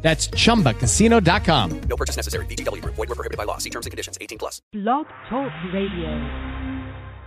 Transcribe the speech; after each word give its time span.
That's 0.00 0.28
chumbacasino.com. 0.28 1.80
No 1.88 1.96
purchase 1.96 2.16
necessary. 2.16 2.46
VGW 2.46 2.82
Group. 2.82 2.94
Void 2.94 3.08
were 3.08 3.14
prohibited 3.14 3.36
by 3.36 3.44
law. 3.44 3.58
See 3.58 3.70
terms 3.70 3.84
and 3.86 3.90
conditions. 3.90 4.16
18 4.20 4.38
plus. 4.38 4.62
Blog 4.72 5.06
Talk 5.28 5.52
Radio. 5.74 7.18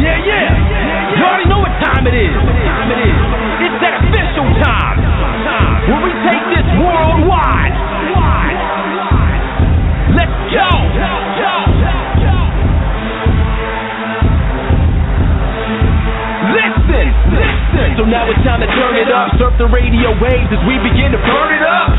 Yeah, 0.00 0.16
yeah. 0.24 1.16
You 1.16 1.22
already 1.24 1.48
know 1.48 1.60
what 1.60 1.74
time 1.84 2.06
it 2.08 2.16
is. 2.16 2.32
It's 2.32 3.78
that 3.84 4.00
official 4.00 4.48
time. 4.64 4.96
Where 5.88 6.00
we 6.00 6.12
take 6.24 6.44
this 6.56 6.68
worldwide. 6.80 7.74
Let's 10.16 10.36
go. 10.50 10.89
So 18.00 18.08
now 18.08 18.24
it's 18.32 18.40
time 18.48 18.64
to 18.64 18.70
turn 18.80 18.96
it 18.96 19.12
up. 19.12 19.36
Surf 19.36 19.60
the 19.60 19.68
radio 19.68 20.16
waves 20.24 20.48
as 20.48 20.64
we 20.64 20.80
begin 20.80 21.12
to 21.12 21.20
burn 21.20 21.52
it 21.52 21.60
up. 21.60 21.92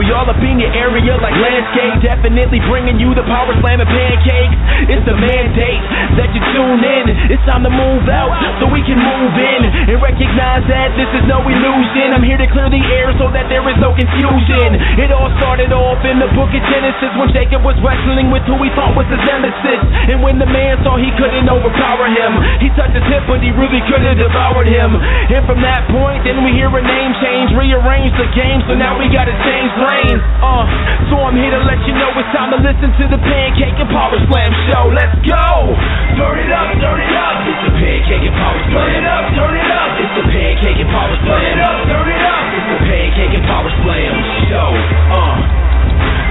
We 0.00 0.08
all 0.08 0.24
up 0.24 0.40
in 0.40 0.56
your 0.56 0.72
area 0.72 1.12
like 1.20 1.36
landscape. 1.36 2.00
Definitely 2.00 2.64
bringing 2.72 2.96
you 2.96 3.12
the 3.12 3.20
power 3.28 3.52
slam 3.60 3.84
and 3.84 3.90
pancakes. 3.92 4.56
It's 4.88 5.04
a 5.04 5.12
mandate 5.12 5.84
that 6.16 6.32
you 6.32 6.40
tune 6.56 6.80
in. 6.80 7.04
It's 7.36 7.44
time 7.44 7.68
to 7.68 7.72
move 7.72 8.08
out 8.08 8.32
so 8.64 8.72
we 8.72 8.80
can 8.88 8.96
move 8.96 9.34
in 9.36 9.92
and 9.92 10.00
recognize 10.00 10.64
that 10.72 10.96
this 10.96 11.12
is 11.20 11.28
no 11.28 11.44
illusion. 11.44 12.16
I'm 12.16 12.24
here 12.24 12.40
to 12.40 12.48
clear 12.48 12.72
the 12.72 12.80
air 12.88 13.12
so 13.20 13.28
that 13.36 13.52
there 13.52 13.60
is 13.68 13.76
no 13.76 13.92
confusion. 13.92 14.80
It 15.04 15.12
all 15.12 15.28
started 15.36 15.68
off 15.76 16.00
in 16.08 16.16
the 16.16 16.32
book 16.32 16.48
of 16.48 16.62
Genesis 16.64 17.12
when 17.20 17.28
Jacob 17.36 17.60
was 17.60 17.76
wrestling 17.84 18.32
with 18.32 18.48
who 18.48 18.56
he 18.64 18.72
thought 18.72 18.96
was 18.96 19.04
his 19.12 19.20
nemesis. 19.28 19.84
And 20.16 20.24
when 20.24 20.40
the 20.40 20.48
man 20.48 20.80
saw 20.80 20.96
he 20.96 21.12
couldn't 21.20 21.44
overpower 21.44 22.08
him, 22.08 22.40
he 22.64 22.72
touched 22.72 22.96
his 22.96 23.04
hip, 23.04 23.28
but 23.28 23.44
he 23.44 23.52
really 23.52 23.84
could 23.84 24.00
have 24.00 24.16
devoured 24.16 24.72
him. 24.72 24.96
And 24.96 25.41
from 25.46 25.58
that 25.62 25.86
point, 25.90 26.22
then 26.22 26.42
we 26.46 26.54
hear 26.54 26.70
a 26.70 26.82
name 26.82 27.12
change, 27.18 27.50
rearrange 27.54 28.14
the 28.18 28.28
game, 28.34 28.62
so 28.66 28.74
now 28.78 28.94
we 28.98 29.10
gotta 29.10 29.34
change 29.42 29.70
lanes. 29.78 30.22
Uh, 30.38 30.64
so 31.10 31.14
I'm 31.22 31.36
here 31.36 31.50
to 31.50 31.62
let 31.66 31.80
you 31.86 31.94
know 31.94 32.10
it's 32.14 32.32
time 32.34 32.50
to 32.54 32.60
listen 32.62 32.90
to 32.90 33.04
the 33.10 33.20
Pancake 33.20 33.76
and 33.78 33.90
Power 33.90 34.18
Slam 34.28 34.50
show. 34.70 34.84
Let's 34.94 35.16
go! 35.26 35.74
Turn 36.18 36.36
it 36.42 36.52
up, 36.52 36.68
turn 36.78 37.00
it 37.00 37.14
up. 37.16 37.36
It's 37.46 37.62
the 37.66 37.74
Pancake 37.74 38.24
and 38.26 38.36
Power 38.36 38.60
Slam. 38.70 38.82
Turn 38.82 38.94
it 38.96 39.06
up, 39.06 39.24
turn 39.34 39.54
it 39.56 39.70
up. 39.70 39.90
It's 39.98 40.14
the 40.14 40.26
Pancake 40.30 40.78
and 40.78 40.90
Power 40.90 41.16
Slam. 41.22 41.40
Turn 41.42 41.46
it 41.52 41.60
up, 41.62 41.78
turn 41.90 42.08
it 42.08 42.22
up. 42.22 42.44
It's 42.52 42.68
the 42.68 42.80
Pancake 42.86 43.34
and 43.36 43.46
Power 43.46 43.70
Slam 43.82 44.12
show. 44.48 44.70
Uh. 45.12 45.34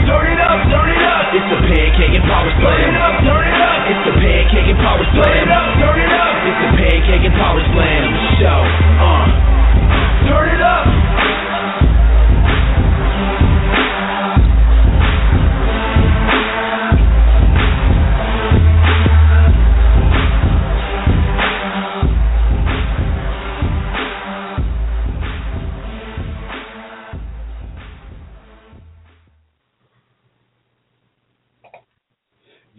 Turn 0.02 0.26
it 0.34 0.42
up, 0.42 0.59
turn 0.72 0.89
it 0.89 1.04
up. 1.06 1.26
It's 1.36 1.50
the 1.52 1.59
Pancake 1.67 2.16
and 2.16 2.26
Power 2.26 2.52
Slam. 2.58 2.73
Turn 2.73 2.89
it 2.89 3.00
up, 3.00 3.16
turn 3.22 3.44
it 3.45 3.59
up. 3.59 3.80
It's 3.92 4.04
the 4.08 4.16
Pancake 4.17 4.67
and 4.72 4.80
Power 4.82 5.06
Slam. 5.14 5.30
Turn 5.30 5.38
it 5.45 5.52
up, 5.52 5.70
turn 5.78 6.00
it 6.00 6.14
up. 6.16 6.30
It's 6.52 6.59
the 6.59 6.75
Pancake 6.75 7.23
and 7.23 7.33
Power 7.39 7.63
Slam 7.71 8.11
show. 8.35 8.59
Uh. 8.99 10.27
Turn 10.27 10.49
it 10.52 10.59
up. 10.59 10.91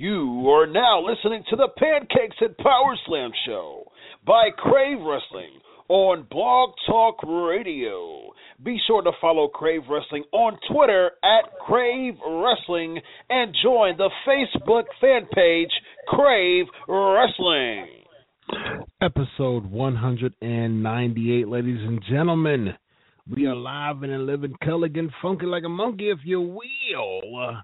You 0.02 0.50
are 0.50 0.66
now 0.66 1.00
listening 1.00 1.44
to 1.48 1.54
the 1.54 1.68
Pancakes 1.78 2.34
and 2.40 2.56
Power 2.56 2.98
Slam 3.06 3.30
show 3.46 3.84
by 4.26 4.48
Crave 4.58 4.98
Wrestling 4.98 5.60
on 5.88 6.26
Blog 6.28 6.70
Talk 6.88 7.22
Radio. 7.22 8.32
Be 8.64 8.80
sure 8.84 9.02
to 9.02 9.12
follow 9.20 9.46
Crave 9.46 9.82
Wrestling 9.88 10.24
on 10.32 10.58
Twitter 10.68 11.12
at 11.22 11.56
Crave 11.64 12.14
Wrestling 12.28 13.00
and 13.30 13.54
join 13.62 13.96
the 13.96 14.10
Facebook 14.26 14.86
fan 15.00 15.28
page 15.32 15.70
Crave 16.08 16.66
Wrestling. 16.88 17.86
Episode 19.00 19.70
198, 19.70 21.46
ladies 21.46 21.80
and 21.80 22.02
gentlemen. 22.10 22.74
We 23.32 23.46
are 23.46 23.54
live 23.54 24.02
and 24.02 24.12
in 24.12 24.26
living 24.26 24.56
color, 24.64 24.86
again, 24.86 25.12
funky 25.22 25.46
like 25.46 25.62
a 25.64 25.68
monkey, 25.68 26.10
if 26.10 26.18
you 26.24 26.40
will. 26.40 27.62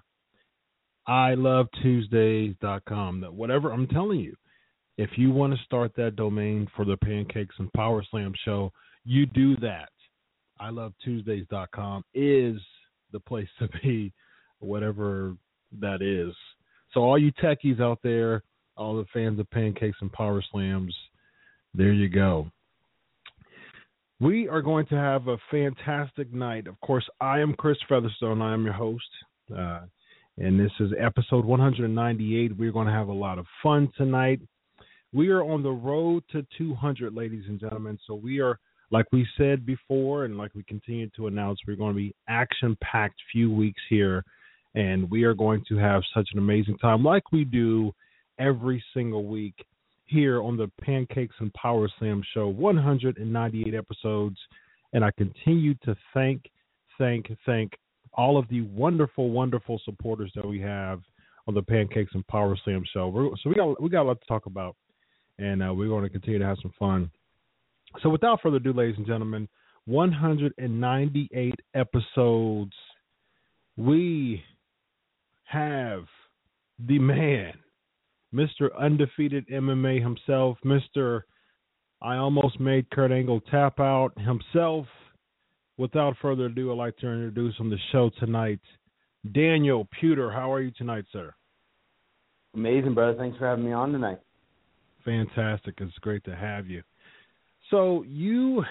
I 1.09 1.33
love 1.33 1.65
Tuesdays.com. 1.81 3.23
Whatever 3.31 3.73
I'm 3.73 3.87
telling 3.87 4.19
you, 4.19 4.35
if 4.99 5.09
you 5.17 5.31
want 5.31 5.53
to 5.53 5.63
start 5.65 5.91
that 5.97 6.15
domain 6.15 6.67
for 6.75 6.85
the 6.85 6.97
Pancakes 6.97 7.55
and 7.57 7.73
Power 7.73 8.05
Slam 8.11 8.31
show, 8.45 8.71
you 9.05 9.25
do 9.25 9.57
that. 9.57 9.89
I 10.59 10.69
love 10.69 10.93
Tuesdays.com 11.03 12.03
is 12.13 12.61
the 13.11 13.19
place 13.19 13.47
to 13.57 13.67
be, 13.81 14.13
whatever 14.59 15.35
that 15.79 16.03
is. 16.03 16.35
So 16.93 16.99
all 16.99 17.17
you 17.17 17.31
techies 17.43 17.81
out 17.81 17.97
there, 18.03 18.43
all 18.77 18.95
the 18.95 19.05
fans 19.11 19.39
of 19.39 19.49
Pancakes 19.49 19.97
and 20.01 20.13
Power 20.13 20.43
Slams, 20.51 20.93
there 21.73 21.91
you 21.91 22.09
go. 22.09 22.51
We 24.19 24.47
are 24.47 24.61
going 24.61 24.85
to 24.87 24.95
have 24.95 25.27
a 25.27 25.37
fantastic 25.49 26.31
night. 26.31 26.67
Of 26.67 26.79
course, 26.81 27.09
I 27.19 27.39
am 27.39 27.55
Chris 27.55 27.79
Featherstone. 27.89 28.43
I 28.43 28.53
am 28.53 28.63
your 28.63 28.73
host. 28.73 29.09
Uh, 29.51 29.79
and 30.39 30.57
this 30.57 30.71
is 30.79 30.91
episode 30.97 31.43
198. 31.43 32.57
We're 32.57 32.71
going 32.71 32.87
to 32.87 32.93
have 32.93 33.09
a 33.09 33.13
lot 33.13 33.39
of 33.39 33.45
fun 33.61 33.91
tonight. 33.97 34.39
We 35.11 35.29
are 35.29 35.43
on 35.43 35.63
the 35.63 35.71
road 35.71 36.23
to 36.31 36.45
200, 36.57 37.13
ladies 37.13 37.43
and 37.49 37.59
gentlemen. 37.59 37.99
So 38.07 38.15
we 38.15 38.39
are, 38.39 38.57
like 38.89 39.05
we 39.11 39.27
said 39.37 39.65
before, 39.65 40.23
and 40.23 40.37
like 40.37 40.55
we 40.55 40.63
continue 40.63 41.09
to 41.17 41.27
announce, 41.27 41.59
we're 41.67 41.75
going 41.75 41.93
to 41.93 41.97
be 41.97 42.15
action-packed 42.29 43.19
few 43.33 43.51
weeks 43.51 43.81
here, 43.89 44.23
and 44.75 45.09
we 45.11 45.23
are 45.23 45.33
going 45.33 45.63
to 45.67 45.77
have 45.77 46.03
such 46.13 46.29
an 46.31 46.39
amazing 46.39 46.77
time, 46.77 47.03
like 47.03 47.31
we 47.33 47.43
do 47.43 47.91
every 48.39 48.81
single 48.93 49.25
week 49.25 49.55
here 50.05 50.41
on 50.41 50.55
the 50.55 50.71
Pancakes 50.81 51.35
and 51.39 51.53
Power 51.53 51.89
Slam 51.99 52.23
show. 52.33 52.47
198 52.47 53.73
episodes, 53.73 54.37
and 54.93 55.03
I 55.03 55.11
continue 55.11 55.73
to 55.83 55.97
thank, 56.13 56.49
thank, 56.97 57.27
thank 57.45 57.73
all 58.13 58.37
of 58.37 58.47
the 58.49 58.61
wonderful, 58.61 59.29
wonderful 59.29 59.79
supporters 59.85 60.31
that 60.35 60.47
we 60.47 60.59
have 60.59 61.01
on 61.47 61.53
the 61.53 61.61
Pancakes 61.61 62.11
and 62.13 62.25
Power 62.27 62.57
Slam 62.63 62.83
show. 62.93 63.07
We're, 63.09 63.29
so 63.43 63.49
we 63.49 63.55
got 63.55 63.81
we 63.81 63.89
got 63.89 64.03
a 64.03 64.09
lot 64.09 64.21
to 64.21 64.27
talk 64.27 64.45
about, 64.45 64.75
and 65.37 65.63
uh, 65.63 65.73
we're 65.73 65.87
going 65.87 66.03
to 66.03 66.09
continue 66.09 66.39
to 66.39 66.45
have 66.45 66.57
some 66.61 66.73
fun. 66.77 67.09
So 68.03 68.09
without 68.09 68.41
further 68.41 68.57
ado, 68.57 68.73
ladies 68.73 68.97
and 68.97 69.07
gentlemen, 69.07 69.47
198 69.89 71.55
episodes. 71.73 72.73
We 73.75 74.43
have 75.45 76.03
the 76.87 76.99
man, 76.99 77.53
Mr. 78.33 78.69
Undefeated 78.79 79.47
MMA 79.47 80.01
himself, 80.01 80.57
Mr. 80.63 81.21
I 82.01 82.17
almost 82.17 82.59
made 82.59 82.89
Kurt 82.91 83.11
Angle 83.11 83.41
tap 83.51 83.79
out 83.79 84.11
himself 84.19 84.85
without 85.79 86.15
further 86.21 86.45
ado, 86.45 86.71
I'd 86.71 86.77
like 86.77 86.97
to 86.97 87.07
introduce 87.07 87.55
on 87.59 87.69
the 87.69 87.77
show 87.91 88.11
tonight 88.19 88.59
Daniel 89.33 89.87
Puder. 89.99 90.31
How 90.31 90.51
are 90.51 90.61
you 90.61 90.71
tonight, 90.77 91.05
sir? 91.11 91.33
Amazing, 92.53 92.93
brother. 92.93 93.17
Thanks 93.17 93.37
for 93.37 93.47
having 93.47 93.65
me 93.65 93.71
on 93.71 93.91
tonight. 93.91 94.19
Fantastic. 95.05 95.75
It's 95.79 95.97
great 96.01 96.23
to 96.25 96.35
have 96.35 96.67
you. 96.67 96.83
So 97.71 98.03
you 98.07 98.63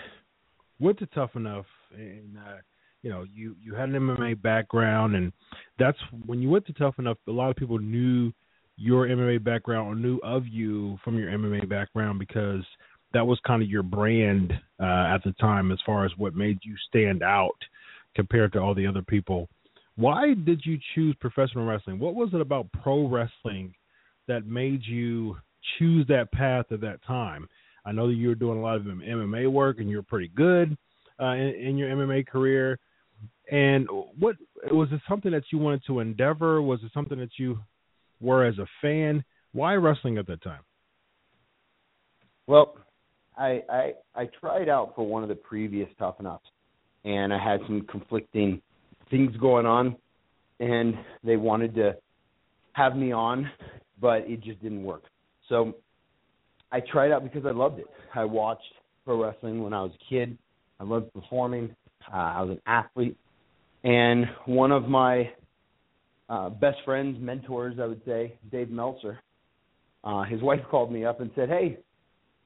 went 0.78 0.99
to 0.99 1.06
Tough 1.06 1.31
Enough, 1.34 1.66
and 1.96 2.37
uh, 2.37 2.58
you 3.02 3.10
know 3.10 3.25
you 3.32 3.56
you 3.62 3.75
had 3.75 3.88
an 3.88 3.94
MMA 3.94 4.43
background, 4.43 5.16
and 5.16 5.32
that's 5.78 5.99
when 6.26 6.43
you 6.43 6.50
went 6.50 6.66
to 6.66 6.72
Tough 6.75 6.99
Enough. 6.99 7.16
A 7.26 7.32
lot 7.32 7.50
of 7.50 7.56
people 7.56 7.78
knew 7.78 8.32
your 8.76 9.08
MMA 9.08 9.43
background 9.43 9.88
or 9.88 9.94
knew 9.94 10.19
of 10.19 10.46
you 10.46 10.99
from 11.02 11.19
your 11.19 11.31
MMA 11.31 11.69
background 11.69 12.19
because 12.19 12.64
that 13.12 13.26
was 13.26 13.40
kind 13.46 13.62
of 13.62 13.69
your 13.69 13.82
brand 13.82 14.52
uh, 14.81 15.14
at 15.14 15.22
the 15.25 15.32
time 15.40 15.72
as 15.72 15.78
far 15.84 16.05
as 16.05 16.12
what 16.16 16.34
made 16.34 16.58
you 16.62 16.75
stand 16.88 17.22
out 17.22 17.56
compared 18.14 18.52
to 18.52 18.58
all 18.58 18.75
the 18.75 18.87
other 18.87 19.02
people. 19.02 19.49
Why 19.96 20.34
did 20.34 20.62
you 20.64 20.78
choose 20.94 21.16
professional 21.20 21.66
wrestling? 21.66 21.99
What 21.99 22.14
was 22.14 22.31
it 22.32 22.40
about 22.40 22.70
pro 22.82 23.08
wrestling 23.08 23.75
that 24.28 24.46
made 24.46 24.82
you 24.84 25.37
choose 25.78 26.06
that 26.08 26.31
path 26.32 26.66
at 26.70 26.81
that 26.82 27.02
time? 27.05 27.49
I 27.84 27.93
know 27.93 28.06
that 28.06 28.14
you 28.14 28.28
were 28.28 28.34
doing 28.34 28.58
a 28.58 28.62
lot 28.62 28.76
of 28.76 28.82
MMA 28.82 29.50
work 29.50 29.78
and 29.81 29.88
you're 29.88 30.02
pretty 30.02 30.31
good 30.34 30.76
uh, 31.20 31.32
in, 31.32 31.55
in 31.55 31.78
your 31.78 31.88
MMA 31.88 32.26
career. 32.26 32.78
And 33.50 33.88
what 34.19 34.37
was 34.70 34.88
it 34.93 35.00
something 35.08 35.32
that 35.32 35.44
you 35.50 35.58
wanted 35.58 35.82
to 35.87 36.00
endeavor? 36.00 36.60
Was 36.60 36.81
it 36.84 36.90
something 36.93 37.19
that 37.19 37.38
you 37.38 37.58
were 38.20 38.44
as 38.44 38.58
a 38.58 38.66
fan? 38.82 39.25
Why 39.52 39.75
wrestling 39.75 40.19
at 40.19 40.26
that 40.26 40.43
time? 40.43 40.60
Well, 42.46 42.76
I 43.38 43.62
I 43.70 43.93
I 44.14 44.29
tried 44.40 44.69
out 44.69 44.94
for 44.94 45.06
one 45.06 45.23
of 45.23 45.29
the 45.29 45.35
previous 45.35 45.88
Tough 45.99 46.17
Ups, 46.26 46.49
and 47.05 47.32
I 47.32 47.43
had 47.43 47.61
some 47.67 47.87
conflicting 47.88 48.61
things 49.11 49.35
going 49.37 49.64
on, 49.64 49.96
and 50.61 50.94
they 51.23 51.37
wanted 51.37 51.75
to 51.76 51.96
have 52.73 52.96
me 52.96 53.12
on, 53.12 53.50
but 54.00 54.29
it 54.29 54.40
just 54.40 54.61
didn't 54.61 54.82
work. 54.82 55.05
So 55.49 55.75
I 56.73 56.81
tried 56.81 57.12
out 57.12 57.23
because 57.23 57.46
I 57.46 57.52
loved 57.52 57.79
it. 57.79 57.87
I 58.14 58.25
watched 58.25 58.62
pro 59.05 59.23
wrestling 59.23 59.62
when 59.62 59.73
I 59.73 59.82
was 59.82 59.93
a 59.94 60.11
kid. 60.11 60.37
I 60.81 60.84
loved 60.84 61.12
performing. 61.14 61.75
Uh, 62.12 62.17
I 62.17 62.43
was 62.43 62.50
an 62.50 62.62
athlete, 62.67 63.17
and 63.84 64.26
one 64.46 64.73
of 64.73 64.88
my 64.88 65.31
uh, 66.29 66.50
best 66.50 66.79
friends, 66.84 67.17
mentors, 67.20 67.79
I 67.81 67.87
would 67.87 68.02
say, 68.05 68.34
Dave 68.50 68.70
Meltzer. 68.70 69.20
Uh, 70.05 70.23
his 70.25 70.43
wife 70.43 70.61
called 70.70 70.93
me 70.93 71.05
up 71.05 71.20
and 71.20 71.31
said, 71.34 71.49
"Hey, 71.49 71.79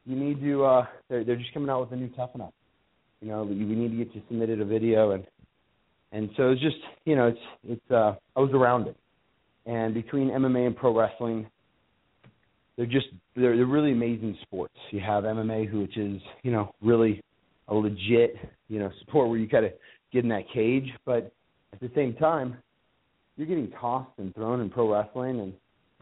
you 0.06 0.16
need 0.16 0.40
to. 0.40 0.64
Uh, 0.64 0.86
they're 1.08 1.24
they're 1.24 1.36
just 1.36 1.52
coming 1.54 1.70
out 1.70 1.80
with 1.80 1.92
a 1.92 1.96
new 1.96 2.08
Tough 2.10 2.30
Enough. 2.34 2.52
You 3.20 3.28
know, 3.28 3.44
we 3.44 3.54
need 3.54 3.90
to 3.96 4.04
get 4.04 4.14
you 4.14 4.22
submitted 4.28 4.60
a 4.60 4.64
video 4.64 5.12
and 5.12 5.24
and 6.12 6.28
so 6.36 6.50
it's 6.50 6.60
just 6.60 6.76
you 7.04 7.16
know 7.16 7.28
it's 7.28 7.38
it's 7.66 7.90
uh 7.90 8.14
I 8.36 8.40
was 8.40 8.50
around 8.52 8.86
it, 8.86 8.96
and 9.66 9.94
between 9.94 10.28
MMA 10.28 10.66
and 10.66 10.76
pro 10.76 10.96
wrestling, 10.96 11.46
they're 12.76 12.86
just 12.86 13.06
they're 13.34 13.56
they're 13.56 13.66
really 13.66 13.92
amazing 13.92 14.36
sports. 14.42 14.74
You 14.90 15.00
have 15.00 15.24
MMA, 15.24 15.72
which 15.72 15.96
is 15.96 16.20
you 16.42 16.52
know 16.52 16.74
really 16.82 17.22
a 17.68 17.74
legit 17.74 18.36
you 18.68 18.78
know 18.78 18.90
sport 19.00 19.30
where 19.30 19.38
you 19.38 19.48
kind 19.48 19.64
of 19.64 19.72
get 20.12 20.22
in 20.22 20.28
that 20.28 20.44
cage, 20.52 20.88
but 21.06 21.32
at 21.72 21.80
the 21.80 21.90
same 21.94 22.14
time, 22.14 22.58
you're 23.36 23.46
getting 23.46 23.70
tossed 23.80 24.12
and 24.18 24.34
thrown 24.34 24.60
in 24.60 24.68
pro 24.68 24.92
wrestling, 24.92 25.40
and 25.40 25.52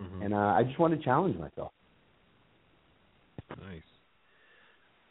mm-hmm. 0.02 0.22
and 0.22 0.34
uh, 0.34 0.36
I 0.36 0.64
just 0.64 0.78
wanted 0.78 0.98
to 0.98 1.04
challenge 1.04 1.38
myself. 1.38 1.70
Nice. 3.50 3.82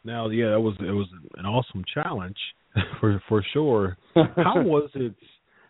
Now, 0.04 0.28
yeah, 0.28 0.50
that 0.50 0.60
was 0.60 0.74
it 0.80 0.92
was 0.92 1.08
an 1.36 1.46
awesome 1.46 1.84
challenge 1.92 2.36
for 3.00 3.22
for 3.28 3.44
sure. 3.52 3.96
how 4.14 4.62
was 4.62 4.90
it? 4.94 5.14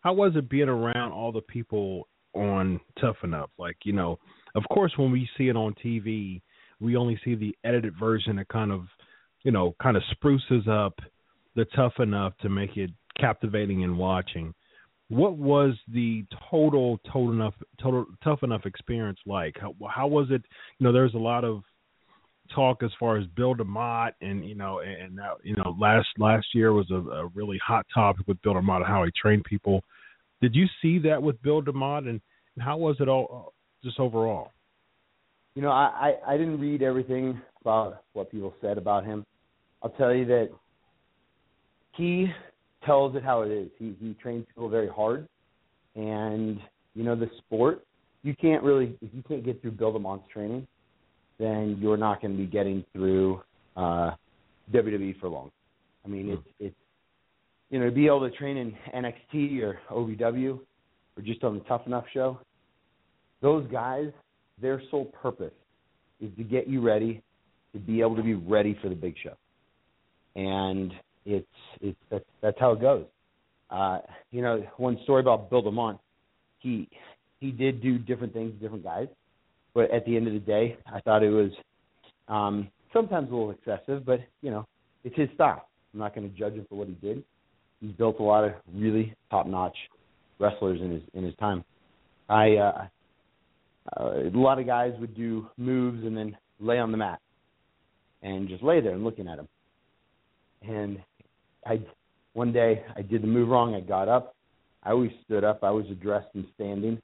How 0.03 0.15
was 0.15 0.33
it 0.35 0.49
being 0.49 0.69
around 0.69 1.13
all 1.13 1.33
the 1.33 1.43
people 1.43 2.09
on 2.35 2.81
Tough 3.01 3.17
Enough? 3.23 3.51
Like, 3.59 3.77
you 3.85 3.93
know, 3.93 4.19
of 4.55 4.63
course, 4.73 4.93
when 4.97 5.11
we 5.13 5.29
see 5.37 5.49
it 5.49 5.57
on 5.57 5.75
TV, 5.85 6.41
we 6.81 6.97
only 6.97 7.21
see 7.25 7.35
the 7.35 7.55
edited 7.65 7.95
version 7.99 8.37
that 8.37 8.49
kind 8.49 8.73
of, 8.73 8.85
you 9.43 9.53
know, 9.53 9.75
kind 9.83 9.97
of 9.97 10.03
spruces 10.13 10.67
up 10.71 10.99
the 11.55 11.67
Tough 11.77 11.95
Enough 11.99 12.33
to 12.43 12.49
make 12.49 12.77
it 12.77 12.91
captivating 13.19 13.85
and 13.85 13.99
watching. 13.99 14.55
What 15.09 15.37
was 15.37 15.75
the 15.93 16.25
total, 16.51 16.99
total 17.13 17.33
enough, 17.33 17.55
total 17.83 18.07
tough 18.23 18.43
enough 18.43 18.65
experience 18.65 19.19
like? 19.27 19.57
How, 19.61 19.75
how 19.89 20.07
was 20.07 20.29
it? 20.31 20.43
You 20.79 20.87
know, 20.87 20.93
there's 20.93 21.15
a 21.15 21.19
lot 21.19 21.45
of 21.45 21.63
talk 22.55 22.83
as 22.83 22.91
far 22.99 23.17
as 23.17 23.27
Bill 23.37 23.55
DeMott 23.55 24.13
and 24.21 24.45
you 24.45 24.55
know 24.55 24.81
and 24.81 25.15
now 25.15 25.37
you 25.43 25.55
know 25.57 25.77
last 25.79 26.09
last 26.19 26.47
year 26.55 26.73
was 26.73 26.91
a, 26.91 26.97
a 26.97 27.27
really 27.35 27.59
hot 27.67 27.87
topic 27.93 28.27
with 28.27 28.41
Bill 28.43 28.55
DeMott 28.55 28.87
how 28.87 29.05
he 29.05 29.11
trained 29.21 29.45
people. 29.45 29.83
Did 30.41 30.55
you 30.55 30.67
see 30.81 30.99
that 31.01 31.23
with 31.23 31.41
Bill 31.43 31.63
DeMott 31.63 32.09
and, 32.09 32.21
and 32.55 32.65
how 32.65 32.77
was 32.79 32.97
it 33.01 33.09
all 33.09 33.53
just 33.85 33.99
overall? 34.01 34.53
You 35.55 35.63
know, 35.63 35.71
I, 35.71 36.15
I 36.27 36.35
I 36.35 36.37
didn't 36.37 36.61
read 36.61 36.83
everything 36.83 37.41
about 37.61 38.05
what 38.13 38.31
people 38.31 38.55
said 38.61 38.79
about 38.79 39.05
him. 39.05 39.27
I'll 39.83 39.91
tell 39.91 40.15
you 40.15 40.25
that 40.27 40.51
he 41.97 42.29
tells 42.85 43.17
it 43.17 43.23
how 43.23 43.43
it 43.43 43.51
is. 43.51 43.69
He 43.79 43.97
he 44.01 44.15
trains 44.15 44.47
people 44.49 44.69
very 44.69 44.89
hard, 44.89 45.29
and 45.95 46.59
you 46.95 47.05
know 47.05 47.17
the 47.17 47.31
sport. 47.39 47.85
You 48.23 48.35
can't 48.35 48.63
really 48.63 48.97
if 49.01 49.11
you 49.13 49.23
can't 49.27 49.45
get 49.45 49.61
through 49.61 49.73
Bill 49.73 49.93
DeMott's 49.93 50.29
training, 50.33 50.67
then 51.41 51.79
you're 51.81 51.97
not 51.97 52.21
going 52.21 52.37
to 52.37 52.39
be 52.39 52.47
getting 52.47 52.85
through 52.93 53.41
uh, 53.77 54.11
WWE 54.73 55.19
for 55.19 55.29
long. 55.29 55.51
I 56.05 56.09
mean, 56.09 56.27
mm. 56.27 56.33
it's 56.35 56.47
it's 56.61 56.77
you 57.71 57.81
know 57.81 57.87
to 57.87 57.91
be 57.91 58.07
able 58.07 58.29
to 58.29 58.37
train 58.37 58.57
in 58.59 58.77
NXT 58.95 59.63
or 59.63 59.79
OVW 59.91 60.61
or 61.17 61.23
just 61.23 61.43
on 61.43 61.55
the 61.55 61.65
Tough 61.65 61.87
Enough 61.87 62.05
show. 62.13 62.39
Those 63.41 63.67
guys, 63.73 64.11
their 64.61 64.83
sole 64.91 65.07
purpose 65.07 65.55
is 66.21 66.31
to 66.37 66.45
get 66.45 66.69
you 66.69 66.83
ready 66.83 67.23
to 67.73 67.79
be 67.79 68.01
able 68.01 68.17
to 68.17 68.23
be 68.23 68.35
ready 68.35 68.79
for 68.83 68.91
the 68.91 68.95
big 68.95 69.15
show, 69.23 69.35
and 70.37 70.93
it's 71.25 71.47
it's 71.81 71.99
that's 72.11 72.25
that's 72.43 72.61
how 72.61 72.73
it 72.73 72.83
goes. 72.83 73.07
Uh, 73.71 74.01
you 74.31 74.43
know, 74.43 74.63
one 74.77 74.99
story 75.05 75.21
about 75.21 75.49
Bill 75.49 75.63
DeMott, 75.63 75.99
he 76.59 76.87
he 77.41 77.51
did 77.51 77.81
do 77.81 77.99
different 77.99 78.35
things 78.35 78.53
different 78.61 78.85
guys 78.85 79.09
but 79.75 79.91
at 79.91 80.05
the 80.05 80.17
end 80.17 80.27
of 80.27 80.35
the 80.35 80.41
day, 80.41 80.77
I 80.93 81.01
thought 81.01 81.23
it 81.23 81.31
was 81.31 81.51
um, 82.29 82.69
sometimes 82.93 83.31
a 83.31 83.35
little 83.35 83.51
excessive, 83.51 84.05
but 84.05 84.21
you 84.43 84.51
know, 84.51 84.67
it's 85.05 85.17
his 85.17 85.29
style. 85.35 85.69
I'm 85.93 86.01
not 86.01 86.15
going 86.15 86.31
to 86.31 86.37
judge 86.37 86.55
him 86.55 86.67
for 86.69 86.77
what 86.77 86.89
he 86.89 86.95
did. 86.95 87.25
He's 87.81 87.93
built 87.93 88.21
a 88.21 88.23
lot 88.23 88.45
of 88.45 88.53
really 88.75 89.15
top-notch 89.31 89.77
wrestlers 90.39 90.81
in 90.81 90.91
his 90.93 91.03
in 91.15 91.25
his 91.25 91.35
time. 91.37 91.65
I 92.29 92.57
uh, 92.57 92.87
uh, 93.97 94.11
a 94.23 94.31
lot 94.35 94.59
of 94.59 94.67
guys 94.67 94.93
would 95.01 95.17
do 95.17 95.49
moves 95.57 96.05
and 96.05 96.17
then 96.17 96.37
lay 96.61 96.79
on 96.79 96.93
the 96.93 96.99
mat 96.99 97.21
and 98.23 98.49
just 98.49 98.63
lay 98.63 98.81
there 98.81 98.93
and 98.93 99.05
looking 99.05 99.29
at 99.29 99.39
him. 99.39 99.49
And 100.63 101.03
I 101.67 101.81
one 102.35 102.53
day 102.53 102.85
I 102.97 103.03
did 103.03 103.23
the 103.23 103.27
move 103.27 103.49
wrong. 103.49 103.75
I 103.75 103.81
got 103.81 104.09
up. 104.09 104.35
I 104.83 104.91
always 104.91 105.11
stood 105.25 105.45
up. 105.45 105.63
I 105.63 105.71
was 105.71 105.87
addressed 105.91 106.29
and 106.35 106.47
standing. 106.55 107.01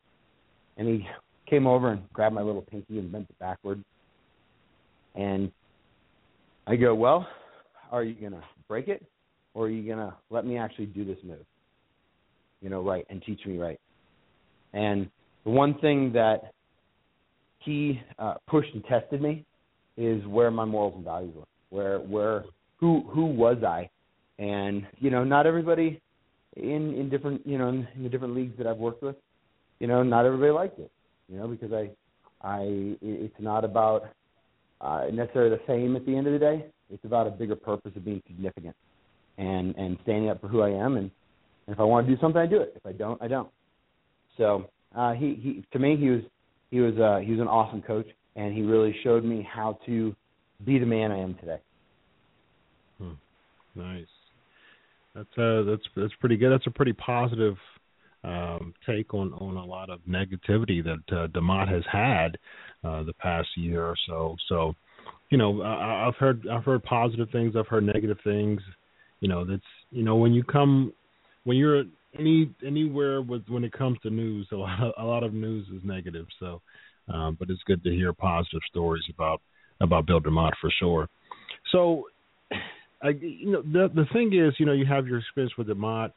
And 0.77 0.89
he 0.89 1.07
came 1.47 1.67
over 1.67 1.93
and 1.93 2.03
grabbed 2.13 2.35
my 2.35 2.43
little 2.43 2.63
pinky 2.63 2.99
and 2.99 3.11
bent 3.11 3.29
it 3.29 3.39
backward. 3.39 3.83
And 5.15 5.51
I 6.67 6.77
go, 6.77 6.95
Well, 6.95 7.27
are 7.91 8.03
you 8.03 8.15
going 8.15 8.33
to 8.33 8.43
break 8.69 8.89
it 8.89 9.05
or 9.55 9.67
are 9.67 9.71
you 9.71 9.87
going 9.87 9.99
to 9.99 10.15
let 10.31 10.45
me 10.45 10.59
actually 10.59 10.87
do 10.87 11.05
this 11.05 11.19
move? 11.25 11.45
You 12.61 12.71
know, 12.71 12.83
right, 12.83 13.07
and 13.11 13.23
teach 13.23 13.41
me 13.47 13.59
right. 13.59 13.79
And 14.73 15.09
the 15.45 15.51
one 15.51 15.79
thing 15.79 16.13
that 16.13 16.53
he 17.61 18.01
uh, 18.19 18.35
pushed 18.49 18.73
and 18.75 18.85
tested 18.85 19.23
me 19.23 19.45
is 19.97 20.25
where 20.27 20.51
my 20.51 20.65
morals 20.65 20.95
and 20.97 21.05
values 21.05 21.35
were. 21.35 21.45
Where, 21.71 21.99
where, 22.01 22.45
who, 22.79 23.05
who 23.09 23.27
was 23.27 23.59
I? 23.65 23.89
And 24.39 24.87
you 24.99 25.11
know, 25.11 25.25
not 25.25 25.47
everybody 25.47 26.01
in 26.57 26.95
in 26.95 27.09
different, 27.09 27.47
you 27.47 27.57
know, 27.57 27.69
in, 27.69 27.89
in 27.97 28.03
the 28.03 28.09
different 28.09 28.35
leagues 28.35 28.57
that 28.59 28.67
I've 28.67 28.77
worked 28.77 29.03
with, 29.03 29.17
you 29.81 29.87
know, 29.87 30.03
not 30.03 30.27
everybody 30.27 30.51
liked 30.53 30.79
it 30.79 30.91
you 31.29 31.39
know, 31.39 31.49
because 31.49 31.73
I, 31.73 31.91
I, 32.47 32.97
it's 33.03 33.35
not 33.39 33.65
about 33.65 34.09
uh, 34.81 35.07
necessarily 35.13 35.51
the 35.51 35.63
fame 35.67 35.97
at 35.97 36.07
the 36.07 36.17
end 36.17 36.27
of 36.27 36.33
the 36.33 36.39
day. 36.39 36.67
It's 36.91 37.05
about 37.05 37.27
a 37.27 37.31
bigger 37.31 37.57
purpose 37.57 37.93
of 37.97 38.05
being 38.05 38.23
significant 38.27 38.77
and 39.39 39.75
and 39.77 39.99
standing 40.03 40.31
up 40.31 40.41
for 40.41 40.49
who 40.49 40.63
I 40.63 40.71
am. 40.71 40.97
And, 40.97 41.11
and 41.67 41.75
if 41.75 41.81
I 41.81 41.83
want 41.83 42.07
to 42.07 42.15
do 42.15 42.21
something, 42.21 42.41
I 42.41 42.47
do 42.47 42.61
it. 42.61 42.73
If 42.77 42.87
I 42.87 42.93
don't, 42.93 43.21
I 43.21 43.29
don't. 43.29 43.49
So 44.37 44.71
uh, 44.95 45.13
he 45.13 45.35
he 45.43 45.65
to 45.73 45.79
me 45.79 45.97
he 45.97 46.11
was 46.11 46.23
he 46.71 46.81
was 46.81 46.95
uh, 46.99 47.21
he 47.25 47.33
was 47.33 47.41
an 47.41 47.49
awesome 47.49 47.83
coach, 47.83 48.07
and 48.37 48.55
he 48.55 48.63
really 48.63 48.95
showed 49.03 49.25
me 49.25 49.47
how 49.51 49.79
to 49.87 50.15
be 50.65 50.79
the 50.79 50.87
man 50.87 51.11
I 51.11 51.19
am 51.19 51.35
today. 51.35 51.59
Hmm. 52.99 53.13
Nice. 53.75 54.07
That's 55.15 55.39
uh 55.39 55.63
that's 55.63 55.83
that's 55.97 56.15
pretty 56.21 56.37
good. 56.37 56.51
That's 56.53 56.67
a 56.67 56.71
pretty 56.71 56.93
positive 56.93 57.57
um, 58.27 58.75
take 58.85 59.15
on 59.15 59.33
on 59.35 59.57
a 59.57 59.65
lot 59.65 59.89
of 59.89 60.01
negativity 60.01 60.83
that 60.83 61.17
uh, 61.17 61.29
DeMott 61.29 61.69
has 61.69 61.85
had 61.91 62.37
uh, 62.85 63.05
the 63.05 63.13
past 63.15 63.49
year 63.57 63.85
or 63.85 63.95
so. 64.07 64.37
So, 64.49 64.75
you 65.31 65.39
know, 65.39 65.63
I, 65.63 66.09
I've 66.09 66.17
heard 66.17 66.47
I've 66.51 66.65
heard 66.65 66.83
positive 66.83 67.29
things, 67.31 67.55
I've 67.57 67.69
heard 67.69 67.85
negative 67.85 68.19
things. 68.25 68.61
You 69.21 69.29
know, 69.29 69.45
that's 69.45 69.63
you 69.91 70.03
know 70.03 70.17
when 70.17 70.35
you 70.35 70.43
come 70.43 70.93
when 71.45 71.57
you're 71.57 71.85
any 72.19 72.51
anywhere 72.67 73.23
with 73.23 73.43
when 73.49 73.63
it 73.63 73.73
comes 73.73 73.99
to 74.03 74.11
news, 74.11 74.49
a 74.53 74.57
lot 74.57 74.83
of, 74.83 74.93
a 74.99 75.05
lot 75.05 75.23
of 75.23 75.33
news 75.33 75.69
is 75.69 75.83
negative. 75.85 76.27
So, 76.41 76.61
um, 77.13 77.37
but 77.39 77.49
it's 77.49 77.63
good 77.67 77.85
to 77.85 77.91
hear 77.91 78.13
positive 78.13 78.61
stories 78.69 79.05
about 79.15 79.41
about 79.81 80.07
Bill 80.07 80.21
DeMott 80.21 80.53
for 80.61 80.71
sure. 80.81 81.09
So, 81.71 82.05
I, 83.03 83.11
you 83.11 83.53
know, 83.53 83.63
the 83.63 83.89
the 83.95 84.07
thing 84.13 84.33
is, 84.35 84.55
you 84.59 84.67
know, 84.67 84.73
you 84.73 84.87
have 84.87 85.07
your 85.07 85.19
experience 85.19 85.57
with 85.57 85.69
DeMott 85.69 86.11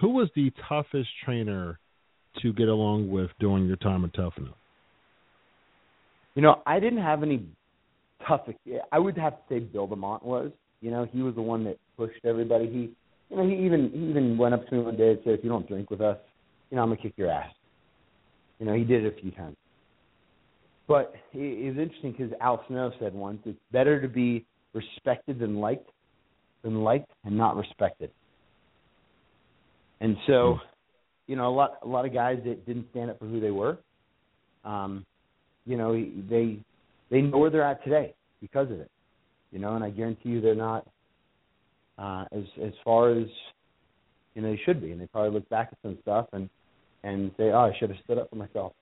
who 0.00 0.10
was 0.10 0.28
the 0.34 0.52
toughest 0.68 1.08
trainer 1.24 1.78
to 2.42 2.52
get 2.52 2.68
along 2.68 3.10
with 3.10 3.30
during 3.38 3.66
your 3.66 3.76
time 3.76 4.04
at 4.04 4.14
Tough 4.14 4.34
Enough? 4.36 4.54
You 6.34 6.42
know, 6.42 6.62
I 6.66 6.80
didn't 6.80 7.02
have 7.02 7.22
any 7.22 7.46
tough. 8.26 8.48
I 8.90 8.98
would 8.98 9.16
have 9.16 9.34
to 9.34 9.38
say 9.48 9.58
Bill 9.60 9.86
DeMott 9.86 10.24
was. 10.24 10.50
You 10.80 10.90
know, 10.90 11.06
he 11.10 11.22
was 11.22 11.34
the 11.34 11.42
one 11.42 11.64
that 11.64 11.78
pushed 11.96 12.24
everybody. 12.24 12.66
He, 12.66 12.90
you 13.30 13.36
know, 13.36 13.48
he 13.48 13.64
even 13.64 13.90
he 13.94 14.10
even 14.10 14.36
went 14.36 14.52
up 14.54 14.66
to 14.68 14.74
me 14.74 14.82
one 14.82 14.96
day 14.96 15.10
and 15.10 15.18
said, 15.24 15.34
"If 15.34 15.44
you 15.44 15.50
don't 15.50 15.66
drink 15.68 15.90
with 15.90 16.00
us, 16.00 16.18
you 16.70 16.76
know, 16.76 16.82
I'm 16.82 16.88
gonna 16.88 17.00
kick 17.00 17.14
your 17.16 17.30
ass." 17.30 17.52
You 18.58 18.66
know, 18.66 18.74
he 18.74 18.84
did 18.84 19.04
it 19.04 19.16
a 19.16 19.20
few 19.20 19.30
times. 19.30 19.56
But 20.86 21.14
it, 21.32 21.38
it 21.38 21.68
was 21.70 21.78
interesting 21.78 22.12
because 22.12 22.32
Al 22.40 22.64
Snow 22.66 22.90
said 22.98 23.14
once, 23.14 23.40
"It's 23.46 23.58
better 23.72 24.02
to 24.02 24.08
be 24.08 24.44
respected 24.74 25.38
than 25.38 25.60
liked, 25.60 25.88
than 26.62 26.82
liked 26.82 27.10
and 27.24 27.36
not 27.38 27.56
respected." 27.56 28.10
And 30.04 30.18
so, 30.26 30.58
you 31.26 31.34
know, 31.34 31.48
a 31.48 31.54
lot 31.54 31.78
a 31.82 31.88
lot 31.88 32.04
of 32.04 32.12
guys 32.12 32.38
that 32.44 32.66
didn't 32.66 32.88
stand 32.90 33.10
up 33.10 33.18
for 33.18 33.24
who 33.24 33.40
they 33.40 33.50
were. 33.50 33.78
Um, 34.62 35.06
you 35.64 35.78
know, 35.78 35.94
they 35.94 36.58
they 37.10 37.22
know 37.22 37.38
where 37.38 37.48
they're 37.48 37.62
at 37.62 37.82
today 37.84 38.12
because 38.42 38.70
of 38.70 38.80
it. 38.80 38.90
You 39.50 39.60
know, 39.60 39.76
and 39.76 39.82
I 39.82 39.88
guarantee 39.88 40.28
you 40.28 40.42
they're 40.42 40.54
not 40.54 40.86
uh, 41.96 42.26
as 42.32 42.44
as 42.62 42.74
far 42.84 43.12
as 43.12 43.26
you 44.34 44.42
know 44.42 44.50
they 44.50 44.60
should 44.66 44.82
be, 44.82 44.92
and 44.92 45.00
they 45.00 45.06
probably 45.06 45.30
look 45.30 45.48
back 45.48 45.70
at 45.72 45.78
some 45.80 45.96
stuff 46.02 46.26
and 46.34 46.50
and 47.02 47.30
say, 47.38 47.44
"Oh, 47.44 47.60
I 47.60 47.72
should 47.78 47.88
have 47.88 47.98
stood 48.04 48.18
up 48.18 48.28
for 48.28 48.36
myself." 48.36 48.74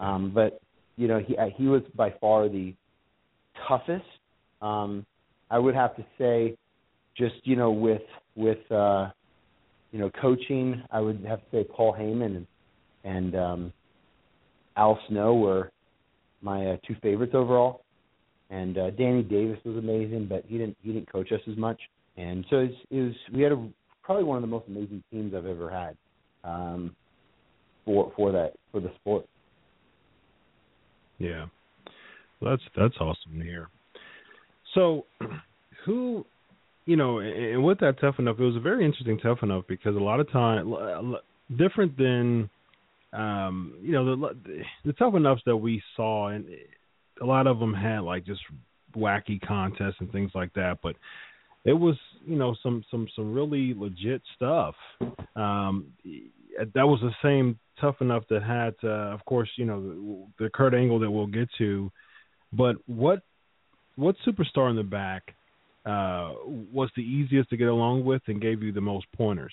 Um, 0.00 0.32
but 0.34 0.62
you 0.96 1.08
know, 1.08 1.18
he 1.18 1.36
he 1.58 1.66
was 1.66 1.82
by 1.94 2.10
far 2.22 2.48
the 2.48 2.72
toughest. 3.68 4.06
Um, 4.62 5.04
I 5.50 5.58
would 5.58 5.74
have 5.74 5.94
to 5.96 6.06
say, 6.16 6.56
just 7.18 7.34
you 7.44 7.54
know, 7.54 7.70
with 7.70 8.00
with 8.34 8.72
uh, 8.72 9.10
you 9.92 9.98
know 9.98 10.10
coaching, 10.20 10.82
I 10.90 11.00
would 11.00 11.24
have 11.26 11.38
to 11.38 11.46
say 11.52 11.64
Paul 11.64 11.94
Heyman 11.98 12.36
and 12.36 12.46
and 13.04 13.36
um, 13.36 13.72
Al 14.76 14.98
Snow 15.08 15.34
were 15.34 15.70
my 16.40 16.66
uh, 16.66 16.76
two 16.86 16.96
favorites 17.02 17.32
overall. 17.34 17.82
And 18.50 18.76
uh, 18.76 18.90
Danny 18.90 19.22
Davis 19.22 19.58
was 19.64 19.76
amazing, 19.76 20.26
but 20.28 20.44
he 20.46 20.58
didn't 20.58 20.76
he 20.82 20.92
didn't 20.92 21.10
coach 21.10 21.32
us 21.32 21.40
as 21.50 21.56
much. 21.56 21.80
And 22.16 22.44
so 22.50 22.56
it 22.58 22.62
was, 22.62 22.76
it 22.90 23.00
was 23.00 23.14
we 23.34 23.42
had 23.42 23.52
a, 23.52 23.68
probably 24.02 24.24
one 24.24 24.36
of 24.36 24.42
the 24.42 24.48
most 24.48 24.66
amazing 24.68 25.02
teams 25.10 25.34
I've 25.34 25.46
ever 25.46 25.70
had 25.70 25.96
um, 26.44 26.94
for 27.84 28.12
for 28.14 28.32
that 28.32 28.52
for 28.70 28.80
the 28.80 28.90
sport. 29.00 29.26
Yeah, 31.18 31.46
well, 32.40 32.50
that's 32.50 32.62
that's 32.76 32.96
awesome 33.00 33.38
to 33.38 33.44
hear. 33.44 33.68
So, 34.74 35.06
who, 35.86 36.26
you 36.84 36.96
know, 36.96 37.20
and 37.20 37.62
with 37.62 37.80
that 37.80 38.00
tough 38.00 38.18
enough, 38.18 38.36
it 38.38 38.44
was 38.44 38.56
a 38.56 38.60
very 38.60 38.84
interesting 38.84 39.18
tough 39.18 39.38
enough 39.42 39.64
because 39.68 39.96
a 39.96 40.00
lot 40.00 40.20
of 40.20 40.30
time 40.30 41.14
different 41.56 41.96
than, 41.96 42.50
um, 43.12 43.74
you 43.82 43.92
know, 43.92 44.16
the 44.16 44.62
the 44.84 44.92
tough 44.94 45.14
enoughs 45.14 45.42
that 45.46 45.56
we 45.56 45.82
saw, 45.96 46.28
and 46.28 46.46
a 47.20 47.24
lot 47.24 47.46
of 47.46 47.58
them 47.58 47.74
had 47.74 48.00
like 48.00 48.24
just 48.26 48.40
wacky 48.96 49.40
contests 49.40 49.96
and 50.00 50.10
things 50.12 50.30
like 50.34 50.52
that, 50.54 50.78
but 50.82 50.96
it 51.64 51.72
was 51.72 51.96
you 52.26 52.36
know 52.36 52.54
some 52.62 52.84
some 52.90 53.06
some 53.14 53.32
really 53.32 53.74
legit 53.74 54.22
stuff. 54.36 54.74
Um, 55.36 55.92
that 56.74 56.86
was 56.86 57.00
the 57.00 57.12
same 57.22 57.58
tough 57.80 57.96
enough 58.00 58.24
that 58.28 58.42
had, 58.42 58.74
uh, 58.84 59.12
of 59.12 59.24
course, 59.24 59.48
you 59.56 59.64
know 59.64 59.80
the, 59.80 60.44
the 60.44 60.50
Kurt 60.50 60.74
Angle 60.74 60.98
that 61.00 61.10
we'll 61.10 61.26
get 61.26 61.48
to. 61.58 61.90
But 62.52 62.76
what 62.86 63.22
what 63.96 64.16
superstar 64.26 64.70
in 64.70 64.76
the 64.76 64.82
back 64.82 65.34
uh, 65.84 66.32
was 66.72 66.90
the 66.96 67.02
easiest 67.02 67.50
to 67.50 67.56
get 67.56 67.68
along 67.68 68.04
with 68.04 68.22
and 68.26 68.40
gave 68.40 68.62
you 68.62 68.72
the 68.72 68.80
most 68.80 69.06
pointers? 69.16 69.52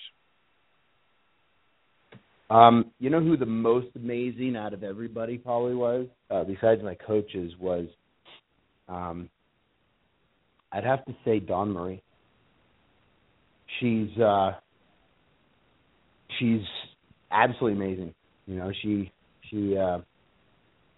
Um, 2.50 2.90
you 2.98 3.10
know 3.10 3.20
who 3.20 3.36
the 3.36 3.46
most 3.46 3.88
amazing 3.94 4.56
out 4.56 4.74
of 4.74 4.82
everybody 4.82 5.38
probably 5.38 5.74
was, 5.74 6.06
uh, 6.30 6.42
besides 6.42 6.82
my 6.82 6.96
coaches, 6.96 7.52
was 7.60 7.86
um, 8.88 9.28
I'd 10.72 10.84
have 10.84 11.04
to 11.04 11.14
say 11.24 11.38
Dawn 11.38 11.70
Marie. 11.70 12.02
She's 13.78 14.10
uh, 14.18 14.52
she's 16.38 16.62
absolutely 17.30 17.84
amazing. 17.84 18.14
You 18.46 18.56
know, 18.56 18.72
she 18.82 19.12
she 19.48 19.76
uh, 19.76 19.98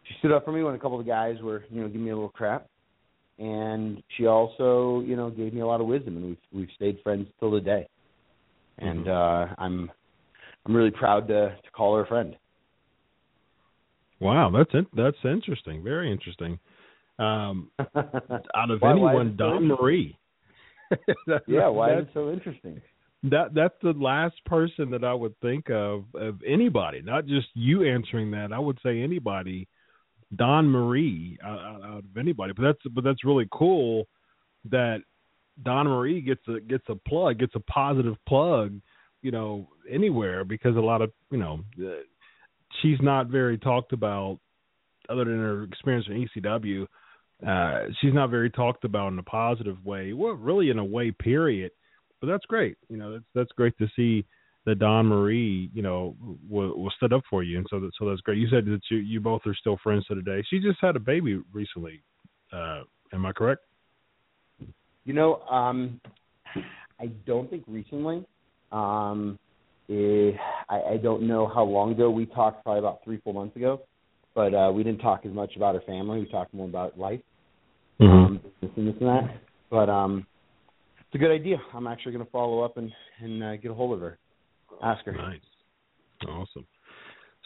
she 0.05 0.15
stood 0.21 0.33
up 0.33 0.47
for 0.47 0.53
me 0.53 0.63
when 0.63 0.75
a 0.75 0.79
couple 0.79 0.99
of 0.99 1.07
guys 1.07 1.37
were 1.43 1.65
you 1.71 1.83
know 1.83 1.89
giving 1.89 2.05
me 2.05 2.11
a 2.11 2.15
little 2.15 2.31
crap, 2.31 2.67
and 3.43 4.03
she 4.17 4.27
also 4.27 5.01
you 5.05 5.17
know 5.17 5.29
gave 5.31 5.53
me 5.53 5.61
a 5.61 5.67
lot 5.67 5.81
of 5.81 5.87
wisdom, 5.87 6.17
and 6.17 6.27
we've 6.27 6.45
we've 6.53 6.69
stayed 6.77 6.99
friends 7.03 7.27
till 7.41 7.51
the 7.51 7.61
day. 7.61 7.89
And 8.79 9.07
Mm-hmm. 9.07 9.51
uh, 9.53 9.55
I'm 9.65 9.91
I'm 10.65 10.75
really 10.77 10.91
proud 10.93 11.27
to 11.29 11.41
to 11.65 11.71
call 11.73 11.97
her 11.97 12.03
a 12.05 12.07
friend. 12.07 12.37
Wow, 14.21 14.51
that's 14.57 14.73
in, 14.75 14.87
that's 14.97 15.17
interesting. 15.25 15.83
Very 15.83 16.11
interesting. 16.13 16.59
Um, 17.19 17.71
out 17.81 18.71
of 18.71 18.81
Why- 18.81 18.95
why 18.95 19.11
anyone, 19.11 19.27
is 19.29 19.33
it 19.35 19.39
so 19.39 19.45
Dawn? 19.51 19.67
Marie. 19.69 20.19
That- 21.27 21.43
yeah, 21.47 21.69
why 21.69 21.95
is 21.99 22.03
it 22.05 22.09
so 22.15 22.31
interesting? 22.31 22.81
that 23.25 23.55
that's 23.55 23.75
the 23.83 23.93
last 23.93 24.35
person 24.47 24.91
that 24.91 25.05
I 25.05 25.15
would 25.15 25.39
think 25.41 25.71
of 25.71 26.05
of 26.15 26.41
anybody, 26.47 27.03
not 27.03 27.27
just 27.27 27.47
you 27.55 27.85
answering 27.85 28.31
that. 28.33 28.53
I 28.53 28.59
would 28.59 28.79
say 28.83 29.01
anybody, 29.01 29.69
Dawn 30.35 30.69
Marie, 30.69 31.39
out, 31.45 31.59
out 31.59 31.99
of 31.99 32.17
anybody. 32.19 32.53
But 32.57 32.63
that's 32.63 32.95
but 32.95 33.05
that's 33.05 33.25
really 33.25 33.49
cool 33.53 34.07
that 34.71 35.03
Dawn 35.63 35.87
Marie 35.87 36.21
gets 36.21 36.41
a 36.49 36.61
gets 36.61 36.85
a 36.89 36.95
plug, 36.95 37.39
gets 37.39 37.55
a 37.55 37.61
positive 37.61 38.17
plug, 38.27 38.81
you 39.23 39.31
know, 39.31 39.69
anywhere 39.91 40.45
because 40.45 40.77
a 40.77 40.81
lot 40.81 41.03
of 41.03 41.11
you 41.31 41.39
know, 41.39 41.61
uh, 41.81 42.03
she's 42.81 42.99
not 43.01 43.29
very 43.29 43.59
talked 43.59 43.93
about 43.93 44.39
other 45.09 45.25
than 45.25 45.39
her 45.39 45.65
experience 45.65 46.07
in 46.09 46.43
ECW. 46.43 46.87
Uh, 47.47 47.89
she's 48.01 48.15
not 48.15 48.31
very 48.31 48.51
talked 48.51 48.85
about 48.85 49.13
in 49.13 49.19
a 49.19 49.23
positive 49.23 49.85
way. 49.85 50.13
Well, 50.13 50.35
really 50.35 50.71
in 50.71 50.79
a 50.79 50.85
way, 50.85 51.11
period 51.11 51.73
but 52.23 52.29
that's 52.29 52.47
great. 52.47 52.79
You 52.89 52.97
know, 52.97 53.13
that's 53.13 53.25
that's 53.35 53.53
great 53.53 53.77
to 53.79 53.89
see 53.95 54.25
that 54.65 54.79
Dawn 54.79 55.07
Marie, 55.07 55.71
you 55.75 55.83
know, 55.83 56.15
will, 56.49 56.79
will 56.79 56.93
stood 56.97 57.13
up 57.13 57.23
for 57.29 57.43
you, 57.43 57.59
and 57.59 57.67
so 57.69 57.81
that, 57.81 57.91
so 57.99 58.09
that's 58.09 58.21
great. 58.21 58.39
You 58.39 58.49
said 58.49 58.65
that 58.67 58.81
you 58.91 58.99
you 58.99 59.21
both 59.21 59.43
are 59.47 59.55
still 59.55 59.79
friends 59.83 60.07
to 60.07 60.15
today. 60.15 60.45
She 60.49 60.61
just 60.61 60.79
had 60.81 60.97
a 60.97 61.01
baby 61.01 61.41
recently. 61.53 62.03
Uh, 62.53 62.83
am 63.13 63.27
I 63.27 63.33
correct? 63.33 63.63
You 65.05 65.15
know, 65.15 65.41
um, 65.51 66.01
I 67.01 67.07
don't 67.27 67.51
think 67.51 67.65
recently. 67.67 68.25
Um, 68.71 69.39
eh, 69.89 70.31
I, 70.69 70.93
I 70.93 70.97
don't 71.03 71.27
know 71.27 71.51
how 71.53 71.65
long 71.65 71.93
ago 71.93 72.11
we 72.11 72.27
talked. 72.27 72.63
Probably 72.63 72.79
about 72.79 73.01
three, 73.05 73.21
four 73.25 73.35
months 73.35 73.57
ago. 73.57 73.83
But 74.35 74.55
uh, 74.55 74.71
we 74.73 74.83
didn't 74.83 75.01
talk 75.01 75.27
as 75.27 75.33
much 75.33 75.57
about 75.57 75.75
her 75.75 75.83
family. 75.83 76.21
We 76.21 76.31
talked 76.31 76.55
more 76.55 76.69
about 76.69 76.99
life, 76.99 77.21
um, 78.01 78.41
this 78.63 78.71
and 78.77 78.89
this 78.89 78.95
and 79.01 79.09
that. 79.09 79.41
But 79.71 79.91
um, 79.91 80.27
it's 81.01 81.15
a 81.17 81.19
good 81.19 81.31
idea. 81.31 81.57
I'm 81.75 81.87
actually 81.87 82.13
going 82.13 82.25
to 82.25 82.31
follow 82.31 82.63
up 82.63 82.79
and 82.79 82.91
and 83.21 83.43
uh, 83.43 83.57
get 83.57 83.71
a 83.71 83.75
hold 83.75 83.95
of 83.95 84.01
her, 84.01 84.19
her. 84.83 85.13
Nice, 85.13 85.41
awesome. 86.29 86.67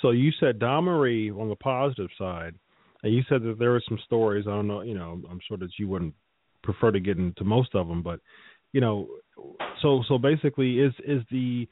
So 0.02 0.10
you 0.10 0.30
said 0.40 0.58
Dawn 0.58 0.84
Marie 0.84 1.30
on 1.30 1.48
the 1.48 1.56
positive 1.56 2.10
side, 2.18 2.54
and 3.02 3.14
you 3.14 3.22
said 3.28 3.42
that 3.42 3.58
there 3.58 3.70
were 3.70 3.82
some 3.88 3.98
stories. 4.04 4.46
I 4.46 4.50
don't 4.50 4.66
know, 4.66 4.82
you 4.82 4.94
know, 4.94 5.20
I'm 5.30 5.40
sure 5.46 5.56
that 5.58 5.70
you 5.78 5.88
wouldn't 5.88 6.14
prefer 6.62 6.90
to 6.90 7.00
get 7.00 7.18
into 7.18 7.44
most 7.44 7.74
of 7.74 7.88
them, 7.88 8.02
but 8.02 8.20
you 8.72 8.80
know, 8.80 9.08
so 9.82 10.02
so 10.08 10.18
basically, 10.18 10.80
is 10.80 10.92
is 11.06 11.22
the 11.30 11.68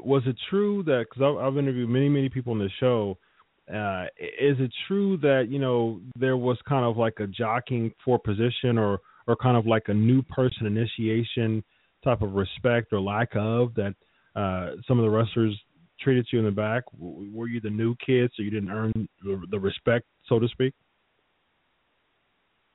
was 0.00 0.22
it 0.26 0.36
true 0.50 0.82
that 0.84 1.06
because 1.08 1.22
I've, 1.22 1.44
I've 1.44 1.58
interviewed 1.58 1.88
many 1.88 2.08
many 2.08 2.28
people 2.28 2.52
on 2.52 2.58
this 2.58 2.72
show, 2.80 3.18
uh, 3.72 4.04
is 4.18 4.56
it 4.58 4.72
true 4.86 5.16
that 5.18 5.46
you 5.48 5.58
know 5.58 6.00
there 6.18 6.36
was 6.36 6.58
kind 6.68 6.84
of 6.84 6.96
like 6.96 7.20
a 7.20 7.26
jockeying 7.26 7.92
for 8.04 8.18
position 8.18 8.78
or 8.78 9.00
or 9.26 9.36
kind 9.36 9.56
of 9.56 9.66
like 9.66 9.84
a 9.88 9.94
new 9.94 10.22
person 10.22 10.66
initiation 10.66 11.62
type 12.02 12.22
of 12.22 12.32
respect 12.32 12.92
or 12.92 13.00
lack 13.00 13.28
of 13.34 13.74
that 13.74 13.94
uh, 14.38 14.76
some 14.86 14.98
of 14.98 15.04
the 15.04 15.10
wrestlers 15.10 15.58
treated 16.00 16.26
you 16.32 16.38
in 16.38 16.44
the 16.44 16.50
back? 16.50 16.84
Were 16.98 17.48
you 17.48 17.60
the 17.60 17.70
new 17.70 17.96
kid, 18.04 18.30
so 18.36 18.42
you 18.42 18.50
didn't 18.50 18.70
earn 18.70 18.92
the, 19.50 19.58
respect, 19.58 20.06
so 20.28 20.38
to 20.38 20.46
speak? 20.48 20.74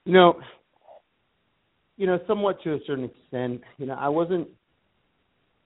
You 0.05 0.13
know, 0.13 0.41
you 1.95 2.07
know, 2.07 2.19
somewhat 2.27 2.61
to 2.63 2.73
a 2.73 2.79
certain 2.85 3.05
extent. 3.05 3.61
You 3.77 3.85
know, 3.85 3.93
I 3.93 4.09
wasn't. 4.09 4.49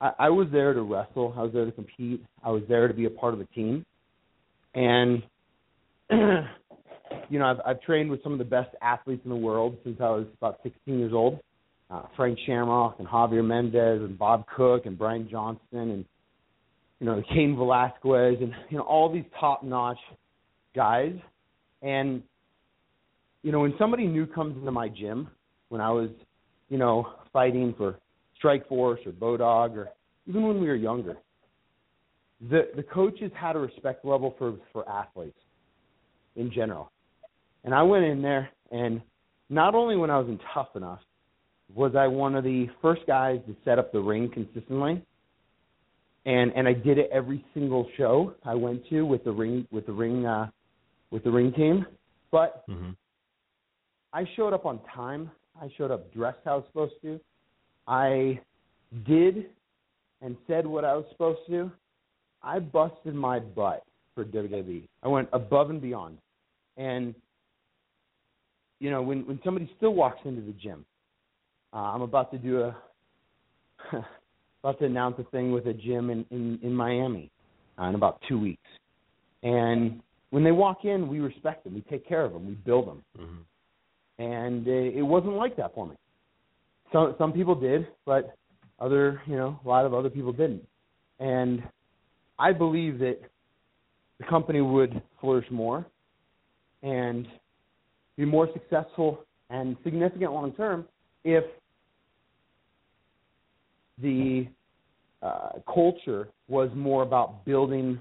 I, 0.00 0.12
I 0.20 0.30
was 0.30 0.46
there 0.52 0.72
to 0.72 0.82
wrestle. 0.82 1.34
I 1.36 1.42
was 1.42 1.52
there 1.52 1.64
to 1.64 1.72
compete. 1.72 2.24
I 2.44 2.50
was 2.50 2.62
there 2.68 2.86
to 2.86 2.94
be 2.94 3.06
a 3.06 3.10
part 3.10 3.34
of 3.34 3.40
a 3.40 3.46
team, 3.46 3.84
and 4.74 5.22
you 7.28 7.38
know, 7.40 7.46
I've, 7.46 7.60
I've 7.66 7.82
trained 7.82 8.08
with 8.08 8.22
some 8.22 8.32
of 8.32 8.38
the 8.38 8.44
best 8.44 8.70
athletes 8.82 9.22
in 9.24 9.30
the 9.30 9.36
world 9.36 9.76
since 9.82 9.96
I 10.00 10.10
was 10.10 10.26
about 10.36 10.60
16 10.62 10.98
years 10.98 11.12
old. 11.12 11.40
Uh, 11.90 12.02
Frank 12.16 12.38
Shamrock 12.44 12.96
and 12.98 13.08
Javier 13.08 13.44
Mendez 13.44 14.02
and 14.02 14.18
Bob 14.18 14.44
Cook 14.54 14.84
and 14.84 14.98
Brian 14.98 15.26
Johnston 15.30 15.90
and 15.90 16.04
you 17.00 17.06
know 17.06 17.22
Cain 17.32 17.56
Velasquez 17.56 18.36
and 18.42 18.52
you 18.68 18.76
know 18.76 18.82
all 18.82 19.10
these 19.10 19.24
top-notch 19.40 19.98
guys. 20.76 21.14
And 21.80 22.22
you 23.42 23.52
know 23.52 23.60
when 23.60 23.74
somebody 23.78 24.06
new 24.06 24.26
comes 24.26 24.56
into 24.56 24.70
my 24.70 24.88
gym, 24.88 25.28
when 25.70 25.80
I 25.80 25.90
was 25.90 26.10
you 26.68 26.76
know 26.76 27.06
fighting 27.32 27.74
for 27.78 27.98
Strikeforce 28.42 29.06
or 29.06 29.12
Bodog 29.12 29.76
or 29.76 29.88
even 30.26 30.46
when 30.46 30.60
we 30.60 30.66
were 30.66 30.76
younger, 30.76 31.16
the 32.50 32.68
the 32.76 32.82
coaches 32.82 33.32
had 33.34 33.56
a 33.56 33.60
respect 33.60 34.04
level 34.04 34.34
for 34.38 34.56
for 34.74 34.86
athletes 34.90 35.38
in 36.36 36.52
general. 36.52 36.92
And 37.64 37.74
I 37.74 37.82
went 37.82 38.04
in 38.04 38.20
there, 38.20 38.50
and 38.70 39.00
not 39.48 39.74
only 39.74 39.96
when 39.96 40.10
I 40.10 40.18
was 40.18 40.28
in 40.28 40.38
Tough 40.54 40.68
Enough 40.76 41.00
was 41.74 41.94
I 41.96 42.06
one 42.06 42.34
of 42.34 42.44
the 42.44 42.68
first 42.80 43.02
guys 43.06 43.40
to 43.46 43.56
set 43.64 43.78
up 43.78 43.92
the 43.92 44.00
ring 44.00 44.30
consistently, 44.32 45.02
and 46.26 46.52
and 46.54 46.66
I 46.66 46.72
did 46.72 46.98
it 46.98 47.10
every 47.12 47.44
single 47.54 47.88
show 47.96 48.34
I 48.44 48.54
went 48.54 48.88
to 48.88 49.02
with 49.02 49.24
the 49.24 49.32
ring 49.32 49.66
with 49.70 49.86
the 49.86 49.92
ring 49.92 50.26
uh, 50.26 50.48
with 51.10 51.24
the 51.24 51.30
ring 51.30 51.52
team. 51.52 51.86
But 52.30 52.64
Mm-hmm. 52.68 52.90
I 54.12 54.24
showed 54.36 54.52
up 54.52 54.64
on 54.66 54.80
time. 54.94 55.30
I 55.60 55.68
showed 55.76 55.90
up 55.90 56.12
dressed 56.12 56.38
how 56.44 56.52
I 56.52 56.56
was 56.56 56.64
supposed 56.68 56.94
to. 57.02 57.20
I 57.86 58.40
did 59.06 59.46
and 60.22 60.36
said 60.46 60.66
what 60.66 60.84
I 60.84 60.94
was 60.94 61.04
supposed 61.10 61.40
to 61.46 61.52
do. 61.52 61.72
I 62.42 62.58
busted 62.58 63.14
my 63.14 63.38
butt 63.38 63.84
for 64.14 64.24
WWE. 64.24 64.84
I 65.02 65.08
went 65.08 65.28
above 65.32 65.70
and 65.70 65.80
beyond. 65.80 66.18
And 66.76 67.14
you 68.80 68.90
know, 68.90 69.02
when 69.02 69.26
when 69.26 69.40
somebody 69.44 69.70
still 69.76 69.94
walks 69.94 70.20
into 70.24 70.40
the 70.40 70.52
gym, 70.52 70.84
uh, 71.72 71.76
I'm 71.76 72.02
about 72.02 72.30
to 72.32 72.38
do 72.38 72.62
a 72.62 72.76
about 74.62 74.78
to 74.80 74.86
announce 74.86 75.16
a 75.18 75.24
thing 75.24 75.52
with 75.52 75.66
a 75.66 75.72
gym 75.72 76.10
in 76.10 76.24
in, 76.30 76.58
in 76.62 76.74
Miami 76.74 77.30
uh, 77.78 77.84
in 77.84 77.94
about 77.94 78.20
two 78.28 78.38
weeks. 78.38 78.62
And 79.42 80.00
when 80.30 80.44
they 80.44 80.52
walk 80.52 80.84
in, 80.84 81.08
we 81.08 81.20
respect 81.20 81.64
them, 81.64 81.74
we 81.74 81.80
take 81.82 82.06
care 82.06 82.24
of 82.24 82.32
them, 82.32 82.46
we 82.46 82.54
build 82.54 82.88
them. 82.88 83.02
Mm-hmm. 83.18 84.22
And 84.22 84.66
uh, 84.66 84.98
it 84.98 85.02
wasn't 85.02 85.34
like 85.34 85.56
that 85.56 85.74
for 85.74 85.86
me. 85.86 85.94
Some 86.92 87.14
some 87.18 87.32
people 87.32 87.54
did, 87.54 87.86
but 88.04 88.36
other 88.80 89.22
you 89.26 89.36
know 89.36 89.60
a 89.64 89.68
lot 89.68 89.84
of 89.84 89.94
other 89.94 90.10
people 90.10 90.32
didn't. 90.32 90.66
And 91.20 91.62
I 92.38 92.52
believe 92.52 92.98
that 93.00 93.18
the 94.18 94.24
company 94.26 94.60
would 94.60 95.00
flourish 95.20 95.46
more 95.50 95.86
and 96.82 97.26
be 98.16 98.24
more 98.24 98.48
successful 98.52 99.24
and 99.50 99.76
significant 99.84 100.32
long 100.32 100.52
term 100.52 100.84
if 101.24 101.44
the 104.02 104.46
uh, 105.22 105.50
culture 105.72 106.28
was 106.48 106.70
more 106.74 107.02
about 107.02 107.44
building 107.44 107.98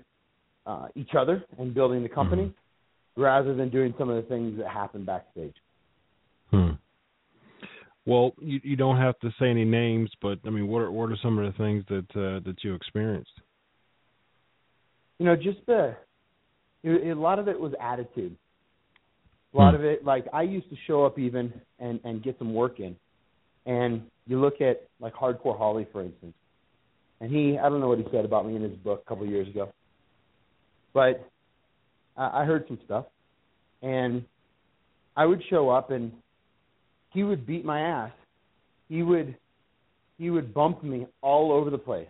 uh, 0.66 0.88
each 0.96 1.12
other 1.18 1.44
and 1.58 1.74
building 1.74 2.04
the 2.04 2.10
company 2.10 2.44
Mm-hmm. 2.44 3.22
rather 3.22 3.56
than 3.56 3.70
doing 3.70 3.94
some 3.98 4.10
of 4.10 4.16
the 4.16 4.30
things 4.30 4.58
that 4.60 4.68
happen 4.68 5.04
backstage. 5.04 5.56
Hmm. 6.52 6.72
Well, 8.06 8.32
you 8.40 8.60
you 8.64 8.76
don't 8.78 8.98
have 8.98 9.20
to 9.20 9.30
say 9.40 9.50
any 9.50 9.66
names, 9.66 10.10
but 10.22 10.40
I 10.46 10.50
mean, 10.50 10.68
what 10.68 10.82
are 10.82 10.92
what 10.92 11.12
are 11.12 11.18
some 11.22 11.38
of 11.38 11.52
the 11.52 11.58
things 11.58 11.84
that 11.90 12.06
uh, 12.16 12.40
that 12.46 12.56
you 12.64 12.74
experienced? 12.74 13.32
You 15.20 15.26
know, 15.26 15.36
just 15.36 15.60
the 15.66 15.96
a 16.86 17.14
lot 17.14 17.40
of 17.40 17.48
it 17.48 17.60
was 17.60 17.74
attitude. 17.82 18.36
A 19.54 19.58
lot 19.58 19.74
Hmm. 19.74 19.76
of 19.76 19.84
it, 19.86 20.06
like 20.06 20.26
I 20.32 20.44
used 20.44 20.70
to 20.70 20.76
show 20.86 21.06
up 21.06 21.20
even 21.20 21.52
and 21.80 22.00
and 22.06 22.24
get 22.24 22.38
some 22.38 22.54
work 22.54 22.80
in, 22.80 22.96
and 23.68 24.02
you 24.26 24.40
look 24.40 24.62
at 24.62 24.88
like 25.00 25.14
Hardcore 25.14 25.58
Holly, 25.58 25.86
for 25.92 26.02
instance, 26.02 26.34
and 27.22 27.30
he 27.30 27.60
I 27.60 27.70
don't 27.70 27.80
know 27.80 27.90
what 27.90 28.00
he 28.00 28.06
said 28.12 28.26
about 28.26 28.48
me 28.48 28.56
in 28.56 28.64
his 28.64 28.76
book 28.78 29.04
a 29.06 29.10
couple 29.10 29.26
of 29.26 29.30
years 29.30 29.48
ago, 29.48 29.72
but 30.94 31.30
I, 32.18 32.42
I 32.42 32.46
heard 32.46 32.66
some 32.68 32.80
stuff, 32.86 33.06
and 33.84 34.24
I 35.16 35.26
would 35.26 35.44
show 35.50 35.70
up 35.70 35.92
and 35.92 36.12
he 37.12 37.24
would 37.24 37.46
beat 37.46 37.66
my 37.66 37.82
ass. 37.82 38.12
He 38.90 39.04
would 39.04 39.36
he 40.18 40.30
would 40.30 40.54
bump 40.54 40.84
me 40.84 41.06
all 41.22 41.52
over 41.52 41.70
the 41.70 41.78
place, 41.78 42.08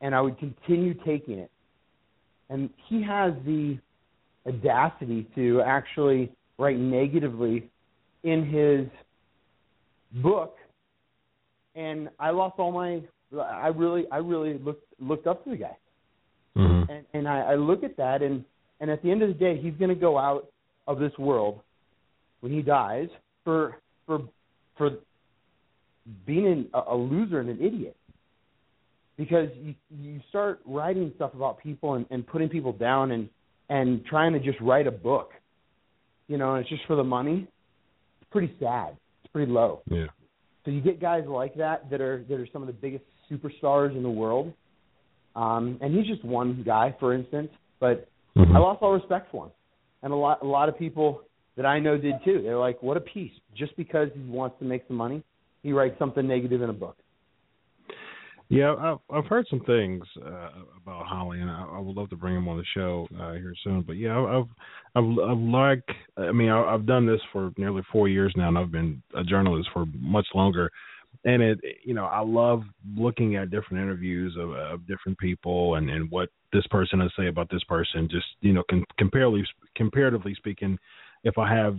and 0.00 0.14
I 0.14 0.20
would 0.20 0.38
continue 0.38 0.94
taking 1.04 1.38
it. 1.38 1.50
And 2.50 2.68
he 2.88 3.02
has 3.02 3.32
the 3.46 3.78
audacity 4.46 5.26
to 5.34 5.62
actually 5.62 6.30
write 6.58 6.78
negatively 6.78 7.70
in 8.22 8.44
his 8.44 8.86
book 10.14 10.56
and 11.74 12.08
I 12.18 12.30
lost 12.30 12.58
all 12.58 12.72
my 12.72 13.00
I 13.38 13.68
really 13.68 14.04
I 14.10 14.18
really 14.18 14.58
looked 14.58 14.84
looked 15.00 15.26
up 15.26 15.44
to 15.44 15.50
the 15.50 15.56
guy. 15.56 15.76
Mm-hmm. 16.56 16.90
And 16.90 17.06
and 17.14 17.28
I, 17.28 17.52
I 17.52 17.54
look 17.54 17.82
at 17.82 17.96
that 17.96 18.22
and 18.22 18.44
and 18.80 18.90
at 18.90 19.02
the 19.02 19.10
end 19.10 19.22
of 19.22 19.28
the 19.28 19.34
day 19.34 19.58
he's 19.60 19.74
gonna 19.78 19.94
go 19.94 20.18
out 20.18 20.48
of 20.86 20.98
this 20.98 21.16
world 21.18 21.60
when 22.40 22.52
he 22.52 22.62
dies 22.62 23.08
for 23.44 23.78
for 24.06 24.20
for 24.76 24.90
being 26.26 26.46
an, 26.46 26.68
a, 26.74 26.92
a 26.92 26.96
loser 26.96 27.40
and 27.40 27.48
an 27.48 27.60
idiot. 27.62 27.96
Because 29.16 29.48
you 29.62 29.74
you 29.90 30.20
start 30.28 30.60
writing 30.66 31.12
stuff 31.16 31.34
about 31.34 31.62
people 31.62 31.94
and, 31.94 32.06
and 32.10 32.26
putting 32.26 32.48
people 32.48 32.72
down 32.72 33.12
and 33.12 33.28
and 33.68 34.04
trying 34.04 34.32
to 34.32 34.40
just 34.40 34.60
write 34.60 34.86
a 34.86 34.90
book, 34.90 35.30
you 36.28 36.36
know, 36.36 36.54
and 36.54 36.60
it's 36.60 36.68
just 36.68 36.84
for 36.86 36.96
the 36.96 37.04
money. 37.04 37.46
It's 38.20 38.30
pretty 38.30 38.52
sad. 38.60 38.96
Pretty 39.32 39.50
low. 39.50 39.82
Yeah. 39.88 40.06
So 40.64 40.70
you 40.70 40.80
get 40.80 41.00
guys 41.00 41.24
like 41.26 41.54
that 41.56 41.90
that 41.90 42.00
are 42.00 42.24
that 42.28 42.38
are 42.38 42.46
some 42.52 42.62
of 42.62 42.66
the 42.66 42.74
biggest 42.74 43.04
superstars 43.30 43.96
in 43.96 44.02
the 44.02 44.10
world. 44.10 44.52
Um, 45.34 45.78
and 45.80 45.94
he's 45.94 46.06
just 46.06 46.24
one 46.24 46.62
guy, 46.64 46.94
for 47.00 47.14
instance. 47.14 47.50
But 47.80 48.08
Mhm. 48.36 48.54
I 48.54 48.58
lost 48.58 48.82
all 48.82 48.92
respect 48.92 49.30
for 49.30 49.46
him, 49.46 49.52
and 50.02 50.12
a 50.12 50.16
lot 50.16 50.42
a 50.42 50.46
lot 50.46 50.68
of 50.68 50.78
people 50.78 51.22
that 51.56 51.66
I 51.66 51.78
know 51.80 51.96
did 51.96 52.22
too. 52.24 52.42
They're 52.42 52.58
like, 52.58 52.82
"What 52.82 52.96
a 52.96 53.00
piece!" 53.00 53.32
Just 53.54 53.76
because 53.76 54.10
he 54.14 54.20
wants 54.30 54.58
to 54.58 54.64
make 54.64 54.86
some 54.86 54.96
money, 54.96 55.22
he 55.62 55.72
writes 55.72 55.98
something 55.98 56.26
negative 56.26 56.62
in 56.62 56.70
a 56.70 56.72
book. 56.74 56.96
Yeah, 58.48 58.74
I've 58.74 58.98
I've 59.10 59.26
heard 59.26 59.46
some 59.48 59.60
things 59.60 60.04
uh, 60.24 60.50
about 60.82 61.06
Holly, 61.06 61.40
and 61.40 61.50
I, 61.50 61.66
I 61.72 61.78
would 61.78 61.96
love 61.96 62.10
to 62.10 62.16
bring 62.16 62.36
him 62.36 62.48
on 62.48 62.58
the 62.58 62.64
show 62.74 63.08
uh, 63.18 63.32
here 63.32 63.54
soon. 63.64 63.82
But 63.82 63.94
yeah, 63.94 64.18
I've 64.18 64.46
I've 64.94 65.18
I've 65.18 65.38
like 65.38 65.84
I 66.18 66.32
mean 66.32 66.50
I, 66.50 66.62
I've 66.62 66.86
done 66.86 67.06
this 67.06 67.20
for 67.32 67.52
nearly 67.56 67.82
four 67.90 68.08
years 68.08 68.32
now, 68.36 68.48
and 68.48 68.58
I've 68.58 68.70
been 68.70 69.02
a 69.16 69.24
journalist 69.24 69.70
for 69.72 69.86
much 69.98 70.26
longer. 70.34 70.70
And 71.24 71.42
it 71.42 71.60
you 71.84 71.94
know 71.94 72.04
I 72.04 72.20
love 72.20 72.62
looking 72.96 73.36
at 73.36 73.50
different 73.50 73.82
interviews 73.82 74.36
of, 74.38 74.50
of 74.50 74.86
different 74.86 75.18
people 75.18 75.76
and 75.76 75.88
and 75.88 76.10
what 76.10 76.28
this 76.52 76.66
person 76.66 77.00
has 77.00 77.10
say 77.18 77.28
about 77.28 77.48
this 77.50 77.64
person. 77.64 78.08
Just 78.10 78.26
you 78.40 78.52
know 78.52 78.64
com- 78.68 78.84
comparatively 78.98 79.44
comparatively 79.76 80.34
speaking, 80.34 80.78
if 81.24 81.38
I 81.38 81.54
have 81.54 81.76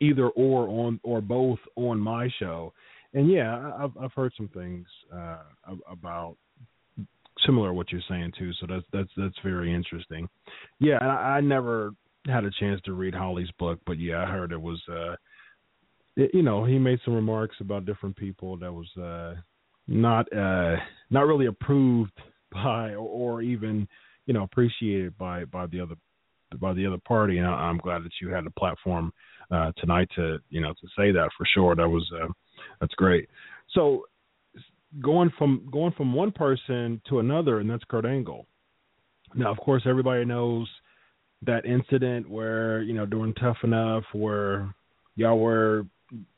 either 0.00 0.28
or 0.30 0.68
on 0.68 1.00
or 1.02 1.20
both 1.20 1.58
on 1.76 1.98
my 1.98 2.28
show 2.38 2.72
and 3.14 3.30
yeah, 3.30 3.72
I've 3.78 3.96
I've 4.00 4.12
heard 4.12 4.32
some 4.36 4.48
things 4.48 4.86
uh, 5.14 5.38
about 5.90 6.36
similar 7.46 7.72
what 7.72 7.90
you're 7.92 8.00
saying 8.08 8.32
too. 8.38 8.52
So 8.60 8.66
that's 8.68 8.84
that's 8.92 9.10
that's 9.16 9.38
very 9.42 9.72
interesting. 9.72 10.28
Yeah, 10.80 10.98
I, 11.00 11.36
I 11.36 11.40
never 11.40 11.92
had 12.26 12.44
a 12.44 12.50
chance 12.58 12.80
to 12.84 12.92
read 12.92 13.14
Holly's 13.14 13.50
book, 13.58 13.78
but 13.86 13.98
yeah, 13.98 14.22
I 14.22 14.26
heard 14.26 14.52
it 14.52 14.60
was. 14.60 14.80
Uh, 14.90 15.14
it, 16.16 16.30
you 16.32 16.42
know, 16.42 16.64
he 16.64 16.78
made 16.78 17.00
some 17.04 17.14
remarks 17.14 17.56
about 17.60 17.86
different 17.86 18.16
people 18.16 18.56
that 18.58 18.72
was 18.72 18.88
uh, 18.96 19.40
not 19.86 20.30
uh, 20.32 20.76
not 21.10 21.26
really 21.26 21.46
approved 21.46 22.12
by 22.52 22.90
or, 22.90 22.98
or 22.98 23.42
even 23.42 23.86
you 24.26 24.34
know 24.34 24.42
appreciated 24.42 25.16
by 25.18 25.44
by 25.44 25.66
the 25.66 25.80
other 25.80 25.96
by 26.60 26.72
the 26.72 26.86
other 26.86 26.98
party. 27.06 27.38
And 27.38 27.46
I, 27.46 27.52
I'm 27.52 27.78
glad 27.78 28.04
that 28.04 28.12
you 28.20 28.28
had 28.30 28.46
a 28.46 28.50
platform 28.50 29.12
uh, 29.50 29.72
tonight 29.78 30.08
to 30.16 30.38
you 30.50 30.60
know 30.60 30.72
to 30.72 30.88
say 30.96 31.12
that 31.12 31.30
for 31.38 31.46
sure. 31.54 31.76
That 31.76 31.88
was. 31.88 32.10
Uh, 32.12 32.28
that's 32.80 32.94
great. 32.94 33.28
So 33.74 34.04
going 35.02 35.30
from 35.36 35.68
going 35.72 35.92
from 35.92 36.14
one 36.14 36.32
person 36.32 37.00
to 37.08 37.18
another, 37.18 37.60
and 37.60 37.68
that's 37.68 37.84
Kurt 37.88 38.04
Angle. 38.04 38.46
Now, 39.34 39.50
of 39.50 39.58
course, 39.58 39.82
everybody 39.86 40.24
knows 40.24 40.68
that 41.42 41.66
incident 41.66 42.28
where 42.28 42.82
you 42.82 42.94
know 42.94 43.06
during 43.06 43.34
Tough 43.34 43.58
Enough, 43.64 44.04
where 44.12 44.74
y'all 45.16 45.38
were 45.38 45.86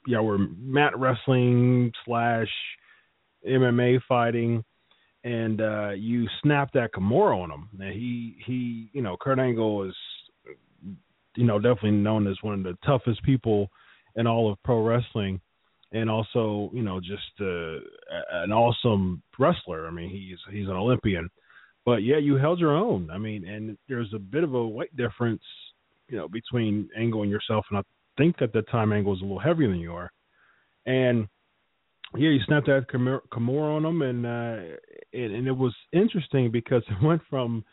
y'all 0.07 0.25
were 0.25 0.39
mat 0.39 0.99
wrestling 0.99 1.93
slash 2.05 2.49
MMA 3.47 4.01
fighting, 4.09 4.65
and 5.25 5.61
uh, 5.61 5.91
you 5.91 6.27
snapped 6.43 6.75
that 6.75 6.93
Kimura 6.93 7.43
on 7.43 7.51
him. 7.51 7.69
Now 7.77 7.91
he 7.91 8.37
he 8.47 8.91
you 8.93 9.03
know 9.03 9.17
Kurt 9.21 9.39
Angle 9.39 9.85
is 9.85 9.95
you 11.35 11.45
know 11.45 11.59
definitely 11.59 11.93
known 11.93 12.27
as 12.27 12.37
one 12.43 12.55
of 12.55 12.63
the 12.63 12.79
toughest 12.87 13.23
people 13.23 13.71
in 14.17 14.27
all 14.27 14.51
of 14.51 14.63
pro 14.63 14.83
wrestling 14.83 15.41
and 15.93 16.11
also 16.11 16.71
you 16.73 16.83
know 16.83 17.01
just 17.01 17.41
uh, 17.41 17.79
an 18.43 18.53
awesome 18.53 19.23
wrestler. 19.39 19.87
I 19.87 19.91
mean, 19.91 20.11
he's 20.11 20.39
he's 20.53 20.69
an 20.69 20.75
Olympian, 20.75 21.29
but 21.85 22.03
yeah, 22.03 22.19
you 22.19 22.37
held 22.37 22.59
your 22.59 22.77
own. 22.77 23.11
I 23.11 23.19
mean, 23.19 23.47
and 23.47 23.77
there's 23.89 24.13
a 24.15 24.19
bit 24.19 24.45
of 24.45 24.55
a 24.55 24.67
weight 24.67 24.97
difference, 24.97 25.43
you 26.09 26.17
know, 26.17 26.29
between 26.29 26.89
Angle 26.97 27.23
and 27.23 27.31
yourself. 27.31 27.67
And 27.71 27.79
I 27.79 27.83
think 28.19 28.43
at 28.43 28.53
the 28.53 28.63
time 28.63 28.93
Angle 28.93 29.13
was 29.13 29.21
a 29.21 29.25
little 29.25 29.39
heavier 29.39 29.69
than 29.69 29.81
you 29.81 29.93
are, 29.93 30.11
and 30.87 31.29
yeah, 32.15 32.31
you 32.31 32.41
snapped 32.47 32.67
that 32.67 32.87
Kimura 32.89 33.77
on 33.77 33.85
him, 33.85 34.03
and 34.03 34.27
uh, 34.27 34.77
and, 35.13 35.35
and 35.35 35.47
it 35.47 35.57
was 35.57 35.75
interesting 35.93 36.51
because 36.51 36.83
it 36.89 37.05
went 37.05 37.23
from 37.29 37.65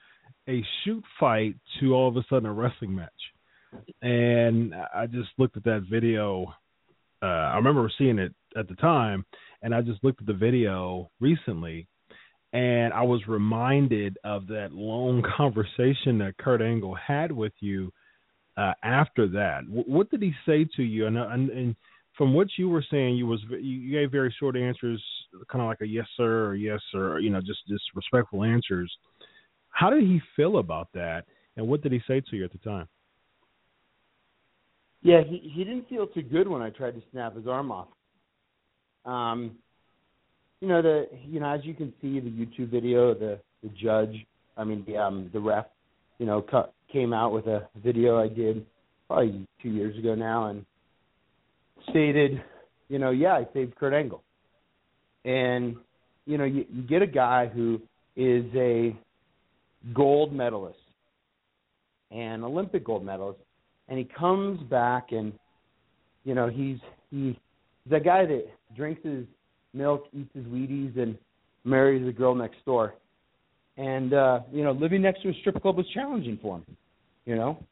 a 0.48 0.64
shoot 0.84 1.04
fight 1.20 1.56
to 1.80 1.94
all 1.94 2.10
of 2.10 2.18
a 2.18 2.26
sudden 2.30 2.48
a 2.48 2.54
wrestling 2.54 2.96
match. 2.96 3.10
And 4.02 4.76
I 4.76 5.08
just 5.08 5.30
looked 5.38 5.58
at 5.58 5.64
that 5.64 5.86
video 5.90 6.54
uh, 7.24 7.52
I 7.52 7.56
remember 7.56 7.90
seeing 7.98 8.20
it 8.20 8.34
at 8.58 8.68
the 8.68 8.76
time, 8.76 9.26
and 9.62 9.74
I 9.74 9.82
just 9.82 10.04
looked 10.04 10.22
at 10.22 10.28
the 10.28 10.34
video 10.34 11.10
recently, 11.22 11.88
and 12.52 12.94
I 12.94 13.04
was 13.04 13.22
reminded 13.28 14.18
of 14.24 14.48
that 14.48 14.74
long 14.74 15.24
conversation 15.38 16.18
that 16.20 16.36
Kurt 16.38 16.62
Angle 16.62 16.96
had 16.96 17.32
with 17.32 17.54
you 17.62 17.92
uh, 18.58 18.74
after 18.84 19.28
that. 19.30 19.62
W- 19.68 19.86
what 19.88 20.12
did 20.12 20.22
he 20.22 20.34
say 20.46 20.68
to 20.76 20.84
you? 20.84 21.08
And, 21.08 21.18
and, 21.18 21.50
and 21.50 21.76
from 22.18 22.34
what 22.34 22.48
you 22.58 22.70
were 22.70 22.86
saying, 22.92 23.16
you 23.16 23.26
was 23.26 23.40
you 23.50 23.92
gave 23.92 24.12
very 24.12 24.34
short 24.40 24.56
answers, 24.56 25.04
kind 25.50 25.62
of 25.62 25.68
like 25.68 25.82
a 25.82 25.88
yes 25.88 26.06
sir 26.18 26.48
or 26.48 26.56
yes 26.56 26.80
sir, 26.92 27.20
you 27.20 27.30
know, 27.30 27.40
just 27.40 27.62
just 27.68 27.84
respectful 27.96 28.44
answers. 28.44 28.92
How 29.70 29.90
did 29.90 30.04
he 30.04 30.22
feel 30.36 30.58
about 30.60 30.90
that, 30.94 31.24
and 31.58 31.68
what 31.68 31.82
did 31.82 31.92
he 31.92 32.02
say 32.08 32.22
to 32.30 32.36
you 32.36 32.44
at 32.44 32.52
the 32.52 32.60
time? 32.60 32.88
Yeah, 35.04 35.22
he 35.24 35.52
he 35.54 35.64
didn't 35.64 35.88
feel 35.90 36.08
too 36.08 36.22
good 36.22 36.48
when 36.48 36.62
I 36.62 36.70
tried 36.70 36.96
to 36.96 37.02
snap 37.12 37.36
his 37.36 37.48
arm 37.48 37.72
off. 37.72 37.88
Um, 39.06 39.58
you 40.62 40.68
know 40.68 40.82
the 40.82 41.08
you 41.28 41.40
know 41.40 41.54
as 41.54 41.62
you 41.64 41.74
can 41.74 41.94
see 42.02 42.20
the 42.20 42.30
YouTube 42.30 42.70
video, 42.70 43.14
the 43.14 43.40
the 43.62 43.70
judge 43.70 44.26
I 44.58 44.64
mean, 44.64 44.84
the 44.88 44.98
um, 44.98 45.30
the 45.34 45.40
ref, 45.40 45.66
you 46.20 46.26
know, 46.26 46.42
cu- 46.42 46.72
came 46.92 47.14
out 47.14 47.32
with 47.32 47.48
a 47.48 47.68
video 47.84 48.20
I 48.20 48.28
did 48.28 48.66
probably 49.08 49.48
two 49.62 49.70
years 49.70 49.98
ago 49.98 50.16
now, 50.16 50.48
and 50.48 50.66
stated, 51.90 52.42
you 52.90 53.00
know, 53.00 53.12
yeah, 53.12 53.34
I 53.34 53.48
saved 53.54 53.76
Kurt 53.76 53.94
Angle, 53.94 54.24
and 55.26 55.76
you 56.26 56.38
know, 56.38 56.46
you, 56.46 56.66
you 56.72 56.84
get 56.84 57.02
a 57.02 57.08
guy 57.08 57.48
who 57.48 57.82
is 58.16 58.46
a 58.56 58.96
gold 59.94 60.32
medalist 60.32 60.78
and 62.12 62.44
Olympic 62.44 62.86
gold 62.86 63.04
medalist, 63.04 63.40
and 63.90 63.98
he 63.98 64.06
comes 64.06 64.62
back 64.70 65.12
and 65.12 65.34
you 66.24 66.36
know 66.36 66.50
he's 66.50 66.78
he 67.12 67.38
he's 67.84 67.92
that 67.92 68.04
guy 68.04 68.26
that 68.26 68.46
drinks 68.76 69.04
his 69.04 69.26
milk, 69.74 70.06
eats 70.14 70.30
his 70.34 70.46
Wheaties, 70.46 70.98
and 70.98 71.18
marries 71.64 72.06
the 72.06 72.12
girl 72.12 72.36
next 72.36 72.64
door. 72.66 72.96
And 73.78 74.14
uh, 74.14 74.42
you 74.52 74.64
know, 74.64 74.72
living 74.72 75.02
next 75.02 75.22
to 75.24 75.30
a 75.30 75.34
strip 75.42 75.62
club 75.62 75.78
was 75.78 75.88
challenging 75.94 76.40
for 76.42 76.58
him. 76.58 76.78
You 77.26 77.36
know, 77.36 77.64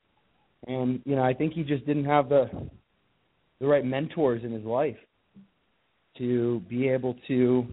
and 0.67 1.01
you 1.05 1.15
know, 1.15 1.23
I 1.23 1.33
think 1.33 1.53
he 1.53 1.63
just 1.63 1.85
didn't 1.85 2.05
have 2.05 2.29
the 2.29 2.49
the 3.59 3.67
right 3.67 3.85
mentors 3.85 4.43
in 4.43 4.51
his 4.51 4.63
life 4.63 4.97
to 6.17 6.61
be 6.67 6.89
able 6.89 7.15
to, 7.27 7.65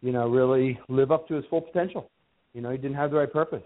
you 0.00 0.12
know, 0.12 0.28
really 0.28 0.78
live 0.88 1.12
up 1.12 1.28
to 1.28 1.34
his 1.34 1.44
full 1.50 1.60
potential. 1.60 2.10
You 2.54 2.62
know, 2.62 2.70
he 2.70 2.78
didn't 2.78 2.96
have 2.96 3.10
the 3.10 3.18
right 3.18 3.32
purpose. 3.32 3.62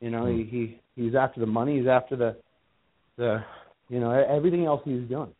You 0.00 0.10
know, 0.10 0.26
he 0.26 0.44
he 0.44 0.80
he's 0.94 1.14
after 1.14 1.40
the 1.40 1.46
money, 1.46 1.78
he's 1.78 1.88
after 1.88 2.16
the 2.16 2.36
the 3.16 3.44
you 3.88 4.00
know 4.00 4.10
everything 4.10 4.64
else 4.64 4.82
he 4.84 4.94
was 4.94 5.08
doing. 5.08 5.30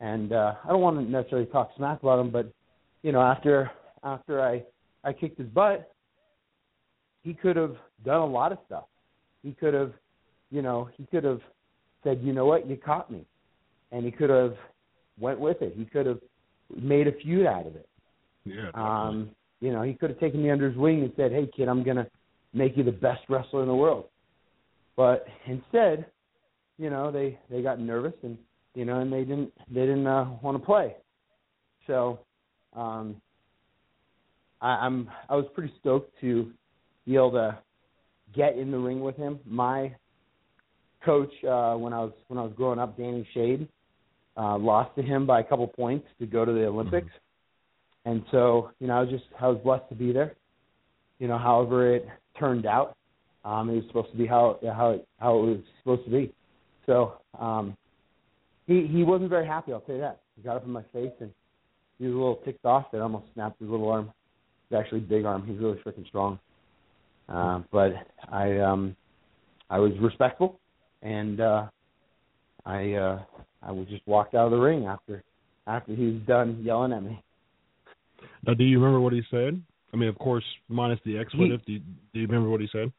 And 0.00 0.32
uh, 0.32 0.54
I 0.64 0.68
don't 0.68 0.80
want 0.80 0.96
to 0.98 1.02
necessarily 1.02 1.46
talk 1.46 1.70
smack 1.76 2.00
about 2.00 2.18
him, 2.20 2.30
but 2.30 2.50
you 3.02 3.12
know, 3.12 3.20
after 3.20 3.70
after 4.02 4.42
I 4.42 4.62
I 5.04 5.12
kicked 5.12 5.38
his 5.38 5.48
butt, 5.48 5.92
he 7.22 7.34
could 7.34 7.56
have 7.56 7.76
done 8.04 8.20
a 8.20 8.26
lot 8.26 8.52
of 8.52 8.58
stuff. 8.66 8.84
He 9.42 9.52
could 9.52 9.74
have, 9.74 9.92
you 10.50 10.62
know, 10.62 10.88
he 10.96 11.06
could 11.06 11.24
have 11.24 11.40
said, 12.04 12.20
you 12.22 12.32
know 12.32 12.46
what, 12.46 12.68
you 12.68 12.76
caught 12.76 13.10
me, 13.10 13.24
and 13.92 14.04
he 14.04 14.10
could 14.10 14.30
have 14.30 14.54
went 15.18 15.38
with 15.38 15.60
it. 15.62 15.74
He 15.76 15.84
could 15.84 16.06
have 16.06 16.20
made 16.80 17.06
a 17.06 17.12
feud 17.12 17.46
out 17.46 17.66
of 17.66 17.76
it. 17.76 17.88
Yeah. 18.44 18.70
Um, 18.74 19.30
you 19.60 19.72
know, 19.72 19.82
he 19.82 19.92
could 19.94 20.10
have 20.10 20.20
taken 20.20 20.42
me 20.42 20.50
under 20.50 20.68
his 20.68 20.78
wing 20.78 21.02
and 21.02 21.12
said, 21.16 21.32
"Hey, 21.32 21.46
kid, 21.54 21.68
I'm 21.68 21.82
gonna 21.82 22.06
make 22.54 22.76
you 22.76 22.84
the 22.84 22.92
best 22.92 23.22
wrestler 23.28 23.62
in 23.62 23.68
the 23.68 23.74
world." 23.74 24.06
But 24.96 25.26
instead, 25.46 26.06
you 26.80 26.88
know, 26.88 27.12
they 27.12 27.38
they 27.50 27.60
got 27.60 27.78
nervous 27.78 28.14
and 28.22 28.38
you 28.74 28.86
know, 28.86 29.00
and 29.00 29.12
they 29.12 29.20
didn't 29.20 29.52
they 29.68 29.82
didn't 29.82 30.06
uh, 30.06 30.30
want 30.42 30.58
to 30.58 30.64
play. 30.64 30.96
So, 31.86 32.20
um, 32.74 33.20
I, 34.62 34.68
I'm 34.68 35.08
I 35.28 35.36
was 35.36 35.44
pretty 35.54 35.72
stoked 35.78 36.12
to 36.22 36.50
be 37.06 37.16
able 37.16 37.32
to 37.32 37.58
get 38.34 38.56
in 38.56 38.70
the 38.70 38.78
ring 38.78 39.00
with 39.00 39.16
him. 39.16 39.38
My 39.44 39.94
coach 41.04 41.32
uh, 41.44 41.74
when 41.74 41.92
I 41.92 42.00
was 42.00 42.12
when 42.28 42.38
I 42.38 42.42
was 42.42 42.52
growing 42.56 42.78
up, 42.78 42.96
Danny 42.96 43.28
Shade, 43.34 43.68
uh, 44.38 44.56
lost 44.56 44.96
to 44.96 45.02
him 45.02 45.26
by 45.26 45.40
a 45.40 45.44
couple 45.44 45.66
points 45.66 46.06
to 46.18 46.26
go 46.26 46.46
to 46.46 46.52
the 46.52 46.64
Olympics. 46.64 47.10
And 48.06 48.24
so, 48.30 48.70
you 48.80 48.86
know, 48.86 48.94
I 48.94 49.00
was 49.02 49.10
just 49.10 49.24
I 49.38 49.48
was 49.48 49.60
blessed 49.62 49.88
to 49.90 49.94
be 49.94 50.12
there. 50.12 50.34
You 51.18 51.28
know, 51.28 51.36
however 51.36 51.94
it 51.94 52.06
turned 52.38 52.64
out, 52.64 52.96
um, 53.44 53.68
it 53.68 53.74
was 53.74 53.84
supposed 53.88 54.12
to 54.12 54.16
be 54.16 54.26
how 54.26 54.58
how 54.74 54.92
it, 54.92 55.08
how 55.18 55.38
it 55.40 55.42
was 55.42 55.58
supposed 55.82 56.04
to 56.04 56.10
be. 56.10 56.32
So, 56.90 57.12
um, 57.38 57.76
he 58.66 58.88
he 58.90 59.04
wasn't 59.04 59.30
very 59.30 59.46
happy. 59.46 59.72
I'll 59.72 59.80
tell 59.80 59.94
you 59.94 60.00
that. 60.00 60.22
He 60.34 60.42
got 60.42 60.56
up 60.56 60.64
in 60.64 60.72
my 60.72 60.82
face 60.92 61.12
and 61.20 61.30
he 62.00 62.06
was 62.06 62.14
a 62.14 62.16
little 62.16 62.40
ticked 62.44 62.64
off. 62.64 62.90
That 62.90 63.00
almost 63.00 63.26
snapped 63.32 63.60
his 63.60 63.68
little 63.68 63.88
arm. 63.88 64.12
It's 64.68 64.76
actually 64.76 64.98
a 64.98 65.02
big 65.02 65.24
arm. 65.24 65.46
He's 65.46 65.58
really 65.60 65.78
freaking 65.86 66.06
strong. 66.08 66.40
Uh, 67.28 67.60
but 67.70 67.92
I 68.32 68.58
um 68.58 68.96
I 69.70 69.78
was 69.78 69.92
respectful 70.00 70.58
and 71.02 71.40
uh 71.40 71.66
I 72.66 72.94
uh 72.94 73.22
I 73.62 73.70
was 73.70 73.86
just 73.88 74.04
walked 74.08 74.34
out 74.34 74.46
of 74.46 74.50
the 74.50 74.58
ring 74.58 74.86
after 74.86 75.22
after 75.68 75.94
he 75.94 76.06
was 76.06 76.22
done 76.26 76.60
yelling 76.60 76.92
at 76.92 77.04
me. 77.04 77.22
Now, 78.44 78.54
do 78.54 78.64
you 78.64 78.80
remember 78.80 79.00
what 79.00 79.12
he 79.12 79.22
said? 79.30 79.62
I 79.94 79.96
mean, 79.96 80.08
of 80.08 80.18
course, 80.18 80.44
minus 80.68 80.98
the 81.04 81.18
expletive. 81.18 81.64
Do, 81.66 81.72
you, 81.74 81.80
do 82.12 82.20
you 82.20 82.26
remember 82.26 82.48
what 82.48 82.60
he 82.60 82.68
said? 82.72 82.92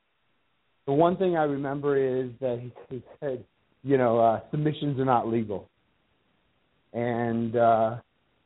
The 0.86 0.94
one 0.94 1.18
thing 1.18 1.36
I 1.36 1.44
remember 1.44 1.98
is 1.98 2.32
that 2.40 2.60
he, 2.62 2.72
he 2.90 3.04
said, 3.20 3.44
you 3.84 3.98
know, 3.98 4.20
uh 4.20 4.40
submissions 4.52 5.00
are 5.00 5.06
not 5.06 5.28
legal. 5.28 5.70
And 6.94 7.56
uh 7.56 7.98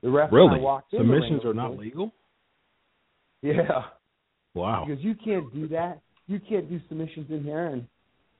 the 0.01 0.09
ref 0.09 0.31
Really? 0.31 0.59
walked 0.59 0.93
in 0.93 0.99
the 0.99 1.11
ring 1.13 1.21
Submissions 1.23 1.45
are 1.45 1.53
not 1.53 1.77
legal. 1.77 2.11
Yeah. 3.41 3.83
Wow. 4.53 4.85
Because 4.87 5.03
you 5.03 5.15
can't 5.15 5.53
do 5.53 5.67
that. 5.69 5.99
You 6.27 6.39
can't 6.39 6.69
do 6.69 6.79
submissions 6.87 7.27
in 7.29 7.43
here 7.43 7.67
and 7.67 7.85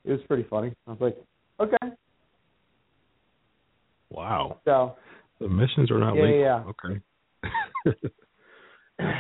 it 0.03 0.11
was 0.11 0.21
pretty 0.27 0.45
funny. 0.49 0.73
I 0.87 0.91
was 0.91 0.99
like, 1.01 1.17
Okay. 1.59 1.95
Wow. 4.09 4.59
So 4.65 4.95
Submissions 5.41 5.91
are 5.91 5.99
not 5.99 6.15
Yeah, 6.15 6.21
legal. 6.23 6.39
yeah. 6.39 6.63
Okay. 6.69 8.01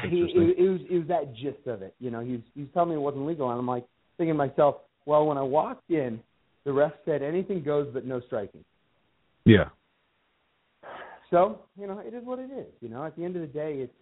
He, 0.09 0.21
it, 0.21 0.55
it 0.57 0.69
was 0.69 0.79
it 0.89 0.97
was 0.99 1.07
that 1.09 1.35
gist 1.35 1.67
of 1.67 1.81
it. 1.81 1.93
You 1.99 2.09
know, 2.09 2.21
he 2.21 2.31
was 2.33 2.41
he 2.53 2.61
was 2.61 2.69
telling 2.73 2.89
me 2.91 2.95
it 2.95 2.99
wasn't 2.99 3.25
legal, 3.25 3.49
and 3.49 3.59
I'm 3.59 3.67
like 3.67 3.83
thinking 4.17 4.33
to 4.33 4.37
myself, 4.37 4.77
well, 5.05 5.25
when 5.25 5.37
I 5.37 5.41
walked 5.41 5.89
in, 5.91 6.21
the 6.65 6.73
ref 6.73 6.91
said 7.05 7.21
anything 7.21 7.63
goes 7.63 7.87
but 7.93 8.05
no 8.05 8.19
striking. 8.27 8.63
yeah. 9.45 9.69
So 11.31 11.59
you 11.79 11.87
know, 11.87 11.99
it 11.99 12.13
is 12.13 12.23
what 12.23 12.39
it 12.39 12.49
is. 12.51 12.67
You 12.81 12.89
know, 12.89 13.03
at 13.03 13.15
the 13.15 13.23
end 13.23 13.35
of 13.35 13.41
the 13.41 13.47
day, 13.47 13.77
it's 13.79 13.93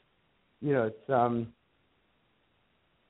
you 0.61 0.73
know, 0.73 0.83
it's 0.87 1.09
um, 1.09 1.47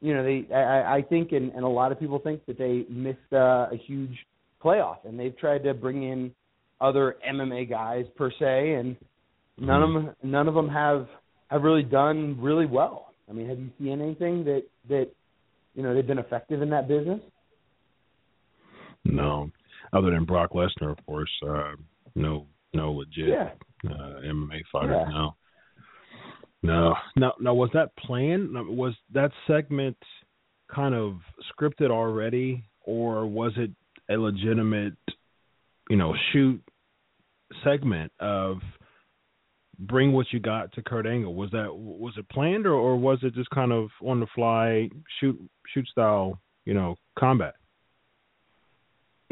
you 0.02 0.14
know, 0.14 0.24
they 0.24 0.54
I, 0.54 0.98
I 0.98 1.02
think 1.02 1.32
and, 1.32 1.52
and 1.54 1.64
a 1.64 1.68
lot 1.68 1.92
of 1.92 2.00
people 2.00 2.20
think 2.20 2.46
that 2.46 2.58
they 2.58 2.86
missed 2.90 3.20
uh, 3.32 3.68
a 3.72 3.78
huge 3.88 4.16
playoff, 4.64 4.98
and 5.06 5.20
they've 5.20 5.38
tried 5.38 5.64
to 5.64 5.74
bring 5.74 6.04
in 6.04 6.32
other 6.82 7.16
MMA 7.28 7.70
guys 7.70 8.06
per 8.16 8.32
se, 8.40 8.74
and 8.74 8.96
none 9.58 9.84
of 9.84 9.94
them 9.94 10.16
none 10.24 10.48
of 10.48 10.54
them 10.54 10.70
have 10.70 11.08
have 11.48 11.64
really 11.64 11.84
done 11.84 12.38
really 12.42 12.66
well. 12.66 13.14
I 13.30 13.34
mean, 13.34 13.48
have 13.48 13.60
you 13.60 13.70
seen 13.80 14.02
anything 14.02 14.44
that 14.46 14.64
that 14.90 15.10
you 15.76 15.84
know 15.84 15.94
they've 15.94 16.06
been 16.06 16.20
effective 16.20 16.62
in 16.62 16.70
that 16.72 16.88
business? 16.88 17.22
No. 19.06 19.52
Other 19.92 20.12
than 20.12 20.26
Brock 20.26 20.52
Lesnar, 20.54 20.92
of 20.92 21.06
course. 21.06 21.32
Uh, 21.48 21.74
no. 22.16 22.48
No 22.74 22.92
legit 22.94 23.30
Yeah. 23.30 23.52
uh, 23.88 24.22
MMA 24.26 24.62
fighter. 24.72 24.94
Yeah. 24.94 25.10
No. 25.10 25.36
No. 26.64 26.96
No. 27.16 27.34
No. 27.40 27.54
Was 27.54 27.70
that 27.74 27.96
planned? 27.98 28.52
Was 28.54 28.94
that 29.14 29.32
segment 29.48 29.98
kind 30.74 30.96
of 30.96 31.18
scripted 31.52 31.92
already, 31.92 32.64
or 32.82 33.28
was 33.28 33.52
it 33.58 33.72
a 34.10 34.18
legitimate, 34.18 34.98
you 35.90 35.98
know, 35.98 36.16
shoot 36.32 36.62
segment 37.64 38.12
of 38.20 38.58
bring 39.78 40.14
what 40.14 40.26
you 40.32 40.40
got 40.40 40.72
to 40.74 40.82
Kurt 40.82 41.06
Angle? 41.06 41.36
Was 41.36 41.52
that 41.52 41.68
was 41.76 42.14
it 42.18 42.28
planned, 42.30 42.66
or, 42.66 42.74
or 42.74 42.96
was 42.96 43.20
it 43.22 43.36
just 43.36 43.50
kind 43.52 43.72
of 43.72 43.90
on 44.02 44.20
the 44.20 44.28
fly 44.34 44.90
shoot 45.20 45.40
shoot 45.74 45.88
style, 45.90 46.40
you 46.66 46.74
know, 46.74 46.96
combat? 47.20 47.54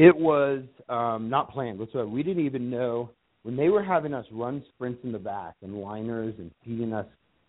It 0.02 0.18
was 0.18 0.64
um, 0.90 1.30
not 1.30 1.52
planned 1.52 1.78
whatsoever. 1.78 2.08
We 2.08 2.24
didn't 2.24 2.44
even 2.44 2.72
know 2.72 3.12
when 3.44 3.56
they 3.56 3.70
were 3.70 3.84
having 3.84 4.16
us 4.16 4.26
run 4.32 4.64
sprints 4.74 5.00
in 5.04 5.12
the 5.12 5.20
back 5.20 5.54
and 5.62 5.80
liners 5.80 6.34
and 6.40 6.50
feeding 6.66 6.92
us 6.92 7.06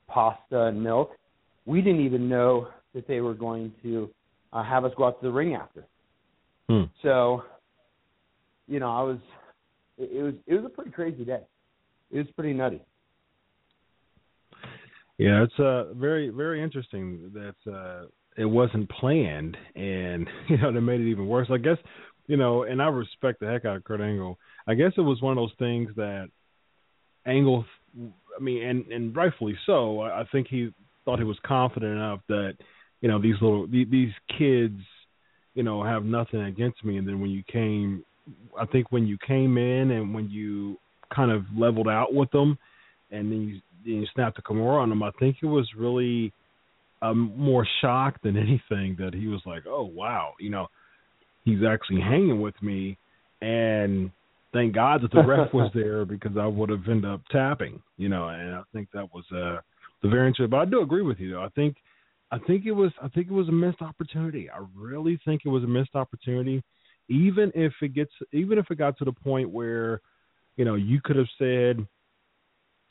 pasta 0.06 0.64
and 0.64 0.82
milk. 0.82 1.12
We 1.64 1.80
didn't 1.80 2.04
even 2.04 2.28
know 2.28 2.68
that 2.94 3.08
they 3.08 3.22
were 3.22 3.32
going 3.32 3.72
to 3.82 4.10
uh, 4.52 4.62
have 4.62 4.84
us 4.84 4.92
go 4.98 5.06
out 5.06 5.18
to 5.22 5.28
the 5.28 5.32
ring 5.32 5.54
after. 5.54 5.86
Hmm. 6.68 6.82
So, 7.00 7.44
you 8.68 8.80
know, 8.80 8.90
I 8.90 9.02
was 9.02 9.18
it, 9.96 10.10
it 10.12 10.22
was 10.22 10.34
it 10.46 10.54
was 10.54 10.64
a 10.66 10.68
pretty 10.68 10.90
crazy 10.90 11.24
day. 11.24 11.40
It 12.10 12.18
was 12.18 12.26
pretty 12.36 12.52
nutty. 12.52 12.82
Yeah, 15.16 15.42
it's 15.42 15.58
uh 15.58 15.94
very 15.94 16.28
very 16.28 16.62
interesting 16.62 17.30
that 17.32 17.72
uh 17.72 18.08
it 18.36 18.44
wasn't 18.44 18.90
planned 18.90 19.56
and 19.74 20.28
you 20.48 20.58
know 20.58 20.70
that 20.70 20.80
made 20.82 21.00
it 21.00 21.10
even 21.10 21.26
worse. 21.26 21.48
I 21.50 21.56
guess 21.56 21.78
you 22.32 22.38
know, 22.38 22.62
and 22.62 22.80
I 22.80 22.86
respect 22.86 23.40
the 23.40 23.46
heck 23.46 23.66
out 23.66 23.76
of 23.76 23.84
Kurt 23.84 24.00
Angle. 24.00 24.38
I 24.66 24.72
guess 24.72 24.92
it 24.96 25.02
was 25.02 25.20
one 25.20 25.36
of 25.36 25.42
those 25.42 25.52
things 25.58 25.90
that 25.96 26.30
Angle 27.26 27.66
I 27.94 28.42
mean 28.42 28.62
and 28.62 28.86
and 28.86 29.14
rightfully 29.14 29.54
so. 29.66 30.00
I, 30.00 30.24
think 30.32 30.46
he 30.48 30.70
thought 31.04 31.18
he 31.18 31.26
was 31.26 31.36
confident 31.44 31.92
enough 31.92 32.20
that 32.30 32.54
you 33.02 33.10
know 33.10 33.20
these 33.20 33.34
little 33.42 33.66
these 33.66 34.14
kids 34.38 34.80
you 35.52 35.62
know 35.62 35.84
have 35.84 36.06
nothing 36.06 36.40
against 36.40 36.82
me 36.82 36.96
and 36.96 37.06
then 37.06 37.20
when 37.20 37.28
you 37.28 37.42
came 37.52 38.02
I 38.58 38.64
think 38.64 38.90
when 38.90 39.06
you 39.06 39.18
came 39.28 39.58
in 39.58 39.90
and 39.90 40.14
when 40.14 40.30
you 40.30 40.78
kind 41.14 41.30
of 41.30 41.42
leveled 41.54 41.88
out 41.88 42.14
with 42.14 42.30
them 42.30 42.56
and 43.10 43.30
then 43.30 43.42
you 43.42 43.60
then 43.84 44.00
you 44.00 44.06
snapped 44.14 44.36
the 44.36 44.42
Kimura 44.42 44.80
on 44.80 44.90
him, 44.90 45.02
I 45.02 45.10
think 45.20 45.36
it 45.42 45.46
was 45.46 45.68
really 45.76 46.32
um, 47.02 47.34
more 47.36 47.68
shock 47.82 48.22
than 48.22 48.36
anything 48.38 48.96
that 49.00 49.12
he 49.12 49.26
was 49.26 49.42
like, 49.44 49.64
"Oh 49.66 49.84
wow, 49.84 50.32
you 50.40 50.48
know, 50.48 50.68
he's 51.44 51.64
actually 51.66 52.00
hanging 52.00 52.40
with 52.40 52.60
me," 52.62 52.96
and 53.40 54.10
thank 54.52 54.74
God 54.74 55.02
that 55.02 55.12
the 55.12 55.22
ref 55.22 55.52
was 55.52 55.70
there 55.74 56.04
because 56.04 56.36
I 56.38 56.46
would 56.46 56.70
have 56.70 56.86
ended 56.88 57.10
up 57.10 57.22
tapping, 57.30 57.82
you 57.96 58.08
know. 58.08 58.28
And 58.28 58.54
I 58.54 58.62
think 58.72 58.88
that 58.92 59.12
was 59.12 59.24
uh, 59.32 59.60
the 60.02 60.08
very 60.08 60.28
interesting. 60.28 60.50
But 60.50 60.60
I 60.60 60.64
do 60.66 60.82
agree 60.82 61.02
with 61.02 61.18
you 61.18 61.32
though. 61.32 61.42
I 61.42 61.48
think 61.50 61.76
I 62.30 62.38
think 62.38 62.66
it 62.66 62.72
was 62.72 62.92
I 63.02 63.08
think 63.08 63.28
it 63.28 63.32
was 63.32 63.48
a 63.48 63.52
missed 63.52 63.82
opportunity. 63.82 64.48
I 64.50 64.64
really 64.74 65.20
think 65.24 65.42
it 65.44 65.48
was 65.48 65.64
a 65.64 65.68
missed 65.68 65.94
opportunity. 65.94 66.62
Even 67.08 67.52
if 67.54 67.72
it 67.82 67.94
gets 67.94 68.12
even 68.32 68.58
if 68.58 68.70
it 68.70 68.78
got 68.78 68.96
to 68.98 69.04
the 69.04 69.12
point 69.12 69.50
where, 69.50 70.00
you 70.56 70.64
know, 70.64 70.74
you 70.74 71.00
could 71.02 71.16
have 71.16 71.26
said, 71.38 71.86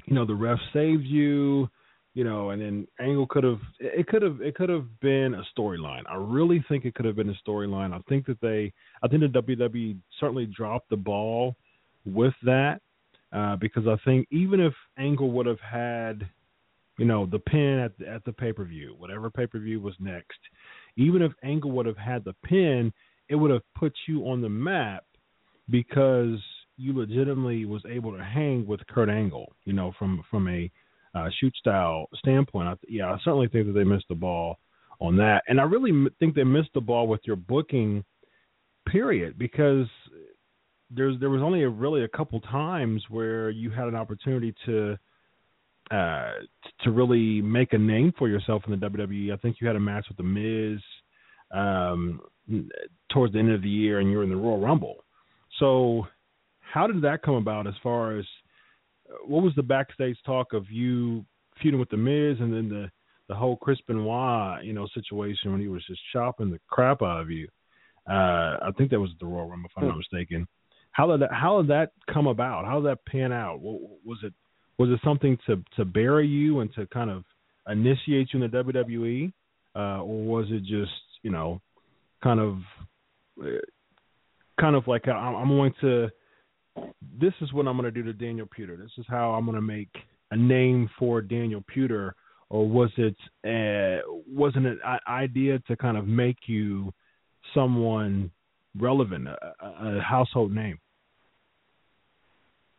you 0.05 0.15
know, 0.15 0.25
the 0.25 0.35
ref 0.35 0.59
saved 0.73 1.05
you, 1.05 1.69
you 2.13 2.23
know, 2.23 2.49
and 2.49 2.61
then 2.61 2.87
Angle 2.99 3.27
could 3.27 3.43
have 3.43 3.59
it 3.79 4.07
could 4.07 4.21
have 4.21 4.41
it 4.41 4.55
could 4.55 4.69
have 4.69 4.99
been 4.99 5.33
a 5.33 5.43
storyline. 5.57 6.03
I 6.09 6.15
really 6.15 6.63
think 6.67 6.85
it 6.85 6.93
could 6.93 7.05
have 7.05 7.15
been 7.15 7.29
a 7.29 7.49
storyline. 7.49 7.93
I 7.93 7.99
think 8.09 8.25
that 8.25 8.41
they 8.41 8.73
I 9.01 9.07
think 9.07 9.21
the 9.21 9.41
WWE 9.41 9.97
certainly 10.19 10.45
dropped 10.45 10.89
the 10.89 10.97
ball 10.97 11.55
with 12.05 12.33
that 12.43 12.81
uh, 13.31 13.55
because 13.55 13.87
I 13.87 13.95
think 14.03 14.27
even 14.31 14.59
if 14.59 14.73
Angle 14.97 15.31
would 15.31 15.45
have 15.45 15.59
had, 15.59 16.27
you 16.97 17.05
know, 17.05 17.25
the 17.25 17.39
pin 17.39 17.79
at 17.79 17.97
the, 17.97 18.07
at 18.07 18.25
the 18.25 18.33
pay 18.33 18.51
per 18.51 18.65
view, 18.65 18.95
whatever 18.97 19.29
pay 19.29 19.47
per 19.47 19.59
view 19.59 19.79
was 19.79 19.95
next, 19.99 20.39
even 20.97 21.21
if 21.21 21.31
Angle 21.43 21.71
would 21.71 21.85
have 21.85 21.97
had 21.97 22.25
the 22.25 22.35
pin, 22.43 22.91
it 23.29 23.35
would 23.35 23.51
have 23.51 23.61
put 23.77 23.93
you 24.07 24.27
on 24.27 24.41
the 24.41 24.49
map 24.49 25.05
because 25.69 26.39
you 26.75 26.97
legitimately 26.97 27.63
was 27.63 27.83
able 27.89 28.11
to 28.17 28.23
hang 28.23 28.65
with 28.67 28.85
Kurt 28.87 29.07
Angle, 29.07 29.53
you 29.63 29.71
know, 29.71 29.93
from 29.97 30.23
from 30.29 30.49
a 30.49 30.69
uh, 31.15 31.29
shoot 31.39 31.55
style 31.55 32.07
standpoint. 32.15 32.67
I, 32.67 32.73
yeah, 32.87 33.11
I 33.11 33.17
certainly 33.23 33.47
think 33.47 33.67
that 33.67 33.73
they 33.73 33.83
missed 33.83 34.07
the 34.09 34.15
ball 34.15 34.59
on 34.99 35.17
that, 35.17 35.43
and 35.47 35.59
I 35.59 35.63
really 35.63 36.09
think 36.19 36.35
they 36.35 36.43
missed 36.43 36.73
the 36.73 36.81
ball 36.81 37.07
with 37.07 37.21
your 37.25 37.35
booking. 37.35 38.03
Period, 38.87 39.37
because 39.37 39.85
there's 40.89 41.19
there 41.19 41.29
was 41.29 41.41
only 41.41 41.63
a, 41.63 41.69
really 41.69 42.03
a 42.03 42.07
couple 42.07 42.39
times 42.41 43.03
where 43.09 43.49
you 43.49 43.69
had 43.69 43.87
an 43.87 43.95
opportunity 43.95 44.53
to 44.65 44.97
uh, 45.91 46.31
to 46.83 46.91
really 46.91 47.41
make 47.41 47.73
a 47.73 47.77
name 47.77 48.13
for 48.17 48.27
yourself 48.27 48.63
in 48.65 48.71
the 48.71 48.89
WWE. 48.89 49.33
I 49.33 49.37
think 49.37 49.57
you 49.59 49.67
had 49.67 49.75
a 49.75 49.79
match 49.79 50.05
with 50.07 50.17
the 50.17 50.23
Miz 50.23 50.81
um, 51.53 52.21
towards 53.11 53.33
the 53.33 53.39
end 53.39 53.51
of 53.51 53.61
the 53.61 53.69
year, 53.69 53.99
and 53.99 54.09
you 54.09 54.17
were 54.17 54.23
in 54.23 54.29
the 54.29 54.35
Royal 54.35 54.59
Rumble. 54.59 55.03
So, 55.59 56.07
how 56.59 56.87
did 56.87 57.01
that 57.01 57.23
come 57.23 57.35
about? 57.35 57.67
As 57.67 57.73
far 57.83 58.17
as 58.17 58.25
what 59.25 59.43
was 59.43 59.53
the 59.55 59.63
backstage 59.63 60.17
talk 60.25 60.53
of 60.53 60.65
you 60.69 61.25
feuding 61.61 61.79
with 61.79 61.89
the 61.89 61.97
Miz, 61.97 62.37
and 62.39 62.53
then 62.53 62.69
the 62.69 62.91
the 63.27 63.35
whole 63.35 63.55
Chris 63.55 63.79
Benoit, 63.87 64.63
you 64.63 64.73
know, 64.73 64.87
situation 64.93 65.51
when 65.51 65.61
he 65.61 65.69
was 65.69 65.81
just 65.87 66.01
chopping 66.11 66.51
the 66.51 66.59
crap 66.69 67.01
out 67.01 67.21
of 67.21 67.29
you. 67.29 67.47
Uh, 68.09 68.57
I 68.61 68.71
think 68.77 68.91
that 68.91 68.99
was 68.99 69.11
the 69.19 69.25
Royal 69.25 69.47
Rumble, 69.47 69.69
if 69.69 69.81
I'm 69.81 69.87
not 69.87 69.97
mistaken. 69.97 70.47
How 70.91 71.07
did 71.07 71.21
that, 71.21 71.31
how 71.31 71.61
did 71.61 71.69
that 71.69 71.91
come 72.13 72.27
about? 72.27 72.65
How 72.65 72.81
did 72.81 72.87
that 72.87 73.05
pan 73.05 73.31
out? 73.31 73.61
Was 73.61 74.17
it 74.23 74.33
was 74.77 74.89
it 74.89 74.99
something 75.03 75.37
to 75.47 75.63
to 75.77 75.85
bury 75.85 76.27
you 76.27 76.59
and 76.59 76.73
to 76.73 76.87
kind 76.87 77.09
of 77.09 77.23
initiate 77.69 78.29
you 78.33 78.43
in 78.43 78.51
the 78.51 78.63
WWE, 78.63 79.31
uh, 79.75 80.01
or 80.03 80.23
was 80.25 80.47
it 80.49 80.61
just 80.61 80.91
you 81.21 81.31
know 81.31 81.61
kind 82.21 82.39
of 82.39 82.57
kind 84.59 84.75
of 84.75 84.87
like 84.87 85.07
I'm 85.07 85.47
going 85.47 85.73
to 85.81 86.09
this 87.19 87.33
is 87.41 87.53
what 87.53 87.67
I'm 87.67 87.77
going 87.77 87.91
to 87.91 87.91
do 87.91 88.03
to 88.03 88.13
Daniel 88.13 88.47
Puder. 88.47 88.77
This 88.77 88.91
is 88.97 89.05
how 89.07 89.31
I'm 89.31 89.45
going 89.45 89.55
to 89.55 89.61
make 89.61 89.89
a 90.31 90.37
name 90.37 90.89
for 90.97 91.21
Daniel 91.21 91.63
Puder, 91.75 92.11
or 92.49 92.67
was 92.67 92.89
it 92.97 93.15
uh, 93.45 94.01
wasn't 94.27 94.65
it 94.65 94.77
an 94.83 94.99
idea 95.07 95.59
to 95.67 95.75
kind 95.75 95.97
of 95.97 96.07
make 96.07 96.37
you 96.47 96.91
someone 97.53 98.31
relevant, 98.79 99.27
a, 99.27 99.53
a 99.61 100.01
household 100.01 100.53
name? 100.53 100.79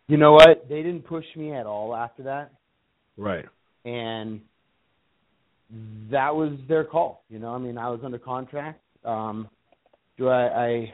You 0.08 0.16
know 0.16 0.32
what? 0.32 0.68
They 0.68 0.82
didn't 0.82 1.06
push 1.06 1.24
me 1.36 1.54
at 1.54 1.66
all 1.66 1.94
after 1.94 2.22
that. 2.24 2.52
Right. 3.16 3.46
And 3.84 4.40
that 6.10 6.34
was 6.34 6.58
their 6.68 6.84
call. 6.84 7.24
You 7.28 7.38
know, 7.38 7.54
I 7.54 7.58
mean, 7.58 7.78
I 7.78 7.88
was 7.88 8.00
under 8.04 8.18
contract. 8.18 8.80
Um, 9.04 9.48
do 10.18 10.28
I, 10.28 10.66
I 10.66 10.92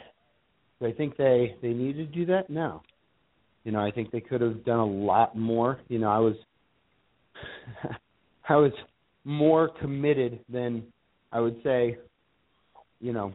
do 0.81 0.87
I 0.87 0.93
think 0.93 1.17
they 1.17 1.57
they 1.63 1.69
needed 1.69 2.13
to 2.13 2.19
do 2.19 2.27
that? 2.27 2.49
No. 2.49 2.83
You 3.69 3.73
know, 3.73 3.85
I 3.85 3.91
think 3.91 4.11
they 4.13 4.21
could 4.23 4.41
have 4.41 4.65
done 4.65 4.79
a 4.79 4.87
lot 4.87 5.37
more. 5.37 5.79
You 5.89 5.99
know, 5.99 6.09
I 6.09 6.19
was 6.21 6.35
I 8.49 8.57
was 8.57 8.73
more 9.25 9.69
committed 9.79 10.41
than 10.49 10.85
I 11.33 11.41
would 11.41 11.61
say, 11.63 11.99
you 12.99 13.13
know, 13.13 13.35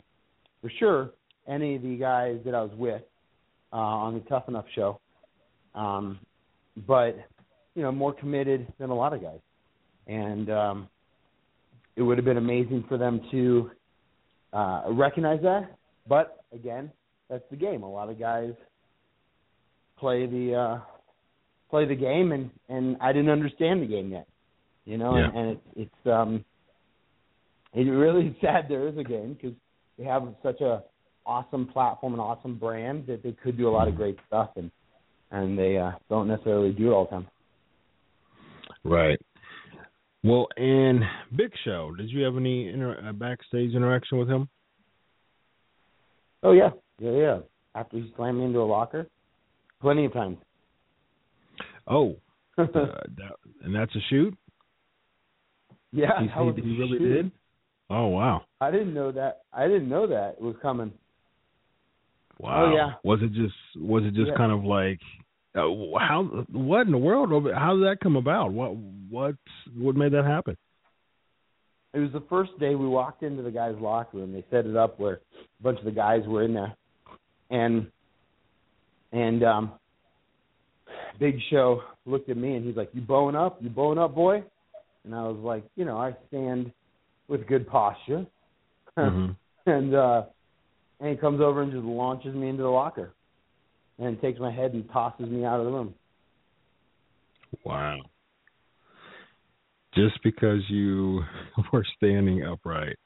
for 0.59 0.71
sure 0.79 1.11
any 1.47 1.75
of 1.75 1.83
the 1.83 1.97
guys 1.97 2.39
that 2.45 2.55
I 2.55 2.63
was 2.63 2.71
with 2.75 3.03
uh, 3.71 3.75
on 3.75 4.15
the 4.15 4.21
Tough 4.21 4.45
Enough 4.47 4.65
show. 4.73 4.99
Um, 5.75 6.19
but 6.87 7.15
you 7.75 7.83
know, 7.83 7.91
more 7.91 8.11
committed 8.11 8.65
than 8.79 8.89
a 8.89 8.95
lot 8.95 9.13
of 9.13 9.21
guys, 9.21 9.39
and 10.07 10.49
um, 10.49 10.89
it 11.95 12.01
would 12.01 12.17
have 12.17 12.25
been 12.25 12.37
amazing 12.37 12.85
for 12.89 12.97
them 12.97 13.21
to 13.29 13.69
uh, 14.51 14.85
recognize 14.87 15.43
that. 15.43 15.77
But 16.09 16.43
again, 16.51 16.91
that's 17.29 17.45
the 17.51 17.55
game. 17.55 17.83
A 17.83 17.87
lot 17.87 18.09
of 18.09 18.19
guys 18.19 18.53
play 19.97 20.25
the 20.25 20.55
uh, 20.55 20.79
play 21.69 21.85
the 21.85 21.95
game, 21.95 22.31
and 22.31 22.49
and 22.69 22.97
I 23.01 23.13
didn't 23.13 23.31
understand 23.31 23.81
the 23.81 23.87
game 23.87 24.11
yet. 24.11 24.27
You 24.85 24.97
know, 24.97 25.17
Yeah. 25.17 25.27
and, 25.27 25.37
and 25.37 25.49
it's 25.49 25.67
it's 25.75 26.07
um, 26.07 26.45
it 27.73 27.83
really 27.89 28.27
is 28.27 28.35
sad 28.41 28.65
there 28.69 28.87
is 28.87 28.97
a 28.97 29.03
game 29.03 29.33
because 29.33 29.55
they 29.97 30.03
have 30.03 30.27
such 30.43 30.61
a 30.61 30.83
awesome 31.25 31.67
platform 31.67 32.13
and 32.13 32.21
awesome 32.21 32.55
brand 32.57 33.07
that 33.07 33.23
they 33.23 33.31
could 33.31 33.57
do 33.57 33.69
a 33.69 33.71
lot 33.71 33.87
of 33.87 33.95
great 33.95 34.17
stuff, 34.27 34.49
and 34.55 34.69
and 35.31 35.57
they 35.57 35.77
uh, 35.77 35.91
don't 36.09 36.27
necessarily 36.27 36.71
do 36.71 36.91
it 36.91 36.93
all 36.93 37.05
the 37.05 37.11
time. 37.11 37.27
Right. 38.83 39.19
Well, 40.23 40.47
and 40.55 41.01
Big 41.35 41.51
Show, 41.65 41.93
did 41.97 42.09
you 42.09 42.23
have 42.23 42.37
any 42.37 42.69
inter- 42.69 43.01
uh, 43.05 43.11
backstage 43.11 43.73
interaction 43.73 44.17
with 44.17 44.29
him? 44.29 44.47
Oh 46.43 46.51
yeah, 46.51 46.69
yeah, 46.99 47.11
yeah. 47.11 47.39
After 47.75 47.97
he 47.97 48.13
slammed 48.15 48.37
me 48.39 48.45
into 48.45 48.59
a 48.59 48.63
locker, 48.63 49.07
plenty 49.83 50.05
of 50.05 50.13
times. 50.13 50.37
Oh, 51.87 52.15
uh, 52.57 52.65
that, 52.65 53.35
and 53.63 53.75
that's 53.75 53.93
a 53.95 53.99
shoot. 54.09 54.33
yeah, 55.91 56.19
he, 56.21 56.27
he, 56.27 56.61
he 56.61 56.77
really 56.79 56.97
shoot. 56.97 57.13
did. 57.23 57.31
Oh 57.89 58.07
wow, 58.07 58.45
I 58.61 58.71
didn't 58.71 58.93
know 58.93 59.11
that. 59.11 59.41
I 59.53 59.67
didn't 59.67 59.89
know 59.89 60.07
that 60.07 60.39
was 60.41 60.55
coming. 60.61 60.91
wow. 62.39 62.71
Oh, 62.71 62.75
yeah. 62.75 62.91
Was 63.03 63.19
it 63.21 63.33
just 63.33 63.53
was 63.75 64.03
it 64.05 64.13
just 64.15 64.29
Yeah. 64.31 64.37
kind 64.37 64.51
of 64.51 64.63
like 64.63 64.99
uh, 65.55 65.67
how 65.99 66.23
what 66.51 66.85
in 66.87 66.91
the 66.91 66.97
world? 66.97 67.29
How 67.53 67.75
did 67.75 67.83
that 67.83 67.97
come 68.01 68.15
about? 68.15 68.53
What 68.53 68.75
what 69.09 69.35
what 69.77 69.95
made 69.95 70.13
that 70.13 70.25
happen? 70.25 70.57
It 71.93 71.99
was 71.99 72.11
the 72.11 72.23
first 72.27 72.57
day 72.59 72.73
we 72.73 72.87
walked 72.87 73.21
into 73.21 73.43
the 73.43 73.51
guys' 73.51 73.75
locker 73.79 74.17
room. 74.17 74.33
They 74.33 74.43
set 74.49 74.65
it 74.65 74.75
up 74.75 74.99
where 74.99 75.15
a 75.59 75.63
bunch 75.63 75.77
of 75.77 75.85
the 75.85 75.91
guys 75.91 76.23
were 76.25 76.41
in 76.43 76.53
there, 76.55 76.73
and 77.51 77.91
and 79.13 79.43
um, 79.43 79.71
Big 81.19 81.35
Show 81.49 81.81
looked 82.05 82.29
at 82.29 82.35
me 82.37 82.55
and 82.55 82.65
he's 82.65 82.75
like, 82.75 82.89
"You 82.93 83.01
bowing 83.01 83.35
up? 83.35 83.57
You 83.61 83.69
bowing 83.69 83.97
up, 83.97 84.13
boy?" 84.13 84.43
And 85.05 85.15
I 85.15 85.23
was 85.23 85.37
like, 85.37 85.63
"You 85.75 85.85
know, 85.85 85.97
I 85.97 86.15
stand 86.27 86.71
with 87.27 87.47
good 87.47 87.67
posture." 87.67 88.25
Mhm. 88.97 89.35
and 89.65 89.95
uh, 89.95 90.23
and 90.99 91.09
he 91.11 91.15
comes 91.15 91.39
over 91.41 91.61
and 91.61 91.71
just 91.71 91.83
launches 91.85 92.35
me 92.35 92.49
into 92.49 92.63
the 92.63 92.69
locker, 92.69 93.13
and 93.99 94.19
takes 94.21 94.39
my 94.39 94.51
head 94.51 94.73
and 94.73 94.89
tosses 94.91 95.29
me 95.29 95.45
out 95.45 95.59
of 95.59 95.65
the 95.65 95.71
room. 95.71 95.93
Wow. 97.63 97.97
Just 99.95 100.21
because 100.23 100.59
you 100.69 101.21
were 101.71 101.85
standing 101.97 102.43
upright. 102.43 102.97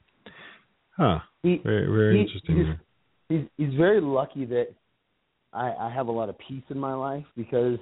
Huh. 0.96 1.18
He, 1.42 1.60
Very 1.62 1.86
very 1.86 2.14
he- 2.16 2.20
interesting. 2.22 2.56
he's- 2.56 2.78
he's 3.28 3.44
he's 3.68 3.74
very 3.78 4.00
lucky 4.00 4.44
that 4.46 4.68
I, 5.52 5.72
I 5.72 5.92
have 5.92 6.08
a 6.08 6.12
lot 6.12 6.28
of 6.28 6.36
peace 6.38 6.62
in 6.68 6.78
my 6.78 6.94
life 6.94 7.24
because 7.36 7.78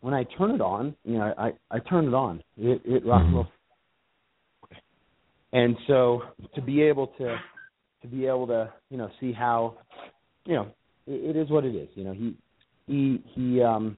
when 0.00 0.14
I 0.14 0.24
turn 0.24 0.50
it 0.50 0.60
on, 0.60 0.94
you 1.04 1.18
know, 1.18 1.32
I 1.38 1.52
I 1.70 1.78
turn 1.80 2.06
it 2.06 2.14
on. 2.14 2.42
It 2.56 2.82
it 2.84 3.06
rocks 3.06 3.24
Mhm. 3.26 3.46
And 5.52 5.76
so 5.86 6.22
to 6.54 6.62
be 6.62 6.82
able 6.82 7.08
to 7.18 7.38
to 8.02 8.08
be 8.08 8.26
able 8.26 8.46
to 8.48 8.72
you 8.90 8.98
know 8.98 9.10
see 9.20 9.32
how 9.32 9.74
you 10.44 10.54
know 10.54 10.66
it, 11.06 11.36
it 11.36 11.36
is 11.36 11.50
what 11.50 11.64
it 11.64 11.74
is. 11.74 11.88
You 11.94 12.04
know 12.04 12.12
he 12.12 12.36
he 12.86 13.22
he 13.34 13.62
um 13.62 13.96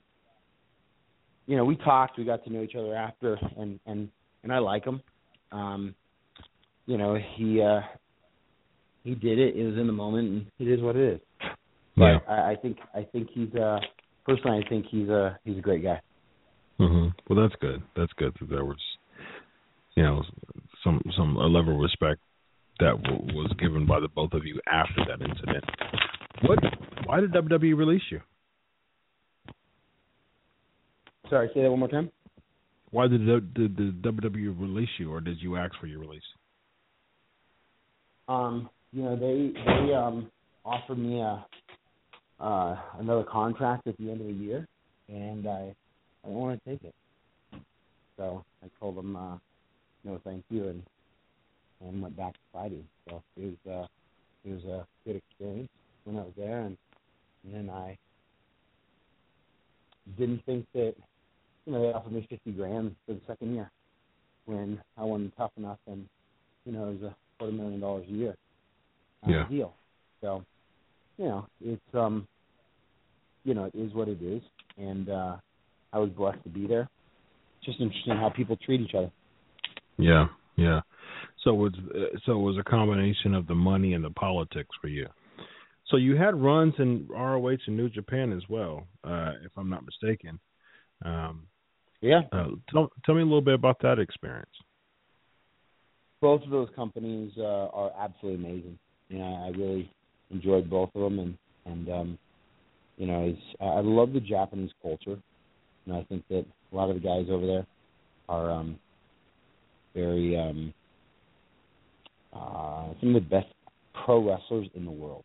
you 1.47 1.57
know 1.57 1.65
we 1.65 1.77
talked, 1.77 2.19
we 2.19 2.25
got 2.25 2.45
to 2.45 2.53
know 2.53 2.63
each 2.63 2.75
other 2.75 2.95
after, 2.95 3.39
and 3.57 3.79
and 3.87 4.09
and 4.43 4.53
I 4.53 4.59
like 4.59 4.85
him. 4.85 5.01
Um, 5.53 5.95
you 6.87 6.99
know 6.99 7.17
he 7.37 7.63
uh 7.63 7.81
he 9.05 9.15
did 9.15 9.39
it. 9.39 9.57
It 9.57 9.65
was 9.65 9.79
in 9.79 9.87
the 9.87 9.93
moment, 9.93 10.29
and 10.29 10.47
it 10.59 10.73
is 10.73 10.81
what 10.81 10.97
it 10.97 11.15
is. 11.15 11.21
But 11.96 12.04
Yeah. 12.04 12.18
I, 12.28 12.50
I 12.52 12.57
think 12.57 12.78
I 12.94 13.02
think 13.04 13.28
he's 13.33 13.54
uh 13.54 13.78
personally 14.24 14.62
I 14.64 14.68
think 14.68 14.87
he's 14.90 15.09
a 15.09 15.38
he's 15.44 15.59
a 15.59 15.61
great 15.61 15.83
guy. 15.83 16.00
hmm 16.78 17.09
Well, 17.28 17.40
that's 17.42 17.61
good. 17.61 17.83
That's 17.96 18.12
good 18.14 18.35
that 18.40 18.50
there 18.50 18.64
was, 18.64 18.78
you 19.96 20.02
know, 20.02 20.22
some 20.83 21.00
some 21.16 21.37
a 21.37 21.46
level 21.46 21.74
of 21.74 21.80
respect 21.80 22.20
that 22.80 23.00
w- 23.02 23.35
was 23.37 23.52
given 23.59 23.87
by 23.87 24.00
the 24.00 24.09
both 24.09 24.33
of 24.33 24.44
you 24.44 24.61
after 24.66 25.04
that 25.09 25.20
incident. 25.24 25.64
What? 26.42 26.59
Why 27.07 27.20
did 27.20 27.33
WWE 27.33 27.76
release 27.76 28.02
you? 28.11 28.20
Sorry, 31.30 31.48
say 31.54 31.62
that 31.62 31.70
one 31.70 31.78
more 31.78 31.88
time. 31.88 32.11
Why 32.90 33.09
did 33.09 33.22
the, 33.26 33.40
did 33.54 33.76
the 33.76 33.92
WWE 34.02 34.61
release 34.61 34.88
you, 34.98 35.12
or 35.12 35.20
did 35.20 35.40
you 35.40 35.57
ask 35.57 35.74
for 35.80 35.87
your 35.87 36.00
release? 36.00 36.22
Um, 38.28 38.68
you 38.92 39.02
know, 39.02 39.16
they 39.16 39.52
they 39.64 39.94
um 39.94 40.30
offered 40.64 40.98
me 40.98 41.20
a 41.20 41.44
uh 42.40 42.77
another 42.99 43.25
contract 43.25 43.87
at 43.87 43.97
the 43.99 44.11
end 44.11 44.20
of 44.20 44.27
the 44.29 44.33
year 44.33 44.66
and 45.09 45.47
I 45.49 45.75
I 46.25 46.29
don't 46.29 46.35
want 46.37 46.62
to 46.64 46.70
take 46.70 46.83
it. 46.85 46.94
So 48.18 48.44
I 48.64 48.68
told 48.81 48.97
them 48.97 49.16
uh 49.16 49.38
no 50.05 50.20
thank 50.25 50.44
you 50.51 50.68
and 50.68 50.83
and 51.81 52.03
went 52.03 52.16
back 52.16 52.35
to 52.35 52.40
fighting. 52.53 52.87
So 53.09 53.23
it 53.37 53.59
was 53.66 53.73
uh 53.75 53.87
it 54.44 54.53
was 54.55 54.64
a 54.64 54.87
good 55.07 55.16
experience 55.16 55.70
when 56.05 56.16
I 56.18 56.23
was 56.23 56.33
there 56.37 56.62
and, 56.62 56.77
and 57.44 57.55
then 57.55 57.70
I 57.70 57.97
didn't 60.18 60.44
think 60.47 60.66
that 60.75 60.94
you 61.66 61.73
know, 61.73 61.83
they 61.83 61.92
offered 61.92 62.12
me 62.12 62.27
fifty 62.31 62.53
grand 62.53 62.97
for 63.07 63.14
the 63.14 63.20
second 63.27 63.55
year 63.55 63.70
when 64.47 64.81
I 64.99 65.05
wasn't 65.05 65.37
tough 65.37 65.53
enough 65.59 65.79
and 65.87 66.07
you 66.66 66.73
know, 66.73 66.90
it 66.90 67.01
was 67.01 67.12
a 67.12 67.16
quarter 67.38 67.55
million 67.57 67.81
dollars 67.81 68.07
a 68.09 68.12
year 68.12 68.35
uh, 69.27 69.31
Yeah. 69.31 69.49
deal. 69.49 69.75
So, 70.23 70.44
you 71.18 71.24
know, 71.27 71.46
it's 71.61 71.94
um 71.94 72.27
you 73.44 73.55
know, 73.55 73.64
it 73.64 73.74
is 73.74 73.92
what 73.94 74.09
it 74.09 74.22
is 74.22 74.42
and 74.79 75.09
uh 75.09 75.37
I 75.92 75.98
was 75.98 76.11
blessed 76.11 76.42
to 76.44 76.48
be 76.48 76.66
there. 76.66 76.88
It's 77.59 77.66
just 77.66 77.81
interesting 77.81 78.16
how 78.16 78.31
people 78.31 78.57
treat 78.57 78.81
each 78.81 78.94
other. 78.94 79.11
Yeah, 79.96 80.27
yeah. 80.57 80.81
So 81.44 81.50
it 81.50 81.57
was 81.57 81.72
uh, 81.94 82.18
so 82.27 82.33
it 82.33 82.42
was 82.42 82.59
a 82.59 82.64
combination 82.68 83.35
of 83.35 83.46
the 83.46 83.55
money 83.55 83.94
and 83.94 84.05
the 84.05 84.11
politics 84.11 84.70
for 84.81 84.88
you. 84.88 85.07
So 85.88 85.98
you 85.98 86.16
had 86.16 86.35
runs 86.35 86.74
in 86.79 87.07
ROH 87.11 87.59
and 87.66 87.77
New 87.77 87.90
Japan 87.90 88.33
as 88.33 88.42
well, 88.48 88.87
uh, 89.05 89.33
if 89.44 89.53
I'm 89.57 89.68
not 89.70 89.85
mistaken. 89.85 90.40
Um, 91.05 91.46
Yeah. 92.00 92.22
uh, 92.33 92.48
tell 92.70 92.90
tell 93.05 93.14
me 93.14 93.20
a 93.20 93.24
little 93.24 93.42
bit 93.42 93.55
about 93.55 93.79
that 93.83 93.98
experience. 93.98 94.50
both 96.24 96.42
of 96.42 96.48
those 96.50 96.70
companies 96.74 97.33
uh, 97.37 97.68
are 97.68 97.92
absolutely 98.00 98.42
amazing. 98.42 98.79
You 99.11 99.18
know, 99.18 99.44
I 99.44 99.48
really 99.48 99.90
enjoyed 100.35 100.68
both 100.68 100.90
of 100.94 101.03
them, 101.03 101.18
and 101.18 101.38
and 101.66 101.88
um, 101.88 102.18
you 102.99 103.07
know, 103.07 103.25
it's, 103.25 103.40
I 103.61 103.81
love 103.81 104.12
the 104.12 104.20
Japanese 104.20 104.70
culture, 104.83 105.18
and 105.87 105.97
I 105.97 106.05
think 106.05 106.23
that 106.29 106.44
a 106.73 106.77
lot 106.77 106.90
of 106.90 106.97
the 106.97 107.01
guys 107.01 107.27
over 107.31 107.47
there 107.47 107.66
are 108.29 108.51
um, 108.51 108.79
very 109.94 110.37
um, 110.38 110.75
uh, 112.35 112.87
some 113.01 113.14
of 113.14 113.23
the 113.23 113.29
best 113.29 113.47
pro 114.05 114.23
wrestlers 114.29 114.68
in 114.75 114.85
the 114.85 114.90
world, 114.90 115.25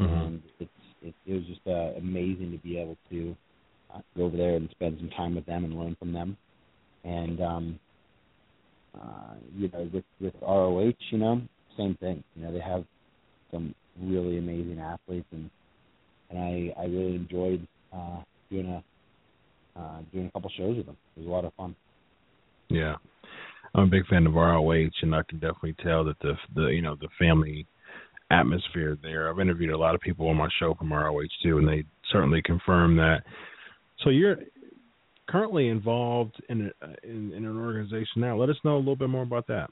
Mm-hmm. 0.00 0.14
and 0.14 0.42
it's 0.58 0.70
it, 1.02 1.14
it 1.26 1.32
was 1.34 1.44
just 1.46 1.60
uh, 1.66 1.98
amazing 1.98 2.52
to 2.52 2.58
be 2.58 2.78
able 2.78 2.96
to 3.10 3.36
uh, 3.94 4.00
go 4.16 4.24
over 4.24 4.36
there 4.36 4.56
and 4.56 4.68
spend 4.70 4.96
some 4.98 5.10
time 5.10 5.34
with 5.34 5.46
them 5.46 5.64
and 5.64 5.78
learn 5.78 5.96
from 5.98 6.12
them, 6.12 6.36
and 7.04 7.40
um, 7.40 7.80
uh, 8.94 9.34
you 9.56 9.68
know, 9.72 9.88
with 9.92 10.04
with 10.20 10.34
ROH, 10.42 10.92
you 11.10 11.18
know, 11.18 11.42
same 11.76 11.96
thing. 12.00 12.22
You 12.34 12.44
know, 12.44 12.52
they 12.52 12.60
have 12.60 12.84
some 13.50 13.74
really 14.00 14.38
amazing 14.38 14.78
athletes, 14.80 15.26
and 15.32 15.50
and 16.30 16.38
I 16.38 16.80
I 16.80 16.84
really 16.84 17.16
enjoyed 17.16 17.66
uh, 17.92 18.22
doing 18.50 18.66
a 18.66 19.78
uh, 19.78 20.00
doing 20.12 20.26
a 20.26 20.30
couple 20.30 20.50
shows 20.56 20.76
with 20.76 20.86
them. 20.86 20.96
It 21.16 21.20
was 21.20 21.28
a 21.28 21.30
lot 21.30 21.44
of 21.44 21.54
fun. 21.54 21.74
Yeah, 22.68 22.96
I'm 23.74 23.84
a 23.84 23.86
big 23.86 24.06
fan 24.06 24.26
of 24.26 24.34
ROH, 24.34 24.90
and 25.02 25.14
I 25.14 25.22
can 25.28 25.38
definitely 25.38 25.76
tell 25.82 26.04
that 26.04 26.18
the 26.20 26.34
the 26.54 26.66
you 26.66 26.82
know 26.82 26.96
the 26.96 27.08
family 27.18 27.66
atmosphere 28.30 28.96
there. 29.02 29.28
I've 29.28 29.40
interviewed 29.40 29.70
a 29.70 29.78
lot 29.78 29.94
of 29.94 30.00
people 30.00 30.28
on 30.28 30.36
my 30.36 30.48
show 30.58 30.74
from 30.74 30.92
ROH 30.92 31.22
too, 31.42 31.58
and 31.58 31.68
they 31.68 31.84
certainly 32.12 32.42
confirm 32.42 32.96
that. 32.96 33.22
So 34.04 34.10
you're 34.10 34.36
currently 35.28 35.68
involved 35.68 36.34
in 36.48 36.70
a, 36.82 37.06
in, 37.06 37.32
in 37.32 37.44
an 37.44 37.58
organization 37.58 38.20
now. 38.20 38.36
Let 38.36 38.48
us 38.48 38.56
know 38.64 38.76
a 38.76 38.78
little 38.78 38.96
bit 38.96 39.10
more 39.10 39.22
about 39.22 39.46
that. 39.48 39.70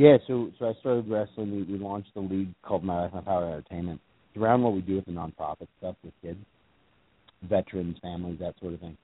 Yeah, 0.00 0.16
so 0.26 0.50
so 0.58 0.64
I 0.70 0.72
started 0.80 1.10
wrestling. 1.10 1.54
We, 1.54 1.74
we 1.74 1.78
launched 1.78 2.12
a 2.16 2.20
league 2.20 2.54
called 2.62 2.82
My 2.82 3.02
Life 3.02 3.12
My 3.12 3.20
Power 3.20 3.44
Entertainment. 3.48 4.00
It's 4.30 4.42
around 4.42 4.62
what 4.62 4.72
we 4.72 4.80
do 4.80 4.96
with 4.96 5.04
the 5.04 5.12
nonprofit 5.12 5.68
stuff 5.76 5.94
with 6.02 6.14
kids, 6.22 6.38
veterans, 7.42 7.98
families, 8.00 8.38
that 8.40 8.54
sort 8.60 8.72
of 8.72 8.80
thing. 8.80 8.96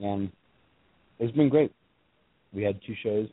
And 0.00 0.32
it's 1.20 1.30
been 1.36 1.48
great. 1.48 1.72
We 2.52 2.64
had 2.64 2.80
two 2.84 2.94
shows. 3.00 3.28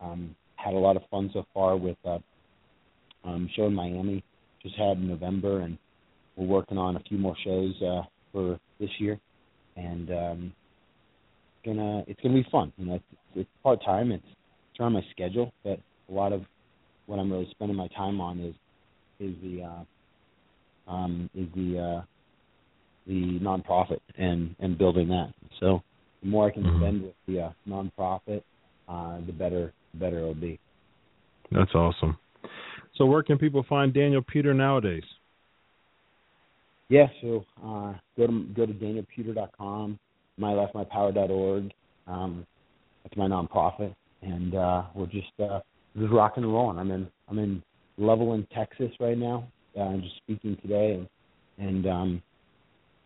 Um, 0.00 0.34
had 0.56 0.74
a 0.74 0.76
lot 0.76 0.96
of 0.96 1.02
fun 1.08 1.30
so 1.32 1.46
far 1.54 1.76
with 1.76 1.98
uh, 2.04 2.18
um, 3.22 3.48
show 3.54 3.66
in 3.66 3.74
Miami. 3.74 4.24
Just 4.64 4.74
had 4.74 4.96
in 4.96 5.06
November, 5.06 5.60
and 5.60 5.78
we're 6.34 6.48
working 6.48 6.78
on 6.78 6.96
a 6.96 7.00
few 7.08 7.16
more 7.16 7.36
shows 7.44 7.80
uh, 7.80 8.02
for 8.32 8.58
this 8.80 8.90
year. 8.98 9.20
And 9.76 10.10
um, 10.10 10.52
gonna 11.64 12.02
it's 12.08 12.20
gonna 12.22 12.34
be 12.34 12.48
fun. 12.50 12.72
You 12.76 12.86
know, 12.86 12.94
it's, 12.94 13.04
it's 13.36 13.50
part 13.62 13.84
time. 13.84 14.10
It's 14.10 14.26
it's 14.76 14.80
around 14.82 14.92
my 14.92 15.04
schedule, 15.10 15.52
but 15.64 15.80
a 16.10 16.12
lot 16.12 16.32
of 16.32 16.42
what 17.06 17.18
I'm 17.18 17.32
really 17.32 17.48
spending 17.52 17.76
my 17.76 17.88
time 17.88 18.20
on 18.20 18.38
is 18.40 18.54
is 19.18 19.34
the 19.42 19.62
uh, 19.62 20.90
um, 20.90 21.30
is 21.34 21.46
the 21.54 21.78
uh, 21.78 22.02
the 23.06 23.38
nonprofit 23.40 24.00
and 24.18 24.54
and 24.58 24.76
building 24.76 25.08
that. 25.08 25.32
So 25.60 25.82
the 26.22 26.28
more 26.28 26.48
I 26.48 26.50
can 26.50 26.64
Mhm. 26.64 26.76
spend 26.78 27.02
with 27.02 27.14
the 27.26 27.40
uh, 27.40 27.52
nonprofit, 27.66 28.42
uh, 28.88 29.20
the 29.24 29.32
better 29.32 29.72
the 29.94 29.98
better 29.98 30.18
it'll 30.18 30.34
be. 30.34 30.58
That's 31.50 31.74
awesome. 31.74 32.18
So 32.96 33.06
where 33.06 33.22
can 33.22 33.38
people 33.38 33.62
find 33.62 33.94
Daniel 33.94 34.22
Puder 34.22 34.54
nowadays? 34.54 35.04
Yeah, 36.88 37.08
so 37.22 37.44
uh, 37.64 37.94
go 38.16 38.26
to 38.26 38.44
go 38.54 38.66
to 38.66 38.72
danielpuder.com, 38.72 39.98
mylifemypower.org. 40.38 41.72
Um, 42.06 42.46
that's 43.02 43.16
my 43.16 43.26
nonprofit, 43.26 43.94
and 44.26 44.54
uh, 44.54 44.82
we're 44.94 45.06
just 45.06 45.28
uh, 45.40 45.60
just 45.98 46.12
rocking 46.12 46.44
and 46.44 46.52
rolling. 46.52 46.78
I'm 46.78 46.90
in 46.90 47.08
I'm 47.28 47.38
in 47.38 47.62
Levelland, 47.98 48.48
Texas 48.50 48.90
right 49.00 49.16
now. 49.16 49.46
Uh, 49.76 49.82
I'm 49.82 50.02
just 50.02 50.16
speaking 50.16 50.56
today, 50.62 50.94
and 51.58 51.68
and 51.68 51.86
um, 51.86 52.22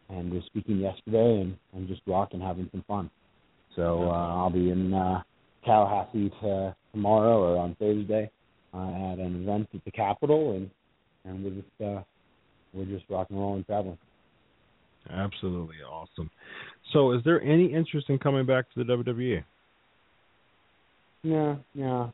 and 0.09 0.33
was 0.33 0.42
speaking 0.46 0.78
yesterday, 0.78 1.40
and 1.40 1.56
and 1.74 1.88
just 1.88 2.02
rocking, 2.06 2.40
having 2.40 2.68
some 2.72 2.85
fun. 2.88 3.11
So 3.76 4.04
uh, 4.04 4.37
I'll 4.37 4.50
be 4.50 4.70
in 4.70 4.92
uh, 4.92 5.22
Tallahassee 5.64 6.30
to, 6.40 6.74
tomorrow 6.92 7.38
or 7.38 7.59
on 7.59 7.76
Thursday 7.76 8.30
uh, 8.74 9.12
at 9.12 9.18
an 9.18 9.42
event 9.42 9.68
at 9.74 9.85
the 9.85 9.90
Capitol, 9.90 10.56
and 10.56 10.70
and 11.24 11.44
we're 11.44 11.50
just 11.50 11.83
uh, 11.85 12.02
we're 12.72 12.87
just 12.87 13.04
rock 13.11 13.28
and 13.30 13.38
roll 13.38 13.56
and 13.56 13.66
traveling. 13.66 13.98
Absolutely 15.09 15.76
awesome. 15.88 16.30
So 16.92 17.12
is 17.12 17.22
there 17.24 17.40
any 17.42 17.72
interest 17.72 18.11
in 18.11 18.18
coming 18.18 18.46
back 18.46 18.66
to 18.74 18.85
the? 18.85 18.92
WWE? 18.92 19.44
Yeah, 21.22 21.56
yeah. 21.74 22.11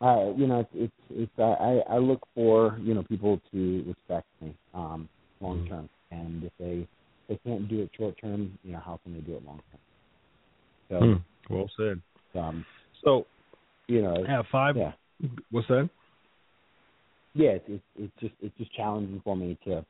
Uh, 0.00 0.32
you 0.36 0.46
know, 0.46 0.60
it's 0.60 0.70
it's, 0.74 0.92
it's 1.10 1.32
I 1.38 1.82
I 1.94 1.98
look 1.98 2.20
for 2.34 2.78
you 2.82 2.92
know 2.94 3.02
people 3.04 3.40
to 3.52 3.84
respect 3.86 4.26
me 4.42 4.54
um, 4.74 5.08
long 5.40 5.60
Mhm. 5.60 5.68
term, 5.68 5.88
and 6.10 6.44
if 6.44 6.52
they 6.58 6.86
they 7.28 7.38
can't 7.38 7.68
do 7.68 7.80
it 7.82 7.90
short 7.96 8.16
term, 8.18 8.58
you 8.62 8.72
know, 8.72 8.78
how 8.78 8.98
can 9.02 9.14
they 9.14 9.20
do 9.20 9.36
it 9.36 9.44
long 9.44 9.60
term? 9.70 9.80
Hmm. 11.48 11.54
Well 11.54 11.70
said. 11.76 12.00
So, 12.32 12.40
um, 12.40 12.66
So 13.04 13.26
you 13.88 14.02
know, 14.02 14.24
have 14.24 14.46
five. 14.48 14.76
yeah, 14.76 14.92
What's 15.50 15.68
that? 15.68 15.88
yeah. 17.34 17.50
It's, 17.50 17.68
it's 17.68 17.84
it's 17.96 18.12
just 18.20 18.34
it's 18.40 18.56
just 18.58 18.72
challenging 18.74 19.20
for 19.22 19.36
me 19.36 19.56
to 19.64 19.84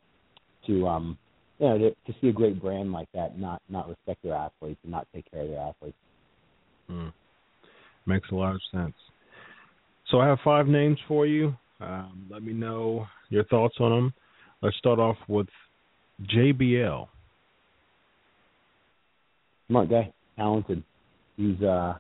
to 0.67 0.87
um 0.87 1.19
you 1.59 1.69
know 1.69 1.79
to, 1.79 1.91
to 1.91 2.21
see 2.21 2.29
a 2.29 2.33
great 2.33 2.61
brand 2.61 2.93
like 2.93 3.09
that 3.13 3.39
not 3.39 3.61
not 3.69 3.89
respect 3.89 4.23
their 4.23 4.35
athletes 4.35 4.81
and 4.85 4.93
not 4.93 5.07
take 5.15 5.31
care 5.31 5.43
of 5.43 5.49
their 5.49 5.61
athletes. 5.61 5.97
Hmm. 6.89 7.09
Makes 8.07 8.31
a 8.31 8.35
lot 8.35 8.55
of 8.55 8.61
sense. 8.73 8.95
So 10.11 10.21
I 10.21 10.27
have 10.27 10.39
five 10.45 10.69
names 10.69 10.99
for 11.09 11.27
you. 11.27 11.55
Um, 11.81 12.27
let 12.31 12.43
me 12.43 12.53
know 12.53 13.07
your 13.29 13.45
thoughts 13.45 13.75
on 13.81 13.91
them. 13.91 14.15
Let's 14.63 14.77
start 14.79 14.99
off 14.99 15.17
with 15.29 15.49
JBL. 16.35 17.09
Smart 19.69 19.91
guy, 19.91 20.13
talented. 20.37 20.83
He's 21.37 21.61
uh 21.63 21.95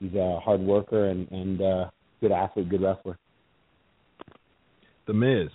he's 0.00 0.14
a 0.14 0.40
hard 0.40 0.60
worker 0.60 1.10
and 1.10 1.30
and 1.30 1.60
uh 1.60 1.90
good 2.20 2.32
athlete, 2.32 2.70
good 2.70 2.82
wrestler. 2.82 3.18
The 5.06 5.12
Miz. 5.12 5.50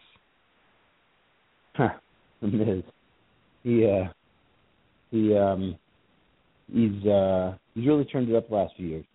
Huh, 1.74 1.90
the 2.42 2.48
Miz. 2.48 2.84
He 3.64 3.86
uh 3.86 4.12
he 5.12 5.36
um 5.36 5.76
he's 6.72 7.06
uh 7.06 7.56
he's 7.74 7.88
really 7.88 8.06
turned 8.06 8.30
it 8.30 8.36
up 8.36 8.48
the 8.48 8.56
last 8.56 8.74
few 8.78 8.88
years. 8.88 9.06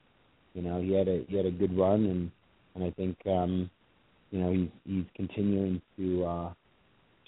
You 0.55 0.63
know, 0.63 0.81
he 0.81 0.93
had 0.93 1.09
a 1.09 1.25
he 1.29 1.37
had 1.37 1.47
a 1.47 1.51
good 1.51 1.77
run 1.77 2.07
and 2.07 2.31
and 2.75 2.85
I 2.85 2.91
think 2.93 3.17
um 3.27 3.71
you 4.31 4.41
know 4.41 4.53
he's 4.53 4.69
he's 4.87 5.05
continuing 5.15 5.83
to 5.99 6.25
uh 6.25 6.53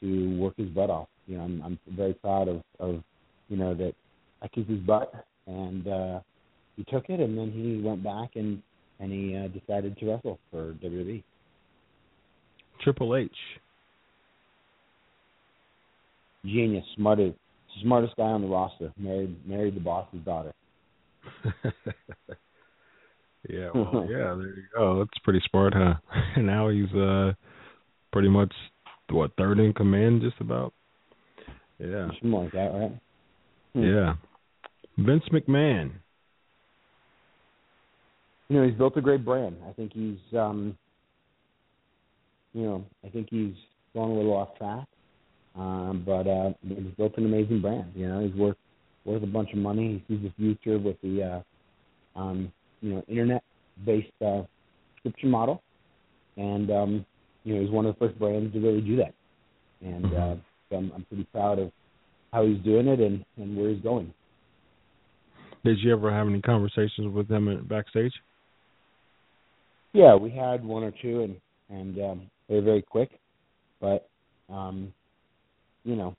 to 0.01 0.39
work 0.39 0.55
his 0.57 0.69
butt 0.69 0.91
off. 0.91 1.09
You 1.27 1.39
know, 1.39 1.45
I'm 1.45 1.63
I'm 1.63 1.79
very 1.97 2.15
proud 2.15 2.49
of 2.49 2.63
of 2.79 3.03
you 3.49 3.57
know 3.57 3.75
that 3.75 3.95
I 4.43 4.49
kicked 4.49 4.71
his 4.71 4.81
butt 4.81 5.13
and 5.47 5.87
uh 5.87 6.21
he 6.77 6.85
took 6.85 7.09
it 7.09 7.21
and 7.21 7.37
then 7.37 7.51
he 7.51 7.81
went 7.83 8.03
back 8.03 8.37
and 8.37 8.63
and 8.99 9.13
he 9.13 9.37
uh, 9.37 9.49
decided 9.49 9.99
to 9.99 10.07
wrestle 10.07 10.39
for. 10.51 10.75
WWE. 10.83 11.23
Triple 12.83 13.17
H. 13.17 13.31
Genius, 16.45 16.85
smartest 16.97 17.37
smartest 17.83 18.17
guy 18.17 18.25
on 18.25 18.43
the 18.43 18.49
roster. 18.49 18.93
Married 18.97 19.37
married 19.47 19.75
the 19.75 19.81
boss's 19.81 20.21
daughter. 20.25 20.53
Yeah, 23.49 23.71
well, 23.75 24.07
yeah, 24.11 24.35
there 24.35 24.55
you 24.57 24.65
go. 24.75 24.99
That's 24.99 25.19
pretty 25.25 25.41
smart, 25.51 25.75
huh? 25.75 25.95
And 26.37 26.47
now 26.47 26.69
he's 26.69 26.93
uh 26.95 27.33
pretty 28.13 28.29
much 28.29 28.53
what 29.11 29.33
third 29.37 29.59
in 29.59 29.73
command, 29.73 30.23
just 30.23 30.41
about. 30.41 30.73
Yeah, 31.79 32.09
Something 32.09 32.33
like 32.33 32.53
that, 32.53 32.73
right? 32.73 33.01
Hmm. 33.75 33.83
yeah. 33.83 34.15
Vince 34.99 35.25
McMahon. 35.31 35.93
You 38.49 38.57
know, 38.57 38.67
he's 38.67 38.77
built 38.77 38.97
a 38.97 39.01
great 39.01 39.25
brand. 39.25 39.57
I 39.69 39.73
think 39.73 39.93
he's, 39.93 40.19
um, 40.39 40.77
you 42.55 42.63
know, 42.63 42.85
I 43.05 43.09
think 43.11 43.29
he's 43.31 43.55
gone 43.93 44.11
a 44.11 44.15
little 44.15 44.33
off 44.33 44.57
track, 44.57 44.87
um, 45.57 46.05
but 46.07 46.27
uh, 46.27 46.53
he's 46.67 46.95
built 46.97 47.13
an 47.19 47.27
amazing 47.27 47.61
brand. 47.61 47.93
You 47.95 48.09
know, 48.09 48.27
he's 48.27 48.35
worth 48.35 48.57
worth 49.05 49.23
a 49.23 49.27
bunch 49.27 49.53
of 49.53 49.59
money. 49.59 50.03
He 50.09 50.15
sees 50.15 50.25
the 50.25 50.33
future 50.37 50.79
with 50.79 51.01
the, 51.03 51.23
uh, 52.17 52.19
um, 52.19 52.53
you 52.87 52.95
know, 52.95 53.05
internet-based 53.09 54.23
uh, 54.25 54.43
subscription 54.95 55.31
model, 55.31 55.63
and 56.37 56.71
um, 56.71 57.07
you 57.43 57.55
know, 57.55 57.61
he's 57.61 57.71
one 57.71 57.85
of 57.85 57.95
the 57.95 58.07
first 58.07 58.19
brands 58.19 58.53
to 58.53 58.61
really 58.61 58.81
do 58.81 58.97
that. 58.97 59.13
And 59.81 60.07
uh, 60.07 60.35
so 60.71 60.77
I'm, 60.77 60.93
I'm 60.95 61.05
pretty 61.05 61.25
proud 61.33 61.59
of 61.59 61.73
how 62.33 62.47
he's 62.47 62.63
doing 62.63 62.87
it 62.87 63.01
and 63.01 63.25
and 63.37 63.57
where 63.57 63.71
he's 63.71 63.83
going. 63.83 64.13
Did 65.65 65.79
you 65.81 65.93
ever 65.93 66.13
have 66.13 66.29
any 66.29 66.41
conversations 66.41 67.13
with 67.13 67.29
him 67.29 67.67
backstage? 67.69 68.13
Yeah, 69.93 70.15
we 70.15 70.31
had 70.31 70.65
one 70.65 70.85
or 70.85 70.93
two, 71.03 71.23
and 71.23 71.37
and 71.69 71.99
um, 71.99 72.31
they 72.49 72.55
were 72.55 72.63
very 72.63 72.83
quick, 72.83 73.11
but 73.81 74.09
um, 74.49 74.93
you 75.85 75.97
know, 75.97 76.15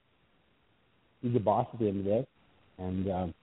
he's 1.22 1.34
the 1.34 1.40
boss 1.40 1.68
at 1.72 1.80
the 1.80 1.88
end 1.88 2.00
of 2.00 2.04
the 2.04 2.12
day, 2.12 2.28
and 2.78 3.10
um, 3.10 3.34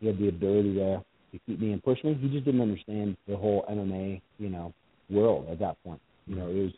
he 0.00 0.06
had 0.06 0.18
the 0.18 0.28
ability 0.28 0.74
to 0.76 1.04
to 1.32 1.38
keep 1.46 1.60
me 1.60 1.72
and 1.72 1.82
push 1.82 2.02
me. 2.04 2.14
He 2.14 2.28
just 2.28 2.44
didn't 2.44 2.60
understand 2.60 3.16
the 3.26 3.36
whole 3.36 3.64
MMA, 3.70 4.20
you 4.38 4.48
know, 4.48 4.72
world 5.10 5.48
at 5.50 5.58
that 5.60 5.82
point. 5.82 6.00
You 6.26 6.36
know, 6.36 6.48
it 6.48 6.54
was 6.54 6.72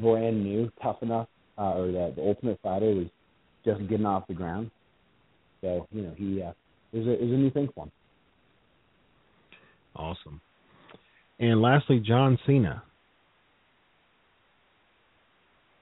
brand 0.00 0.42
new, 0.42 0.70
tough 0.82 1.02
enough, 1.02 1.28
uh, 1.58 1.74
or 1.74 1.86
the, 1.86 2.12
the 2.16 2.22
Ultimate 2.22 2.58
Fighter 2.62 2.94
was 2.94 3.06
just 3.64 3.80
getting 3.88 4.06
off 4.06 4.26
the 4.26 4.34
ground. 4.34 4.70
So 5.60 5.86
you 5.92 6.02
know, 6.02 6.14
he 6.16 6.42
uh, 6.42 6.52
it 6.92 6.98
was 6.98 7.06
a 7.06 7.12
it 7.12 7.22
was 7.22 7.32
a 7.32 7.36
new 7.36 7.50
thing 7.50 7.68
for 7.74 7.84
him. 7.84 7.92
Awesome. 9.96 10.40
And 11.38 11.62
lastly, 11.62 12.00
John 12.00 12.38
Cena. 12.46 12.82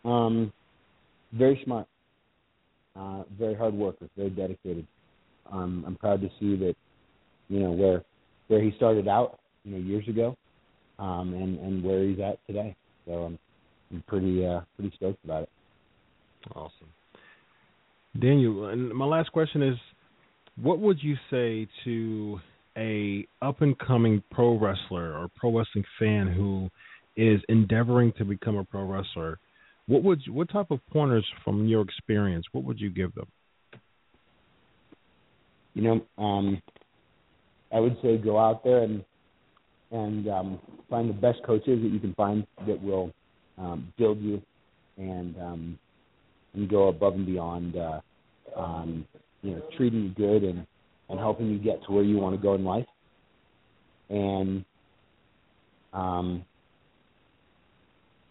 Um, 0.04 0.52
very 1.32 1.60
smart, 1.64 1.86
uh, 2.96 3.22
very 3.38 3.54
hard 3.54 3.74
worker, 3.74 4.08
very 4.16 4.30
dedicated. 4.30 4.86
Um, 5.50 5.84
I'm 5.86 5.96
proud 5.96 6.20
to 6.22 6.28
see 6.40 6.56
that, 6.56 6.74
you 7.53 7.61
know, 7.61 7.70
where 7.72 8.03
where 8.48 8.62
he 8.62 8.72
started 8.76 9.07
out, 9.09 9.38
you 9.64 9.72
know, 9.72 9.78
years 9.78 10.09
ago, 10.09 10.36
um, 10.98 11.34
and 11.34 11.59
and 11.61 11.84
where 11.84 12.03
he's 12.03 12.18
at 12.18 12.44
today. 12.46 12.74
So 13.05 13.12
I'm, 13.12 13.38
I'm 13.92 14.03
pretty 14.07 14.46
uh, 14.46 14.61
pretty 14.76 14.94
stoked 14.96 15.22
about 15.24 15.42
it. 15.42 15.48
Awesome. 16.55 16.88
Daniel, 18.18 18.68
and 18.68 18.88
my 18.90 19.05
last 19.05 19.32
question 19.32 19.62
is 19.62 19.76
what 20.62 20.78
would 20.78 21.03
you 21.03 21.14
say 21.30 21.68
to 21.84 22.40
a 22.76 23.26
up 23.42 23.61
and 23.61 23.78
coming 23.78 24.22
pro 24.30 24.59
wrestler 24.59 25.18
or 25.18 25.28
pro 25.36 25.59
wrestling 25.59 25.84
fan 25.98 26.28
who 26.28 26.70
is 27.16 27.40
endeavoring 27.50 28.12
to 28.16 28.24
become 28.24 28.57
a 28.57 28.64
pro 28.64 28.84
wrestler? 28.84 29.38
What 29.86 30.05
would 30.05 30.22
you, 30.24 30.32
what 30.32 30.50
type 30.50 30.70
of 30.70 30.78
pointers 30.90 31.26
from 31.44 31.66
your 31.66 31.82
experience? 31.82 32.46
What 32.53 32.64
would 32.64 32.80
you 32.80 32.88
give 32.88 33.14
them? 33.14 33.26
You 35.74 35.82
know, 35.82 36.22
um, 36.22 36.62
I 37.73 37.81
would 37.81 37.97
say 38.03 38.18
go 38.18 38.39
out 38.39 38.64
there 38.64 38.83
and 38.83 39.05
and 39.91 40.29
um, 40.29 40.61
find 40.89 41.09
the 41.09 41.14
best 41.14 41.41
coaches 41.45 41.81
that 41.83 41.89
you 41.89 42.01
can 42.01 42.14
find 42.14 42.47
that 42.66 42.83
will 42.83 43.12
um, 43.59 43.93
build 43.99 44.20
you 44.20 44.41
and 44.97 45.37
um, 45.39 45.79
and 46.55 46.68
go 46.68 46.89
above 46.89 47.14
and 47.14 47.27
beyond. 47.27 47.77
Uh, 47.77 48.01
um, 48.57 49.07
you 49.43 49.53
know, 49.53 49.62
treating 49.77 50.05
you 50.05 50.09
good 50.11 50.45
and 50.45 50.66
and 51.09 51.18
helping 51.18 51.51
you 51.51 51.59
get 51.59 51.85
to 51.85 51.93
where 51.93 52.05
you 52.05 52.16
want 52.16 52.35
to 52.35 52.41
go 52.41 52.55
in 52.55 52.64
life. 52.64 52.87
And 54.09 54.64
um, 55.93 56.45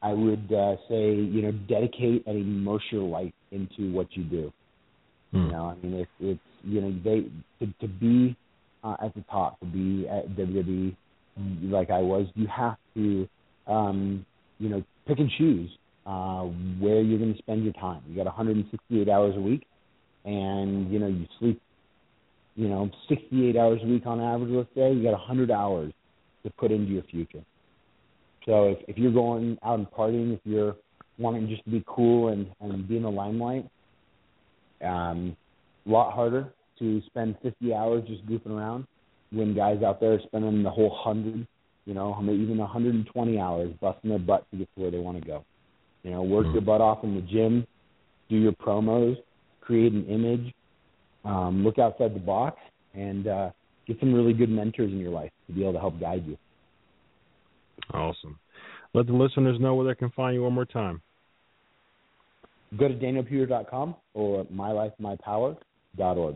I 0.01 0.13
would 0.13 0.51
uh, 0.51 0.75
say, 0.89 1.13
you 1.13 1.43
know, 1.43 1.51
dedicate 1.51 2.25
and 2.25 2.37
immerse 2.37 2.83
your 2.91 3.07
life 3.07 3.33
into 3.51 3.91
what 3.91 4.07
you 4.11 4.23
do. 4.23 4.53
Hmm. 5.31 5.37
You 5.37 5.51
know, 5.51 5.65
I 5.65 5.85
mean, 5.85 5.93
it's 5.93 6.11
it's 6.19 6.39
you 6.63 6.81
know, 6.81 6.95
they 7.03 7.65
to, 7.65 7.73
to 7.81 7.87
be 7.87 8.35
uh, 8.83 8.95
at 9.03 9.13
the 9.15 9.23
top, 9.29 9.59
to 9.59 9.65
be 9.65 10.07
at 10.07 10.29
WWE 10.35 10.95
like 11.63 11.89
I 11.89 11.99
was, 11.99 12.27
you 12.35 12.47
have 12.47 12.77
to, 12.95 13.27
um, 13.67 14.25
you 14.59 14.69
know, 14.69 14.83
pick 15.07 15.19
and 15.19 15.29
choose 15.37 15.69
uh, 16.05 16.43
where 16.79 17.01
you're 17.01 17.19
going 17.19 17.33
to 17.33 17.39
spend 17.39 17.63
your 17.63 17.73
time. 17.73 18.01
You 18.07 18.15
got 18.15 18.25
168 18.25 19.09
hours 19.09 19.35
a 19.35 19.39
week, 19.39 19.65
and 20.25 20.91
you 20.91 20.99
know 20.99 21.07
you 21.07 21.25
sleep, 21.39 21.61
you 22.55 22.67
know, 22.67 22.89
68 23.09 23.55
hours 23.55 23.79
a 23.83 23.87
week 23.87 24.05
on 24.05 24.19
average. 24.19 24.51
Let's 24.51 24.69
say 24.75 24.93
you 24.93 25.03
got 25.03 25.11
100 25.11 25.51
hours 25.51 25.93
to 26.43 26.49
put 26.51 26.71
into 26.71 26.91
your 26.91 27.03
future. 27.03 27.43
So 28.45 28.69
if 28.69 28.77
if 28.87 28.97
you're 28.97 29.11
going 29.11 29.57
out 29.63 29.79
and 29.79 29.89
partying, 29.89 30.33
if 30.33 30.39
you're 30.43 30.75
wanting 31.17 31.47
just 31.47 31.63
to 31.65 31.69
be 31.69 31.83
cool 31.87 32.29
and 32.29 32.47
and 32.59 32.87
be 32.87 32.97
in 32.97 33.03
the 33.03 33.11
limelight, 33.11 33.69
um, 34.83 35.37
a 35.85 35.89
lot 35.89 36.13
harder 36.13 36.51
to 36.81 37.01
spend 37.05 37.37
50 37.41 37.73
hours 37.73 38.03
just 38.07 38.25
goofing 38.27 38.57
around 38.57 38.85
when 39.31 39.55
guys 39.55 39.81
out 39.83 40.01
there 40.01 40.13
are 40.13 40.19
spending 40.25 40.63
the 40.63 40.69
whole 40.69 40.93
hundred, 41.03 41.47
you 41.85 41.93
know, 41.93 42.13
maybe 42.21 42.43
even 42.43 42.57
120 42.57 43.39
hours 43.39 43.73
busting 43.79 44.09
their 44.09 44.19
butt 44.19 44.45
to 44.51 44.57
get 44.57 44.69
to 44.75 44.81
where 44.81 44.91
they 44.91 44.99
want 44.99 45.17
to 45.21 45.25
go. 45.25 45.45
You 46.03 46.11
know, 46.11 46.23
work 46.23 46.47
your 46.51 46.61
butt 46.61 46.81
off 46.81 47.03
in 47.03 47.15
the 47.15 47.21
gym, 47.21 47.65
do 48.29 48.35
your 48.35 48.53
promos, 48.53 49.15
create 49.61 49.93
an 49.93 50.05
image, 50.07 50.53
um, 51.23 51.63
look 51.63 51.77
outside 51.77 52.15
the 52.15 52.19
box, 52.19 52.57
and 52.93 53.27
uh, 53.27 53.51
get 53.87 53.99
some 53.99 54.13
really 54.13 54.33
good 54.33 54.49
mentors 54.49 54.91
in 54.91 54.97
your 54.97 55.11
life 55.11 55.31
to 55.47 55.53
be 55.53 55.61
able 55.61 55.73
to 55.73 55.79
help 55.79 55.99
guide 55.99 56.25
you. 56.25 56.37
Awesome. 57.93 58.39
Let 58.93 59.07
the 59.07 59.13
listeners 59.13 59.59
know 59.59 59.75
where 59.75 59.87
they 59.87 59.95
can 59.97 60.09
find 60.11 60.33
you 60.35 60.43
one 60.43 60.53
more 60.53 60.65
time. 60.65 61.01
Go 62.77 62.87
to 62.87 62.93
danielpuder.com 62.93 63.95
or 64.13 64.45
mylifemypower.org. 64.45 66.35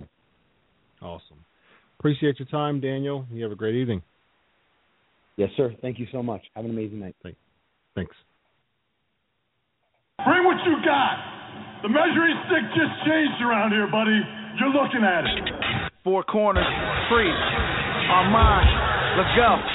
Awesome. 1.01 1.43
Appreciate 1.99 2.39
your 2.39 2.47
time, 2.47 2.79
Daniel. 2.79 3.25
You 3.31 3.43
have 3.43 3.51
a 3.51 3.55
great 3.55 3.75
evening. 3.75 4.01
Yes, 5.37 5.49
sir. 5.57 5.73
Thank 5.81 5.99
you 5.99 6.07
so 6.11 6.23
much. 6.23 6.41
Have 6.55 6.65
an 6.65 6.71
amazing 6.71 6.99
night. 6.99 7.15
Thanks. 7.23 8.15
Bring 10.23 10.43
what 10.45 10.57
you 10.65 10.77
got. 10.85 11.15
The 11.83 11.89
measuring 11.89 12.35
stick 12.47 12.63
just 12.73 12.93
changed 13.05 13.41
around 13.43 13.71
here, 13.71 13.87
buddy. 13.87 14.19
You're 14.59 14.71
looking 14.71 15.03
at 15.03 15.27
it. 15.27 15.91
Four 16.03 16.23
corners, 16.23 16.65
free. 17.09 17.29
Armand, 17.29 18.67
let's 19.19 19.35
go. 19.35 19.74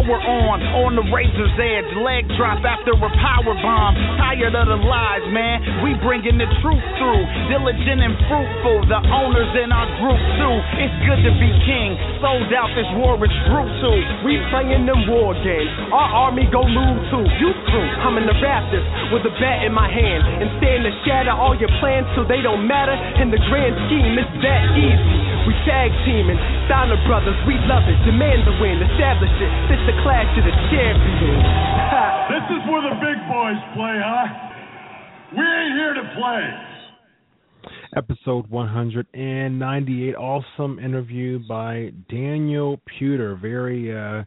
on. 0.09 0.57
On 0.85 0.97
the 0.97 1.05
razor's 1.13 1.53
edge. 1.61 1.89
Leg 2.01 2.25
drop 2.39 2.63
after 2.65 2.97
a 2.97 3.11
power 3.21 3.53
bomb. 3.61 3.93
Tired 4.17 4.55
of 4.55 4.65
the 4.65 4.79
lies, 4.81 5.25
man. 5.29 5.85
We 5.85 5.93
bringing 6.01 6.41
the 6.41 6.49
truth 6.63 6.85
through. 6.97 7.23
Diligent 7.51 8.01
and 8.01 8.15
fruitful. 8.25 8.89
The 8.89 9.01
owners 9.11 9.51
in 9.61 9.69
our 9.69 9.89
group 10.01 10.21
too. 10.41 10.55
It's 10.81 10.97
good 11.05 11.21
to 11.27 11.33
be 11.37 11.49
king. 11.67 11.93
Sold 12.23 12.49
out. 12.55 12.73
This 12.73 12.89
war 12.97 13.19
is 13.21 13.35
brutal. 13.51 13.97
We 14.25 14.41
playing 14.49 14.89
them 14.89 15.05
war 15.05 15.37
games. 15.45 15.69
Our 15.93 16.31
army 16.31 16.49
go 16.49 16.65
move 16.65 16.99
too. 17.13 17.25
You 17.37 17.51
crew. 17.69 17.89
I'm 18.01 18.17
in 18.17 18.25
the 18.25 18.37
Raptors 18.41 18.85
with 19.13 19.27
a 19.27 19.33
bat 19.37 19.67
in 19.67 19.73
my 19.75 19.91
hand. 19.91 20.21
And 20.41 20.49
stand 20.57 20.81
to 20.87 20.91
shatter 21.05 21.35
all 21.35 21.53
your 21.53 21.69
plans 21.83 22.07
so 22.15 22.25
they 22.25 22.41
don't 22.41 22.65
matter. 22.65 22.95
In 23.21 23.29
the 23.29 23.41
grand 23.51 23.75
scheme, 23.85 24.17
it's 24.17 24.35
that 24.41 24.63
easy. 24.73 25.31
We 25.45 25.57
tag 25.65 25.89
teaming, 26.05 26.37
Steiner 26.69 27.01
Brothers, 27.09 27.33
we 27.49 27.57
love 27.65 27.81
it. 27.89 27.97
Demand 28.05 28.45
the 28.45 28.53
win, 28.61 28.77
establish 28.77 29.33
it. 29.41 29.51
This 29.73 29.81
the 29.91 30.01
clash 30.03 30.37
of 30.37 30.45
the 30.45 30.55
champions. 30.71 31.43
This 32.31 32.57
is 32.57 32.71
where 32.71 32.81
the 32.81 32.95
big 32.95 33.19
boys 33.27 33.59
play, 33.75 33.99
huh? 33.99 34.27
We 35.35 35.43
ain't 35.43 35.75
here 35.75 35.93
to 35.95 36.15
play. 36.15 37.71
Episode 37.97 38.49
198. 38.49 40.15
Awesome 40.15 40.79
interview 40.79 41.39
by 41.39 41.91
Daniel 42.09 42.79
Puder. 42.87 43.41
Very, 43.41 43.93
uh, 43.93 44.23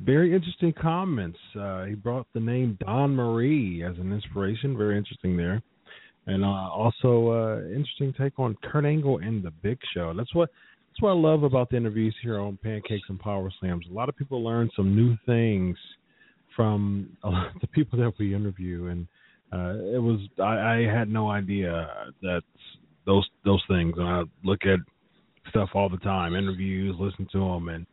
very 0.00 0.34
interesting 0.34 0.74
comments. 0.78 1.38
Uh, 1.58 1.84
he 1.84 1.94
brought 1.94 2.26
the 2.34 2.40
name 2.40 2.76
Dawn 2.84 3.16
Marie 3.16 3.82
as 3.82 3.96
an 3.96 4.12
inspiration. 4.12 4.76
Very 4.76 4.98
interesting 4.98 5.38
there. 5.38 5.62
And 6.26 6.44
uh, 6.44 6.48
also, 6.48 7.30
uh, 7.30 7.68
interesting 7.68 8.12
take 8.20 8.38
on 8.38 8.54
Kurt 8.62 8.84
Angle 8.84 9.18
and 9.18 9.42
the 9.42 9.52
Big 9.62 9.78
Show. 9.94 10.12
That's 10.14 10.34
what 10.34 10.50
that's 10.96 11.02
what 11.02 11.10
I 11.10 11.14
love 11.14 11.42
about 11.42 11.68
the 11.68 11.76
interviews 11.76 12.14
here 12.22 12.40
on 12.40 12.58
Pancakes 12.62 13.04
and 13.10 13.20
Power 13.20 13.52
Slams. 13.60 13.84
A 13.90 13.92
lot 13.92 14.08
of 14.08 14.16
people 14.16 14.42
learn 14.42 14.70
some 14.74 14.96
new 14.96 15.14
things 15.26 15.76
from 16.54 17.14
the 17.22 17.66
people 17.66 17.98
that 17.98 18.14
we 18.18 18.34
interview, 18.34 18.86
and 18.86 19.06
uh, 19.52 19.74
it 19.94 20.00
was 20.00 20.20
I, 20.38 20.86
I 20.86 20.90
had 20.90 21.10
no 21.10 21.28
idea 21.28 21.86
that 22.22 22.40
those 23.04 23.28
those 23.44 23.62
things. 23.68 23.92
And 23.98 24.08
I 24.08 24.22
look 24.42 24.60
at 24.64 24.78
stuff 25.50 25.68
all 25.74 25.90
the 25.90 25.98
time, 25.98 26.34
interviews, 26.34 26.96
listen 26.98 27.28
to 27.32 27.40
them, 27.40 27.68
and 27.68 27.86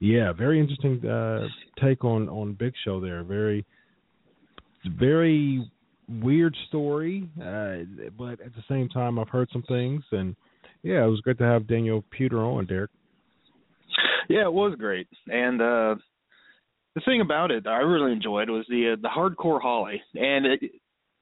yeah, 0.00 0.30
very 0.34 0.60
interesting 0.60 1.02
uh, 1.08 1.46
take 1.82 2.04
on 2.04 2.28
on 2.28 2.52
Big 2.52 2.74
Show 2.84 3.00
there. 3.00 3.22
Very 3.24 3.64
very 4.98 5.66
weird 6.20 6.54
story, 6.68 7.26
uh, 7.40 7.76
but 8.18 8.38
at 8.44 8.54
the 8.54 8.64
same 8.68 8.90
time, 8.90 9.18
I've 9.18 9.30
heard 9.30 9.48
some 9.50 9.62
things, 9.62 10.02
and 10.12 10.36
yeah, 10.84 11.04
it 11.04 11.08
was 11.08 11.20
great 11.20 11.38
to 11.38 11.44
have 11.44 11.66
Daniel 11.66 12.04
Puder 12.16 12.44
on, 12.44 12.66
Derek. 12.66 12.90
Yeah, 14.28 14.44
it 14.44 14.52
was 14.52 14.76
great, 14.78 15.08
and 15.26 15.60
uh 15.60 15.96
the 16.94 17.00
thing 17.04 17.20
about 17.20 17.50
it 17.50 17.66
I 17.66 17.78
really 17.78 18.12
enjoyed 18.12 18.48
was 18.48 18.64
the 18.68 18.92
uh, 18.92 18.96
the 19.00 19.08
hardcore 19.08 19.60
Holly, 19.60 20.00
and 20.14 20.46
it, 20.46 20.60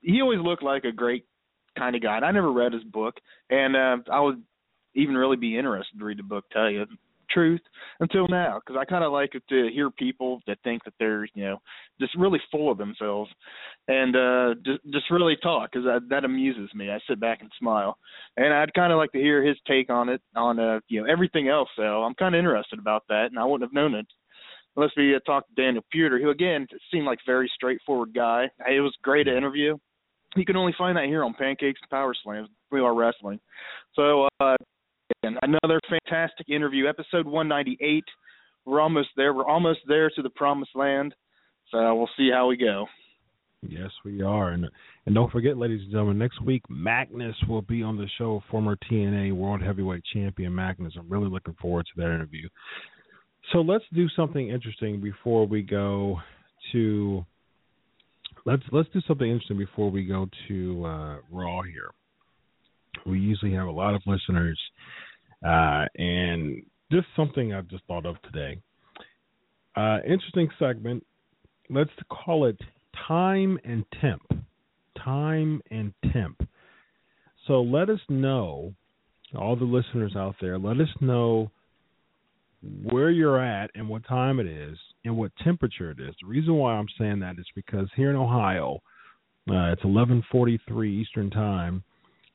he 0.00 0.20
always 0.20 0.40
looked 0.40 0.62
like 0.62 0.84
a 0.84 0.92
great 0.92 1.24
kind 1.78 1.96
of 1.96 2.02
guy. 2.02 2.16
And 2.16 2.24
I 2.24 2.30
never 2.30 2.52
read 2.52 2.72
his 2.72 2.84
book, 2.84 3.14
and 3.48 3.76
uh, 3.76 3.96
I 4.12 4.20
would 4.20 4.42
even 4.94 5.14
really 5.14 5.36
be 5.36 5.56
interested 5.56 5.98
to 5.98 6.04
read 6.04 6.18
the 6.18 6.24
book. 6.24 6.44
Tell 6.52 6.70
you 6.70 6.84
truth, 7.32 7.60
until 8.00 8.28
now, 8.28 8.60
because 8.60 8.78
I 8.80 8.84
kind 8.84 9.04
of 9.04 9.12
like 9.12 9.32
to 9.32 9.68
hear 9.72 9.90
people 9.90 10.40
that 10.46 10.58
think 10.64 10.84
that 10.84 10.94
they're 10.98 11.24
you 11.34 11.44
know 11.44 11.58
just 12.00 12.16
really 12.16 12.40
full 12.50 12.70
of 12.70 12.78
themselves, 12.78 13.30
and 13.88 14.16
uh 14.16 14.54
just 14.64 14.80
just 14.92 15.10
really 15.10 15.36
talk 15.42 15.70
because 15.72 15.86
that, 16.08 16.24
amuses 16.24 16.70
me. 16.74 16.90
I 16.90 16.98
sit 17.08 17.20
back 17.20 17.40
and 17.40 17.50
smile, 17.58 17.96
and 18.36 18.52
I'd 18.52 18.74
kind 18.74 18.92
of 18.92 18.98
like 18.98 19.12
to 19.12 19.18
hear 19.18 19.44
his 19.44 19.56
take 19.66 19.90
on 19.90 20.08
it 20.08 20.20
on 20.34 20.58
uh 20.58 20.80
you 20.88 21.00
know 21.00 21.10
everything 21.10 21.48
else. 21.48 21.68
So 21.76 21.82
I'm 21.82 22.14
kind 22.14 22.34
of 22.34 22.38
interested 22.38 22.78
about 22.78 23.04
that, 23.08 23.26
and 23.30 23.38
I 23.38 23.44
wouldn't 23.44 23.68
have 23.68 23.74
known 23.74 23.94
it 23.94 24.06
unless 24.76 24.92
we 24.96 25.14
uh, 25.14 25.20
talked 25.20 25.54
to 25.54 25.62
Daniel 25.62 25.84
Puder, 25.94 26.20
who 26.20 26.30
again 26.30 26.66
seemed 26.90 27.06
like 27.06 27.18
a 27.18 27.30
very 27.30 27.50
straightforward 27.54 28.14
guy. 28.14 28.44
It 28.68 28.80
was 28.80 28.94
great 29.02 29.28
interview. 29.28 29.76
You 30.34 30.44
can 30.46 30.56
only 30.56 30.74
find 30.78 30.96
that 30.96 31.06
here 31.06 31.24
on 31.24 31.34
Pancakes 31.34 31.80
and 31.82 31.90
Power 31.90 32.14
Slams, 32.22 32.48
We 32.70 32.80
Are 32.80 32.94
Wrestling. 32.94 33.38
Another 35.52 35.80
fantastic 35.86 36.48
interview, 36.48 36.88
episode 36.88 37.26
198. 37.26 38.04
We're 38.64 38.80
almost 38.80 39.08
there. 39.16 39.34
We're 39.34 39.46
almost 39.46 39.80
there 39.86 40.08
to 40.08 40.22
the 40.22 40.30
promised 40.30 40.70
land. 40.74 41.14
So 41.70 41.94
we'll 41.94 42.08
see 42.16 42.30
how 42.32 42.46
we 42.46 42.56
go. 42.56 42.86
Yes, 43.60 43.90
we 44.02 44.22
are, 44.22 44.50
and 44.50 44.66
and 45.04 45.14
don't 45.14 45.30
forget, 45.30 45.58
ladies 45.58 45.82
and 45.82 45.90
gentlemen, 45.90 46.18
next 46.18 46.42
week 46.42 46.62
Magnus 46.70 47.36
will 47.48 47.60
be 47.60 47.82
on 47.82 47.96
the 47.98 48.06
show. 48.16 48.42
Former 48.50 48.76
TNA 48.90 49.36
World 49.36 49.62
Heavyweight 49.62 50.02
Champion 50.14 50.54
Magnus. 50.54 50.94
I'm 50.98 51.08
really 51.08 51.28
looking 51.28 51.56
forward 51.60 51.84
to 51.86 52.00
that 52.00 52.14
interview. 52.14 52.48
So 53.52 53.58
let's 53.58 53.84
do 53.92 54.08
something 54.16 54.48
interesting 54.48 55.02
before 55.02 55.46
we 55.46 55.62
go 55.62 56.16
to 56.72 57.26
let's 58.46 58.62
let's 58.72 58.88
do 58.94 59.02
something 59.06 59.28
interesting 59.28 59.58
before 59.58 59.90
we 59.90 60.06
go 60.06 60.28
to 60.48 60.84
uh, 60.86 61.16
Raw 61.30 61.60
here. 61.62 61.90
We 63.04 63.18
usually 63.18 63.52
have 63.52 63.66
a 63.66 63.72
lot 63.72 63.94
of 63.94 64.02
listeners, 64.06 64.58
uh, 65.44 65.86
and 65.96 66.62
just 66.90 67.06
something 67.16 67.52
I've 67.52 67.68
just 67.68 67.84
thought 67.84 68.06
of 68.06 68.20
today. 68.22 68.60
Uh, 69.76 69.98
interesting 70.06 70.48
segment. 70.58 71.04
Let's 71.70 71.90
call 72.10 72.46
it 72.46 72.58
time 73.08 73.58
and 73.64 73.84
temp. 74.00 74.22
Time 75.02 75.62
and 75.70 75.92
temp. 76.12 76.46
So 77.46 77.62
let 77.62 77.90
us 77.90 78.00
know, 78.08 78.74
all 79.36 79.56
the 79.56 79.64
listeners 79.64 80.14
out 80.16 80.36
there, 80.40 80.58
let 80.58 80.78
us 80.78 80.88
know 81.00 81.50
where 82.84 83.10
you're 83.10 83.42
at 83.42 83.70
and 83.74 83.88
what 83.88 84.06
time 84.06 84.38
it 84.38 84.46
is 84.46 84.78
and 85.04 85.16
what 85.16 85.32
temperature 85.42 85.90
it 85.90 85.98
is. 85.98 86.14
The 86.20 86.28
reason 86.28 86.54
why 86.54 86.74
I'm 86.74 86.86
saying 86.98 87.20
that 87.20 87.38
is 87.38 87.46
because 87.56 87.88
here 87.96 88.10
in 88.10 88.16
Ohio, 88.16 88.80
uh, 89.50 89.72
it's 89.72 89.82
11:43 89.82 90.88
Eastern 90.88 91.30
Time, 91.30 91.82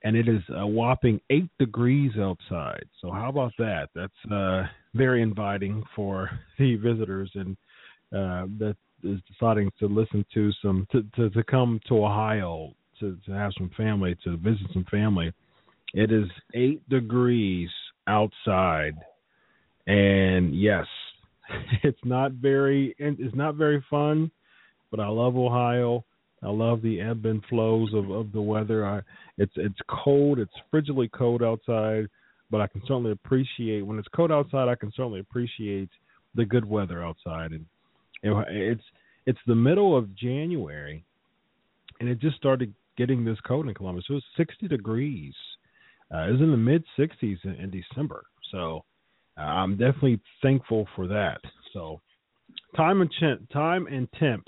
and 0.07 0.15
it 0.15 0.29
is 0.29 0.41
a 0.55 0.65
whopping 0.65 1.19
eight 1.31 1.49
degrees 1.59 2.13
outside. 2.17 2.85
So 3.01 3.11
how 3.11 3.27
about 3.27 3.51
that? 3.57 3.89
That's 3.93 4.31
uh, 4.31 4.63
very 4.95 5.21
inviting 5.21 5.83
for 5.93 6.29
the 6.57 6.77
visitors 6.77 7.29
and 7.35 7.57
uh, 8.13 8.47
that 8.57 8.77
is 9.03 9.19
deciding 9.29 9.69
to 9.79 9.87
listen 9.87 10.25
to 10.33 10.49
some 10.61 10.87
to, 10.93 11.03
to, 11.17 11.29
to 11.31 11.43
come 11.43 11.81
to 11.89 12.05
Ohio 12.05 12.71
to, 13.01 13.17
to 13.25 13.31
have 13.33 13.51
some 13.57 13.69
family 13.75 14.15
to 14.23 14.37
visit 14.37 14.67
some 14.71 14.85
family. 14.89 15.33
It 15.93 16.09
is 16.09 16.29
eight 16.53 16.87
degrees 16.87 17.69
outside 18.07 18.95
and 19.87 20.57
yes, 20.57 20.85
it's 21.83 21.99
not 22.05 22.31
very 22.31 22.95
it's 22.97 23.35
not 23.35 23.55
very 23.55 23.83
fun, 23.89 24.31
but 24.89 25.01
I 25.01 25.09
love 25.09 25.35
Ohio. 25.35 26.05
I 26.47 26.49
love 26.51 26.81
the 26.81 27.01
ebb 27.01 27.25
and 27.25 27.43
flows 27.49 27.93
of, 27.93 28.09
of 28.09 28.31
the 28.31 28.41
weather. 28.41 28.85
I, 28.85 29.01
it's 29.37 29.51
it's 29.57 29.79
cold. 29.89 30.39
It's 30.39 30.53
frigidly 30.71 31.11
cold 31.11 31.43
outside, 31.43 32.07
but 32.49 32.61
I 32.61 32.67
can 32.67 32.81
certainly 32.81 33.11
appreciate 33.11 33.85
when 33.85 33.99
it's 33.99 34.07
cold 34.15 34.31
outside. 34.31 34.69
I 34.69 34.75
can 34.75 34.91
certainly 34.95 35.19
appreciate 35.19 35.89
the 36.35 36.45
good 36.45 36.63
weather 36.63 37.03
outside, 37.03 37.51
and 37.51 37.65
it, 38.23 38.33
it's 38.49 38.83
it's 39.25 39.39
the 39.45 39.55
middle 39.55 39.97
of 39.97 40.15
January, 40.15 41.03
and 41.99 42.07
it 42.07 42.19
just 42.19 42.37
started 42.37 42.73
getting 42.97 43.25
this 43.25 43.37
cold 43.45 43.67
in 43.67 43.73
Columbus. 43.73 44.05
It 44.09 44.13
was 44.13 44.23
60 44.37 44.69
degrees. 44.69 45.33
Uh, 46.13 46.29
it 46.29 46.31
was 46.31 46.41
in 46.41 46.51
the 46.51 46.57
mid 46.57 46.85
60s 46.97 47.43
in, 47.43 47.55
in 47.55 47.69
December, 47.69 48.23
so 48.53 48.85
I'm 49.35 49.71
definitely 49.71 50.21
thankful 50.41 50.87
for 50.95 51.07
that. 51.07 51.41
So, 51.73 51.99
time 52.77 53.01
and 53.01 53.11
temp, 53.19 53.49
time 53.51 53.85
and 53.87 54.07
temp. 54.17 54.47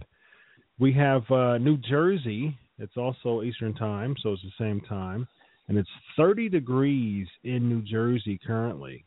We 0.79 0.93
have 0.93 1.29
uh, 1.29 1.57
New 1.57 1.75
Jersey. 1.77 2.57
It's 2.77 2.95
also 2.95 3.43
Eastern 3.43 3.73
time, 3.73 4.15
so 4.23 4.31
it's 4.31 4.41
the 4.41 4.51
same 4.57 4.79
time, 4.79 5.27
and 5.67 5.77
it's 5.77 5.89
30 6.15 6.47
degrees 6.47 7.27
in 7.43 7.67
New 7.67 7.81
Jersey 7.81 8.39
currently. 8.47 9.03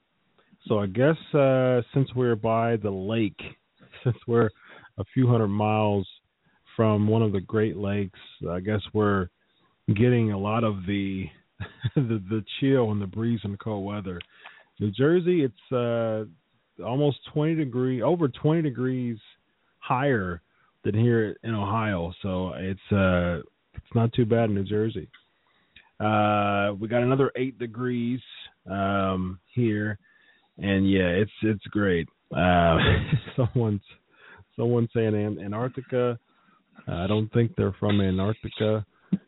So 0.68 0.80
I 0.80 0.86
guess 0.86 1.16
uh, 1.34 1.80
since 1.94 2.14
we're 2.14 2.36
by 2.36 2.76
the 2.76 2.90
lake, 2.90 3.40
since 4.04 4.16
we're 4.26 4.50
a 4.98 5.04
few 5.14 5.26
hundred 5.26 5.48
miles 5.48 6.06
from 6.76 7.08
one 7.08 7.22
of 7.22 7.32
the 7.32 7.40
Great 7.40 7.78
Lakes, 7.78 8.20
I 8.50 8.60
guess 8.60 8.82
we're 8.92 9.28
getting 9.88 10.32
a 10.32 10.38
lot 10.38 10.64
of 10.64 10.84
the 10.86 11.24
the, 11.94 12.22
the 12.28 12.44
chill 12.60 12.92
and 12.92 13.00
the 13.00 13.06
breeze 13.06 13.40
and 13.44 13.54
the 13.54 13.58
cold 13.58 13.86
weather. 13.86 14.20
New 14.78 14.90
Jersey, 14.90 15.42
it's 15.42 15.72
uh, 15.72 16.24
almost 16.84 17.18
20 17.32 17.54
degree, 17.54 18.02
over 18.02 18.28
20 18.28 18.60
degrees 18.60 19.16
higher 19.78 20.42
than 20.84 20.94
here 20.94 21.36
in 21.42 21.54
Ohio. 21.54 22.12
So 22.22 22.52
it's 22.56 22.92
uh 22.92 23.42
it's 23.74 23.94
not 23.94 24.12
too 24.12 24.26
bad 24.26 24.50
in 24.50 24.54
New 24.54 24.64
Jersey. 24.64 25.08
Uh, 26.00 26.72
we 26.80 26.88
got 26.88 27.02
another 27.02 27.30
eight 27.36 27.58
degrees 27.58 28.20
um, 28.68 29.38
here, 29.54 29.98
and 30.58 30.90
yeah, 30.90 31.08
it's 31.08 31.30
it's 31.42 31.64
great. 31.66 32.08
Uh, 32.34 32.78
someone's 33.36 33.82
someone 34.56 34.88
saying 34.94 35.38
Antarctica. 35.42 36.18
I 36.88 37.06
don't 37.06 37.32
think 37.32 37.52
they're 37.56 37.76
from 37.78 38.00
Antarctica, 38.00 38.84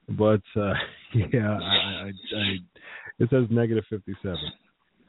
but 0.09 0.43
uh, 0.57 0.73
yeah, 1.33 1.59
I, 1.61 2.07
I, 2.07 2.11
I, 2.37 2.57
it 3.21 3.31
says 3.31 3.45
negative 3.51 3.85
fifty-seven, 3.89 4.53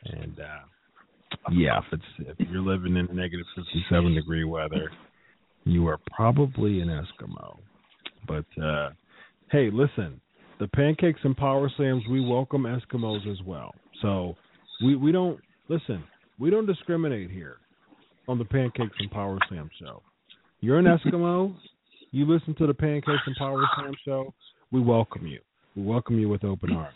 and 0.05 0.39
uh, 0.39 1.49
yeah, 1.51 1.79
if 1.79 1.85
it's 1.93 2.37
if 2.39 2.47
you're 2.51 2.61
living 2.61 2.95
in 2.95 3.07
negative 3.15 3.47
fifty-seven 3.55 4.13
degree 4.13 4.43
weather, 4.43 4.91
you 5.65 5.87
are 5.87 5.99
probably 6.15 6.79
an 6.79 6.87
Eskimo. 6.87 7.57
But 8.27 8.45
uh, 8.61 8.91
hey, 9.51 9.69
listen, 9.71 10.21
the 10.59 10.67
pancakes 10.69 11.19
and 11.23 11.35
power 11.35 11.69
slams, 11.75 12.03
we 12.09 12.25
welcome 12.25 12.63
Eskimos 12.63 13.29
as 13.29 13.41
well. 13.45 13.73
So 14.01 14.35
we 14.83 14.95
we 14.95 15.11
don't 15.11 15.39
listen. 15.67 16.03
We 16.39 16.49
don't 16.49 16.65
discriminate 16.65 17.31
here 17.31 17.57
on 18.27 18.37
the 18.37 18.45
pancakes 18.45 18.95
and 18.99 19.11
power 19.11 19.37
slam 19.49 19.69
show. 19.79 20.01
You're 20.61 20.79
an 20.79 20.85
Eskimo. 20.85 21.55
You 22.11 22.25
listen 22.25 22.55
to 22.55 22.67
the 22.67 22.73
pancakes 22.73 23.23
and 23.25 23.35
power 23.35 23.63
slam 23.75 23.93
show. 24.05 24.33
We 24.71 24.81
welcome 24.81 25.27
you. 25.27 25.39
We 25.75 25.83
welcome 25.83 26.19
you 26.19 26.29
with 26.29 26.43
open 26.43 26.71
arms. 26.73 26.95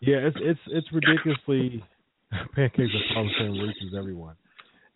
Yeah, 0.00 0.16
it's 0.16 0.36
it's 0.40 0.60
it's 0.68 0.86
ridiculously 0.92 1.84
pancakes 2.54 2.92
and 2.92 3.14
power 3.14 3.28
slam 3.38 3.52
reaches 3.52 3.94
everyone. 3.96 4.36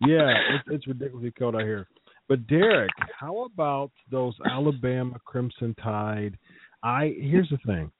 Yeah, 0.01 0.31
it's 0.55 0.63
it's 0.67 0.87
ridiculously 0.87 1.31
cold 1.37 1.55
out 1.55 1.61
here. 1.61 1.87
But 2.27 2.47
Derek, 2.47 2.91
how 3.19 3.45
about 3.45 3.91
those 4.09 4.33
Alabama 4.49 5.19
Crimson 5.25 5.75
Tide? 5.75 6.37
I 6.83 7.13
here's 7.19 7.49
the 7.49 7.57
thing, 7.65 7.91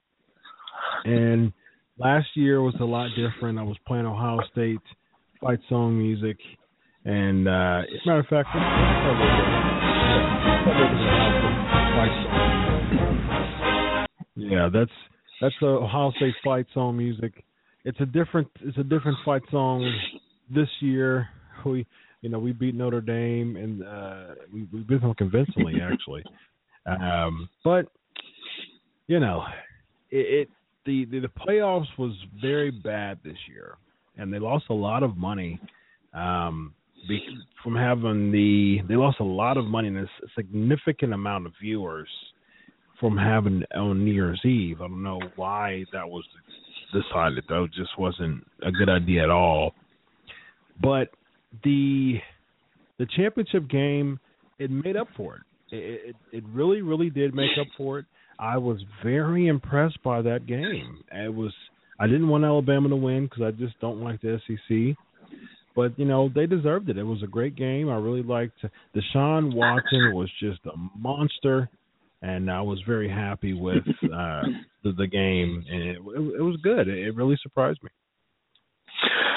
and 1.06 1.54
last 1.98 2.28
year 2.36 2.62
was 2.62 2.76
a 2.80 2.86
lot 2.86 3.10
different. 3.16 3.60
I 3.60 3.64
was 3.64 3.78
playing 3.88 4.06
Ohio 4.06 4.40
State 4.52 4.80
fight 5.40 5.60
song 5.70 5.98
music, 5.98 6.38
and 7.04 7.48
uh, 7.48 7.82
as 7.84 8.02
a 8.04 8.08
matter 8.08 8.20
of 8.20 8.26
fact, 8.28 8.50
yeah, 14.36 14.70
that's 14.74 14.92
that's 15.42 15.56
the 15.62 15.68
Ohio 15.68 16.12
State 16.18 16.34
fight 16.44 16.66
song 16.74 16.98
music. 16.98 17.44
It's 17.84 18.00
a 18.00 18.06
different 18.06 18.48
it's 18.62 18.78
a 18.80 18.84
different 18.84 19.18
fight 19.24 19.44
song 19.52 19.88
this 20.50 20.70
year. 20.82 21.28
We 21.64 21.86
you 22.22 22.30
know, 22.30 22.40
we 22.40 22.52
beat 22.52 22.76
Notre 22.76 23.02
Dame 23.02 23.56
and 23.56 23.84
uh, 23.84 24.36
we, 24.52 24.68
we 24.72 24.80
beat 24.82 25.02
them 25.02 25.14
convincingly, 25.14 25.76
actually. 25.82 26.24
Um, 26.86 27.50
but 27.64 27.88
you 29.08 29.20
know, 29.20 29.44
it, 30.12 30.48
it 30.48 30.50
the, 30.86 31.06
the 31.06 31.20
the 31.20 31.28
playoffs 31.28 31.88
was 31.98 32.14
very 32.42 32.72
bad 32.72 33.20
this 33.24 33.38
year, 33.48 33.78
and 34.18 34.34
they 34.34 34.40
lost 34.40 34.66
a 34.70 34.74
lot 34.74 35.04
of 35.04 35.18
money 35.18 35.60
um, 36.14 36.74
be, 37.08 37.20
from 37.64 37.76
having 37.76 38.32
the 38.32 38.80
they 38.88 38.96
lost 38.96 39.20
a 39.20 39.24
lot 39.24 39.58
of 39.58 39.66
money 39.66 39.88
and 39.88 39.98
a 39.98 40.08
significant 40.36 41.14
amount 41.14 41.46
of 41.46 41.54
viewers 41.62 42.10
from 43.00 43.18
having 43.18 43.64
on 43.76 44.06
New 44.06 44.14
Year's 44.14 44.42
Eve. 44.46 44.82
I 44.82 44.88
don't 44.88 45.04
know 45.04 45.20
why 45.36 45.86
that 45.92 46.08
was 46.08 46.24
decided 46.94 47.44
though; 47.50 47.68
just 47.68 47.98
wasn't 47.98 48.46
a 48.64 48.72
good 48.72 48.90
idea 48.90 49.24
at 49.24 49.30
all. 49.30 49.74
But 50.82 51.10
the 51.64 52.16
the 52.98 53.08
championship 53.16 53.70
game 53.70 54.20
it 54.58 54.72
made 54.72 54.96
up 54.96 55.08
for 55.18 55.36
it. 55.36 55.42
It, 55.76 56.10
it. 56.10 56.16
it 56.32 56.44
really, 56.54 56.82
really 56.82 57.10
did 57.10 57.34
make 57.34 57.58
up 57.60 57.68
for 57.78 58.00
it. 58.00 58.06
I 58.40 58.58
was 58.58 58.80
very 59.04 59.48
impressed 59.48 60.02
by 60.04 60.22
that 60.22 60.46
game. 60.46 61.04
It 61.12 61.34
was 61.34 61.54
I 62.00 62.08
didn't 62.08 62.28
want 62.28 62.44
Alabama 62.44 62.90
to 62.90 62.96
win 62.96 63.26
because 63.26 63.44
I 63.44 63.52
just 63.52 63.80
don't 63.80 64.02
like 64.02 64.22
the 64.22 64.40
SEC, 64.46 64.98
but 65.76 65.98
you 65.98 66.06
know 66.06 66.30
they 66.34 66.46
deserved 66.46 66.90
it. 66.90 66.98
It 66.98 67.04
was 67.04 67.24
a 67.24 67.28
great 67.28 67.56
game. 67.56 67.90
I 67.90 67.96
really 67.96 68.24
liked 68.24 68.58
Deshaun 68.96 69.56
Watson 69.56 70.14
was 70.14 70.30
just 70.40 70.60
a 70.66 70.78
monster, 70.98 71.70
and 72.22 72.52
I 72.52 72.62
was 72.62 72.82
very 72.86 73.10
happy 73.10 73.54
with 73.54 73.84
uh, 74.04 74.42
the, 74.84 74.92
the 74.98 75.08
game, 75.08 75.64
and 75.70 75.82
it, 75.82 75.98
it, 75.98 76.36
it 76.40 76.42
was 76.42 76.58
good. 76.62 76.88
It, 76.88 77.08
it 77.08 77.16
really 77.16 77.38
surprised 77.42 77.82
me. 77.82 77.90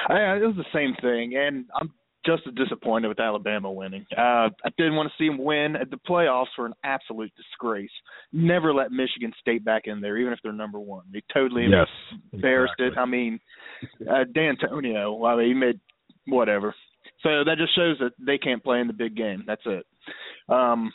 I, 0.08 0.36
it 0.36 0.46
was 0.46 0.56
the 0.56 0.64
same 0.72 0.94
thing, 1.00 1.36
and 1.36 1.66
I'm 1.80 1.92
just 2.28 2.46
as 2.46 2.54
disappointed 2.54 3.08
with 3.08 3.20
Alabama 3.20 3.72
winning. 3.72 4.04
Uh, 4.12 4.48
I 4.64 4.70
didn't 4.76 4.96
want 4.96 5.08
to 5.10 5.14
see 5.22 5.28
them 5.28 5.42
win. 5.42 5.76
The 5.90 5.98
playoffs 6.08 6.46
were 6.58 6.66
an 6.66 6.74
absolute 6.84 7.32
disgrace. 7.36 7.90
Never 8.32 8.74
let 8.74 8.92
Michigan 8.92 9.32
State 9.40 9.64
back 9.64 9.82
in 9.86 10.00
there, 10.00 10.18
even 10.18 10.32
if 10.32 10.38
they're 10.42 10.52
number 10.52 10.78
one. 10.78 11.04
They 11.12 11.22
totally 11.32 11.66
yes, 11.70 11.86
embarrassed 12.32 12.74
exactly. 12.78 12.98
it. 12.98 13.00
I 13.00 13.06
mean, 13.06 13.40
uh, 14.08 14.24
Dantonio, 14.36 15.26
I 15.26 15.36
mean, 15.36 15.46
he 15.46 15.54
made 15.54 15.80
whatever. 16.26 16.74
So 17.22 17.44
that 17.44 17.56
just 17.58 17.74
shows 17.74 17.96
that 18.00 18.12
they 18.24 18.38
can't 18.38 18.62
play 18.62 18.80
in 18.80 18.86
the 18.86 18.92
big 18.92 19.16
game. 19.16 19.44
That's 19.46 19.62
it. 19.64 19.86
Um, 20.48 20.92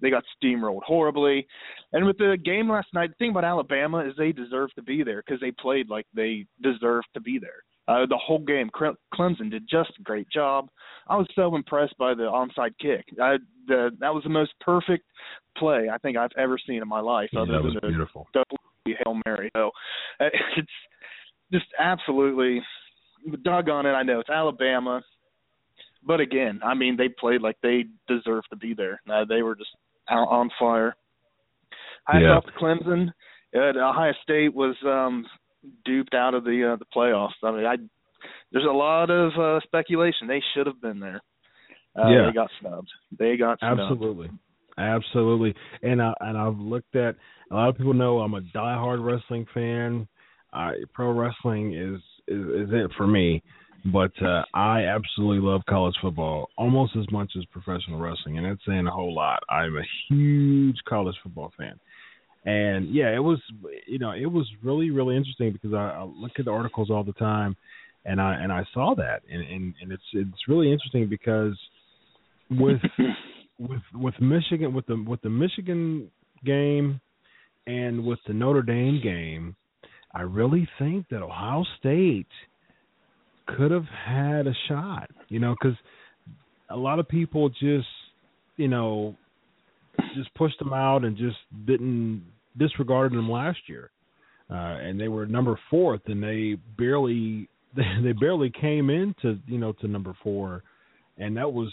they 0.00 0.10
got 0.10 0.24
steamrolled 0.42 0.82
horribly. 0.82 1.46
And 1.92 2.06
with 2.06 2.18
the 2.18 2.38
game 2.42 2.70
last 2.70 2.88
night, 2.94 3.10
the 3.10 3.16
thing 3.16 3.30
about 3.30 3.44
Alabama 3.44 3.98
is 3.98 4.14
they 4.16 4.32
deserve 4.32 4.70
to 4.74 4.82
be 4.82 5.02
there 5.02 5.22
because 5.24 5.40
they 5.40 5.50
played 5.50 5.88
like 5.88 6.06
they 6.14 6.46
deserved 6.62 7.08
to 7.14 7.20
be 7.20 7.38
there. 7.38 7.62
Uh, 7.88 8.06
the 8.06 8.16
whole 8.16 8.38
game, 8.38 8.70
Clemson 9.14 9.50
did 9.50 9.68
just 9.68 9.90
a 9.98 10.02
great 10.02 10.28
job. 10.30 10.68
I 11.08 11.16
was 11.16 11.26
so 11.34 11.56
impressed 11.56 11.96
by 11.98 12.14
the 12.14 12.22
onside 12.22 12.72
kick. 12.80 13.04
I, 13.20 13.38
the, 13.66 13.90
that 13.98 14.14
was 14.14 14.22
the 14.22 14.30
most 14.30 14.52
perfect 14.60 15.04
play 15.56 15.88
I 15.92 15.98
think 15.98 16.16
I've 16.16 16.30
ever 16.38 16.56
seen 16.64 16.82
in 16.82 16.88
my 16.88 17.00
life. 17.00 17.30
Yeah, 17.32 17.40
other 17.40 17.52
that 17.52 17.62
was 17.64 17.76
beautiful. 17.82 18.28
Hail 18.84 19.20
Mary. 19.26 19.50
So 19.56 19.70
uh, 20.20 20.26
it's 20.56 20.68
just 21.52 21.66
absolutely 21.78 22.62
doggone 23.42 23.86
it. 23.86 23.90
I 23.90 24.02
know 24.02 24.20
it's 24.20 24.30
Alabama, 24.30 25.02
but 26.04 26.20
again, 26.20 26.60
I 26.64 26.74
mean 26.74 26.96
they 26.96 27.08
played 27.08 27.42
like 27.42 27.56
they 27.62 27.84
deserved 28.08 28.46
to 28.50 28.56
be 28.56 28.74
there. 28.74 29.00
Uh, 29.12 29.24
they 29.28 29.42
were 29.42 29.56
just 29.56 29.70
out 30.08 30.28
on 30.28 30.50
fire. 30.58 30.94
I 32.06 32.20
Yeah. 32.20 32.40
thought 32.40 32.54
Clemson 32.60 33.12
at 33.54 33.76
Ohio 33.76 34.12
State 34.22 34.54
was 34.54 34.76
um 34.84 35.26
duped 35.84 36.14
out 36.14 36.34
of 36.34 36.44
the 36.44 36.72
uh, 36.72 36.76
the 36.76 36.84
playoffs. 36.94 37.30
I 37.42 37.50
mean, 37.52 37.66
I 37.66 37.76
there's 38.52 38.66
a 38.68 38.72
lot 38.72 39.10
of 39.10 39.32
uh, 39.38 39.60
speculation 39.64 40.26
they 40.26 40.42
should 40.54 40.66
have 40.66 40.80
been 40.80 41.00
there. 41.00 41.20
Uh, 41.98 42.08
Yeah. 42.08 42.26
they 42.26 42.32
got 42.32 42.50
snubbed. 42.60 42.88
They 43.18 43.36
got 43.36 43.58
snubbed. 43.58 43.80
Absolutely, 43.80 44.30
absolutely. 44.78 45.54
And 45.82 46.00
I 46.02 46.14
and 46.20 46.36
I've 46.38 46.58
looked 46.58 46.94
at 46.96 47.16
a 47.50 47.54
lot 47.54 47.68
of 47.68 47.76
people 47.76 47.94
know 47.94 48.20
I'm 48.20 48.34
a 48.34 48.40
diehard 48.40 49.04
wrestling 49.04 49.46
fan. 49.52 50.06
I, 50.52 50.72
pro 50.94 51.12
wrestling 51.12 51.74
is, 51.74 52.00
is 52.26 52.68
is 52.68 52.68
it 52.72 52.90
for 52.96 53.06
me, 53.06 53.42
but 53.92 54.10
uh, 54.22 54.42
I 54.52 54.84
absolutely 54.84 55.46
love 55.48 55.62
college 55.68 55.94
football 56.02 56.48
almost 56.58 56.96
as 56.96 57.04
much 57.12 57.30
as 57.38 57.44
professional 57.46 58.00
wrestling, 58.00 58.38
and 58.38 58.46
that's 58.46 58.60
saying 58.66 58.86
a 58.86 58.90
whole 58.90 59.14
lot. 59.14 59.40
I'm 59.48 59.76
a 59.76 59.82
huge 60.08 60.76
college 60.88 61.14
football 61.22 61.52
fan. 61.56 61.78
And 62.44 62.94
yeah, 62.94 63.14
it 63.14 63.22
was 63.22 63.38
you 63.86 63.98
know 63.98 64.12
it 64.12 64.30
was 64.30 64.48
really 64.62 64.90
really 64.90 65.16
interesting 65.16 65.52
because 65.52 65.74
I, 65.74 66.00
I 66.00 66.04
look 66.04 66.32
at 66.38 66.46
the 66.46 66.50
articles 66.50 66.90
all 66.90 67.04
the 67.04 67.12
time, 67.12 67.54
and 68.04 68.20
I 68.20 68.34
and 68.34 68.50
I 68.50 68.64
saw 68.72 68.94
that 68.96 69.22
and 69.30 69.42
and, 69.42 69.74
and 69.82 69.92
it's 69.92 70.02
it's 70.14 70.48
really 70.48 70.72
interesting 70.72 71.08
because 71.08 71.58
with 72.50 72.80
with 73.58 73.82
with 73.94 74.14
Michigan 74.20 74.72
with 74.72 74.86
the 74.86 75.04
with 75.06 75.20
the 75.20 75.28
Michigan 75.30 76.10
game 76.44 77.00
and 77.66 78.04
with 78.04 78.18
the 78.26 78.32
Notre 78.32 78.62
Dame 78.62 79.00
game, 79.02 79.54
I 80.14 80.22
really 80.22 80.66
think 80.78 81.08
that 81.10 81.22
Ohio 81.22 81.64
State 81.78 82.26
could 83.46 83.70
have 83.70 83.84
had 83.84 84.46
a 84.46 84.54
shot. 84.66 85.10
You 85.28 85.40
know, 85.40 85.54
because 85.60 85.76
a 86.70 86.76
lot 86.76 86.98
of 86.98 87.06
people 87.06 87.50
just 87.50 87.86
you 88.56 88.68
know 88.68 89.14
just 90.14 90.32
pushed 90.34 90.58
them 90.58 90.72
out 90.72 91.04
and 91.04 91.16
just 91.16 91.38
didn't 91.66 92.24
disregarded 92.56 93.16
them 93.16 93.30
last 93.30 93.58
year, 93.66 93.90
uh, 94.50 94.78
and 94.80 95.00
they 95.00 95.08
were 95.08 95.26
number 95.26 95.58
fourth, 95.70 96.02
and 96.06 96.22
they 96.22 96.56
barely 96.78 97.48
they, 97.76 98.12
barely 98.12 98.50
came 98.50 98.90
into 98.90 99.38
you 99.46 99.58
know 99.58 99.72
to 99.72 99.88
number 99.88 100.14
four, 100.22 100.62
and 101.18 101.36
that 101.36 101.52
was 101.52 101.72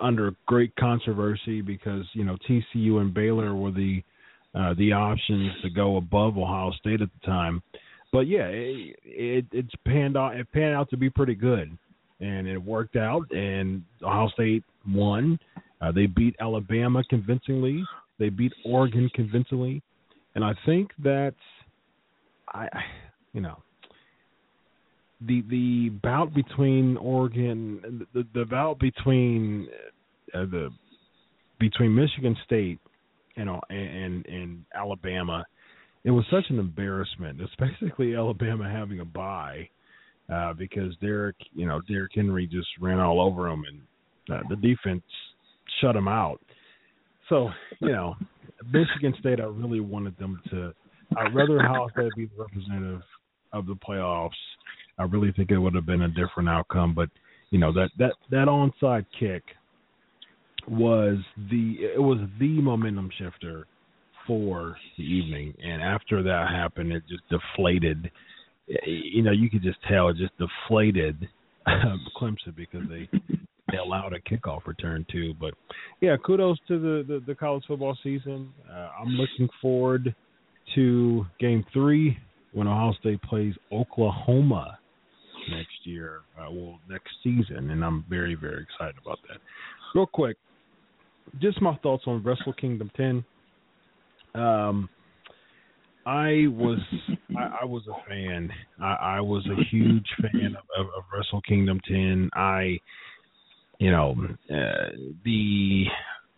under 0.00 0.32
great 0.46 0.74
controversy 0.76 1.60
because 1.60 2.04
you 2.12 2.24
know 2.24 2.36
TCU 2.48 3.00
and 3.00 3.14
Baylor 3.14 3.54
were 3.54 3.72
the 3.72 4.02
uh, 4.54 4.74
the 4.78 4.92
options 4.92 5.52
to 5.62 5.70
go 5.70 5.96
above 5.96 6.36
Ohio 6.36 6.72
State 6.80 7.00
at 7.02 7.10
the 7.20 7.26
time, 7.26 7.62
but 8.12 8.26
yeah, 8.26 8.46
it, 8.46 8.96
it 9.04 9.46
it's 9.52 9.74
panned 9.86 10.16
out 10.16 10.36
it 10.36 10.50
panned 10.52 10.74
out 10.74 10.90
to 10.90 10.96
be 10.96 11.10
pretty 11.10 11.34
good, 11.34 11.76
and 12.20 12.48
it 12.48 12.58
worked 12.58 12.96
out, 12.96 13.30
and 13.30 13.82
Ohio 14.02 14.28
State 14.28 14.64
won. 14.88 15.38
Uh, 15.80 15.92
they 15.92 16.06
beat 16.06 16.34
Alabama 16.40 17.02
convincingly. 17.08 17.84
They 18.18 18.30
beat 18.30 18.52
Oregon 18.64 19.10
convincingly, 19.14 19.82
and 20.34 20.44
I 20.44 20.52
think 20.66 20.90
that 21.02 21.34
I, 22.48 22.68
you 23.32 23.40
know, 23.40 23.58
the 25.20 25.42
the 25.48 25.90
bout 26.02 26.34
between 26.34 26.96
Oregon, 26.96 28.06
the 28.12 28.26
the 28.34 28.44
bout 28.44 28.78
between 28.80 29.68
uh, 30.34 30.46
the 30.46 30.70
between 31.60 31.94
Michigan 31.94 32.36
State 32.44 32.78
and 33.36 33.48
and 33.70 34.26
and 34.26 34.64
Alabama, 34.74 35.44
it 36.04 36.10
was 36.10 36.24
such 36.30 36.44
an 36.50 36.58
embarrassment. 36.58 37.40
It's 37.48 37.52
basically 37.56 38.16
Alabama 38.16 38.68
having 38.68 39.00
a 39.00 39.04
bye 39.04 39.68
uh, 40.32 40.52
because 40.54 40.94
Derek, 41.00 41.36
you 41.54 41.66
know, 41.66 41.80
Derrick 41.88 42.12
Henry 42.14 42.46
just 42.46 42.68
ran 42.80 43.00
all 43.00 43.20
over 43.20 43.48
them, 43.48 43.64
and 43.68 44.36
uh, 44.36 44.42
the 44.48 44.56
defense 44.56 45.02
shut 45.80 45.94
them 45.94 46.08
out. 46.08 46.40
So, 47.28 47.50
you 47.80 47.92
know, 47.92 48.14
Michigan 48.72 49.14
State, 49.20 49.40
I 49.40 49.44
really 49.44 49.80
wanted 49.80 50.16
them 50.18 50.40
to. 50.50 50.72
I'd 51.16 51.34
rather 51.34 51.60
Ohio 51.60 51.88
State 51.92 52.10
be 52.16 52.26
the 52.26 52.42
representative 52.42 53.02
of 53.52 53.66
the 53.66 53.74
playoffs. 53.74 54.30
I 54.98 55.04
really 55.04 55.32
think 55.32 55.50
it 55.50 55.58
would 55.58 55.74
have 55.74 55.86
been 55.86 56.02
a 56.02 56.08
different 56.08 56.48
outcome, 56.48 56.94
but 56.94 57.08
you 57.50 57.58
know 57.58 57.72
that 57.72 57.90
that 57.98 58.12
that 58.30 58.46
onside 58.46 59.06
kick 59.18 59.42
was 60.66 61.16
the 61.50 61.76
it 61.94 62.02
was 62.02 62.18
the 62.38 62.60
momentum 62.60 63.10
shifter 63.18 63.66
for 64.26 64.76
the 64.98 65.04
evening, 65.04 65.54
and 65.64 65.82
after 65.82 66.22
that 66.22 66.48
happened, 66.50 66.92
it 66.92 67.02
just 67.08 67.22
deflated. 67.30 68.10
You 68.86 69.22
know, 69.22 69.32
you 69.32 69.48
could 69.48 69.62
just 69.62 69.78
tell 69.88 70.10
it 70.10 70.16
just 70.18 70.34
deflated 70.36 71.26
Clemson 72.20 72.54
because 72.54 72.82
they 72.88 73.08
they 73.70 73.78
allowed 73.78 74.12
a 74.12 74.20
kickoff 74.20 74.66
return 74.66 75.04
too. 75.10 75.34
But 75.40 75.54
yeah, 76.00 76.16
kudos 76.24 76.58
to 76.68 76.78
the 76.78 77.04
the, 77.06 77.22
the 77.26 77.34
college 77.34 77.64
football 77.66 77.96
season. 78.02 78.52
Uh, 78.70 78.88
I'm 79.00 79.08
looking 79.08 79.48
forward 79.60 80.14
to 80.74 81.26
Game 81.40 81.64
Three 81.72 82.18
when 82.52 82.66
Ohio 82.66 82.92
State 83.00 83.22
plays 83.22 83.54
Oklahoma 83.72 84.78
next 85.50 85.84
year, 85.84 86.20
uh, 86.38 86.50
well 86.50 86.78
next 86.88 87.10
season, 87.22 87.70
and 87.70 87.84
I'm 87.84 88.04
very 88.08 88.34
very 88.34 88.62
excited 88.62 88.96
about 89.02 89.18
that. 89.28 89.38
Real 89.94 90.06
quick, 90.06 90.36
just 91.40 91.60
my 91.62 91.76
thoughts 91.76 92.04
on 92.06 92.22
Wrestle 92.22 92.52
Kingdom 92.54 92.90
10. 92.96 93.24
Um, 94.34 94.88
I 96.06 96.46
was 96.48 96.78
I, 97.36 97.58
I 97.62 97.64
was 97.64 97.82
a 97.86 98.08
fan. 98.08 98.50
I, 98.80 98.94
I 98.94 99.20
was 99.20 99.46
a 99.46 99.62
huge 99.70 100.06
fan 100.22 100.56
of, 100.56 100.64
of, 100.78 100.86
of 100.86 101.04
Wrestle 101.14 101.42
Kingdom 101.42 101.80
10. 101.86 102.30
I, 102.34 102.78
you 103.78 103.90
know, 103.90 104.14
uh, 104.50 104.90
the 105.24 105.84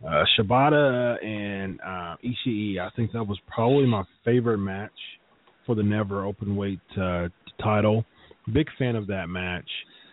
uh, 0.06 0.24
Shibata 0.38 1.24
and 1.24 1.80
uh, 1.80 2.16
Ishii. 2.24 2.78
I 2.78 2.90
think 2.96 3.12
that 3.12 3.24
was 3.24 3.38
probably 3.46 3.86
my 3.86 4.02
favorite 4.24 4.58
match 4.58 4.92
for 5.66 5.74
the 5.74 5.82
Never 5.82 6.24
Open 6.24 6.56
Weight 6.56 6.80
uh, 7.00 7.28
title. 7.62 8.04
Big 8.52 8.66
fan 8.78 8.96
of 8.96 9.06
that 9.08 9.28
match. 9.28 9.68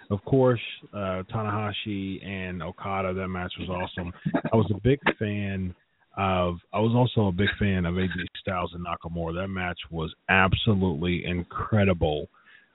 Of 0.10 0.24
course, 0.24 0.62
uh, 0.94 1.24
Tanahashi 1.34 2.26
and 2.26 2.64
Okada. 2.64 3.14
That 3.14 3.28
match 3.28 3.52
was 3.60 3.70
awesome. 3.70 4.14
I 4.54 4.56
was 4.56 4.72
a 4.74 4.80
big 4.82 5.00
fan 5.20 5.76
of. 6.16 6.56
I 6.74 6.80
was 6.80 6.94
also 6.96 7.28
a 7.28 7.32
big 7.34 7.50
fan 7.60 7.86
of 7.86 7.96
AJ 7.96 8.10
Styles 8.42 8.74
and 8.74 8.86
Nakamura. 8.86 9.34
That 9.36 9.50
match 9.50 9.80
was 9.92 10.14
absolutely 10.30 11.26
incredible. 11.26 12.30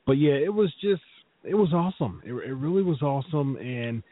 But 0.07 0.15
yeah, 0.19 0.35
it 0.35 0.53
was 0.53 0.71
just. 0.83 1.03
It 1.45 1.55
was 1.55 1.73
awesome. 1.73 2.23
It, 2.25 2.33
it 2.33 2.55
really 2.55 2.83
was 2.83 3.01
awesome, 3.03 3.57
and 3.57 4.03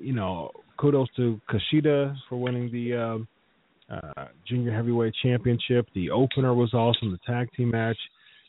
you 0.00 0.12
know, 0.12 0.50
kudos 0.78 1.08
to 1.16 1.40
Kushida 1.50 2.14
for 2.28 2.36
winning 2.36 2.70
the 2.72 3.26
uh, 3.90 3.94
uh, 3.94 4.26
junior 4.46 4.72
heavyweight 4.72 5.14
championship. 5.22 5.86
The 5.94 6.10
opener 6.10 6.54
was 6.54 6.72
awesome. 6.74 7.10
The 7.10 7.32
tag 7.32 7.48
team 7.56 7.70
match, 7.70 7.98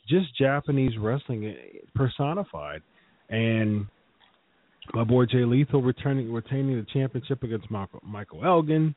just 0.08 0.36
Japanese 0.38 0.98
wrestling 0.98 1.56
personified, 1.96 2.82
and 3.30 3.86
my 4.94 5.04
boy 5.04 5.26
Jay 5.26 5.46
Lethal 5.46 5.82
returning 5.82 6.32
retaining 6.32 6.78
the 6.78 6.86
championship 6.94 7.44
against 7.44 7.70
Michael, 7.70 8.02
Michael 8.04 8.46
Elgin, 8.46 8.96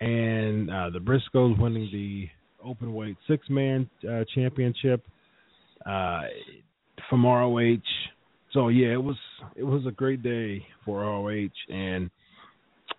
and 0.00 0.70
uh, 0.70 0.90
the 0.90 0.98
Briscoes 0.98 1.58
winning 1.58 1.88
the 1.92 2.28
open 2.64 2.92
weight 2.94 3.16
six 3.28 3.48
man 3.48 3.88
uh, 4.08 4.24
championship 4.34 5.02
uh, 5.84 6.22
from 7.08 7.24
ROH. 7.24 7.76
So 8.56 8.68
yeah, 8.68 8.94
it 8.94 9.02
was 9.02 9.18
it 9.54 9.64
was 9.64 9.84
a 9.86 9.90
great 9.90 10.22
day 10.22 10.64
for 10.82 11.02
ROH, 11.02 11.48
and 11.68 12.10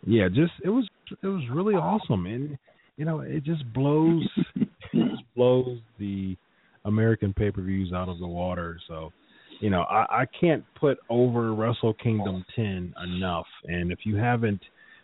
yeah, 0.05 0.27
just 0.27 0.53
it 0.63 0.69
was 0.69 0.87
it 1.09 1.25
was 1.25 1.41
really 1.51 1.73
awesome, 1.73 2.27
and 2.27 2.59
you 2.95 3.05
know 3.05 3.21
it 3.21 3.43
just 3.43 3.63
blows 3.73 4.29
it 4.55 4.69
just 4.93 5.23
blows 5.35 5.79
the 5.97 6.37
American 6.85 7.33
pay 7.33 7.49
per 7.49 7.63
views 7.63 7.91
out 7.91 8.07
of 8.07 8.19
the 8.19 8.27
water. 8.27 8.77
So 8.87 9.11
you 9.59 9.71
know, 9.71 9.81
I, 9.81 10.21
I 10.21 10.25
can't 10.39 10.63
put 10.79 10.99
over 11.09 11.55
Wrestle 11.55 11.95
Kingdom 11.95 12.45
10 12.55 12.93
enough. 13.15 13.47
And 13.65 13.91
if 13.91 13.99
you 14.03 14.15
haven't, 14.15 14.61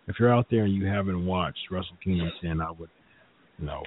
if 0.08 0.18
you're 0.20 0.32
out 0.32 0.46
there 0.52 0.66
and 0.66 0.76
you 0.76 0.86
haven't 0.86 1.26
watched 1.26 1.72
Wrestle 1.72 1.98
Kingdom 2.04 2.32
10, 2.44 2.62
I 2.62 2.70
would, 2.70 2.92
you 3.58 3.66
know, 3.66 3.82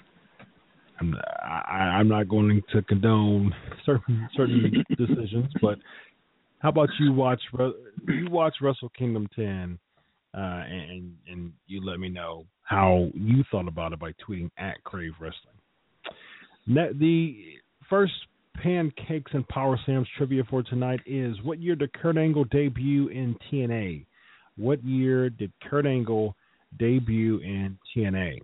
I'm 0.99 1.14
I, 1.43 1.99
I'm 1.99 2.09
not 2.09 2.29
going 2.29 2.62
to 2.73 2.83
condone 2.83 3.55
certain 3.87 4.29
certain 4.37 4.85
decisions, 4.97 5.53
but 5.62 5.79
how 6.61 6.69
about 6.71 6.89
you 6.99 7.13
watch 7.13 7.41
you 8.09 8.31
watch 8.31 8.55
Wrestle 8.61 8.91
Kingdom 8.91 9.29
10, 9.37 9.79
uh, 10.35 10.39
and 10.39 11.15
and 11.29 11.53
you 11.67 11.85
let 11.85 12.01
me 12.01 12.09
know 12.09 12.47
how 12.63 13.09
you 13.15 13.45
thought 13.51 13.69
about 13.69 13.93
it 13.93 14.01
by 14.01 14.13
tweeting 14.27 14.51
at 14.59 14.83
Crave 14.85 15.13
Wrestling. 15.21 15.55
The 16.67 17.37
first 17.89 18.13
pancakes 18.63 19.31
and 19.35 19.47
power 19.49 19.79
slams 19.85 20.09
trivia 20.17 20.43
for 20.49 20.63
tonight 20.63 21.01
is 21.07 21.37
what 21.43 21.61
year 21.61 21.77
did 21.77 21.93
Kurt 21.93 22.17
Angle 22.17 22.45
debut 22.45 23.09
in 23.09 23.37
TNA? 23.53 24.07
What 24.57 24.83
year 24.83 25.29
did 25.31 25.53
Kurt 25.69 25.87
Angle 25.87 26.35
debut 26.79 27.39
in 27.39 27.79
TNA? 27.95 28.41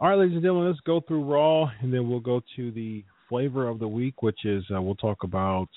All 0.00 0.08
right, 0.08 0.18
ladies 0.18 0.34
and 0.34 0.42
gentlemen, 0.42 0.68
let's 0.68 0.80
go 0.80 1.02
through 1.06 1.24
Raw, 1.24 1.70
and 1.82 1.92
then 1.92 2.08
we'll 2.08 2.20
go 2.20 2.40
to 2.56 2.70
the 2.70 3.04
flavor 3.28 3.68
of 3.68 3.78
the 3.78 3.86
week, 3.86 4.22
which 4.22 4.46
is 4.46 4.64
uh, 4.74 4.80
we'll 4.80 4.94
talk 4.94 5.24
about 5.24 5.68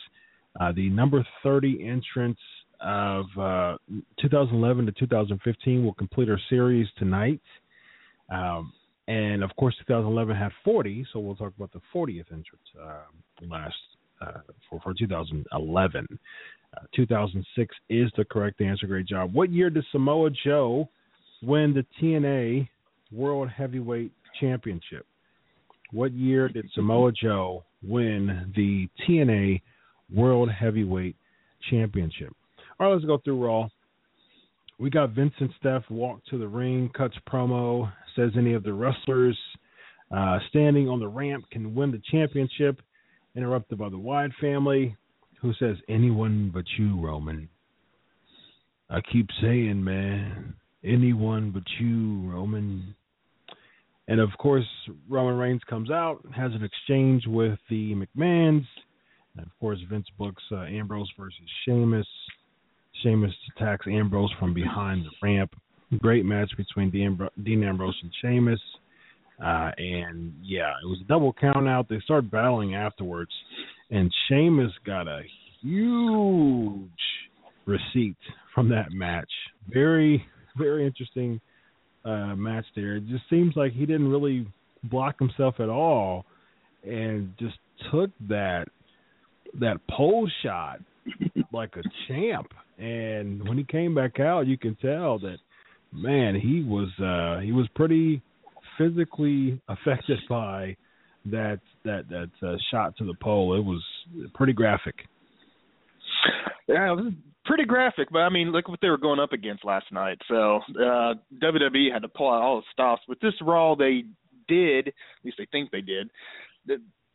uh, 0.59 0.71
the 0.71 0.89
number 0.89 1.25
30 1.43 1.87
entrance 1.87 2.39
of 2.81 3.25
uh, 3.39 3.77
2011 4.21 4.85
to 4.85 4.91
2015. 4.91 5.83
We'll 5.83 5.93
complete 5.93 6.29
our 6.29 6.39
series 6.49 6.87
tonight. 6.97 7.41
Um, 8.29 8.73
and 9.07 9.43
of 9.43 9.55
course 9.57 9.75
2011 9.79 10.35
had 10.35 10.51
40, 10.63 11.05
so 11.11 11.19
we'll 11.19 11.35
talk 11.35 11.53
about 11.55 11.71
the 11.73 11.81
40th 11.93 12.31
entrance 12.31 12.47
uh, 12.81 13.47
last 13.47 13.75
uh, 14.21 14.39
for 14.69 14.79
for 14.81 14.93
2011. 14.93 16.07
Uh, 16.75 16.79
2006 16.95 17.75
is 17.89 18.11
the 18.17 18.25
correct 18.25 18.61
answer. 18.61 18.87
Great 18.87 19.05
job. 19.05 19.33
What 19.33 19.51
year 19.51 19.69
did 19.69 19.85
Samoa 19.91 20.29
Joe 20.43 20.89
win 21.41 21.73
the 21.73 21.85
TNA 22.01 22.67
World 23.11 23.49
Heavyweight 23.49 24.11
Championship? 24.39 25.05
What 25.91 26.13
year 26.13 26.49
did 26.49 26.69
Samoa 26.73 27.11
Joe 27.11 27.63
win 27.83 28.51
the 28.55 28.87
TNA 29.07 29.61
World 30.13 30.49
Heavyweight 30.51 31.15
Championship? 31.69 32.33
All 32.79 32.87
right, 32.87 32.93
let's 32.93 33.05
go 33.05 33.19
through 33.19 33.45
Raw. 33.45 33.67
We 34.79 34.89
got 34.89 35.11
Vincent 35.11 35.51
Steph 35.59 35.83
walk 35.89 36.21
to 36.29 36.37
the 36.37 36.47
ring, 36.47 36.89
cuts 36.97 37.15
promo, 37.31 37.91
says 38.15 38.31
any 38.35 38.53
of 38.53 38.63
the 38.63 38.73
wrestlers 38.73 39.37
uh, 40.15 40.37
standing 40.49 40.87
on 40.89 40.99
the 40.99 41.07
ramp 41.07 41.45
can 41.51 41.73
win 41.73 41.91
the 41.91 42.01
championship. 42.11 42.81
Interrupted 43.35 43.79
by 43.79 43.89
the 43.89 43.97
Wyatt 43.97 44.31
family, 44.39 44.95
who 45.41 45.53
says 45.55 45.75
anyone 45.89 46.51
but 46.53 46.65
you, 46.77 46.99
Roman. 47.03 47.49
I 48.91 49.01
keep 49.11 49.27
saying, 49.41 49.83
man, 49.83 50.53
anyone 50.83 51.49
but 51.49 51.63
you, 51.79 52.29
Roman. 52.29 52.93
And 54.07 54.19
of 54.19 54.29
course, 54.37 54.67
Roman 55.09 55.35
Reigns 55.35 55.61
comes 55.67 55.89
out, 55.89 56.23
has 56.35 56.51
an 56.53 56.63
exchange 56.63 57.25
with 57.25 57.57
the 57.71 57.95
McMahons. 57.95 58.65
And 59.37 59.45
of 59.45 59.51
course, 59.59 59.79
Vince 59.89 60.07
books 60.17 60.43
uh, 60.51 60.63
Ambrose 60.63 61.09
versus 61.17 61.39
Sheamus. 61.65 62.07
Sheamus 63.01 63.33
attacks 63.55 63.85
Ambrose 63.87 64.31
from 64.39 64.53
behind 64.53 65.05
the 65.05 65.11
ramp. 65.21 65.53
Great 65.99 66.25
match 66.25 66.51
between 66.57 66.89
Dean, 66.89 67.63
Ambrose 67.63 67.95
and 68.01 68.11
Sheamus. 68.21 68.59
Uh, 69.43 69.71
and 69.77 70.33
yeah, 70.43 70.73
it 70.83 70.87
was 70.87 70.99
a 71.03 71.07
double 71.07 71.33
count 71.33 71.67
out. 71.67 71.89
They 71.89 71.99
started 72.03 72.31
battling 72.31 72.75
afterwards, 72.75 73.31
and 73.89 74.13
Sheamus 74.27 74.71
got 74.85 75.07
a 75.07 75.21
huge 75.61 76.89
receipt 77.65 78.17
from 78.53 78.69
that 78.69 78.91
match. 78.91 79.29
Very, 79.69 80.23
very 80.57 80.85
interesting 80.85 81.41
uh, 82.05 82.35
match 82.35 82.65
there. 82.75 82.97
It 82.97 83.07
just 83.07 83.23
seems 83.29 83.55
like 83.55 83.73
he 83.73 83.85
didn't 83.85 84.09
really 84.09 84.47
block 84.83 85.17
himself 85.19 85.55
at 85.59 85.69
all, 85.69 86.25
and 86.83 87.33
just 87.39 87.55
took 87.91 88.11
that 88.29 88.67
that 89.59 89.77
pole 89.89 90.29
shot 90.41 90.79
like 91.51 91.75
a 91.75 91.83
champ. 92.07 92.47
And 92.77 93.47
when 93.47 93.57
he 93.57 93.63
came 93.63 93.93
back 93.93 94.19
out, 94.19 94.47
you 94.47 94.57
can 94.57 94.75
tell 94.75 95.19
that 95.19 95.37
man, 95.91 96.35
he 96.35 96.63
was 96.63 96.89
uh 96.99 97.41
he 97.41 97.51
was 97.51 97.67
pretty 97.75 98.21
physically 98.77 99.61
affected 99.67 100.19
by 100.29 100.75
that 101.25 101.59
that 101.85 102.09
that 102.09 102.47
uh, 102.47 102.55
shot 102.71 102.97
to 102.97 103.05
the 103.05 103.13
pole. 103.21 103.55
It 103.55 103.63
was 103.63 103.83
pretty 104.33 104.53
graphic. 104.53 104.95
Yeah, 106.67 106.91
it 106.91 106.95
was 106.95 107.13
pretty 107.45 107.65
graphic, 107.65 108.07
but 108.11 108.19
I 108.19 108.29
mean, 108.29 108.51
look 108.51 108.67
what 108.67 108.79
they 108.81 108.89
were 108.89 108.97
going 108.97 109.19
up 109.19 109.33
against 109.33 109.65
last 109.65 109.85
night. 109.91 110.17
So 110.27 110.59
uh 110.79 111.13
WWE 111.41 111.91
had 111.93 112.01
to 112.01 112.07
pull 112.07 112.29
out 112.29 112.41
all 112.41 112.57
the 112.57 112.65
stops. 112.71 113.03
With 113.07 113.19
this 113.19 113.33
Raw, 113.41 113.75
they 113.75 114.03
did, 114.47 114.89
at 114.89 114.93
least 115.23 115.37
they 115.37 115.47
think 115.51 115.71
they 115.71 115.81
did. 115.81 116.09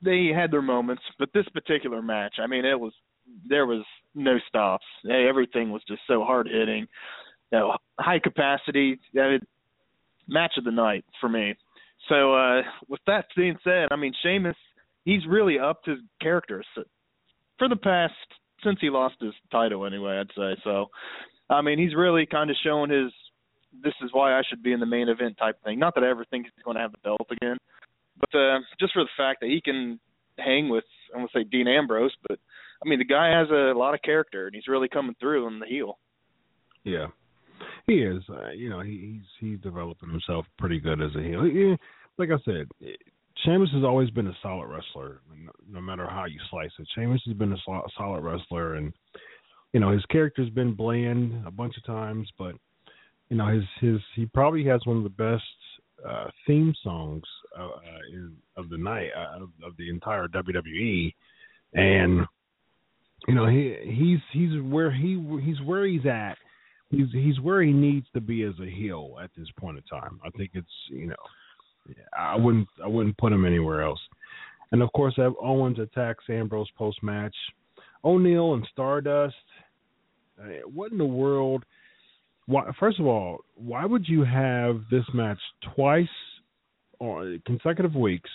They 0.03 0.31
had 0.35 0.51
their 0.51 0.63
moments, 0.63 1.03
but 1.19 1.31
this 1.35 1.49
particular 1.53 2.03
match, 2.03 2.37
I 2.39 2.47
mean, 2.47 2.65
it 2.65 2.79
was 2.79 2.93
there 3.47 3.67
was 3.67 3.85
no 4.15 4.39
stops. 4.49 4.85
Everything 5.11 5.71
was 5.71 5.83
just 5.87 6.03
so 6.07 6.25
hard 6.25 6.49
hitting. 6.49 6.87
You 7.53 7.59
know, 7.59 7.77
high 7.99 8.19
capacity. 8.19 8.99
I 9.15 9.29
mean, 9.29 9.41
match 10.27 10.53
of 10.59 10.65
the 10.65 10.71
night 10.71 11.05
for 11.21 11.29
me. 11.29 11.55
So 12.09 12.35
uh 12.35 12.63
with 12.89 13.01
that 13.07 13.27
being 13.37 13.57
said, 13.65 13.89
I 13.91 13.97
mean 13.97 14.13
Sheamus, 14.23 14.57
he's 15.05 15.27
really 15.27 15.59
upped 15.59 15.87
his 15.87 15.99
character 16.21 16.63
for 17.59 17.69
the 17.69 17.77
past 17.77 18.15
since 18.63 18.79
he 18.81 18.91
lost 18.91 19.17
his 19.21 19.35
title 19.51 19.87
anyway, 19.87 20.19
I'd 20.19 20.29
say. 20.37 20.61
So 20.65 20.87
I 21.51 21.61
mean 21.63 21.79
he's 21.79 21.95
really 21.95 22.27
kind 22.27 22.51
of 22.51 22.57
shown 22.63 22.91
his 22.91 23.13
this 23.83 23.95
is 24.03 24.11
why 24.13 24.33
I 24.33 24.43
should 24.49 24.63
be 24.63 24.73
in 24.73 24.81
the 24.81 24.87
main 24.87 25.09
event 25.09 25.37
type 25.39 25.63
thing. 25.65 25.79
Not 25.79 25.95
that 25.95 26.05
I 26.05 26.11
ever 26.11 26.25
think 26.25 26.47
he's 26.47 26.65
going 26.65 26.77
to 26.77 26.81
have 26.81 26.93
the 26.93 26.99
belt 27.05 27.27
again, 27.31 27.57
but 28.21 28.39
uh 28.39 28.59
just 28.81 28.93
for 28.93 29.03
the 29.03 29.11
fact 29.17 29.41
that 29.41 29.51
he 29.51 29.61
can 29.61 29.99
hang 30.39 30.69
with 30.69 30.85
I'm 31.15 31.21
gonna 31.21 31.29
say 31.35 31.45
Dean 31.45 31.69
Ambrose, 31.69 32.15
but 32.29 32.39
I 32.85 32.89
mean 32.89 32.99
the 32.99 33.05
guy 33.05 33.31
has 33.31 33.49
a 33.51 33.79
lot 33.79 33.95
of 33.95 34.03
character 34.03 34.47
and 34.47 34.55
he's 34.55 34.69
really 34.69 34.89
coming 34.89 35.17
through 35.21 35.47
on 35.47 35.59
the 35.59 35.67
heel. 35.67 35.99
Yeah, 36.85 37.07
he 37.87 37.95
is. 37.95 38.23
Uh, 38.29 38.51
you 38.51 38.71
know, 38.71 38.81
he, 38.81 39.21
he's 39.41 39.51
he's 39.51 39.61
developing 39.61 40.11
himself 40.11 40.47
pretty 40.59 40.81
good 40.81 41.03
as 41.03 41.15
a 41.17 41.23
heel. 41.23 41.45
He, 41.45 41.77
like 42.19 42.31
I 42.31 42.39
said, 42.45 42.69
Sheamus 43.45 43.71
has 43.73 43.85
always 43.85 44.11
been 44.11 44.27
a 44.27 44.37
solid 44.43 44.67
wrestler, 44.67 45.21
no, 45.37 45.53
no 45.71 45.81
matter 45.81 46.07
how 46.07 46.25
you 46.25 46.39
slice 46.51 46.71
it. 46.79 46.89
Sheamus 46.95 47.23
has 47.27 47.37
been 47.37 47.53
a 47.53 47.57
solid 47.97 48.23
wrestler, 48.23 48.75
and 48.75 48.93
you 49.73 49.81
know 49.81 49.93
his 49.93 50.05
character's 50.07 50.51
been 50.51 50.75
bland 50.75 51.47
a 51.47 51.51
bunch 51.51 51.77
of 51.77 51.85
times, 51.85 52.29
but 52.39 52.55
you 53.29 53.37
know 53.37 53.47
his 53.47 53.65
his 53.81 54.01
he 54.15 54.27
probably 54.27 54.65
has 54.65 54.81
one 54.85 54.97
of 54.97 55.05
the 55.05 55.09
best 55.09 55.45
uh, 56.07 56.27
theme 56.47 56.75
songs 56.83 57.25
uh, 57.59 57.65
uh, 57.65 57.79
in, 58.13 58.37
of 58.57 58.69
the 58.69 58.79
night 58.79 59.11
uh, 59.17 59.43
of, 59.43 59.51
of 59.65 59.77
the 59.77 59.89
entire 59.89 60.29
WWE, 60.29 61.15
and 61.75 62.27
you 63.27 63.35
know 63.35 63.47
he 63.47 63.77
he's 63.85 64.21
he's 64.33 64.63
where 64.63 64.93
he 64.93 65.23
he's 65.45 65.61
where 65.63 65.87
he's 65.87 66.07
at. 66.07 66.37
He's 66.91 67.07
he's 67.13 67.41
where 67.41 67.63
he 67.63 67.73
needs 67.73 68.07
to 68.15 68.21
be 68.21 68.45
as 68.45 68.55
a 68.63 68.71
heel 68.71 69.17
at 69.23 69.31
this 69.37 69.49
point 69.59 69.77
in 69.77 69.83
time. 69.85 70.21
I 70.25 70.31
think 70.31 70.51
it's 70.55 70.67
you 70.89 71.09
know 71.09 71.97
I 72.17 72.37
wouldn't 72.37 72.69
I 72.83 72.87
wouldn't 72.87 73.19
put 73.19 73.33
him 73.33 73.45
anywhere 73.45 73.83
else. 73.83 74.01
And 74.71 74.83
of 74.83 74.93
course, 74.93 75.19
Owens 75.41 75.79
attacks 75.79 76.25
Ambrose 76.29 76.71
post 76.77 77.03
match. 77.03 77.35
O'Neil 78.05 78.55
and 78.55 78.67
Stardust. 78.71 79.35
What 80.73 80.93
in 80.93 80.99
the 80.99 81.05
world? 81.05 81.65
Why, 82.49 82.65
first 82.81 82.99
of 82.99 83.05
all, 83.05 83.41
why 83.57 83.85
would 83.85 84.09
you 84.09 84.25
have 84.25 84.81
this 84.91 85.05
match 85.13 85.39
twice 85.75 86.09
or 86.99 87.37
consecutive 87.45 87.95
weeks? 87.95 88.31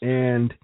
And 0.00 0.54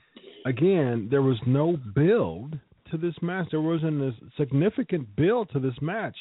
again, 0.47 1.09
there 1.11 1.23
was 1.23 1.39
no 1.45 1.77
build 1.93 2.57
to 2.93 2.99
this 2.99 3.17
match. 3.21 3.49
There 3.51 3.61
wasn't 3.61 4.01
a 4.01 4.13
significant 4.37 5.17
build 5.17 5.51
to 5.55 5.59
this 5.59 5.75
match. 5.83 6.15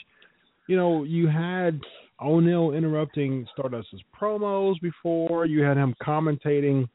You 0.68 0.78
know, 0.78 1.04
you 1.04 1.28
had 1.28 1.80
O'Neil 2.20 2.72
interrupting 2.72 3.46
Stardust's 3.54 4.02
promos 4.20 4.82
before. 4.82 5.46
You 5.46 5.62
had 5.62 5.78
him 5.78 5.94
commentating 6.02 6.90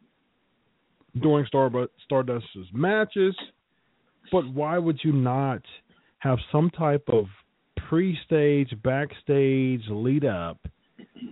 during 1.22 1.46
Star- 1.46 1.70
Stardust's 2.04 2.68
matches. 2.72 3.36
But 4.32 4.52
why 4.52 4.76
would 4.76 4.98
you 5.04 5.12
not 5.12 5.62
have 6.18 6.38
some 6.50 6.68
type 6.70 7.04
of 7.06 7.26
pre-stage, 7.88 8.70
backstage 8.82 9.82
lead 9.88 10.24
up 10.24 10.58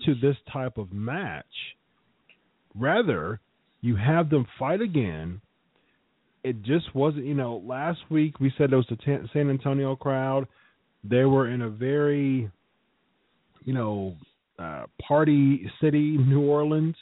to 0.04 0.14
this 0.14 0.36
type 0.52 0.78
of 0.78 0.92
match? 0.92 1.44
Rather, 2.74 3.40
you 3.80 3.96
have 3.96 4.30
them 4.30 4.46
fight 4.58 4.80
again. 4.80 5.40
It 6.44 6.62
just 6.62 6.94
wasn't, 6.94 7.26
you 7.26 7.34
know, 7.34 7.62
last 7.66 8.00
week 8.10 8.38
we 8.40 8.52
said 8.56 8.72
it 8.72 8.76
was 8.76 8.86
the 8.88 9.26
San 9.32 9.50
Antonio 9.50 9.96
crowd. 9.96 10.46
They 11.02 11.24
were 11.24 11.50
in 11.50 11.62
a 11.62 11.68
very 11.68 12.50
you 13.66 13.74
know, 13.74 14.14
uh, 14.58 14.84
party 15.06 15.70
city, 15.82 16.16
New 16.16 16.40
Orleans. 16.40 16.96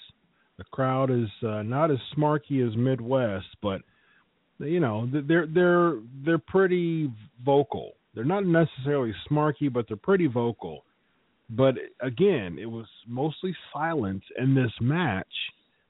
The 0.56 0.64
crowd 0.72 1.10
is 1.10 1.28
uh, 1.46 1.62
not 1.62 1.90
as 1.90 1.98
smarky 2.16 2.66
as 2.66 2.76
Midwest, 2.76 3.46
but 3.62 3.82
you 4.58 4.80
know 4.80 5.08
they're 5.12 5.46
they're 5.46 5.98
they're 6.24 6.38
pretty 6.38 7.12
vocal. 7.44 7.92
They're 8.14 8.24
not 8.24 8.46
necessarily 8.46 9.14
smarky, 9.30 9.72
but 9.72 9.86
they're 9.88 9.96
pretty 9.96 10.26
vocal. 10.26 10.84
But 11.50 11.74
again, 12.00 12.58
it 12.60 12.66
was 12.66 12.86
mostly 13.06 13.54
silence 13.72 14.24
in 14.38 14.54
this 14.54 14.72
match, 14.80 15.26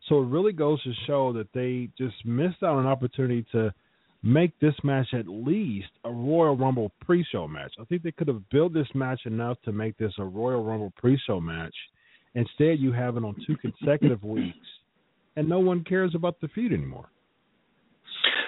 so 0.09 0.21
it 0.21 0.27
really 0.27 0.53
goes 0.53 0.83
to 0.83 0.93
show 1.07 1.33
that 1.35 1.53
they 1.53 1.89
just 1.97 2.17
missed 2.25 2.63
out 2.63 2.77
on 2.77 2.81
an 2.81 2.87
opportunity 2.87 3.47
to 3.53 3.73
make 4.23 4.59
this 4.59 4.75
match 4.83 5.09
at 5.13 5.29
least 5.29 5.91
a 6.05 6.11
Royal 6.11 6.57
Rumble 6.57 6.91
pre-show 7.03 7.47
match. 7.47 7.75
I 7.81 7.85
think 7.85 8.03
they 8.03 8.11
could 8.11 8.29
have 8.29 8.49
built 8.49 8.73
this 8.73 8.89
match 8.95 9.21
enough 9.27 9.59
to 9.65 9.73
make 9.73 9.97
this 9.99 10.13
a 10.19 10.25
Royal 10.25 10.65
Rumble 10.65 10.93
pre-show 10.97 11.41
match. 11.41 11.75
Instead, 12.35 12.81
you 12.81 12.91
have 12.91 13.17
it 13.17 13.25
on 13.25 13.37
two 13.47 13.57
consecutive 13.59 14.25
weeks, 14.25 14.67
and 15.37 15.49
no 15.49 15.61
one 15.61 15.85
cares 15.85 16.15
about 16.15 16.41
the 16.41 16.49
feud 16.49 16.73
anymore. 16.73 17.11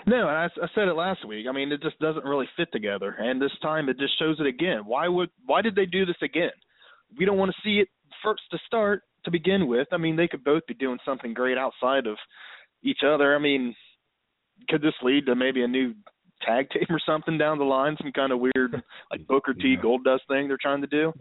No, 0.06 0.28
I, 0.28 0.44
I 0.44 0.68
said 0.74 0.86
it 0.86 0.94
last 0.94 1.26
week. 1.26 1.46
I 1.48 1.52
mean, 1.52 1.72
it 1.72 1.82
just 1.82 1.98
doesn't 1.98 2.24
really 2.24 2.48
fit 2.56 2.68
together, 2.72 3.16
and 3.18 3.42
this 3.42 3.50
time 3.60 3.88
it 3.88 3.98
just 3.98 4.18
shows 4.18 4.36
it 4.38 4.46
again. 4.46 4.82
Why 4.86 5.08
would 5.08 5.30
why 5.44 5.62
did 5.62 5.74
they 5.74 5.86
do 5.86 6.06
this 6.06 6.16
again? 6.22 6.52
We 7.18 7.24
don't 7.24 7.38
want 7.38 7.50
to 7.50 7.60
see 7.64 7.80
it 7.80 7.88
first 8.22 8.42
to 8.52 8.58
start 8.66 9.02
to 9.24 9.30
begin 9.32 9.66
with. 9.66 9.88
I 9.92 9.96
mean, 9.96 10.14
they 10.14 10.28
could 10.28 10.44
both 10.44 10.64
be 10.66 10.74
doing 10.74 10.98
something 11.04 11.34
great 11.34 11.58
outside 11.58 12.06
of 12.06 12.16
each 12.84 13.00
other. 13.04 13.34
I 13.34 13.38
mean, 13.40 13.74
could 14.68 14.80
this 14.80 14.94
lead 15.02 15.26
to 15.26 15.34
maybe 15.34 15.62
a 15.62 15.68
new 15.68 15.92
tag 16.42 16.70
team 16.70 16.86
or 16.88 17.00
something 17.04 17.36
down 17.36 17.58
the 17.58 17.64
line? 17.64 17.96
Some 18.00 18.12
kind 18.12 18.32
of 18.32 18.38
weird 18.38 18.82
like 19.10 19.26
Booker 19.26 19.54
T 19.54 19.74
yeah. 19.74 19.82
Gold 19.82 20.04
Dust 20.04 20.22
thing 20.28 20.46
they're 20.46 20.58
trying 20.60 20.82
to 20.82 20.86
do. 20.86 21.12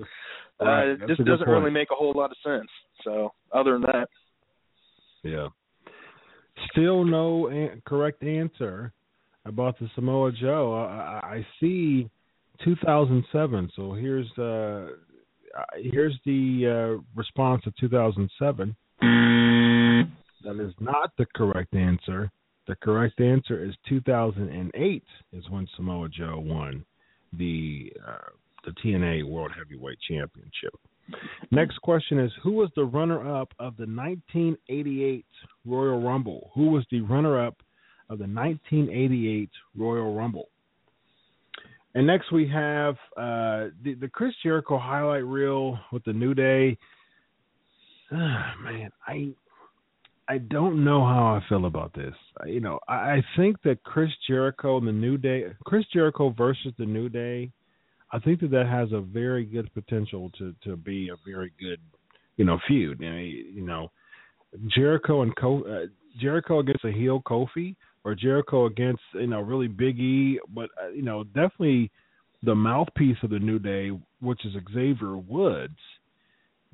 Right. 0.62 0.92
Uh, 0.92 1.08
this 1.08 1.18
doesn't 1.18 1.50
really 1.50 1.72
make 1.72 1.90
a 1.92 1.96
whole 1.96 2.14
lot 2.16 2.32
of 2.32 2.38
sense. 2.46 2.70
So 3.04 3.34
other 3.52 3.74
than 3.74 3.82
that, 3.82 4.08
yeah. 5.24 5.48
Still 6.72 7.04
no 7.04 7.48
an- 7.48 7.82
correct 7.86 8.24
answer 8.24 8.92
about 9.46 9.78
the 9.80 9.90
Samoa 9.96 10.32
Joe. 10.32 10.74
I, 10.74 11.38
I 11.38 11.48
see 11.60 12.10
2007. 12.64 13.72
So 13.76 13.94
here's 13.94 14.32
uh 14.38 14.88
here's 15.78 16.18
the 16.26 17.00
uh, 17.00 17.04
response 17.16 17.64
of 17.66 17.76
2007. 17.78 18.76
That 20.44 20.60
is 20.64 20.74
not 20.80 21.12
the 21.18 21.26
correct 21.36 21.74
answer. 21.74 22.32
The 22.68 22.76
correct 22.76 23.20
answer 23.20 23.64
is 23.64 23.74
2008 23.90 25.04
is 25.34 25.50
when 25.50 25.68
Samoa 25.76 26.10
Joe 26.10 26.40
won 26.40 26.86
the 27.34 27.92
uh, 28.08 28.30
the 28.66 28.72
TNA 28.84 29.28
World 29.28 29.52
Heavyweight 29.56 30.00
Championship. 30.08 30.74
Next 31.52 31.78
question 31.82 32.20
is 32.20 32.32
Who 32.44 32.54
was 32.54 32.70
the 32.76 32.86
runner 32.86 33.20
up 33.20 33.50
of 33.60 33.78
the 33.78 33.86
1988 33.86 35.26
Royal 35.66 36.02
Rumble? 36.02 36.52
Who 36.56 36.72
was 36.72 36.86
the 36.92 37.02
runner 37.02 37.46
up 37.46 37.58
of 38.10 38.20
the 38.20 38.28
1988 38.28 39.50
Royal 39.76 40.16
Rumble? 40.16 40.50
And 41.94 42.06
next 42.06 42.32
we 42.32 42.48
have 42.50 42.96
uh, 43.16 43.72
the, 43.84 43.94
the 44.00 44.10
Chris 44.12 44.34
Jericho 44.44 44.78
highlight 44.78 45.24
reel 45.24 45.80
with 45.94 46.04
the 46.04 46.12
New 46.12 46.34
Day. 46.34 46.78
Ah, 48.12 48.54
man, 48.62 48.92
I 49.08 49.34
I 50.28 50.40
don't 50.40 50.84
know 50.84 51.06
how 51.06 51.40
I 51.40 51.48
feel 51.48 51.66
about 51.66 51.94
this. 51.94 52.14
You 52.46 52.60
know, 52.60 52.80
I, 52.88 52.94
I, 52.94 53.26
think 53.38 53.62
that 53.64 53.84
Chris 53.84 54.10
Jericho 54.28 54.78
and 54.78 54.88
the 54.88 54.92
New 54.92 55.18
Day, 55.18 55.46
Chris 55.66 55.86
Jericho 55.94 56.34
versus 56.36 56.74
the 56.80 56.86
New 56.86 57.10
Day, 57.10 57.52
I 58.12 58.20
think 58.20 58.40
that 58.42 58.52
that 58.52 58.68
has 58.68 58.92
a 58.92 59.02
very 59.02 59.46
good 59.46 59.74
potential 59.74 60.32
to 60.38 60.54
to 60.64 60.76
be 60.76 61.10
a 61.10 61.16
very 61.30 61.52
good, 61.60 61.80
you 62.38 62.46
know, 62.46 62.60
feud. 62.68 63.00
You 63.02 63.66
know, 63.66 63.92
Jericho 64.76 65.22
and 65.22 65.36
Co- 65.36 65.64
uh, 65.64 65.88
Jericho 66.20 66.60
against 66.60 66.86
a 66.86 66.92
heel 66.92 67.22
Kofi, 67.26 67.76
or 68.04 68.16
Jericho 68.16 68.66
against 68.66 69.02
you 69.14 69.28
know 69.28 69.42
really 69.42 69.68
Big 69.68 70.00
E, 70.00 70.40
but 70.54 70.70
uh, 70.82 70.90
you 70.90 71.02
know 71.02 71.24
definitely 71.24 71.92
the 72.44 72.56
mouthpiece 72.56 73.18
of 73.24 73.32
the 73.32 73.40
New 73.40 73.60
Day, 73.60 73.90
which 74.22 74.46
is 74.46 74.54
Xavier 74.74 75.18
Woods 75.18 75.80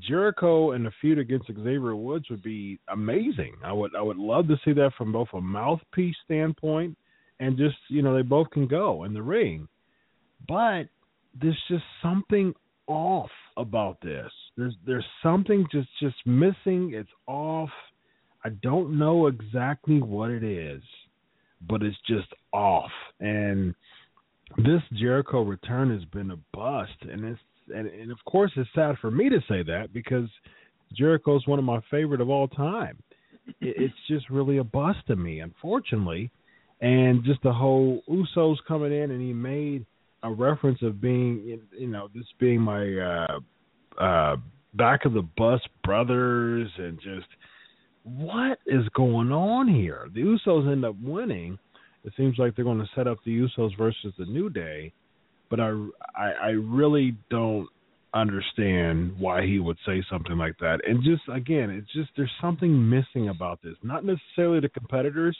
Jericho 0.07 0.71
and 0.71 0.85
the 0.85 0.91
feud 0.99 1.19
against 1.19 1.47
Xavier 1.47 1.95
Woods 1.95 2.29
would 2.29 2.43
be 2.43 2.79
amazing. 2.91 3.53
I 3.63 3.71
would 3.71 3.95
I 3.95 4.01
would 4.01 4.17
love 4.17 4.47
to 4.47 4.57
see 4.65 4.73
that 4.73 4.91
from 4.97 5.11
both 5.11 5.27
a 5.33 5.41
mouthpiece 5.41 6.15
standpoint 6.25 6.97
and 7.39 7.57
just 7.57 7.77
you 7.89 8.01
know 8.01 8.15
they 8.15 8.21
both 8.21 8.49
can 8.51 8.67
go 8.67 9.03
in 9.03 9.13
the 9.13 9.21
ring. 9.21 9.67
But 10.47 10.83
there's 11.39 11.61
just 11.69 11.83
something 12.01 12.53
off 12.87 13.29
about 13.57 13.97
this. 14.01 14.31
There's 14.57 14.75
there's 14.85 15.05
something 15.23 15.65
just 15.71 15.89
just 15.99 16.15
missing. 16.25 16.93
It's 16.93 17.09
off. 17.27 17.69
I 18.43 18.49
don't 18.49 18.97
know 18.97 19.27
exactly 19.27 20.01
what 20.01 20.29
it 20.31 20.43
is, 20.43 20.81
but 21.67 21.83
it's 21.83 21.97
just 22.07 22.27
off. 22.51 22.91
And 23.19 23.73
this 24.57 24.81
Jericho 24.93 25.43
return 25.43 25.91
has 25.91 26.03
been 26.05 26.31
a 26.31 26.37
bust, 26.53 26.91
and 27.01 27.23
it's 27.25 27.39
and, 27.73 27.87
and 27.87 28.11
of 28.11 28.17
course 28.25 28.51
it's 28.55 28.69
sad 28.75 28.95
for 28.99 29.11
me 29.11 29.29
to 29.29 29.39
say 29.47 29.63
that 29.63 29.93
because 29.93 30.29
Jericho 30.93 31.37
is 31.37 31.47
one 31.47 31.59
of 31.59 31.65
my 31.65 31.79
favorite 31.89 32.21
of 32.21 32.29
all 32.29 32.47
time. 32.47 32.97
It, 33.61 33.75
it's 33.77 33.93
just 34.07 34.29
really 34.29 34.57
a 34.57 34.63
bust 34.63 34.99
to 35.07 35.15
me, 35.15 35.39
unfortunately. 35.39 36.31
And 36.81 37.23
just 37.23 37.43
the 37.43 37.53
whole 37.53 38.01
Usos 38.09 38.57
coming 38.67 38.91
in, 38.91 39.11
and 39.11 39.21
he 39.21 39.33
made 39.33 39.85
a 40.23 40.31
reference 40.31 40.79
of 40.81 41.01
being, 41.01 41.59
you 41.77 41.87
know, 41.87 42.09
this 42.13 42.25
being 42.39 42.61
my 42.61 42.85
uh, 42.97 43.39
uh, 44.01 44.35
back 44.75 45.05
of 45.05 45.13
the 45.13 45.27
bus 45.37 45.61
brothers, 45.83 46.69
and 46.77 46.99
just 46.99 47.27
what 48.03 48.59
is 48.65 48.87
going 48.95 49.31
on 49.31 49.67
here? 49.67 50.07
The 50.13 50.21
Usos 50.21 50.71
end 50.71 50.85
up 50.85 50.95
winning. 51.01 51.57
It 52.03 52.13
seems 52.17 52.37
like 52.37 52.55
they're 52.55 52.65
going 52.65 52.79
to 52.79 52.89
set 52.95 53.07
up 53.07 53.19
the 53.25 53.31
Usos 53.31 53.77
versus 53.77 54.13
the 54.17 54.25
New 54.25 54.49
Day, 54.49 54.91
but 55.49 55.59
I, 55.59 55.69
I, 56.15 56.31
I 56.41 56.49
really 56.49 57.15
don't 57.29 57.67
understand 58.13 59.17
why 59.17 59.45
he 59.45 59.59
would 59.59 59.77
say 59.85 60.03
something 60.09 60.37
like 60.37 60.57
that. 60.59 60.79
And 60.87 61.03
just 61.03 61.21
again, 61.31 61.69
it's 61.69 61.91
just 61.93 62.09
there's 62.17 62.31
something 62.41 62.89
missing 62.89 63.29
about 63.29 63.61
this. 63.61 63.75
Not 63.83 64.03
necessarily 64.03 64.59
the 64.59 64.69
competitors, 64.69 65.37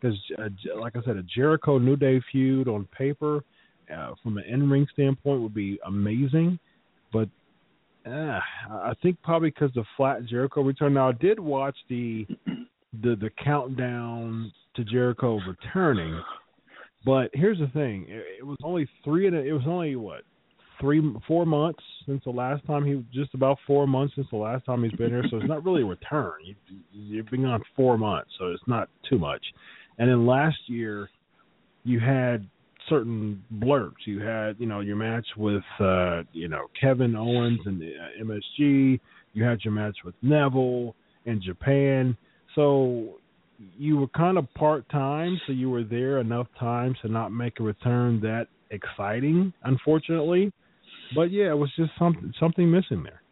because 0.00 0.16
uh, 0.38 0.48
like 0.80 0.96
I 0.96 1.02
said, 1.04 1.16
a 1.16 1.22
Jericho 1.22 1.78
New 1.78 1.96
Day 1.96 2.20
feud 2.30 2.68
on 2.68 2.86
paper, 2.96 3.42
uh, 3.94 4.12
from 4.22 4.38
an 4.38 4.44
in-ring 4.48 4.86
standpoint, 4.92 5.42
would 5.42 5.54
be 5.54 5.78
amazing. 5.86 6.58
But 7.12 7.28
uh, 8.06 8.40
I 8.70 8.92
think 9.02 9.20
probably 9.22 9.50
because 9.50 9.70
the 9.74 9.84
flat 9.96 10.26
Jericho 10.26 10.62
return. 10.62 10.94
Now 10.94 11.08
I 11.08 11.12
did 11.12 11.40
watch 11.40 11.76
the 11.88 12.26
the 13.02 13.16
the 13.16 13.30
countdown 13.42 14.52
to 14.76 14.84
Jericho 14.84 15.40
returning. 15.46 16.20
But 17.04 17.30
here's 17.34 17.58
the 17.58 17.68
thing: 17.68 18.06
it, 18.08 18.24
it 18.40 18.46
was 18.46 18.58
only 18.62 18.88
three 19.04 19.26
and 19.26 19.36
it 19.36 19.52
was 19.52 19.64
only 19.66 19.96
what 19.96 20.22
three 20.80 21.02
four 21.26 21.46
months 21.46 21.82
since 22.06 22.22
the 22.24 22.30
last 22.30 22.64
time 22.66 22.84
he 22.84 23.04
just 23.12 23.34
about 23.34 23.58
four 23.66 23.86
months 23.86 24.14
since 24.14 24.26
the 24.30 24.36
last 24.36 24.64
time 24.66 24.82
he's 24.82 24.92
been 24.92 25.10
here. 25.10 25.24
So 25.30 25.38
it's 25.38 25.48
not 25.48 25.64
really 25.64 25.82
a 25.82 25.86
return. 25.86 26.34
You, 26.44 26.54
you've 26.92 27.26
been 27.26 27.44
on 27.44 27.62
four 27.74 27.98
months, 27.98 28.30
so 28.38 28.46
it's 28.46 28.62
not 28.66 28.88
too 29.08 29.18
much. 29.18 29.44
And 29.98 30.10
then 30.10 30.26
last 30.26 30.58
year, 30.66 31.08
you 31.84 31.98
had 31.98 32.46
certain 32.88 33.42
blurps. 33.54 34.06
You 34.06 34.20
had 34.20 34.56
you 34.58 34.66
know 34.66 34.80
your 34.80 34.96
match 34.96 35.26
with 35.36 35.62
uh, 35.80 36.22
you 36.32 36.48
know 36.48 36.66
Kevin 36.80 37.16
Owens 37.16 37.60
and 37.64 37.82
uh, 37.82 38.24
MSG. 38.24 39.00
You 39.32 39.44
had 39.44 39.60
your 39.64 39.74
match 39.74 39.96
with 40.04 40.14
Neville 40.22 40.94
in 41.26 41.42
Japan. 41.42 42.16
So 42.54 43.18
you 43.78 43.98
were 43.98 44.08
kind 44.08 44.38
of 44.38 44.52
part 44.54 44.88
time, 44.88 45.38
so 45.46 45.52
you 45.52 45.70
were 45.70 45.84
there 45.84 46.18
enough 46.18 46.46
times 46.58 46.96
to 47.02 47.08
not 47.08 47.30
make 47.30 47.60
a 47.60 47.62
return 47.62 48.20
that 48.20 48.46
exciting, 48.70 49.52
unfortunately. 49.64 50.52
But 51.14 51.30
yeah, 51.30 51.50
it 51.50 51.58
was 51.58 51.70
just 51.76 51.90
something 51.98 52.32
something 52.40 52.70
missing 52.70 53.02
there. 53.02 53.22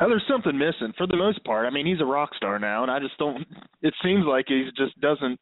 Uh, 0.00 0.06
there's 0.06 0.24
something 0.28 0.56
missing 0.56 0.92
for 0.96 1.06
the 1.06 1.16
most 1.16 1.42
part. 1.44 1.66
I 1.66 1.70
mean, 1.70 1.86
he's 1.86 2.00
a 2.00 2.04
rock 2.04 2.30
star 2.36 2.58
now, 2.58 2.82
and 2.82 2.90
I 2.90 3.00
just 3.00 3.18
don't. 3.18 3.44
It 3.82 3.94
seems 4.02 4.24
like 4.26 4.46
he 4.48 4.68
just 4.76 4.98
doesn't 5.00 5.40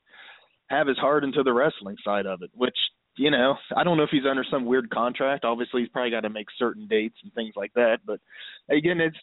have 0.69 0.87
his 0.87 0.99
heart 0.99 1.25
into 1.25 1.43
the 1.43 1.53
wrestling 1.53 1.97
side 2.05 2.27
of 2.27 2.43
it, 2.43 2.51
which 2.55 2.77
you 3.19 3.31
know, 3.31 3.57
I 3.75 3.83
don't 3.83 3.97
know 3.97 4.03
if 4.03 4.11
he's 4.11 4.27
under 4.29 4.45
some 4.51 4.67
weird 4.67 4.91
contract. 4.91 5.45
Obviously, 5.45 5.81
he's 5.81 5.91
probably 5.91 6.11
got 6.11 6.21
to 6.21 6.31
make 6.31 6.49
certain 6.59 6.87
dates 6.87 7.17
and 7.23 7.33
things 7.33 7.55
like 7.57 7.73
that. 7.75 8.01
But 8.07 8.21
again, 8.71 9.01
it's 9.01 9.17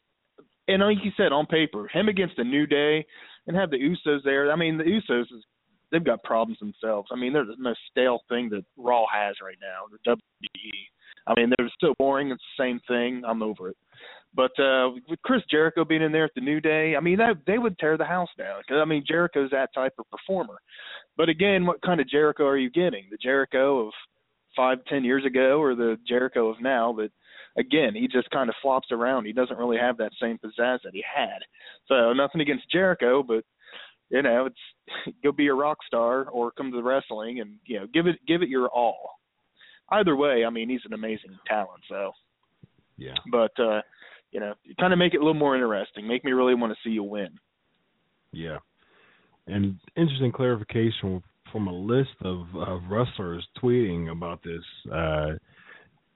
and 0.67 0.81
like 0.81 1.03
you 1.03 1.11
said, 1.17 1.31
on 1.31 1.45
paper, 1.45 1.87
him 1.87 2.07
against 2.07 2.37
the 2.37 2.43
New 2.43 2.65
Day 2.65 3.05
and 3.47 3.55
have 3.55 3.69
the 3.69 3.77
Usos 3.77 4.23
there. 4.23 4.51
I 4.51 4.55
mean, 4.55 4.77
the 4.77 4.83
Usos 4.83 5.23
is 5.23 5.43
they've 5.91 6.03
got 6.03 6.23
problems 6.23 6.59
themselves. 6.59 7.09
I 7.11 7.15
mean, 7.15 7.33
they're 7.33 7.45
the 7.45 7.57
most 7.57 7.79
stale 7.91 8.21
thing 8.29 8.49
that 8.49 8.65
Raw 8.77 9.05
has 9.13 9.35
right 9.43 9.57
now. 9.61 9.85
The 9.91 10.11
WWE. 10.11 10.71
I 11.27 11.33
mean, 11.35 11.53
they're 11.57 11.69
still 11.75 11.93
boring. 11.97 12.31
It's 12.31 12.43
the 12.57 12.63
same 12.63 12.81
thing. 12.87 13.23
I'm 13.25 13.43
over 13.43 13.69
it. 13.69 13.77
But 14.35 14.51
uh 14.59 14.91
with 15.07 15.21
Chris 15.23 15.41
Jericho 15.49 15.85
being 15.85 16.01
in 16.01 16.11
there 16.11 16.25
at 16.25 16.31
the 16.35 16.41
New 16.41 16.59
Day, 16.59 16.95
I 16.95 16.99
mean, 16.99 17.17
that 17.17 17.37
they 17.45 17.57
would 17.57 17.77
tear 17.77 17.97
the 17.97 18.05
house 18.05 18.29
down. 18.37 18.61
Because 18.61 18.81
I 18.81 18.85
mean, 18.85 19.03
Jericho's 19.07 19.51
that 19.51 19.73
type 19.73 19.93
of 19.99 20.09
performer. 20.09 20.55
But 21.17 21.29
again, 21.29 21.65
what 21.65 21.81
kind 21.81 21.99
of 21.99 22.09
Jericho 22.09 22.45
are 22.45 22.57
you 22.57 22.69
getting? 22.69 23.05
The 23.11 23.17
Jericho 23.17 23.87
of 23.87 23.93
five, 24.55 24.79
ten 24.85 25.03
years 25.03 25.25
ago, 25.25 25.61
or 25.61 25.75
the 25.75 25.97
Jericho 26.07 26.49
of 26.49 26.61
now? 26.61 26.93
That 26.93 27.11
again, 27.57 27.93
he 27.93 28.07
just 28.07 28.29
kind 28.31 28.49
of 28.49 28.55
flops 28.61 28.87
around. 28.91 29.25
He 29.25 29.33
doesn't 29.33 29.57
really 29.57 29.77
have 29.77 29.97
that 29.97 30.11
same 30.21 30.37
pizzazz 30.37 30.79
that 30.83 30.93
he 30.93 31.03
had. 31.15 31.39
So 31.87 32.13
nothing 32.13 32.41
against 32.41 32.71
Jericho, 32.71 33.23
but 33.23 33.43
you 34.09 34.21
know, 34.21 34.47
it's 34.47 35.15
go 35.23 35.31
be 35.31 35.47
a 35.47 35.53
rock 35.53 35.77
star 35.85 36.29
or 36.29 36.51
come 36.51 36.71
to 36.71 36.77
the 36.77 36.83
wrestling 36.83 37.39
and 37.39 37.55
you 37.65 37.79
know 37.79 37.87
give 37.93 38.07
it 38.07 38.17
give 38.27 38.41
it 38.41 38.49
your 38.49 38.67
all. 38.69 39.19
Either 39.89 40.15
way, 40.15 40.45
I 40.45 40.49
mean, 40.49 40.69
he's 40.69 40.85
an 40.85 40.93
amazing 40.93 41.37
talent. 41.47 41.81
So 41.89 42.11
yeah, 42.97 43.15
but 43.31 43.51
uh, 43.59 43.81
you 44.33 44.39
know, 44.39 44.53
kind 44.79 44.91
of 44.91 44.99
make 44.99 45.13
it 45.13 45.17
a 45.17 45.19
little 45.19 45.33
more 45.35 45.55
interesting. 45.55 46.07
Make 46.07 46.25
me 46.25 46.31
really 46.31 46.55
want 46.55 46.73
to 46.73 46.79
see 46.83 46.93
you 46.93 47.03
win. 47.03 47.29
Yeah, 48.33 48.57
and 49.47 49.77
interesting 49.95 50.31
clarification 50.31 51.23
from 51.51 51.67
a 51.67 51.73
list 51.73 52.15
of, 52.21 52.47
of 52.55 52.81
wrestlers 52.89 53.47
tweeting 53.61 54.11
about 54.11 54.41
this 54.43 54.63
uh, 54.91 55.33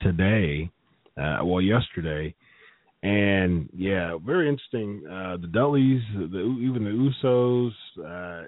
today, 0.01 0.70
uh, 1.15 1.38
well, 1.43 1.61
yesterday. 1.61 2.34
And 3.03 3.70
yeah, 3.72 4.18
very 4.26 4.49
interesting. 4.49 5.03
Uh, 5.05 5.38
the 5.38 5.47
Dudleys, 5.47 6.01
the, 6.15 6.57
even 6.59 6.84
the 6.84 7.11
Usos, 7.24 7.72
uh, 7.99 8.45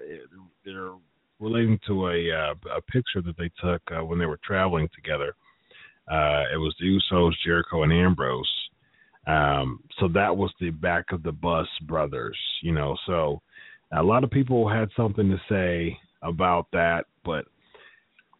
they're 0.64 0.90
relating 1.38 1.78
to 1.86 2.08
a 2.08 2.30
uh, 2.32 2.54
a 2.76 2.82
picture 2.82 3.22
that 3.22 3.36
they 3.38 3.50
took 3.62 3.80
uh, 3.92 4.04
when 4.04 4.18
they 4.18 4.26
were 4.26 4.40
traveling 4.44 4.88
together. 4.94 5.34
Uh, 6.10 6.42
it 6.52 6.58
was 6.58 6.74
the 6.80 6.86
Usos, 6.86 7.32
Jericho, 7.44 7.84
and 7.84 7.92
Ambrose. 7.92 8.44
Um, 9.26 9.82
so 9.98 10.08
that 10.14 10.36
was 10.36 10.50
the 10.60 10.70
back 10.70 11.12
of 11.12 11.22
the 11.22 11.32
bus 11.32 11.68
brothers, 11.82 12.38
you 12.62 12.72
know. 12.72 12.96
So 13.06 13.42
a 13.92 14.02
lot 14.02 14.24
of 14.24 14.30
people 14.30 14.68
had 14.68 14.88
something 14.96 15.28
to 15.28 15.40
say 15.48 15.98
about 16.22 16.66
that, 16.72 17.04
but 17.24 17.44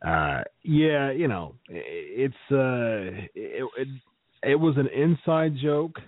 uh, 0.06 0.42
yeah, 0.62 1.10
you 1.10 1.28
know, 1.28 1.54
it's 1.68 2.34
uh, 2.50 3.26
it, 3.34 3.68
it 3.76 3.88
it 4.42 4.54
was 4.54 4.76
an 4.78 4.88
inside 4.88 5.54
joke 5.62 5.98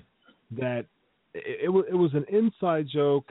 that 0.52 0.86
it, 1.34 1.70
it 1.90 1.94
was 1.94 2.12
an 2.14 2.24
inside 2.30 2.86
joke 2.92 3.30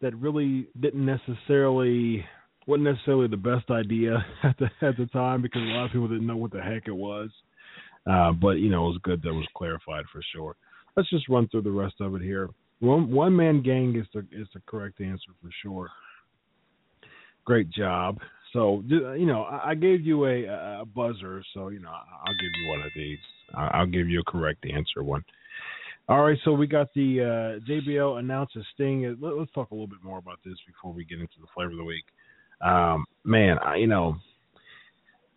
that 0.00 0.14
really 0.16 0.66
didn't 0.80 1.06
necessarily 1.06 2.24
wasn't 2.66 2.84
necessarily 2.84 3.28
the 3.28 3.36
best 3.36 3.70
idea 3.70 4.24
at 4.42 4.58
the 4.58 4.66
at 4.86 4.96
the 4.96 5.06
time 5.06 5.42
because 5.42 5.62
a 5.62 5.66
lot 5.66 5.86
of 5.86 5.92
people 5.92 6.08
didn't 6.08 6.26
know 6.26 6.36
what 6.36 6.52
the 6.52 6.60
heck 6.60 6.88
it 6.88 6.94
was. 6.94 7.30
Uh, 8.10 8.32
but 8.32 8.58
you 8.58 8.68
know, 8.68 8.86
it 8.86 8.88
was 8.88 9.00
good 9.04 9.22
that 9.22 9.28
it 9.28 9.32
was 9.32 9.48
clarified 9.56 10.04
for 10.12 10.20
sure. 10.34 10.56
Let's 10.96 11.10
just 11.10 11.28
run 11.28 11.48
through 11.48 11.62
the 11.62 11.70
rest 11.70 11.94
of 12.00 12.14
it 12.14 12.22
here. 12.22 12.50
One 12.80 13.10
one 13.10 13.34
man 13.34 13.62
gang 13.62 13.96
is 13.96 14.06
the 14.12 14.20
is 14.32 14.48
the 14.54 14.60
correct 14.66 15.00
answer 15.00 15.32
for 15.40 15.50
sure. 15.62 15.88
Great 17.44 17.70
job. 17.70 18.18
So 18.52 18.82
you 18.86 19.26
know, 19.26 19.44
I 19.44 19.74
gave 19.74 20.02
you 20.02 20.26
a, 20.26 20.44
a 20.80 20.84
buzzer, 20.84 21.42
so 21.54 21.68
you 21.68 21.80
know 21.80 21.90
I'll 21.90 22.34
give 22.34 22.50
you 22.60 22.68
one 22.68 22.80
of 22.80 22.90
these. 22.94 23.18
I'll 23.54 23.86
give 23.86 24.08
you 24.08 24.20
a 24.20 24.30
correct 24.30 24.66
answer 24.66 25.02
one. 25.02 25.24
All 26.08 26.22
right, 26.22 26.38
so 26.44 26.52
we 26.52 26.66
got 26.66 26.92
the 26.94 27.20
uh, 27.20 27.70
JBL 27.70 28.18
announces 28.18 28.66
Sting. 28.74 29.16
Let, 29.20 29.34
us 29.34 29.48
talk 29.54 29.70
a 29.70 29.74
little 29.74 29.86
bit 29.86 30.02
more 30.02 30.18
about 30.18 30.40
this 30.44 30.56
before 30.66 30.92
we 30.92 31.04
get 31.04 31.20
into 31.20 31.34
the 31.40 31.46
flavor 31.54 31.70
of 31.70 31.76
the 31.76 31.84
week. 31.84 32.04
Um, 32.60 33.06
man, 33.24 33.58
I, 33.60 33.76
you 33.76 33.86
know, 33.86 34.16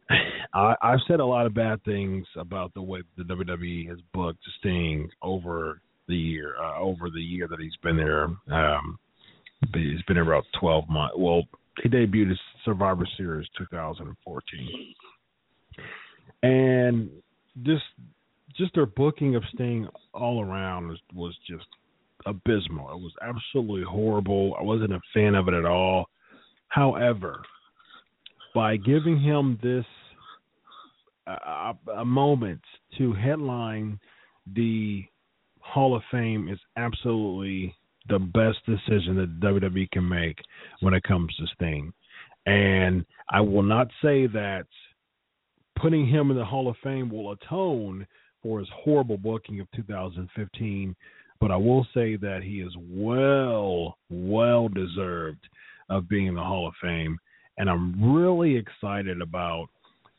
I, 0.54 0.76
I've 0.82 1.00
said 1.08 1.20
a 1.20 1.26
lot 1.26 1.46
of 1.46 1.54
bad 1.54 1.84
things 1.84 2.26
about 2.38 2.74
the 2.74 2.82
way 2.82 3.02
the 3.18 3.24
WWE 3.24 3.90
has 3.90 3.98
booked 4.14 4.40
Sting 4.60 5.10
over 5.22 5.82
the 6.08 6.16
year, 6.16 6.56
uh, 6.62 6.80
over 6.80 7.10
the 7.10 7.22
year 7.22 7.48
that 7.48 7.60
he's 7.60 7.76
been 7.82 7.98
there. 7.98 8.26
Um, 8.52 9.00
he's 9.74 10.02
been 10.08 10.16
there 10.16 10.24
about 10.24 10.46
twelve 10.60 10.88
months. 10.90 11.16
Well, 11.18 11.44
he 11.82 11.90
debuted 11.90 12.30
his 12.30 12.40
Survivor 12.64 13.08
Series 13.18 13.48
2014, 13.58 14.96
and 16.44 17.10
just 17.64 17.84
just 18.58 18.74
their 18.76 18.86
booking 18.86 19.36
of 19.36 19.44
Sting 19.54 19.88
all 20.14 20.44
around 20.44 20.88
was 20.88 21.00
was 21.14 21.36
just 21.48 21.66
abysmal. 22.26 22.92
It 22.92 23.02
was 23.02 23.14
absolutely 23.22 23.84
horrible. 23.84 24.56
I 24.60 24.64
wasn't 24.64 24.94
a 24.94 25.02
fan 25.14 25.36
of 25.36 25.48
it 25.48 25.54
at 25.54 25.66
all. 25.66 26.06
However, 26.70 27.42
by 28.56 28.78
giving 28.78 29.20
him 29.20 29.60
this 29.62 29.86
uh, 31.28 31.74
a 31.98 32.06
moment 32.06 32.62
to 32.98 33.14
headline 33.14 34.00
the 34.56 35.04
Hall 35.60 35.96
of 35.96 36.02
Fame 36.10 36.48
is 36.48 36.60
absolutely 36.78 37.76
the 38.08 38.20
best 38.20 38.60
decision 38.66 39.16
that 39.18 39.40
WWE 39.42 39.90
can 39.92 40.08
make 40.08 40.40
when 40.80 40.94
it 40.94 41.04
comes 41.04 41.36
to 41.36 41.46
Sting. 41.56 41.92
And 42.46 43.06
I 43.30 43.42
will 43.42 43.64
not 43.64 43.88
say 44.02 44.28
that 44.28 44.68
putting 45.76 46.08
him 46.08 46.32
in 46.32 46.38
the 46.38 46.46
Hall 46.46 46.70
of 46.70 46.78
Fame 46.82 47.10
will 47.10 47.34
atone 47.34 48.08
for 48.42 48.60
his 48.60 48.70
horrible 48.74 49.18
booking 49.18 49.60
of 49.60 49.68
2015, 49.76 50.96
but 51.42 51.52
I 51.52 51.58
will 51.58 51.86
say 51.94 52.16
that 52.18 52.42
he 52.44 52.62
is 52.62 52.74
well, 52.90 53.98
well 54.10 54.70
deserved 54.70 55.46
of 55.90 56.08
being 56.08 56.28
in 56.28 56.36
the 56.36 56.44
Hall 56.44 56.68
of 56.68 56.74
Fame. 56.82 57.18
And 57.58 57.70
I'm 57.70 58.16
really 58.16 58.58
excited 58.58 59.22
about 59.22 59.68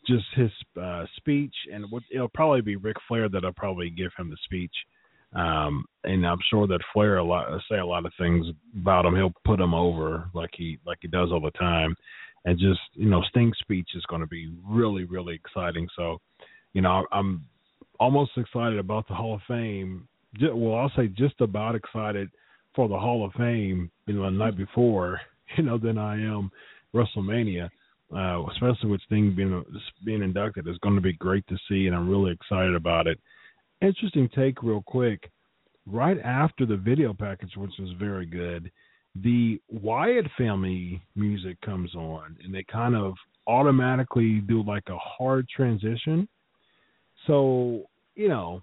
just 0.07 0.24
his 0.34 0.51
uh, 0.80 1.05
speech 1.16 1.55
and 1.72 1.91
what 1.91 2.03
it'll 2.12 2.28
probably 2.28 2.61
be 2.61 2.76
Ric 2.76 2.97
Flair 3.09 3.28
that'll 3.28 3.53
probably 3.53 3.91
give 3.91 4.12
him 4.16 4.30
the 4.30 4.37
speech. 4.45 4.72
Um, 5.34 5.84
and 6.05 6.26
I'm 6.26 6.39
sure 6.49 6.66
that 6.68 6.80
Flair 6.93 7.18
a 7.18 7.24
lot 7.24 7.49
say 7.70 7.78
a 7.78 7.87
lot 7.87 8.07
of 8.07 8.12
things 8.18 8.47
about 8.80 9.05
him. 9.05 9.16
He'll 9.16 9.34
put 9.45 9.61
him 9.61 9.74
over 9.74 10.30
like 10.34 10.51
he 10.57 10.78
like 10.87 10.99
he 11.03 11.09
does 11.09 11.30
all 11.32 11.41
the 11.41 11.51
time, 11.53 11.95
and 12.45 12.59
just 12.59 12.80
you 12.95 13.11
know 13.11 13.22
Sting's 13.28 13.59
speech 13.59 13.89
is 13.95 14.05
going 14.07 14.20
to 14.20 14.26
be 14.26 14.51
really 14.66 15.05
really 15.05 15.34
exciting. 15.34 15.89
So, 15.97 16.18
you 16.72 16.80
know 16.80 17.05
I'm 17.11 17.45
almost 17.99 18.32
excited 18.37 18.78
about 18.78 19.09
the 19.09 19.14
Hall 19.14 19.34
of 19.34 19.41
Fame. 19.49 20.09
Well, 20.41 20.76
I'll 20.76 20.93
say 20.97 21.09
just 21.09 21.41
about 21.41 21.74
excited 21.74 22.30
for 22.74 22.89
the 22.89 22.99
Hall 22.99 23.26
of 23.26 23.32
Fame. 23.32 23.91
You 24.07 24.14
know 24.14 24.24
the 24.24 24.30
night 24.30 24.57
before, 24.57 25.20
you 25.57 25.64
know, 25.64 25.76
than 25.76 25.99
I 25.99 26.14
am 26.14 26.53
WrestleMania. 26.97 27.68
Uh, 28.14 28.44
especially 28.53 28.88
with 28.88 29.01
Sting 29.07 29.34
being 29.34 29.64
being 30.05 30.22
inducted, 30.22 30.68
it's 30.68 30.78
going 30.78 30.94
to 30.94 31.01
be 31.01 31.14
great 31.14 31.44
to 31.49 31.57
see, 31.68 31.88
and 31.88 31.97
I'm 31.97 32.09
really 32.09 32.30
excited 32.30 32.76
about 32.76 33.09
it 33.09 33.18
interesting 33.80 34.28
take, 34.34 34.62
real 34.62 34.82
quick. 34.86 35.30
Right 35.86 36.18
after 36.20 36.66
the 36.66 36.76
video 36.76 37.14
package, 37.14 37.57
which 37.57 37.72
was 37.78 37.90
very 37.99 38.26
good, 38.26 38.70
the 39.22 39.61
Wyatt 39.70 40.26
family 40.36 41.01
music 41.14 41.61
comes 41.61 41.94
on, 41.94 42.36
and 42.44 42.53
they 42.53 42.64
kind 42.64 42.97
of 42.97 43.14
automatically 43.47 44.40
do 44.40 44.62
like 44.64 44.82
a 44.88 44.99
hard 44.99 45.49
transition. 45.49 46.28
So, 47.26 47.84
you 48.16 48.28
know, 48.28 48.62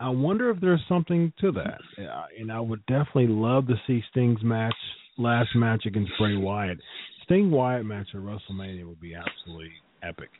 I 0.00 0.10
wonder 0.10 0.50
if 0.50 0.60
there's 0.60 0.82
something 0.88 1.32
to 1.40 1.52
that. 1.52 1.80
And 2.38 2.50
I 2.50 2.60
would 2.60 2.84
definitely 2.86 3.28
love 3.28 3.68
to 3.68 3.74
see 3.86 4.02
Sting's 4.10 4.42
match, 4.42 4.74
last 5.18 5.50
match 5.54 5.86
against 5.86 6.12
Bray 6.18 6.36
Wyatt. 6.36 6.78
Sting 7.28 7.50
Wyatt 7.50 7.84
match 7.84 8.08
at 8.14 8.20
WrestleMania 8.20 8.86
would 8.86 9.00
be 9.02 9.14
absolutely 9.14 9.70
epic. 10.02 10.30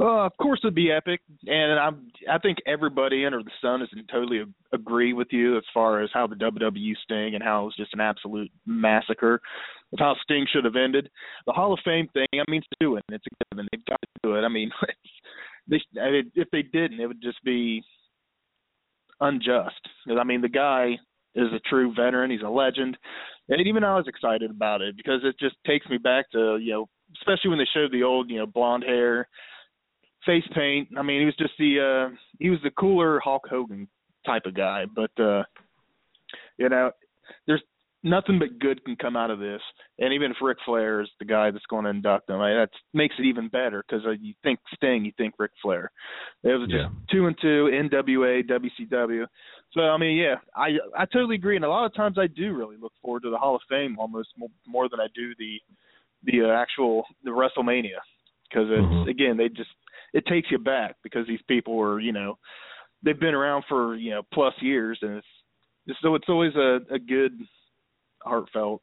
Well, 0.00 0.26
of 0.26 0.36
course, 0.36 0.60
it'd 0.62 0.74
be 0.74 0.90
epic, 0.90 1.20
and 1.46 1.78
I'm 1.78 2.10
I 2.30 2.38
think 2.38 2.58
everybody 2.66 3.24
under 3.24 3.42
the 3.42 3.50
sun 3.62 3.82
is 3.82 3.88
totally 4.10 4.42
agree 4.72 5.12
with 5.12 5.28
you 5.30 5.56
as 5.56 5.62
far 5.72 6.02
as 6.02 6.10
how 6.12 6.26
the 6.26 6.34
WWE 6.34 6.92
Sting 7.04 7.34
and 7.34 7.42
how 7.42 7.62
it 7.62 7.66
was 7.66 7.76
just 7.76 7.94
an 7.94 8.00
absolute 8.00 8.50
massacre 8.66 9.40
of 9.92 9.98
how 9.98 10.14
Sting 10.22 10.46
should 10.52 10.64
have 10.64 10.76
ended. 10.76 11.08
The 11.46 11.52
Hall 11.52 11.72
of 11.72 11.78
Fame 11.84 12.08
thing, 12.12 12.26
I 12.34 12.50
mean, 12.50 12.62
to 12.62 12.76
do 12.80 12.96
it, 12.96 13.04
it's 13.08 13.24
a 13.26 13.44
given. 13.54 13.68
They've 13.72 13.84
got 13.86 14.00
to 14.00 14.08
do 14.22 14.34
it. 14.34 14.42
I 14.42 14.48
mean, 14.48 14.70
they, 15.68 15.80
I 16.00 16.10
mean, 16.10 16.32
if 16.34 16.48
they 16.50 16.62
didn't, 16.62 17.00
it 17.00 17.06
would 17.06 17.22
just 17.22 17.42
be 17.44 17.82
unjust. 19.20 19.80
Because 20.04 20.18
I 20.20 20.24
mean, 20.24 20.42
the 20.42 20.48
guy 20.48 20.96
is 21.34 21.48
a 21.52 21.68
true 21.68 21.94
veteran. 21.94 22.30
He's 22.30 22.42
a 22.42 22.48
legend, 22.48 22.96
and 23.48 23.66
even 23.66 23.84
I 23.84 23.96
was 23.96 24.08
excited 24.08 24.50
about 24.50 24.82
it 24.82 24.96
because 24.96 25.20
it 25.24 25.38
just 25.38 25.56
takes 25.66 25.88
me 25.88 25.98
back 25.98 26.30
to 26.32 26.58
you 26.58 26.72
know, 26.72 26.88
especially 27.20 27.50
when 27.50 27.58
they 27.58 27.68
showed 27.72 27.92
the 27.92 28.02
old 28.02 28.30
you 28.30 28.38
know 28.38 28.46
blonde 28.46 28.84
hair 28.84 29.28
face 30.24 30.44
paint. 30.54 30.88
I 30.96 31.02
mean, 31.02 31.20
he 31.20 31.26
was 31.26 31.36
just 31.36 31.54
the 31.58 32.10
uh 32.10 32.16
he 32.38 32.50
was 32.50 32.60
the 32.62 32.70
cooler 32.70 33.20
Hulk 33.20 33.46
Hogan 33.48 33.88
type 34.24 34.46
of 34.46 34.54
guy, 34.54 34.84
but 34.94 35.10
uh 35.20 35.44
you 36.58 36.68
know, 36.68 36.90
there's 37.46 37.62
nothing 38.06 38.38
but 38.38 38.58
good 38.58 38.82
can 38.84 38.96
come 38.96 39.16
out 39.16 39.30
of 39.30 39.38
this. 39.38 39.60
And 39.98 40.14
even 40.14 40.30
if 40.30 40.36
Ric 40.40 40.58
Flair 40.64 41.00
is 41.00 41.08
the 41.18 41.24
guy 41.24 41.50
that's 41.50 41.66
going 41.66 41.84
to 41.84 41.90
induct 41.90 42.30
him, 42.30 42.40
I 42.40 42.52
that 42.52 42.70
makes 42.94 43.16
it 43.18 43.26
even 43.26 43.48
better 43.48 43.84
because 43.86 44.06
uh, 44.06 44.10
you 44.10 44.32
think 44.42 44.60
Sting, 44.74 45.04
you 45.04 45.12
think 45.16 45.34
Ric 45.38 45.50
Flair. 45.60 45.90
It 46.42 46.48
was 46.48 46.68
just 46.68 46.74
yeah. 46.74 46.88
two 47.10 47.26
and 47.26 47.36
two, 47.40 47.70
NWA, 47.72 48.48
WCW. 48.48 49.26
So 49.72 49.80
I 49.80 49.98
mean, 49.98 50.16
yeah, 50.16 50.36
I 50.54 50.76
I 50.96 51.04
totally 51.06 51.34
agree. 51.34 51.56
And 51.56 51.64
a 51.64 51.68
lot 51.68 51.86
of 51.86 51.94
times 51.94 52.16
I 52.18 52.28
do 52.28 52.54
really 52.54 52.76
look 52.80 52.92
forward 53.02 53.24
to 53.24 53.30
the 53.30 53.38
Hall 53.38 53.56
of 53.56 53.62
Fame 53.68 53.96
almost 53.98 54.28
more, 54.36 54.48
more 54.66 54.88
than 54.88 55.00
I 55.00 55.08
do 55.14 55.34
the 55.38 55.58
the 56.24 56.48
uh, 56.48 56.52
actual 56.52 57.04
the 57.24 57.30
WrestleMania 57.30 58.00
because 58.48 58.68
it's 58.70 58.80
mm-hmm. 58.80 59.08
again 59.08 59.36
they 59.36 59.48
just 59.48 59.70
it 60.12 60.24
takes 60.26 60.50
you 60.50 60.58
back 60.58 60.96
because 61.02 61.26
these 61.26 61.42
people 61.48 61.76
were, 61.76 62.00
you 62.00 62.12
know, 62.12 62.38
they've 63.02 63.18
been 63.18 63.34
around 63.34 63.64
for 63.68 63.96
you 63.96 64.10
know 64.10 64.22
plus 64.32 64.54
years, 64.60 64.98
and 65.02 65.16
it's 65.16 65.98
so 66.02 66.14
it's 66.14 66.28
always 66.28 66.54
a, 66.56 66.80
a 66.90 66.98
good, 66.98 67.32
heartfelt, 68.26 68.82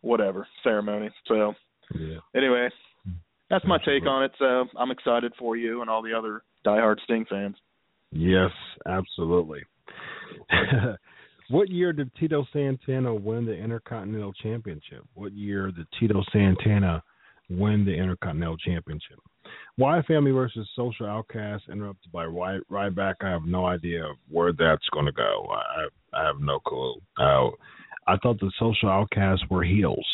whatever 0.00 0.46
ceremony. 0.62 1.10
So 1.26 1.54
yeah. 1.94 2.18
anyway, 2.34 2.68
that's 3.50 3.64
my 3.64 3.78
take 3.78 4.06
on 4.06 4.24
it. 4.24 4.32
So 4.38 4.66
I'm 4.76 4.90
excited 4.90 5.32
for 5.38 5.56
you 5.56 5.80
and 5.80 5.90
all 5.90 6.02
the 6.02 6.12
other 6.12 6.42
diehard 6.66 6.96
Sting 7.04 7.26
fans. 7.28 7.56
Yes, 8.12 8.50
absolutely. 8.86 9.62
what 11.50 11.68
year 11.68 11.92
did 11.92 12.10
Tito 12.16 12.46
Santana 12.52 13.14
win 13.14 13.44
the 13.44 13.54
Intercontinental 13.54 14.32
Championship? 14.32 15.04
What 15.14 15.32
year 15.32 15.70
did 15.70 15.86
Tito 15.98 16.22
Santana 16.32 17.02
win 17.50 17.84
the 17.84 17.94
Intercontinental 17.94 18.56
Championship? 18.58 19.18
Wyatt 19.78 20.06
Family 20.06 20.30
versus 20.30 20.68
Social 20.74 21.06
Outcast 21.06 21.64
interrupted 21.70 22.10
by 22.10 22.24
Ryback. 22.24 23.14
I 23.20 23.28
have 23.28 23.44
no 23.44 23.66
idea 23.66 24.02
where 24.28 24.52
that's 24.52 24.88
going 24.92 25.06
to 25.06 25.12
go. 25.12 25.46
I 25.50 25.86
I 26.18 26.26
have 26.26 26.40
no 26.40 26.58
clue. 26.60 26.94
Uh, 27.18 27.50
I 28.06 28.16
thought 28.16 28.38
the 28.40 28.52
Social 28.58 28.88
Outcasts 28.88 29.44
were 29.50 29.64
heels, 29.64 30.06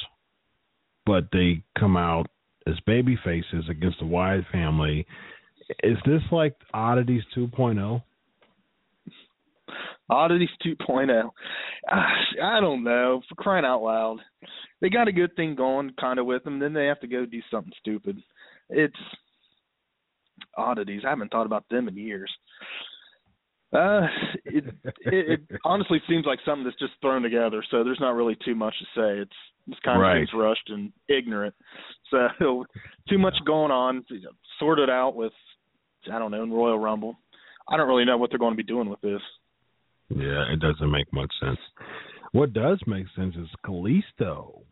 but 1.05 1.25
they 1.33 1.63
come 1.79 1.97
out 1.97 2.27
as 2.67 2.75
baby 2.87 3.19
faces 3.25 3.65
against 3.69 3.99
the 3.99 4.07
Wyatt 4.07 4.45
family. 4.51 5.07
Is 5.83 5.99
this 6.07 6.23
like 6.31 6.55
Oddities 6.73 7.23
2.0? 7.37 8.03
Oddities 10.11 10.49
2.0. 10.65 11.31
Ah, 11.91 12.07
I 12.43 12.61
don't 12.61 12.85
know. 12.85 13.23
For 13.29 13.35
crying 13.37 13.65
out 13.65 13.83
loud, 13.83 14.19
they 14.81 14.91
got 14.91 15.09
a 15.09 15.13
good 15.13 15.35
thing 15.37 15.55
going, 15.55 15.93
kind 15.99 16.19
of 16.19 16.27
with 16.27 16.45
them. 16.45 16.59
Then 16.59 16.73
they 16.73 16.87
have 16.87 17.01
to 17.01 17.07
go 17.07 17.25
do 17.25 17.41
something 17.51 17.73
stupid. 17.81 18.23
It's 18.69 18.95
oddities. 20.57 21.03
I 21.07 21.11
haven't 21.11 21.31
thought 21.31 21.47
about 21.47 21.65
them 21.71 21.89
in 21.89 21.97
years. 21.97 22.31
Uh, 23.73 24.07
it, 24.45 24.65
it, 24.85 25.41
it 25.51 25.61
honestly 25.65 26.01
seems 26.09 26.27
like 26.27 26.39
something 26.45 26.65
that's 26.65 26.79
just 26.79 26.93
thrown 27.01 27.23
together. 27.23 27.65
So 27.71 27.83
there's 27.83 28.01
not 28.01 28.15
really 28.15 28.37
too 28.45 28.55
much 28.55 28.75
to 28.79 29.01
say. 29.01 29.23
It's 29.23 29.33
it's 29.69 29.81
kind 29.85 29.97
of 29.97 30.03
right. 30.03 30.19
seems 30.19 30.31
rushed 30.35 30.69
and 30.69 30.93
ignorant. 31.09 31.55
So 32.11 32.29
too 33.09 33.19
much 33.19 33.35
going 33.47 33.71
on. 33.71 34.05
Sorted 34.59 34.91
out 34.91 35.15
with 35.15 35.33
I 36.13 36.19
don't 36.19 36.31
know 36.31 36.43
in 36.43 36.53
Royal 36.53 36.79
Rumble. 36.79 37.17
I 37.69 37.77
don't 37.77 37.89
really 37.89 38.05
know 38.05 38.19
what 38.19 38.31
they're 38.31 38.39
going 38.39 38.53
to 38.53 38.57
be 38.57 38.63
doing 38.63 38.91
with 38.91 39.01
this. 39.01 39.21
Yeah, 40.11 40.53
it 40.53 40.61
doesn't 40.61 40.91
make 40.91 41.11
much 41.13 41.33
sense. 41.41 41.59
What 42.33 42.53
does 42.53 42.81
make 42.87 43.07
sense 43.17 43.35
is 43.37 43.49
Kalisto 43.65 44.63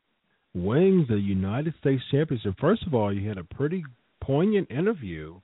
winning 0.54 1.06
the 1.08 1.16
United 1.16 1.74
States 1.80 2.02
Championship. 2.10 2.54
First 2.60 2.86
of 2.86 2.94
all, 2.94 3.14
you 3.14 3.28
had 3.28 3.38
a 3.38 3.44
pretty 3.44 3.84
poignant 4.20 4.70
interview 4.70 5.40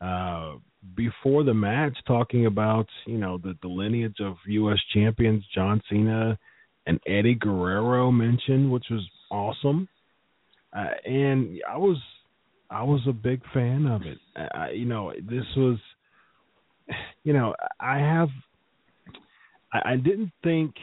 uh, 0.00 0.54
before 0.96 1.44
the 1.44 1.54
match 1.54 1.96
talking 2.06 2.46
about 2.46 2.86
you 3.06 3.18
know 3.18 3.38
the, 3.38 3.54
the 3.62 3.68
lineage 3.68 4.20
of 4.20 4.36
U.S. 4.46 4.78
champions 4.92 5.44
John 5.54 5.82
Cena 5.88 6.38
and 6.86 7.00
Eddie 7.06 7.36
Guerrero 7.36 8.10
mentioned, 8.10 8.70
which 8.70 8.86
was 8.90 9.08
awesome. 9.30 9.88
Uh, 10.76 10.90
and 11.04 11.60
I 11.68 11.76
was 11.76 11.98
I 12.70 12.82
was 12.82 13.00
a 13.08 13.12
big 13.12 13.42
fan 13.52 13.86
of 13.86 14.02
it. 14.02 14.18
I, 14.36 14.70
you 14.70 14.86
know, 14.86 15.12
this 15.18 15.44
was 15.56 15.78
you 17.24 17.32
know 17.32 17.54
I 17.78 17.98
have 17.98 18.28
I, 19.72 19.92
I 19.92 19.96
didn't 19.96 20.32
think 20.42 20.74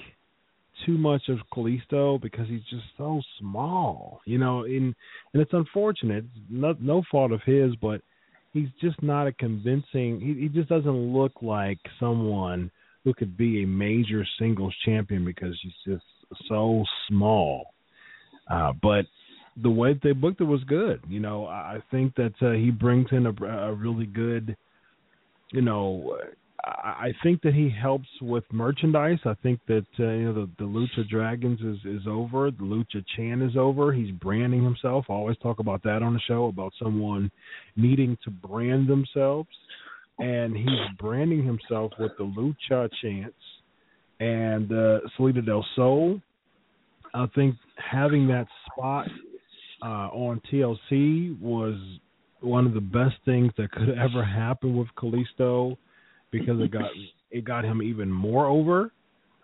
too 0.86 0.98
much 0.98 1.24
of 1.28 1.40
Kalisto 1.54 2.22
because 2.22 2.48
he's 2.48 2.64
just 2.70 2.86
so 2.98 3.22
small, 3.40 4.22
you 4.26 4.38
know, 4.38 4.64
and 4.64 4.96
and 5.34 5.42
it's 5.42 5.54
unfortunate. 5.54 6.26
No, 6.50 6.76
no 6.80 7.04
fault 7.12 7.32
of 7.32 7.42
his, 7.46 7.76
but 7.76 8.02
he's 8.54 8.70
just 8.82 9.02
not 9.02 9.28
a 9.28 9.32
convincing. 9.34 10.20
He, 10.20 10.42
he 10.42 10.50
just 10.50 10.70
doesn't 10.70 11.14
look 11.14 11.34
like 11.42 11.80
someone 12.00 12.72
who 13.04 13.14
could 13.14 13.38
be 13.38 13.64
a 13.64 13.68
major 13.68 14.26
singles 14.38 14.76
champion 14.86 15.24
because 15.26 15.58
he's 15.62 15.74
just 15.86 16.04
so 16.48 16.84
small. 17.08 17.74
Uh, 18.50 18.74
but 18.82 19.06
the 19.62 19.70
way 19.70 20.00
they 20.02 20.12
booked 20.12 20.42
it 20.42 20.46
was 20.46 20.64
good. 20.66 21.02
You 21.08 21.20
know, 21.20 21.46
I 21.46 21.80
think 21.92 22.16
that 22.16 22.34
uh, 22.42 22.52
he 22.52 22.72
brings 22.72 23.08
in 23.12 23.26
a, 23.26 23.46
a 23.46 23.74
really 23.74 24.06
good, 24.06 24.56
you 25.52 25.62
know, 25.62 26.18
I 26.70 27.14
think 27.24 27.42
that 27.42 27.54
he 27.54 27.70
helps 27.70 28.08
with 28.22 28.44
merchandise. 28.52 29.20
I 29.26 29.34
think 29.42 29.60
that 29.68 29.86
uh, 30.00 30.04
you 30.04 30.26
know 30.26 30.34
the, 30.34 30.50
the 30.60 30.66
Lucha 30.66 31.08
Dragons 31.10 31.60
is 31.62 31.78
is 31.86 32.08
over. 32.08 32.52
The 32.52 32.64
Lucha 32.64 33.04
Chan 33.16 33.42
is 33.42 33.58
over. 33.58 33.92
He's 33.94 34.12
branding 34.12 34.64
himself. 34.64 35.06
I 35.10 35.14
always 35.14 35.38
talk 35.38 35.60
about 35.60 35.82
that 35.84 36.04
on 36.04 36.14
the 36.14 36.20
show 36.28 36.46
about 36.48 36.74
someone 36.82 37.32
needing 37.76 38.18
to 38.24 38.30
brand 38.30 38.88
themselves, 38.88 39.50
and 40.20 40.56
he's 40.56 40.98
branding 41.00 41.44
himself 41.44 41.92
with 41.98 42.12
the 42.18 42.26
Lucha 42.26 42.90
Chants 43.02 43.36
and 44.20 44.72
uh, 44.72 45.00
Salida 45.16 45.42
del 45.42 45.66
Sol. 45.76 46.22
I 47.14 47.26
think 47.34 47.56
having 47.78 48.28
that 48.28 48.48
spot 48.68 49.08
uh, 49.82 50.10
on 50.12 50.42
TLC 50.52 51.40
was 51.42 51.76
one 52.42 52.68
of 52.68 52.74
the 52.74 52.82
best 52.82 53.16
things 53.26 53.52
that 53.58 53.72
could 53.72 53.90
ever 53.98 54.24
happen 54.24 54.76
with 54.76 54.88
Kalisto 54.98 55.78
because 56.32 56.60
it 56.62 56.72
got 56.72 56.92
it 57.32 57.44
got 57.44 57.66
him 57.66 57.82
even 57.82 58.12
more 58.12 58.46
over. 58.46 58.92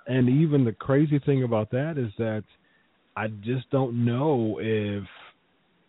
And 0.07 0.29
even 0.29 0.65
the 0.65 0.71
crazy 0.71 1.19
thing 1.19 1.43
about 1.43 1.71
that 1.71 1.97
is 1.97 2.11
that 2.17 2.43
I 3.15 3.27
just 3.27 3.69
don't 3.71 4.05
know 4.05 4.59
if 4.61 5.03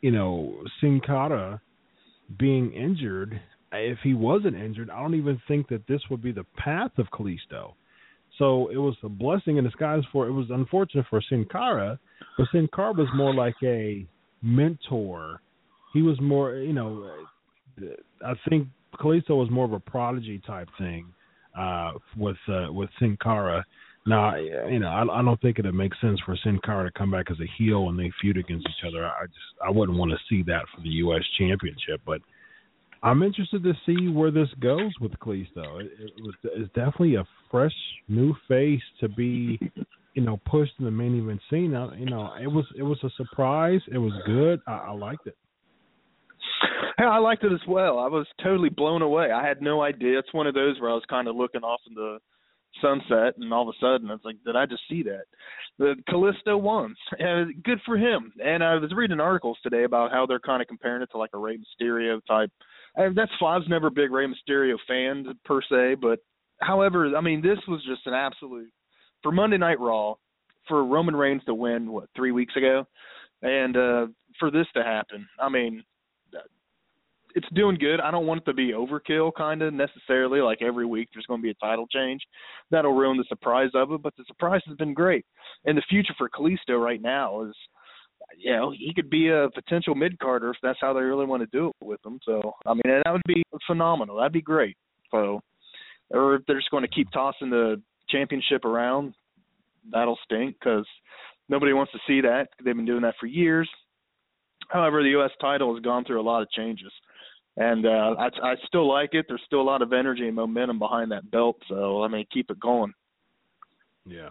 you 0.00 0.10
know 0.10 0.62
Sin 0.80 1.00
Cara 1.04 1.60
being 2.38 2.72
injured. 2.72 3.40
If 3.72 3.98
he 4.02 4.14
wasn't 4.14 4.56
injured, 4.56 4.90
I 4.90 5.02
don't 5.02 5.16
even 5.16 5.40
think 5.48 5.68
that 5.68 5.86
this 5.86 6.00
would 6.10 6.22
be 6.22 6.32
the 6.32 6.46
path 6.56 6.92
of 6.98 7.06
Kalisto. 7.10 7.74
So 8.38 8.68
it 8.68 8.76
was 8.76 8.94
a 9.02 9.08
blessing 9.08 9.56
in 9.56 9.64
disguise 9.64 10.02
for 10.12 10.26
it 10.26 10.32
was 10.32 10.46
unfortunate 10.50 11.06
for 11.08 11.22
Sin 11.28 11.46
Cara, 11.50 11.98
but 12.36 12.46
Sin 12.52 12.68
Cara 12.74 12.92
was 12.92 13.08
more 13.14 13.34
like 13.34 13.56
a 13.62 14.06
mentor. 14.42 15.40
He 15.92 16.02
was 16.02 16.20
more, 16.20 16.56
you 16.56 16.74
know, 16.74 17.10
I 18.24 18.34
think 18.48 18.68
Kalisto 18.96 19.30
was 19.30 19.50
more 19.50 19.64
of 19.64 19.72
a 19.72 19.80
prodigy 19.80 20.40
type 20.46 20.68
thing 20.78 21.12
uh, 21.56 21.92
with 22.16 22.36
uh, 22.48 22.72
with 22.72 22.90
Sin 22.98 23.16
Cara. 23.22 23.64
Now, 24.06 24.36
you 24.36 24.78
know, 24.78 24.88
I, 24.88 25.02
I 25.18 25.22
don't 25.22 25.40
think 25.40 25.58
it 25.58 25.72
makes 25.72 26.00
sense 26.00 26.20
for 26.24 26.36
Sin 26.44 26.60
Cara 26.64 26.84
to 26.90 26.98
come 26.98 27.10
back 27.10 27.26
as 27.30 27.38
a 27.40 27.50
heel 27.58 27.88
and 27.88 27.98
they 27.98 28.12
feud 28.20 28.36
against 28.36 28.68
each 28.68 28.86
other. 28.86 29.04
I 29.04 29.26
just 29.26 29.64
I 29.64 29.70
wouldn't 29.70 29.98
want 29.98 30.12
to 30.12 30.18
see 30.28 30.42
that 30.44 30.62
for 30.74 30.80
the 30.82 30.88
U.S. 30.88 31.22
Championship, 31.38 32.00
but 32.06 32.20
I'm 33.02 33.22
interested 33.22 33.62
to 33.64 33.72
see 33.84 34.08
where 34.08 34.30
this 34.30 34.48
goes 34.60 34.92
with 35.00 35.12
Kalisto. 35.18 35.80
It, 35.80 35.92
it 35.98 36.12
was 36.22 36.34
it's 36.44 36.72
definitely 36.74 37.16
a 37.16 37.26
fresh 37.50 37.74
new 38.08 38.34
face 38.48 38.82
to 39.00 39.08
be, 39.08 39.58
you 40.14 40.22
know, 40.22 40.40
pushed 40.46 40.72
in 40.78 40.84
the 40.84 40.90
main 40.90 41.18
event 41.18 41.40
scene. 41.50 41.72
you 41.98 42.06
know, 42.06 42.32
it 42.40 42.48
was 42.48 42.64
it 42.76 42.82
was 42.82 42.98
a 43.02 43.10
surprise. 43.16 43.80
It 43.92 43.98
was 43.98 44.12
good. 44.24 44.60
I, 44.66 44.88
I 44.88 44.92
liked 44.92 45.26
it. 45.26 45.36
Yeah, 46.98 47.10
I 47.10 47.18
liked 47.18 47.44
it 47.44 47.52
as 47.52 47.66
well. 47.68 47.98
I 47.98 48.08
was 48.08 48.26
totally 48.42 48.68
blown 48.70 49.02
away. 49.02 49.30
I 49.30 49.46
had 49.46 49.60
no 49.62 49.82
idea. 49.82 50.18
It's 50.18 50.32
one 50.32 50.46
of 50.46 50.54
those 50.54 50.80
where 50.80 50.90
I 50.90 50.94
was 50.94 51.04
kind 51.08 51.28
of 51.28 51.36
looking 51.36 51.62
off 51.62 51.80
in 51.86 51.94
the 51.94 52.18
sunset, 52.80 53.34
and 53.38 53.52
all 53.52 53.68
of 53.68 53.74
a 53.74 53.78
sudden 53.80 54.10
it's 54.10 54.24
like, 54.24 54.36
did 54.44 54.56
I 54.56 54.66
just 54.66 54.82
see 54.88 55.02
that? 55.04 55.24
The 55.78 55.94
Kalisto 56.08 56.60
won, 56.60 56.94
and 57.18 57.62
good 57.62 57.80
for 57.84 57.96
him. 57.96 58.32
And 58.44 58.62
I 58.64 58.76
was 58.76 58.92
reading 58.94 59.20
articles 59.20 59.58
today 59.62 59.84
about 59.84 60.10
how 60.10 60.26
they're 60.26 60.40
kind 60.40 60.62
of 60.62 60.68
comparing 60.68 61.02
it 61.02 61.08
to 61.12 61.18
like 61.18 61.30
a 61.34 61.38
Rey 61.38 61.58
Mysterio 61.58 62.20
type. 62.26 62.50
And 62.96 63.16
that's 63.16 63.32
fine. 63.38 63.62
Never 63.68 63.88
a 63.88 63.90
big 63.90 64.10
Rey 64.10 64.26
Mysterio 64.26 64.76
fan 64.88 65.26
per 65.44 65.60
se, 65.62 65.96
but 66.00 66.18
however, 66.60 67.14
I 67.16 67.20
mean, 67.20 67.42
this 67.42 67.58
was 67.68 67.84
just 67.86 68.06
an 68.06 68.14
absolute 68.14 68.70
for 69.22 69.32
Monday 69.32 69.58
Night 69.58 69.80
Raw 69.80 70.14
for 70.68 70.84
Roman 70.84 71.14
Reigns 71.14 71.44
to 71.44 71.54
win 71.54 71.90
what 71.92 72.08
three 72.16 72.32
weeks 72.32 72.56
ago, 72.56 72.84
and 73.42 73.76
uh 73.76 74.06
for 74.38 74.50
this 74.50 74.66
to 74.74 74.82
happen. 74.82 75.26
I 75.40 75.48
mean, 75.48 75.82
it's 77.36 77.46
doing 77.52 77.76
good. 77.76 78.00
I 78.00 78.10
don't 78.10 78.26
want 78.26 78.40
it 78.40 78.44
to 78.46 78.54
be 78.54 78.72
overkill, 78.72 79.30
kind 79.36 79.60
of 79.60 79.74
necessarily. 79.74 80.40
Like 80.40 80.62
every 80.62 80.86
week, 80.86 81.10
there's 81.12 81.26
going 81.26 81.38
to 81.38 81.42
be 81.42 81.50
a 81.50 81.54
title 81.54 81.86
change. 81.86 82.22
That'll 82.70 82.94
ruin 82.94 83.18
the 83.18 83.26
surprise 83.28 83.68
of 83.74 83.92
it. 83.92 84.02
But 84.02 84.16
the 84.16 84.24
surprise 84.26 84.62
has 84.66 84.76
been 84.78 84.94
great, 84.94 85.26
and 85.66 85.76
the 85.76 85.82
future 85.88 86.14
for 86.16 86.30
Kalisto 86.30 86.82
right 86.82 87.00
now 87.00 87.44
is, 87.44 87.54
you 88.38 88.52
know, 88.52 88.72
he 88.72 88.92
could 88.94 89.10
be 89.10 89.28
a 89.28 89.50
potential 89.54 89.94
mid 89.94 90.18
carder 90.18 90.50
if 90.50 90.56
that's 90.62 90.78
how 90.80 90.94
they 90.94 91.02
really 91.02 91.26
want 91.26 91.42
to 91.42 91.48
do 91.52 91.68
it 91.68 91.86
with 91.86 92.00
him. 92.04 92.18
So 92.24 92.54
I 92.64 92.72
mean, 92.72 92.82
that 93.04 93.12
would 93.12 93.22
be 93.26 93.42
phenomenal. 93.66 94.16
That'd 94.16 94.32
be 94.32 94.40
great. 94.40 94.76
So, 95.10 95.42
or 96.08 96.36
if 96.36 96.42
they're 96.46 96.58
just 96.58 96.70
going 96.70 96.84
to 96.84 96.88
keep 96.88 97.10
tossing 97.10 97.50
the 97.50 97.80
championship 98.08 98.64
around, 98.64 99.12
that'll 99.92 100.18
stink 100.24 100.56
because 100.58 100.86
nobody 101.50 101.74
wants 101.74 101.92
to 101.92 101.98
see 102.06 102.22
that. 102.22 102.48
They've 102.64 102.74
been 102.74 102.86
doing 102.86 103.02
that 103.02 103.16
for 103.20 103.26
years. 103.26 103.68
However, 104.70 105.02
the 105.02 105.10
U.S. 105.10 105.30
title 105.38 105.74
has 105.74 105.82
gone 105.84 106.04
through 106.04 106.20
a 106.20 106.22
lot 106.22 106.40
of 106.40 106.50
changes 106.50 106.90
and 107.56 107.86
uh, 107.86 108.14
I, 108.18 108.26
I 108.42 108.54
still 108.66 108.88
like 108.88 109.10
it. 109.12 109.26
There's 109.28 109.42
still 109.46 109.60
a 109.60 109.62
lot 109.62 109.82
of 109.82 109.92
energy 109.92 110.26
and 110.26 110.36
momentum 110.36 110.78
behind 110.78 111.10
that 111.12 111.30
belt, 111.30 111.56
so 111.68 112.02
I 112.02 112.08
mean, 112.08 112.26
keep 112.32 112.50
it 112.50 112.60
going. 112.60 112.92
Yeah, 114.04 114.28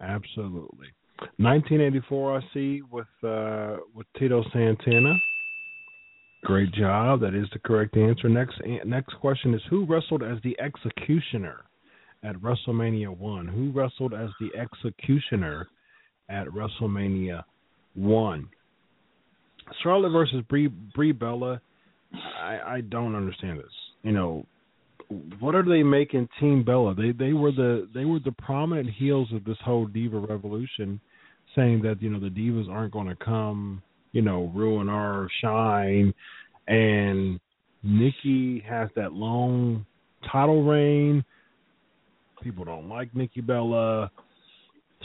absolutely. 0.00 0.88
1984, 1.38 2.38
I 2.38 2.40
see 2.52 2.82
with 2.90 3.06
uh, 3.24 3.76
with 3.94 4.06
Tito 4.18 4.44
Santana. 4.52 5.14
Great 6.44 6.72
job. 6.72 7.20
That 7.20 7.34
is 7.34 7.46
the 7.52 7.60
correct 7.60 7.96
answer. 7.96 8.28
Next 8.28 8.56
next 8.84 9.14
question 9.20 9.54
is 9.54 9.60
who 9.70 9.86
wrestled 9.86 10.22
as 10.22 10.38
the 10.42 10.58
Executioner 10.60 11.64
at 12.24 12.36
WrestleMania 12.36 13.16
One? 13.16 13.46
Who 13.46 13.70
wrestled 13.70 14.12
as 14.14 14.30
the 14.40 14.50
Executioner 14.58 15.68
at 16.28 16.48
WrestleMania 16.48 17.44
One? 17.94 18.48
Charlotte 19.82 20.10
versus 20.10 20.42
Brie, 20.48 20.66
Brie 20.66 21.12
Bella 21.12 21.60
I 22.14 22.58
I 22.66 22.80
don't 22.82 23.14
understand 23.14 23.58
this. 23.58 23.72
You 24.02 24.12
know, 24.12 24.46
what 25.40 25.54
are 25.54 25.62
they 25.62 25.82
making 25.82 26.28
Team 26.40 26.64
Bella? 26.64 26.94
They 26.94 27.12
they 27.12 27.32
were 27.32 27.52
the 27.52 27.88
they 27.94 28.04
were 28.04 28.20
the 28.20 28.32
prominent 28.32 28.90
heels 28.90 29.28
of 29.32 29.44
this 29.44 29.56
whole 29.64 29.86
diva 29.86 30.18
revolution, 30.18 31.00
saying 31.54 31.82
that 31.82 32.00
you 32.00 32.10
know 32.10 32.20
the 32.20 32.28
divas 32.28 32.68
aren't 32.68 32.92
going 32.92 33.08
to 33.08 33.16
come, 33.16 33.82
you 34.12 34.22
know, 34.22 34.50
ruin 34.54 34.88
our 34.88 35.28
shine, 35.40 36.12
and 36.68 37.40
Nikki 37.82 38.62
has 38.68 38.88
that 38.96 39.12
long 39.12 39.84
title 40.30 40.64
reign. 40.64 41.24
People 42.42 42.64
don't 42.64 42.88
like 42.88 43.14
Nikki 43.14 43.40
Bella. 43.40 44.10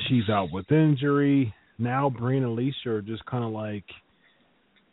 She's 0.07 0.29
out 0.29 0.51
with 0.51 0.71
injury. 0.71 1.53
Now 1.79 2.09
Brie 2.09 2.37
and 2.37 2.45
Alicia 2.45 2.89
are 2.89 3.01
just 3.01 3.25
kind 3.25 3.43
of 3.43 3.51
like 3.51 3.85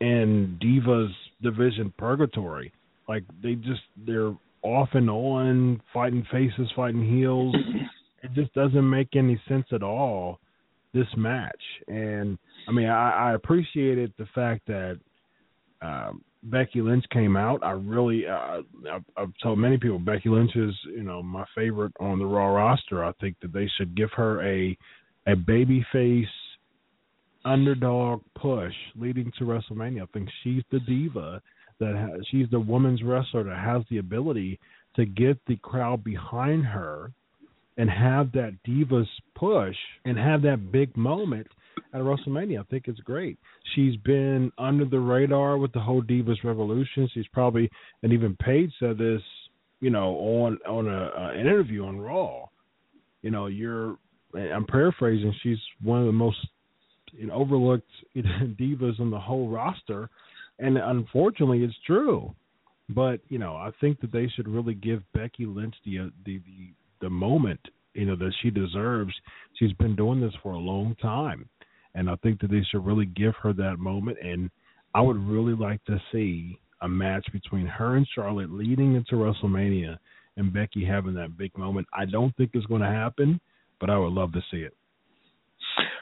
in 0.01 0.59
Divas 0.63 1.13
division 1.45 1.93
purgatory. 1.97 2.73
Like 3.09 3.23
they 3.43 3.55
just 3.55 3.83
they're 4.05 4.35
off 4.63 4.89
and 4.95 5.09
on, 5.09 5.81
fighting 5.93 6.27
faces, 6.33 6.69
fighting 6.75 7.07
heels. 7.07 7.55
it 8.25 8.33
just 8.35 8.53
doesn't 8.55 8.89
make 8.89 9.15
any 9.15 9.41
sense 9.47 9.67
at 9.73 9.85
all. 9.85 10.41
This 10.93 11.07
match, 11.17 11.61
and 11.89 12.39
I 12.69 12.73
mean, 12.73 12.87
I, 12.87 13.31
I 13.31 13.35
appreciated 13.35 14.13
the 14.17 14.27
fact 14.33 14.65
that 14.69 15.01
um, 15.83 16.23
Becky 16.45 16.81
Lynch 16.81 17.05
came 17.13 17.37
out. 17.37 17.65
I 17.65 17.73
really, 17.73 18.29
uh, 18.29 18.63
I've, 18.93 19.05
I've 19.17 19.33
told 19.43 19.59
many 19.59 19.77
people 19.77 19.99
Becky 19.99 20.29
Lynch 20.29 20.55
is, 20.55 20.73
you 20.87 21.03
know, 21.03 21.21
my 21.21 21.45
favorite 21.57 21.93
on 21.99 22.21
the 22.21 22.27
Raw 22.27 22.47
roster. 22.47 23.05
I 23.05 23.11
think 23.21 23.35
that 23.43 23.53
they 23.53 23.69
should 23.77 23.97
give 23.97 24.11
her 24.13 24.41
a 24.49 24.79
a 25.27 25.35
baby 25.35 25.85
face 25.91 26.29
underdog 27.45 28.23
push 28.35 28.75
leading 28.97 29.33
to 29.39 29.45
WrestleMania. 29.45 30.03
I 30.03 30.07
think 30.13 30.29
she's 30.43 30.63
the 30.71 30.81
diva 30.81 31.41
that 31.81 31.95
has, 31.97 32.27
she's 32.31 32.49
the 32.51 32.61
women's 32.61 33.03
wrestler 33.03 33.45
that 33.45 33.59
has 33.59 33.83
the 33.91 33.99
ability 33.99 34.59
to 34.97 35.05
get 35.05 35.39
the 35.47 35.57
crowd 35.57 36.05
behind 36.05 36.65
her 36.65 37.13
and 37.77 37.91
have 37.91 38.31
that 38.33 38.57
divas 38.67 39.09
push 39.35 39.77
and 40.05 40.17
have 40.17 40.43
that 40.43 40.71
big 40.71 40.97
moment 40.97 41.47
at 41.93 42.01
WrestleMania. 42.01 42.61
I 42.61 42.63
think 42.65 42.85
it's 42.87 43.01
great. 43.01 43.39
She's 43.75 43.97
been 43.97 44.53
under 44.59 44.85
the 44.85 44.99
radar 44.99 45.59
with 45.59 45.73
the 45.73 45.81
whole 45.81 46.03
Divas 46.03 46.43
Revolution. 46.45 47.09
She's 47.13 47.27
probably 47.33 47.69
and 48.03 48.13
even 48.13 48.37
Paige 48.37 48.73
said 48.79 48.99
this, 48.99 49.23
you 49.81 49.91
know, 49.91 50.15
on 50.15 50.59
on 50.69 50.89
a, 50.89 51.33
an 51.33 51.41
interview 51.41 51.85
on 51.85 52.01
Raw. 52.01 52.47
You 53.23 53.31
know, 53.31 53.47
you're 53.47 53.97
I'm 54.35 54.67
paraphrasing. 54.67 55.35
She's 55.43 55.59
one 55.83 56.01
of 56.01 56.07
the 56.07 56.13
most 56.13 56.39
know, 57.27 57.35
overlooked 57.35 57.89
divas 58.17 59.01
on 59.01 59.11
the 59.11 59.19
whole 59.19 59.49
roster, 59.49 60.09
and 60.59 60.79
unfortunately, 60.79 61.63
it's 61.63 61.75
true. 61.87 62.35
But 62.89 63.21
you 63.29 63.39
know, 63.39 63.57
I 63.57 63.71
think 63.81 64.01
that 64.01 64.13
they 64.13 64.29
should 64.29 64.49
really 64.49 64.75
give 64.75 65.03
Becky 65.13 65.47
Lynch 65.47 65.75
the 65.85 66.01
uh, 66.01 66.07
the 66.25 66.39
the, 66.39 66.73
the 67.01 67.11
moment 67.11 67.61
you 67.95 68.05
know 68.05 68.17
that 68.17 68.33
she 68.43 68.51
deserves. 68.51 69.13
She's 69.55 69.73
been 69.75 69.97
doing 69.97 70.21
this 70.21 70.35
for 70.43 70.53
a 70.53 70.59
long 70.59 70.95
time, 71.01 71.49
and 71.95 72.11
I 72.11 72.17
think 72.17 72.41
that 72.41 72.51
they 72.51 72.63
should 72.71 72.85
really 72.85 73.07
give 73.07 73.35
her 73.43 73.53
that 73.55 73.79
moment. 73.79 74.19
And 74.23 74.51
I 74.95 75.01
would 75.01 75.19
really 75.19 75.55
like 75.55 75.85
to 75.87 76.01
see 76.13 76.59
a 76.83 76.89
match 76.89 77.27
between 77.33 77.67
her 77.67 77.97
and 77.97 78.07
Charlotte 78.15 78.51
leading 78.51 78.95
into 78.95 79.15
WrestleMania, 79.15 79.97
and 80.37 80.53
Becky 80.53 80.85
having 80.85 81.15
that 81.15 81.39
big 81.39 81.57
moment. 81.57 81.87
I 81.93 82.05
don't 82.05 82.37
think 82.37 82.51
it's 82.53 82.67
going 82.67 82.83
to 82.83 82.89
happen, 82.89 83.41
but 83.81 83.91
I 83.91 83.99
would 83.99 84.13
love 84.13 84.33
to 84.33 84.41
see 84.51 84.59
it. 84.59 84.75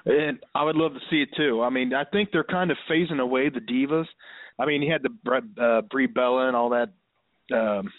And 0.04 0.38
I 0.54 0.64
would 0.64 0.76
love 0.76 0.94
to 0.94 1.00
see 1.10 1.22
it 1.22 1.28
too. 1.36 1.62
I 1.62 1.70
mean, 1.70 1.94
I 1.94 2.04
think 2.04 2.30
they're 2.32 2.44
kind 2.44 2.70
of 2.70 2.76
phasing 2.90 3.20
away 3.20 3.48
the 3.48 3.60
divas. 3.60 4.06
I 4.58 4.66
mean, 4.66 4.82
he 4.82 4.88
had 4.88 5.02
the 5.02 5.62
uh, 5.62 5.82
Brie 5.82 6.06
Bella 6.06 6.48
and 6.48 6.56
all 6.56 6.70
that. 6.70 6.88
Um, 7.54 7.90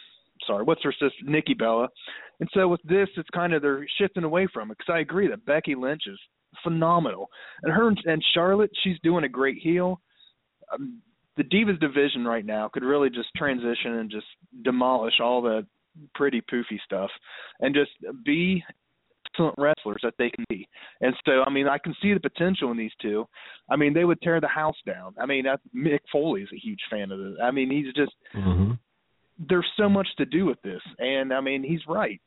sorry, 0.46 0.64
what's 0.64 0.84
her 0.84 0.92
sister, 0.92 1.24
Nikki 1.24 1.54
Bella. 1.54 1.88
And 2.40 2.50
so 2.54 2.68
with 2.68 2.82
this, 2.84 3.08
it's 3.16 3.30
kind 3.30 3.54
of 3.54 3.62
they're 3.62 3.86
shifting 3.98 4.24
away 4.24 4.48
from 4.54 4.72
it 4.72 4.78
because 4.78 4.94
I 4.94 5.00
agree 5.00 5.28
that 5.30 5.46
Becky 5.46 5.76
Lynch 5.76 6.04
is 6.08 6.20
phenomenal, 6.64 7.30
and 7.64 7.74
her 7.74 7.88
and 7.88 8.24
Charlotte, 8.34 8.72
she's 8.84 8.98
doing 9.04 9.24
a 9.24 9.30
great 9.30 9.58
heel. 9.58 10.02
Um, 10.74 11.02
the 11.38 11.44
Divas 11.44 11.80
division 11.80 12.26
right 12.26 12.46
now 12.46 12.70
could 12.72 12.84
really 12.84 13.10
just 13.10 13.30
transition 13.36 13.96
and 13.96 14.12
just 14.12 14.26
demolish 14.64 15.16
all 15.20 15.42
the 15.42 15.66
pretty 16.16 16.42
poofy 16.42 16.80
stuff 16.86 17.10
and 17.60 17.74
just 17.74 17.92
be 18.24 18.64
excellent 19.34 19.56
wrestlers 19.58 20.02
that 20.04 20.14
they 20.18 20.30
can 20.30 20.46
be. 20.50 20.68
And 21.02 21.14
so, 21.26 21.44
I 21.46 21.50
mean, 21.50 21.68
I 21.68 21.78
can 21.78 21.96
see 22.02 22.14
the 22.14 22.20
potential 22.20 22.72
in 22.72 22.78
these 22.78 22.92
two. 23.02 23.26
I 23.70 23.76
mean, 23.76 23.94
they 23.94 24.06
would 24.06 24.22
tear 24.22 24.40
the 24.40 24.48
house 24.48 24.76
down. 24.86 25.14
I 25.20 25.26
mean, 25.26 25.46
Mick 25.76 26.00
Foley 26.12 26.42
is 26.42 26.50
a 26.54 26.60
huge 26.60 26.80
fan 26.90 27.12
of 27.12 27.20
this. 27.20 27.34
I 27.42 27.52
mean, 27.52 27.70
he's 27.70 27.94
just 27.94 28.14
mm-hmm. 28.36 28.74
there's 29.50 29.70
so 29.78 29.90
much 29.90 30.08
to 30.18 30.26
do 30.26 30.46
with 30.46 30.62
this, 30.62 30.82
and 31.00 31.34
I 31.34 31.42
mean, 31.42 31.64
he's 31.64 31.82
right. 31.88 32.22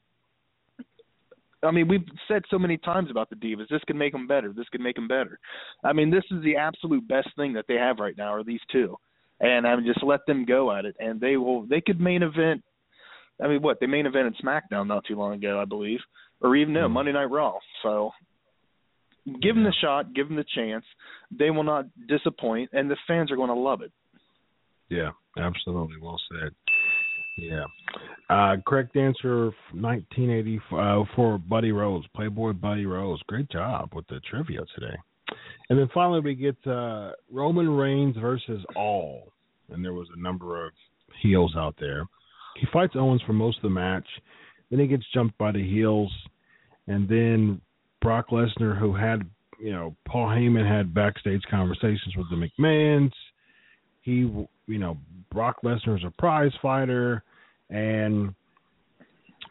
I 1.62 1.70
mean, 1.70 1.88
we've 1.88 2.06
said 2.28 2.42
so 2.50 2.58
many 2.58 2.76
times 2.76 3.10
about 3.10 3.30
the 3.30 3.36
Divas. 3.36 3.68
This 3.70 3.80
could 3.86 3.96
make 3.96 4.12
them 4.12 4.26
better. 4.26 4.52
This 4.52 4.68
could 4.70 4.82
make 4.82 4.94
them 4.94 5.08
better. 5.08 5.38
I 5.82 5.92
mean, 5.92 6.10
this 6.10 6.24
is 6.30 6.42
the 6.44 6.56
absolute 6.56 7.08
best 7.08 7.28
thing 7.36 7.54
that 7.54 7.64
they 7.66 7.74
have 7.74 7.98
right 7.98 8.16
now, 8.16 8.32
are 8.34 8.44
these 8.44 8.60
two, 8.70 8.96
and 9.40 9.66
I 9.66 9.74
mean, 9.76 9.86
just 9.86 10.04
let 10.04 10.20
them 10.26 10.44
go 10.44 10.72
at 10.72 10.84
it, 10.84 10.96
and 11.00 11.20
they 11.20 11.36
will. 11.36 11.66
They 11.66 11.80
could 11.80 12.00
main 12.00 12.22
event. 12.22 12.62
I 13.42 13.48
mean, 13.48 13.60
what 13.60 13.80
they 13.80 13.86
main 13.86 14.06
event 14.06 14.28
in 14.28 14.46
SmackDown 14.46 14.86
not 14.86 15.04
too 15.04 15.14
long 15.14 15.34
ago, 15.34 15.60
I 15.60 15.66
believe, 15.66 16.00
or 16.40 16.56
even 16.56 16.74
no 16.74 16.88
Mhm. 16.88 16.92
Monday 16.92 17.12
Night 17.12 17.30
Raw. 17.30 17.58
So 17.82 18.12
give 19.40 19.54
them 19.54 19.64
the 19.64 19.72
shot, 19.72 20.12
give 20.14 20.28
them 20.28 20.36
the 20.36 20.44
chance. 20.44 20.84
They 21.30 21.50
will 21.50 21.64
not 21.64 21.86
disappoint, 22.06 22.70
and 22.72 22.90
the 22.90 22.96
fans 23.06 23.30
are 23.30 23.36
going 23.36 23.48
to 23.48 23.54
love 23.54 23.82
it. 23.82 23.92
Yeah, 24.88 25.10
absolutely. 25.36 25.96
Well 26.00 26.20
said. 26.30 26.54
Yeah. 27.38 27.64
Uh, 28.30 28.56
correct 28.66 28.96
answer, 28.96 29.52
1980 29.72 30.60
uh, 30.72 31.04
for 31.14 31.38
Buddy 31.38 31.72
Rose, 31.72 32.04
Playboy 32.14 32.54
Buddy 32.54 32.86
Rose. 32.86 33.20
Great 33.26 33.50
job 33.50 33.92
with 33.94 34.06
the 34.06 34.20
trivia 34.20 34.60
today. 34.74 34.96
And 35.68 35.78
then 35.78 35.88
finally, 35.92 36.20
we 36.20 36.34
get 36.34 36.56
uh, 36.66 37.12
Roman 37.30 37.68
Reigns 37.68 38.16
versus 38.16 38.64
All, 38.76 39.32
and 39.70 39.84
there 39.84 39.92
was 39.92 40.08
a 40.16 40.20
number 40.20 40.64
of 40.64 40.72
heels 41.20 41.54
out 41.56 41.74
there. 41.78 42.06
He 42.60 42.66
fights 42.72 42.94
Owens 42.96 43.22
for 43.26 43.32
most 43.32 43.58
of 43.58 43.62
the 43.64 43.70
match, 43.70 44.06
then 44.70 44.80
he 44.80 44.86
gets 44.86 45.04
jumped 45.12 45.36
by 45.38 45.52
the 45.52 45.62
heels, 45.62 46.12
and 46.86 47.08
then 47.08 47.60
Brock 48.00 48.30
Lesnar, 48.30 48.78
who 48.78 48.94
had 48.94 49.22
you 49.60 49.72
know 49.72 49.96
Paul 50.06 50.28
Heyman 50.28 50.66
had 50.68 50.94
backstage 50.94 51.42
conversations 51.50 52.14
with 52.16 52.26
the 52.30 52.36
McMahons. 52.36 53.12
He, 54.02 54.12
you 54.12 54.48
know, 54.78 54.98
Brock 55.32 55.56
Lesnar 55.64 55.98
is 55.98 56.04
a 56.04 56.12
prize 56.18 56.52
fighter, 56.62 57.24
and 57.70 58.34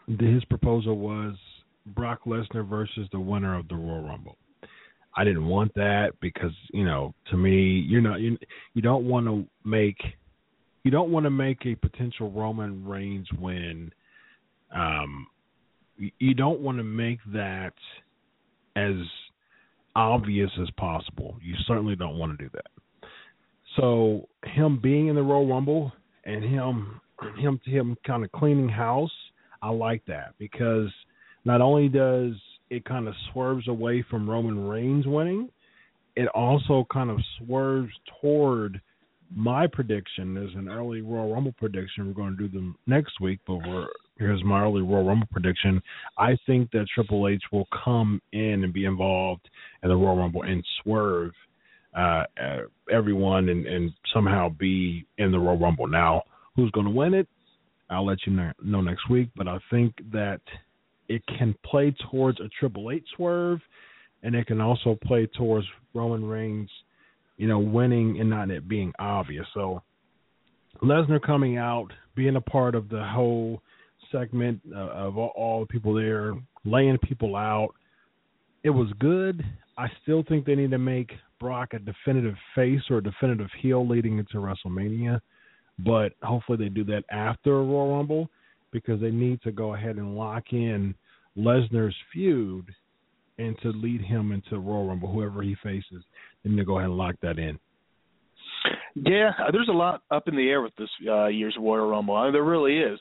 his 0.07 0.45
proposal 0.45 0.97
was 0.97 1.35
Brock 1.87 2.21
Lesnar 2.25 2.67
versus 2.67 3.07
the 3.11 3.19
winner 3.19 3.57
of 3.57 3.67
the 3.67 3.75
Royal 3.75 4.03
Rumble. 4.03 4.37
I 5.17 5.23
didn't 5.23 5.47
want 5.47 5.73
that 5.75 6.13
because 6.19 6.51
you 6.73 6.83
know, 6.83 7.13
to 7.31 7.37
me, 7.37 7.85
you're 7.87 8.01
not 8.01 8.19
you 8.19 8.37
you 8.73 8.81
don't 8.81 9.05
want 9.05 9.25
to 9.27 9.45
make 9.63 9.97
you 10.83 10.91
don't 10.91 11.11
want 11.11 11.25
to 11.25 11.29
make 11.29 11.65
a 11.65 11.75
potential 11.75 12.31
Roman 12.31 12.85
Reigns 12.85 13.27
win. 13.39 13.91
Um, 14.75 15.27
you- 16.19 16.33
don't 16.33 16.59
want 16.59 16.77
to 16.77 16.83
make 16.83 17.19
that 17.27 17.73
as 18.75 18.95
obvious 19.95 20.51
as 20.59 20.69
possible. 20.71 21.37
You 21.41 21.55
certainly 21.65 21.95
don't 21.95 22.17
want 22.17 22.37
to 22.37 22.43
do 22.43 22.49
that. 22.53 23.09
So 23.77 24.27
him 24.43 24.77
being 24.77 25.07
in 25.07 25.15
the 25.15 25.23
Royal 25.23 25.47
Rumble 25.47 25.93
and 26.25 26.43
him 26.43 27.01
him 27.37 27.59
him 27.63 27.97
kind 28.05 28.25
of 28.25 28.31
cleaning 28.33 28.69
house, 28.69 29.11
I 29.61 29.69
like 29.69 30.03
that 30.05 30.33
because 30.37 30.91
not 31.45 31.61
only 31.61 31.87
does 31.87 32.33
it 32.69 32.83
kind 32.83 33.07
of 33.07 33.15
swerves 33.31 33.67
away 33.67 34.01
from 34.01 34.29
Roman 34.29 34.67
Reigns 34.67 35.07
winning, 35.07 35.49
it 36.15 36.27
also 36.29 36.85
kind 36.91 37.09
of 37.09 37.19
swerves 37.37 37.93
toward 38.21 38.81
my 39.33 39.67
prediction. 39.67 40.37
is 40.37 40.53
an 40.55 40.69
early 40.69 41.01
Royal 41.01 41.33
Rumble 41.33 41.53
prediction. 41.57 42.07
We're 42.07 42.13
going 42.13 42.37
to 42.37 42.47
do 42.47 42.49
them 42.49 42.75
next 42.87 43.19
week, 43.21 43.39
but 43.47 43.55
we're 43.55 43.87
here's 44.17 44.43
my 44.43 44.61
early 44.61 44.81
Royal 44.81 45.05
Rumble 45.05 45.27
prediction. 45.31 45.81
I 46.17 46.37
think 46.45 46.71
that 46.71 46.87
Triple 46.93 47.27
H 47.27 47.41
will 47.51 47.67
come 47.83 48.21
in 48.31 48.63
and 48.63 48.73
be 48.73 48.85
involved 48.85 49.49
in 49.83 49.89
the 49.89 49.95
Royal 49.95 50.17
Rumble 50.17 50.43
and 50.43 50.63
swerve 50.81 51.31
uh, 51.95 52.23
uh, 52.41 52.57
everyone 52.91 53.49
and, 53.49 53.65
and 53.65 53.91
somehow 54.13 54.49
be 54.49 55.05
in 55.17 55.31
the 55.31 55.39
Royal 55.39 55.57
Rumble. 55.57 55.87
Now, 55.87 56.23
who's 56.55 56.71
going 56.71 56.87
to 56.87 56.91
win 56.91 57.13
it? 57.13 57.27
I'll 57.89 58.05
let 58.05 58.17
you 58.25 58.33
know, 58.33 58.51
know 58.63 58.81
next 58.81 59.09
week. 59.09 59.29
But 59.35 59.47
I 59.47 59.59
think 59.69 59.93
that 60.11 60.41
it 61.07 61.21
can 61.37 61.55
play 61.65 61.95
towards 62.09 62.39
a 62.39 62.49
Triple 62.59 62.91
H 62.91 63.05
swerve, 63.15 63.59
and 64.23 64.35
it 64.35 64.47
can 64.47 64.59
also 64.59 64.97
play 65.03 65.27
towards 65.37 65.67
Roman 65.93 66.25
Reigns, 66.25 66.69
you 67.37 67.47
know, 67.47 67.59
winning 67.59 68.19
and 68.19 68.29
not 68.29 68.49
it 68.49 68.67
being 68.67 68.93
obvious. 68.99 69.45
So 69.53 69.81
Lesnar 70.81 71.21
coming 71.21 71.57
out, 71.57 71.91
being 72.15 72.35
a 72.35 72.41
part 72.41 72.75
of 72.75 72.89
the 72.89 73.03
whole 73.03 73.61
segment 74.11 74.61
uh, 74.73 74.79
of 74.79 75.17
all, 75.17 75.33
all 75.35 75.59
the 75.61 75.67
people 75.67 75.93
there, 75.93 76.33
laying 76.63 76.97
people 76.99 77.35
out. 77.35 77.69
It 78.63 78.69
was 78.69 78.87
good. 78.99 79.43
I 79.77 79.87
still 80.01 80.23
think 80.27 80.45
they 80.45 80.55
need 80.55 80.71
to 80.71 80.77
make 80.77 81.11
Brock 81.39 81.73
a 81.73 81.79
definitive 81.79 82.35
face 82.55 82.81
or 82.89 82.97
a 82.97 83.03
definitive 83.03 83.49
heel 83.61 83.87
leading 83.87 84.17
into 84.17 84.37
WrestleMania, 84.37 85.19
but 85.79 86.13
hopefully 86.23 86.57
they 86.57 86.69
do 86.69 86.83
that 86.85 87.03
after 87.11 87.59
a 87.59 87.63
Royal 87.63 87.97
Rumble 87.97 88.29
because 88.71 89.01
they 89.01 89.11
need 89.11 89.41
to 89.41 89.51
go 89.51 89.73
ahead 89.73 89.97
and 89.97 90.15
lock 90.15 90.45
in 90.51 90.95
Lesnar's 91.37 91.95
feud 92.13 92.73
and 93.37 93.57
to 93.61 93.69
lead 93.69 94.01
him 94.01 94.31
into 94.31 94.59
Royal 94.59 94.87
Rumble, 94.87 95.11
whoever 95.11 95.41
he 95.41 95.55
faces. 95.63 96.03
They 96.43 96.49
need 96.49 96.57
to 96.57 96.65
go 96.65 96.77
ahead 96.77 96.89
and 96.89 96.97
lock 96.97 97.15
that 97.21 97.37
in. 97.39 97.59
Yeah, 98.95 99.31
uh, 99.39 99.51
there's 99.51 99.67
a 99.69 99.73
lot 99.73 100.01
up 100.09 100.27
in 100.27 100.35
the 100.35 100.49
air 100.49 100.61
with 100.61 100.75
this 100.77 100.89
uh, 101.07 101.27
year's 101.27 101.55
Royal 101.59 101.89
Rumble. 101.89 102.15
I 102.15 102.25
mean, 102.25 102.33
there 102.33 102.43
really 102.43 102.77
is, 102.79 102.99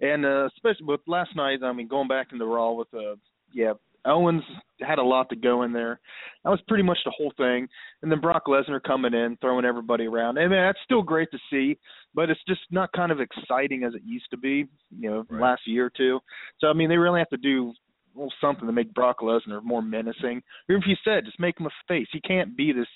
and 0.00 0.24
uh, 0.24 0.46
especially 0.46 0.86
with 0.86 1.00
last 1.06 1.36
night. 1.36 1.58
I 1.62 1.72
mean, 1.72 1.86
going 1.86 2.08
back 2.08 2.28
in 2.32 2.38
the 2.38 2.46
Raw 2.46 2.72
with 2.72 2.88
uh, 2.94 3.16
yeah, 3.52 3.74
Owens 4.06 4.42
had 4.80 4.98
a 4.98 5.02
lot 5.02 5.28
to 5.28 5.36
go 5.36 5.62
in 5.62 5.72
there. 5.72 6.00
That 6.44 6.50
was 6.50 6.60
pretty 6.66 6.82
much 6.82 6.98
the 7.04 7.12
whole 7.16 7.32
thing. 7.36 7.68
And 8.02 8.10
then 8.10 8.20
Brock 8.20 8.44
Lesnar 8.48 8.82
coming 8.82 9.14
in, 9.14 9.36
throwing 9.40 9.64
everybody 9.64 10.06
around. 10.06 10.38
I 10.38 10.42
mean, 10.42 10.58
that's 10.58 10.78
still 10.84 11.02
great 11.02 11.30
to 11.30 11.38
see, 11.50 11.78
but 12.14 12.30
it's 12.30 12.40
just 12.48 12.60
not 12.70 12.90
kind 12.92 13.12
of 13.12 13.20
exciting 13.20 13.84
as 13.84 13.94
it 13.94 14.02
used 14.04 14.30
to 14.30 14.36
be, 14.36 14.66
you 14.98 15.10
know, 15.10 15.26
Right. 15.28 15.42
last 15.42 15.62
year 15.66 15.86
or 15.86 15.92
two. 15.96 16.20
So 16.58 16.68
I 16.68 16.72
mean, 16.72 16.88
they 16.88 16.98
really 16.98 17.20
have 17.20 17.30
to 17.30 17.36
do 17.36 17.72
little 18.14 18.32
something 18.40 18.66
to 18.66 18.72
make 18.72 18.94
Brock 18.94 19.20
Lesnar 19.20 19.62
more 19.62 19.82
menacing. 19.82 20.42
Or 20.68 20.76
if 20.76 20.84
you 20.86 20.96
said, 21.04 21.24
just 21.24 21.40
make 21.40 21.58
him 21.58 21.66
a 21.66 21.70
face. 21.88 22.06
He 22.12 22.20
can't 22.20 22.56
be 22.56 22.72
this 22.72 22.88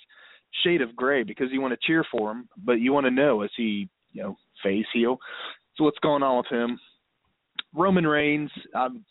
shade 0.65 0.83
of 0.83 0.97
gray 0.97 1.23
because 1.23 1.49
you 1.51 1.61
want 1.61 1.73
to 1.73 1.87
cheer 1.87 2.05
for 2.11 2.33
him, 2.33 2.49
but 2.65 2.75
you 2.75 2.93
want 2.93 3.07
to 3.07 3.11
know 3.11 3.43
is 3.43 3.51
he, 3.57 3.89
you 4.13 4.23
know, 4.23 4.37
face 4.63 4.87
heel. 4.93 5.19
So 5.77 5.85
what's 5.85 5.99
going 5.99 6.23
on 6.23 6.39
with 6.39 6.47
him? 6.51 6.79
Roman 7.75 8.07
Reigns, 8.07 8.51
um, 8.75 9.05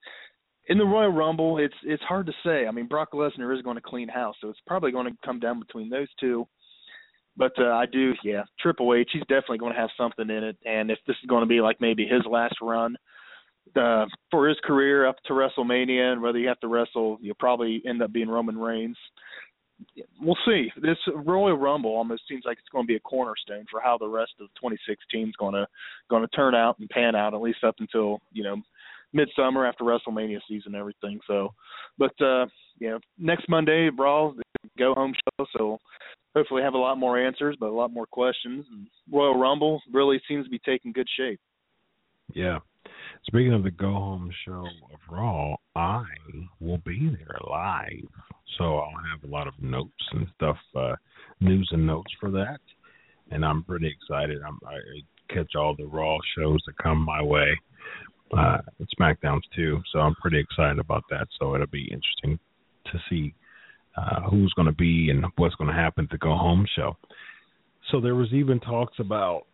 in 0.69 0.77
the 0.77 0.84
Royal 0.85 1.11
Rumble, 1.11 1.59
it's 1.59 1.75
it's 1.84 2.03
hard 2.03 2.25
to 2.25 2.34
say. 2.43 2.67
I 2.67 2.71
mean, 2.71 2.88
Brock 2.88 3.13
Lesnar 3.13 3.55
is 3.55 3.61
going 3.61 3.77
to 3.77 3.81
clean 3.81 4.09
house, 4.09 4.35
so 4.41 4.49
it's 4.49 4.59
probably 4.67 4.91
going 4.91 5.05
to 5.05 5.17
come 5.23 5.39
down 5.39 5.59
between 5.59 5.89
those 5.89 6.09
two. 6.19 6.45
But 7.38 7.53
uh, 7.59 7.69
I 7.69 7.85
do, 7.85 8.13
yeah, 8.23 8.43
Triple 8.59 8.95
H, 8.95 9.09
he's 9.13 9.21
definitely 9.21 9.59
going 9.59 9.73
to 9.73 9.79
have 9.79 9.91
something 9.95 10.29
in 10.29 10.43
it. 10.43 10.57
And 10.65 10.89
if 10.89 10.97
this 11.05 11.15
is 11.21 11.27
going 11.27 11.41
to 11.41 11.47
be 11.47 11.61
like 11.61 11.79
maybe 11.79 12.05
his 12.05 12.23
last 12.29 12.55
run 12.61 12.97
uh, 13.77 14.05
for 14.31 14.47
his 14.47 14.57
career 14.63 15.05
up 15.07 15.17
to 15.25 15.33
WrestleMania, 15.33 16.13
and 16.13 16.21
whether 16.21 16.39
you 16.39 16.47
have 16.47 16.59
to 16.61 16.67
wrestle, 16.67 17.17
you'll 17.21 17.35
probably 17.35 17.81
end 17.87 18.01
up 18.01 18.11
being 18.11 18.29
Roman 18.29 18.57
Reigns. 18.57 18.97
We'll 20.19 20.37
see. 20.45 20.71
This 20.81 20.97
Royal 21.13 21.55
Rumble 21.55 21.95
almost 21.95 22.23
seems 22.27 22.43
like 22.45 22.57
it's 22.57 22.69
going 22.69 22.85
to 22.85 22.87
be 22.87 22.95
a 22.95 22.99
cornerstone 23.01 23.65
for 23.69 23.79
how 23.79 23.97
the 23.97 24.07
rest 24.07 24.31
of 24.39 24.47
2016 24.55 25.29
is 25.29 25.35
going 25.37 25.53
to 25.53 25.67
going 26.09 26.23
to 26.23 26.35
turn 26.35 26.55
out 26.55 26.79
and 26.79 26.89
pan 26.89 27.15
out, 27.15 27.35
at 27.35 27.41
least 27.41 27.63
up 27.63 27.75
until 27.79 28.19
you 28.31 28.43
know 28.43 28.57
midsummer 29.13 29.65
after 29.65 29.83
WrestleMania 29.83 30.39
season 30.47 30.73
and 30.73 30.75
everything. 30.75 31.19
So, 31.27 31.53
but 31.97 32.19
uh, 32.21 32.47
yeah, 32.79 32.97
next 33.19 33.47
Monday, 33.49 33.89
Brawl 33.89 34.35
go 34.77 34.93
home 34.93 35.13
show. 35.13 35.45
So 35.57 35.79
hopefully 36.35 36.63
have 36.63 36.73
a 36.73 36.79
lot 36.79 36.97
more 36.97 37.19
answers, 37.19 37.55
but 37.59 37.69
a 37.69 37.73
lot 37.73 37.93
more 37.93 38.05
questions. 38.05 38.65
And 38.71 38.87
Royal 39.11 39.39
Rumble 39.39 39.81
really 39.91 40.21
seems 40.27 40.45
to 40.45 40.51
be 40.51 40.59
taking 40.59 40.91
good 40.91 41.07
shape. 41.17 41.39
Yeah. 42.33 42.59
Speaking 43.27 43.53
of 43.53 43.63
the 43.63 43.71
go 43.71 43.91
home 43.91 44.31
show 44.45 44.65
of 44.93 44.99
Raw, 45.11 45.55
I 45.75 46.05
will 46.61 46.77
be 46.85 47.09
there 47.09 47.37
live. 47.45 48.07
So 48.57 48.77
I'll 48.77 49.01
have 49.11 49.29
a 49.29 49.33
lot 49.33 49.47
of 49.47 49.53
notes 49.61 49.91
and 50.13 50.27
stuff, 50.35 50.55
uh, 50.77 50.95
news 51.41 51.67
and 51.73 51.85
notes 51.85 52.09
for 52.21 52.31
that. 52.31 52.59
And 53.29 53.43
I'm 53.43 53.63
pretty 53.63 53.87
excited. 53.87 54.37
I'm, 54.47 54.57
I 54.65 54.77
catch 55.33 55.55
all 55.55 55.75
the 55.75 55.85
Raw 55.85 56.17
shows 56.37 56.59
that 56.67 56.77
come 56.81 56.99
my 56.99 57.21
way, 57.21 57.49
uh, 58.31 58.59
SmackDowns 58.97 59.41
too. 59.53 59.81
So 59.91 59.99
I'm 59.99 60.15
pretty 60.15 60.39
excited 60.39 60.79
about 60.79 61.03
that. 61.09 61.27
So 61.37 61.53
it'll 61.53 61.67
be 61.67 61.91
interesting 61.91 62.39
to 62.85 62.99
see 63.09 63.33
uh, 63.97 64.21
who's 64.21 64.53
going 64.53 64.67
to 64.67 64.71
be 64.75 65.09
and 65.09 65.25
what's 65.35 65.55
going 65.55 65.69
to 65.69 65.75
happen 65.75 66.05
at 66.05 66.11
the 66.11 66.17
go 66.17 66.37
home 66.37 66.65
show. 66.77 66.95
So 67.91 67.99
there 67.99 68.15
was 68.15 68.31
even 68.31 68.61
talks 68.61 68.99
about 68.99 69.47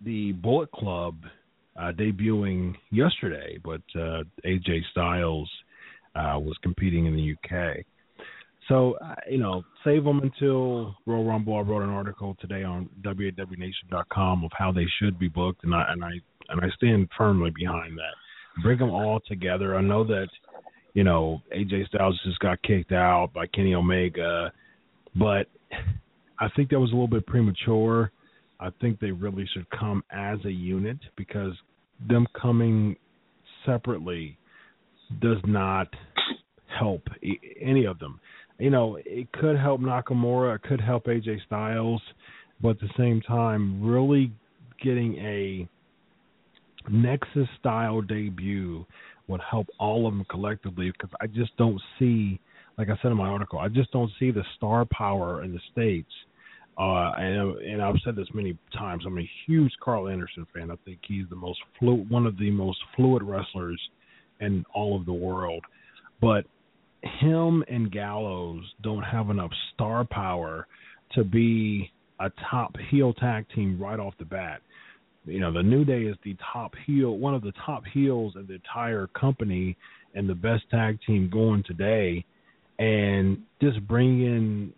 the 0.00 0.32
Bullet 0.32 0.70
Club 0.72 1.16
uh, 1.76 1.92
debuting 1.92 2.74
yesterday, 2.90 3.58
but 3.62 3.82
uh, 3.94 4.22
AJ 4.44 4.80
Styles 4.90 5.50
uh, 6.14 6.38
was 6.38 6.56
competing 6.62 7.06
in 7.06 7.16
the 7.16 7.32
UK. 7.32 7.84
So 8.68 8.96
uh, 9.04 9.14
you 9.30 9.38
know, 9.38 9.64
save 9.84 10.04
them 10.04 10.20
until 10.20 10.96
Royal 11.06 11.24
Rumble. 11.24 11.56
I 11.56 11.60
wrote 11.60 11.82
an 11.82 11.90
article 11.90 12.36
today 12.40 12.62
on 12.62 12.88
WAWNation.com 13.02 14.44
of 14.44 14.50
how 14.56 14.72
they 14.72 14.86
should 14.98 15.18
be 15.18 15.28
booked, 15.28 15.64
and 15.64 15.74
I 15.74 15.84
and 15.88 16.04
I 16.04 16.10
and 16.48 16.60
I 16.60 16.68
stand 16.76 17.08
firmly 17.16 17.50
behind 17.54 17.96
that. 17.98 18.62
Bring 18.62 18.78
them 18.78 18.90
all 18.90 19.20
together. 19.26 19.76
I 19.76 19.80
know 19.80 20.04
that 20.04 20.28
you 20.94 21.04
know 21.04 21.40
AJ 21.54 21.88
Styles 21.88 22.20
just 22.24 22.38
got 22.38 22.62
kicked 22.62 22.92
out 22.92 23.32
by 23.34 23.46
Kenny 23.46 23.74
Omega, 23.74 24.52
but 25.16 25.48
I 26.38 26.48
think 26.54 26.70
that 26.70 26.80
was 26.80 26.90
a 26.90 26.94
little 26.94 27.08
bit 27.08 27.26
premature. 27.26 28.12
I 28.62 28.70
think 28.80 29.00
they 29.00 29.10
really 29.10 29.46
should 29.52 29.68
come 29.70 30.04
as 30.12 30.38
a 30.44 30.50
unit 30.50 30.98
because 31.16 31.52
them 32.08 32.26
coming 32.40 32.96
separately 33.66 34.38
does 35.20 35.38
not 35.44 35.88
help 36.78 37.02
any 37.60 37.84
of 37.86 37.98
them. 37.98 38.20
You 38.58 38.70
know, 38.70 38.98
it 39.04 39.32
could 39.32 39.58
help 39.58 39.80
Nakamura, 39.80 40.56
it 40.56 40.62
could 40.62 40.80
help 40.80 41.06
AJ 41.06 41.44
Styles, 41.46 42.00
but 42.60 42.70
at 42.70 42.80
the 42.80 42.90
same 42.96 43.20
time, 43.20 43.84
really 43.84 44.32
getting 44.82 45.16
a 45.16 45.68
Nexus 46.88 47.48
style 47.58 48.00
debut 48.00 48.86
would 49.26 49.40
help 49.48 49.66
all 49.80 50.06
of 50.06 50.14
them 50.14 50.24
collectively 50.30 50.92
because 50.92 51.10
I 51.20 51.26
just 51.26 51.56
don't 51.56 51.80
see, 51.98 52.40
like 52.78 52.88
I 52.88 52.96
said 53.02 53.10
in 53.10 53.16
my 53.16 53.28
article, 53.28 53.58
I 53.58 53.68
just 53.68 53.90
don't 53.90 54.10
see 54.20 54.30
the 54.30 54.44
star 54.56 54.84
power 54.84 55.42
in 55.42 55.52
the 55.52 55.60
states. 55.72 56.10
Uh, 56.78 57.12
and 57.18 57.58
and 57.58 57.82
I've 57.82 57.96
said 58.04 58.16
this 58.16 58.28
many 58.32 58.56
times. 58.76 59.04
I'm 59.06 59.18
a 59.18 59.30
huge 59.46 59.72
Karl 59.82 60.08
Anderson 60.08 60.46
fan. 60.54 60.70
I 60.70 60.76
think 60.84 61.00
he's 61.06 61.26
the 61.28 61.36
most 61.36 61.60
fluid, 61.78 62.08
one 62.08 62.26
of 62.26 62.38
the 62.38 62.50
most 62.50 62.78
fluid 62.96 63.22
wrestlers 63.22 63.80
in 64.40 64.64
all 64.74 64.98
of 64.98 65.04
the 65.04 65.12
world. 65.12 65.64
But 66.20 66.46
him 67.20 67.64
and 67.68 67.90
Gallows 67.90 68.64
don't 68.82 69.02
have 69.02 69.28
enough 69.28 69.50
star 69.74 70.04
power 70.04 70.66
to 71.14 71.24
be 71.24 71.90
a 72.20 72.30
top 72.50 72.74
heel 72.90 73.12
tag 73.12 73.44
team 73.54 73.78
right 73.80 73.98
off 73.98 74.14
the 74.18 74.24
bat. 74.24 74.62
You 75.24 75.40
know, 75.40 75.52
the 75.52 75.62
New 75.62 75.84
Day 75.84 76.02
is 76.02 76.16
the 76.24 76.36
top 76.52 76.72
heel, 76.86 77.18
one 77.18 77.34
of 77.34 77.42
the 77.42 77.52
top 77.64 77.82
heels 77.92 78.34
of 78.34 78.48
the 78.48 78.54
entire 78.54 79.08
company, 79.08 79.76
and 80.14 80.28
the 80.28 80.34
best 80.34 80.62
tag 80.70 80.98
team 81.06 81.28
going 81.30 81.62
today. 81.66 82.24
And 82.78 83.42
just 83.60 83.86
bringing 83.86 84.72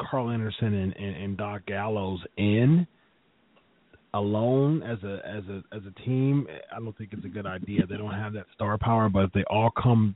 Karl 0.00 0.30
Anderson 0.30 0.74
and, 0.74 0.96
and, 0.96 1.16
and 1.16 1.36
Doc 1.36 1.66
Gallows 1.66 2.20
in 2.36 2.86
alone 4.14 4.82
as 4.82 4.98
a 5.04 5.20
as 5.24 5.44
a 5.48 5.62
as 5.74 5.82
a 5.86 6.04
team, 6.04 6.46
I 6.74 6.80
don't 6.80 6.96
think 6.96 7.10
it's 7.12 7.24
a 7.24 7.28
good 7.28 7.46
idea. 7.46 7.86
They 7.86 7.96
don't 7.96 8.14
have 8.14 8.32
that 8.34 8.46
star 8.54 8.78
power, 8.78 9.08
but 9.08 9.24
if 9.24 9.32
they 9.32 9.44
all 9.44 9.70
come 9.80 10.14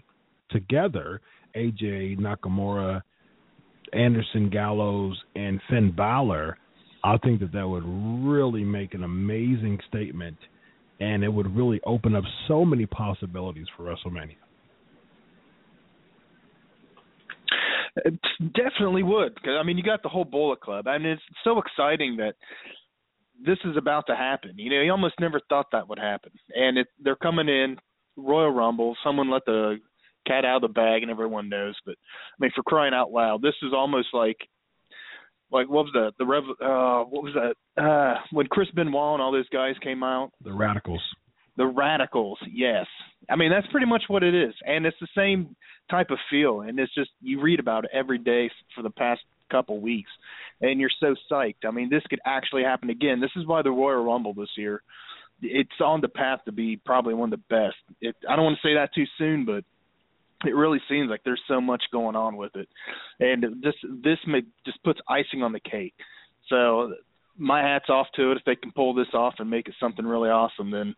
together, 0.51 1.21
AJ 1.57 2.19
Nakamura, 2.19 3.03
Anderson 3.93 4.51
Gallows, 4.51 5.17
and 5.37 5.61
Finn 5.71 5.93
Balor, 5.97 6.59
I 7.05 7.19
think 7.19 7.41
that 7.41 7.53
that 7.53 7.69
would 7.69 7.85
really 7.85 8.65
make 8.65 8.95
an 8.95 9.05
amazing 9.05 9.79
statement, 9.89 10.37
and 11.01 11.23
it 11.23 11.33
would 11.33 11.55
really 11.55 11.81
open 11.85 12.15
up 12.15 12.25
so 12.49 12.65
many 12.65 12.87
possibilities 12.87 13.67
for 13.77 13.85
WrestleMania. 13.85 14.37
It 17.97 18.19
definitely 18.55 19.03
would, 19.03 19.35
because 19.35 19.57
I 19.61 19.63
mean, 19.63 19.79
you 19.79 19.85
got 19.85 20.03
the 20.03 20.09
whole 20.09 20.25
Bullet 20.25 20.61
Club. 20.61 20.89
I 20.89 20.99
mean, 20.99 21.13
it's 21.13 21.23
so 21.45 21.61
exciting 21.61 22.17
that 22.17 22.35
this 23.45 23.59
is 23.65 23.77
about 23.77 24.07
to 24.09 24.17
happen. 24.17 24.53
You 24.57 24.71
know, 24.71 24.83
you 24.83 24.91
almost 24.91 25.15
never 25.21 25.41
thought 25.49 25.67
that 25.73 25.89
would 25.89 25.99
happen, 25.99 26.33
and 26.55 26.79
it, 26.79 26.89
they're 27.01 27.17
coming 27.17 27.49
in 27.49 27.77
Royal 28.17 28.51
Rumble. 28.51 28.97
Someone 29.05 29.31
let 29.31 29.45
the 29.47 29.77
cat 30.27 30.45
out 30.45 30.57
of 30.57 30.63
the 30.63 30.69
bag, 30.69 31.03
and 31.03 31.11
everyone 31.11 31.49
knows. 31.49 31.77
But 31.87 31.95
I 31.95 32.37
mean, 32.41 32.51
for 32.55 32.63
crying 32.63 32.95
out 32.95 33.13
loud, 33.13 33.43
this 33.43 33.55
is 33.63 33.73
almost 33.73 34.09
like 34.13 34.39
like 35.51 35.69
what 35.69 35.85
was 35.85 35.93
that 35.95 36.13
the 36.19 36.27
rev 36.27 36.45
uh 36.61 37.05
what 37.09 37.23
was 37.23 37.35
that 37.35 37.83
uh 37.83 38.21
when 38.33 38.47
Chris 38.47 38.69
Benoit 38.75 39.15
and 39.15 39.23
all 39.23 39.33
those 39.33 39.49
guys 39.51 39.75
came 39.83 40.03
out 40.03 40.31
the 40.43 40.51
Radicalz 40.51 40.99
the 41.57 41.65
Radicalz 41.65 42.37
yes. 42.51 42.87
I 43.31 43.37
mean 43.37 43.51
that's 43.51 43.67
pretty 43.69 43.87
much 43.87 44.05
what 44.09 44.23
it 44.23 44.35
is. 44.35 44.55
And 44.67 44.87
it's 44.87 44.97
the 45.01 45.09
same 45.17 45.57
type 45.91 46.11
of 46.11 46.19
feel. 46.31 46.63
And 46.63 46.79
it's 46.79 46.95
just 46.95 47.11
you 47.21 47.41
read 47.41 47.61
about 47.61 47.85
it 47.85 47.91
every 47.93 48.19
day 48.19 48.51
for 48.75 48.83
the 48.83 48.91
past 48.91 49.21
couple 49.51 49.81
weeks. 49.81 50.11
And 50.61 50.81
you're 50.81 50.91
so 51.01 51.15
psyched. 51.31 51.65
I 51.67 51.71
mean 51.71 51.91
this 51.91 52.03
could 52.09 52.21
actually 52.25 52.63
happen 52.63 52.91
again. 52.91 53.21
This 53.21 53.31
is 53.37 53.47
why 53.47 53.63
the 53.63 53.71
Royal 53.71 54.05
Rumble 54.05 54.35
this 54.35 54.51
year 54.57 54.83
it's 55.43 55.81
on 55.81 56.01
the 56.01 56.09
path 56.09 56.41
to 56.45 56.53
be 56.53 56.77
probably 56.77 57.13
one 57.13 57.33
of 57.33 57.39
the 57.39 57.55
best. 57.55 57.77
It 58.01 58.17
I 58.29 58.37
don't 58.37 58.45
want 58.45 58.59
to 58.63 58.69
say 58.69 58.75
that 58.75 58.95
too 58.95 59.05
soon 59.19 59.45
but 59.45 59.65
it 60.47 60.55
really 60.55 60.81
seems 60.89 61.11
like 61.11 61.23
there's 61.25 61.41
so 61.49 61.61
much 61.61 61.83
going 61.93 62.17
on 62.17 62.37
with 62.37 62.55
it, 62.57 62.69
and 63.21 63.63
this 63.63 63.75
this 64.03 64.19
may, 64.27 64.43
just 64.67 64.83
puts 64.83 65.01
icing 65.09 65.43
on 65.43 65.53
the 65.53 65.61
cake. 65.61 65.95
So 66.49 66.95
my 67.37 67.63
hats 67.63 67.87
off 67.89 68.07
to 68.17 68.33
it. 68.33 68.39
If 68.39 68.45
they 68.45 68.57
can 68.57 68.73
pull 68.73 68.95
this 68.95 69.13
off 69.13 69.35
and 69.39 69.51
make 69.51 69.69
it 69.69 69.75
something 69.81 70.05
really 70.05 70.29
awesome. 70.29 70.71
Then, 70.71 70.95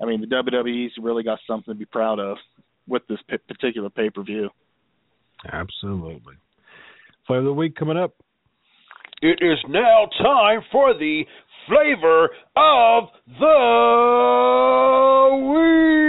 I 0.00 0.06
mean, 0.06 0.20
the 0.20 0.26
WWE's 0.26 0.92
really 1.00 1.22
got 1.22 1.38
something 1.46 1.72
to 1.72 1.78
be 1.78 1.84
proud 1.84 2.18
of 2.18 2.36
with 2.88 3.02
this 3.08 3.18
p- 3.28 3.36
particular 3.48 3.90
pay 3.90 4.10
per 4.10 4.22
view. 4.22 4.50
Absolutely. 5.50 6.34
Flavor 7.26 7.40
of 7.40 7.44
the 7.46 7.52
week 7.52 7.76
coming 7.76 7.96
up. 7.96 8.14
It 9.20 9.38
is 9.40 9.58
now 9.68 10.08
time 10.20 10.60
for 10.72 10.94
the 10.94 11.24
flavor 11.68 12.24
of 12.56 13.04
the 13.38 13.68
week. 15.46 16.08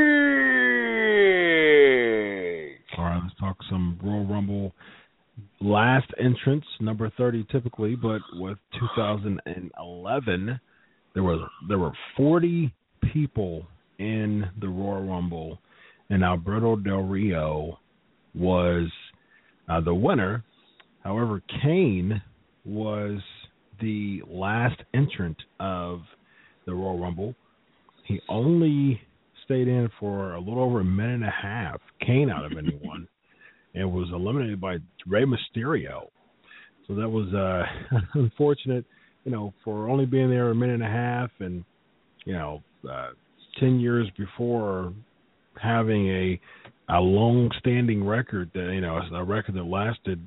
All 2.97 3.05
right, 3.05 3.21
let's 3.23 3.35
talk 3.39 3.57
some 3.69 3.99
Royal 4.01 4.25
Rumble 4.25 4.73
last 5.63 6.07
entrance, 6.19 6.65
number 6.79 7.09
30 7.17 7.45
typically, 7.51 7.95
but 7.95 8.21
with 8.33 8.57
2011, 8.79 10.59
there 11.13 11.23
was 11.23 11.49
there 11.67 11.79
were 11.79 11.93
40 12.17 12.73
people 13.13 13.65
in 13.99 14.45
the 14.59 14.67
Royal 14.67 15.03
Rumble, 15.03 15.59
and 16.09 16.23
Alberto 16.23 16.75
Del 16.75 17.03
Rio 17.03 17.79
was 18.33 18.89
uh, 19.69 19.81
the 19.81 19.93
winner. 19.93 20.43
However, 21.03 21.41
Kane 21.61 22.21
was 22.65 23.19
the 23.81 24.21
last 24.27 24.81
entrant 24.93 25.37
of 25.59 26.01
the 26.65 26.73
Royal 26.73 26.99
Rumble. 26.99 27.35
He 28.05 28.19
only 28.29 29.01
stayed 29.45 29.67
in 29.67 29.89
for 29.99 30.33
a 30.33 30.39
little 30.39 30.63
over 30.63 30.79
a 30.79 30.85
minute 30.85 31.15
and 31.15 31.25
a 31.25 31.33
half. 31.41 31.81
Kane 32.05 32.29
out 32.29 32.45
of 32.45 32.57
anyone, 32.57 33.07
and 33.75 33.91
was 33.91 34.09
eliminated 34.13 34.61
by 34.61 34.77
Rey 35.07 35.25
Mysterio. 35.25 36.07
So 36.87 36.95
that 36.95 37.09
was 37.09 37.33
uh, 37.33 37.97
unfortunate, 38.13 38.85
you 39.23 39.31
know, 39.31 39.53
for 39.63 39.89
only 39.89 40.05
being 40.05 40.29
there 40.29 40.49
a 40.49 40.55
minute 40.55 40.75
and 40.75 40.83
a 40.83 40.87
half, 40.87 41.31
and 41.39 41.63
you 42.25 42.33
know, 42.33 42.61
uh, 42.89 43.09
ten 43.59 43.79
years 43.79 44.07
before 44.17 44.93
having 45.61 46.09
a 46.09 46.39
a 46.89 46.99
long-standing 46.99 48.03
record 48.05 48.51
that 48.53 48.71
you 48.73 48.81
know 48.81 48.99
a 49.13 49.23
record 49.23 49.55
that 49.55 49.63
lasted 49.63 50.25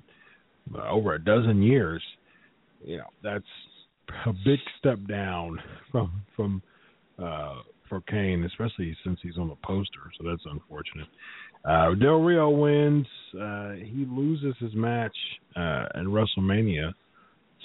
over 0.74 1.14
a 1.14 1.22
dozen 1.22 1.62
years. 1.62 2.02
You 2.84 2.98
know, 2.98 3.08
that's 3.22 3.44
a 4.26 4.32
big 4.32 4.58
step 4.78 4.98
down 5.08 5.58
from 5.90 6.22
from 6.34 6.62
uh 7.22 7.56
for 7.88 8.00
Kane, 8.02 8.44
especially 8.44 8.96
since 9.04 9.18
he's 9.22 9.38
on 9.38 9.48
the 9.48 9.56
poster. 9.62 10.00
So 10.18 10.28
that's 10.28 10.42
unfortunate. 10.50 11.06
Uh, 11.64 11.94
Del 11.94 12.20
Rio 12.20 12.50
wins. 12.50 13.06
Uh, 13.40 13.72
he 13.72 14.06
loses 14.08 14.54
his 14.58 14.74
match 14.74 15.16
uh, 15.56 15.86
in 15.94 16.06
WrestleMania 16.06 16.92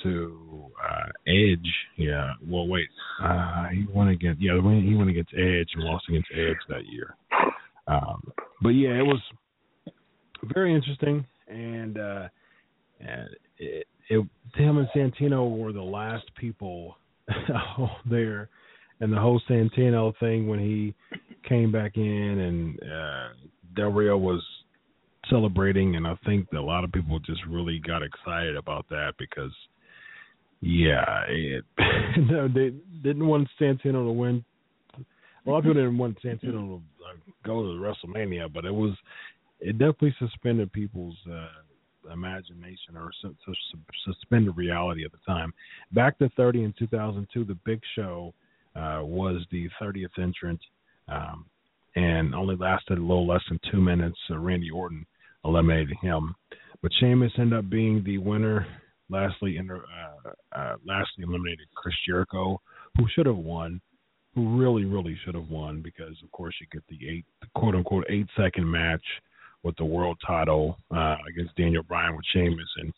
to 0.03 0.65
uh, 0.83 1.09
Edge. 1.27 1.67
Yeah. 1.97 2.33
Well, 2.45 2.67
wait. 2.67 2.87
Uh, 3.21 3.67
he 3.67 3.85
won 3.93 4.09
against 4.09 4.41
yeah. 4.41 4.53
He 4.53 4.95
won 4.95 5.09
against 5.09 5.33
Edge 5.33 5.69
and 5.75 5.83
lost 5.83 6.05
against 6.09 6.29
Edge 6.33 6.57
that 6.69 6.85
year. 6.87 7.15
Um, 7.87 8.31
but 8.61 8.69
yeah, 8.69 8.91
it 8.91 9.05
was 9.05 9.21
very 10.53 10.73
interesting, 10.73 11.25
and 11.47 11.97
uh, 11.97 12.27
and 12.99 13.29
it, 13.57 13.87
it, 14.09 14.27
him 14.55 14.77
and 14.77 14.87
Santino 14.95 15.57
were 15.57 15.71
the 15.71 15.81
last 15.81 16.25
people 16.35 16.97
there 18.09 18.49
and 19.01 19.11
the 19.11 19.19
whole 19.19 19.41
Santino 19.49 20.13
thing 20.19 20.47
when 20.47 20.59
he 20.59 20.93
came 21.47 21.71
back 21.71 21.97
in 21.97 22.03
and 22.03 22.79
uh, 22.83 23.27
Del 23.75 23.91
Rio 23.91 24.17
was 24.17 24.43
celebrating, 25.29 25.95
and 25.95 26.07
I 26.07 26.15
think 26.25 26.47
a 26.53 26.59
lot 26.59 26.83
of 26.83 26.91
people 26.91 27.19
just 27.19 27.41
really 27.49 27.79
got 27.79 28.03
excited 28.03 28.55
about 28.55 28.85
that 28.89 29.13
because, 29.17 29.51
yeah, 30.61 31.23
it, 31.27 31.65
no, 32.29 32.47
they 32.47 32.73
didn't 33.03 33.27
want 33.27 33.47
Santino 33.59 34.05
to 34.05 34.11
win. 34.11 34.43
A 35.45 35.49
lot 35.49 35.57
of 35.57 35.63
people 35.63 35.73
didn't 35.75 35.97
want 35.97 36.17
Santino 36.23 36.51
to 36.51 36.81
uh, 37.03 37.31
go 37.43 37.63
to 37.63 37.79
WrestleMania, 37.79 38.51
but 38.53 38.65
it 38.65 38.73
was 38.73 38.93
it 39.59 39.73
definitely 39.73 40.15
suspended 40.19 40.71
people's 40.71 41.17
uh, 41.31 42.11
imagination 42.13 42.95
or 42.95 43.11
su- 43.21 43.35
su- 43.45 43.77
suspended 44.05 44.55
reality 44.55 45.05
at 45.05 45.11
the 45.11 45.17
time. 45.25 45.53
Back 45.91 46.17
to 46.19 46.29
30 46.37 46.63
in 46.63 46.73
2002, 46.77 47.43
the 47.43 47.57
Big 47.65 47.79
Show 47.95 48.33
uh, 48.75 49.01
was 49.03 49.43
the 49.51 49.67
30th 49.81 50.17
entrant 50.21 50.59
um, 51.07 51.45
and 51.95 52.33
only 52.33 52.55
lasted 52.55 52.97
a 52.97 53.01
little 53.01 53.27
less 53.27 53.41
than 53.49 53.59
two 53.71 53.81
minutes. 53.81 54.17
Uh, 54.29 54.37
Randy 54.37 54.69
Orton 54.69 55.05
eliminated 55.43 55.95
him, 56.01 56.35
but 56.81 56.91
Sheamus 56.99 57.31
ended 57.37 57.59
up 57.59 57.69
being 57.69 58.03
the 58.03 58.17
winner. 58.17 58.65
Lastly, 59.11 59.57
inter, 59.57 59.83
uh, 59.83 60.57
uh, 60.57 60.75
lastly 60.85 61.23
eliminated 61.23 61.67
Chris 61.75 61.95
Jericho, 62.07 62.59
who 62.97 63.05
should 63.13 63.25
have 63.25 63.37
won, 63.37 63.81
who 64.33 64.57
really, 64.57 64.85
really 64.85 65.17
should 65.23 65.35
have 65.35 65.49
won 65.49 65.81
because, 65.81 66.15
of 66.23 66.31
course, 66.31 66.55
you 66.61 66.67
get 66.71 66.83
the 66.87 67.07
eight, 67.07 67.25
the 67.41 67.47
quote 67.55 67.75
unquote, 67.75 68.05
eight 68.09 68.27
second 68.37 68.69
match 68.69 69.03
with 69.63 69.75
the 69.77 69.85
world 69.85 70.17
title 70.25 70.77
uh, 70.95 71.17
against 71.29 71.55
Daniel 71.55 71.83
Bryan 71.83 72.15
with 72.15 72.25
Sheamus, 72.33 72.69
and 72.77 72.93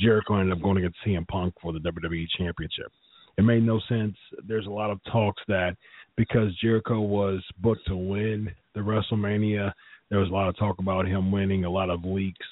Jericho 0.00 0.36
ended 0.38 0.56
up 0.56 0.62
going 0.62 0.78
against 0.78 0.98
CM 1.06 1.26
Punk 1.28 1.54
for 1.60 1.72
the 1.72 1.80
WWE 1.80 2.26
Championship 2.38 2.92
it 3.38 3.42
made 3.42 3.62
no 3.62 3.80
sense. 3.88 4.16
There's 4.46 4.66
a 4.66 4.70
lot 4.70 4.90
of 4.90 5.00
talks 5.10 5.42
that 5.48 5.76
because 6.16 6.54
Jericho 6.56 7.00
was 7.00 7.42
booked 7.58 7.86
to 7.88 7.96
win 7.96 8.50
the 8.74 8.80
WrestleMania, 8.80 9.72
there 10.08 10.18
was 10.18 10.30
a 10.30 10.32
lot 10.32 10.48
of 10.48 10.56
talk 10.56 10.78
about 10.78 11.06
him 11.06 11.30
winning, 11.30 11.64
a 11.64 11.70
lot 11.70 11.90
of 11.90 12.04
leaks 12.04 12.46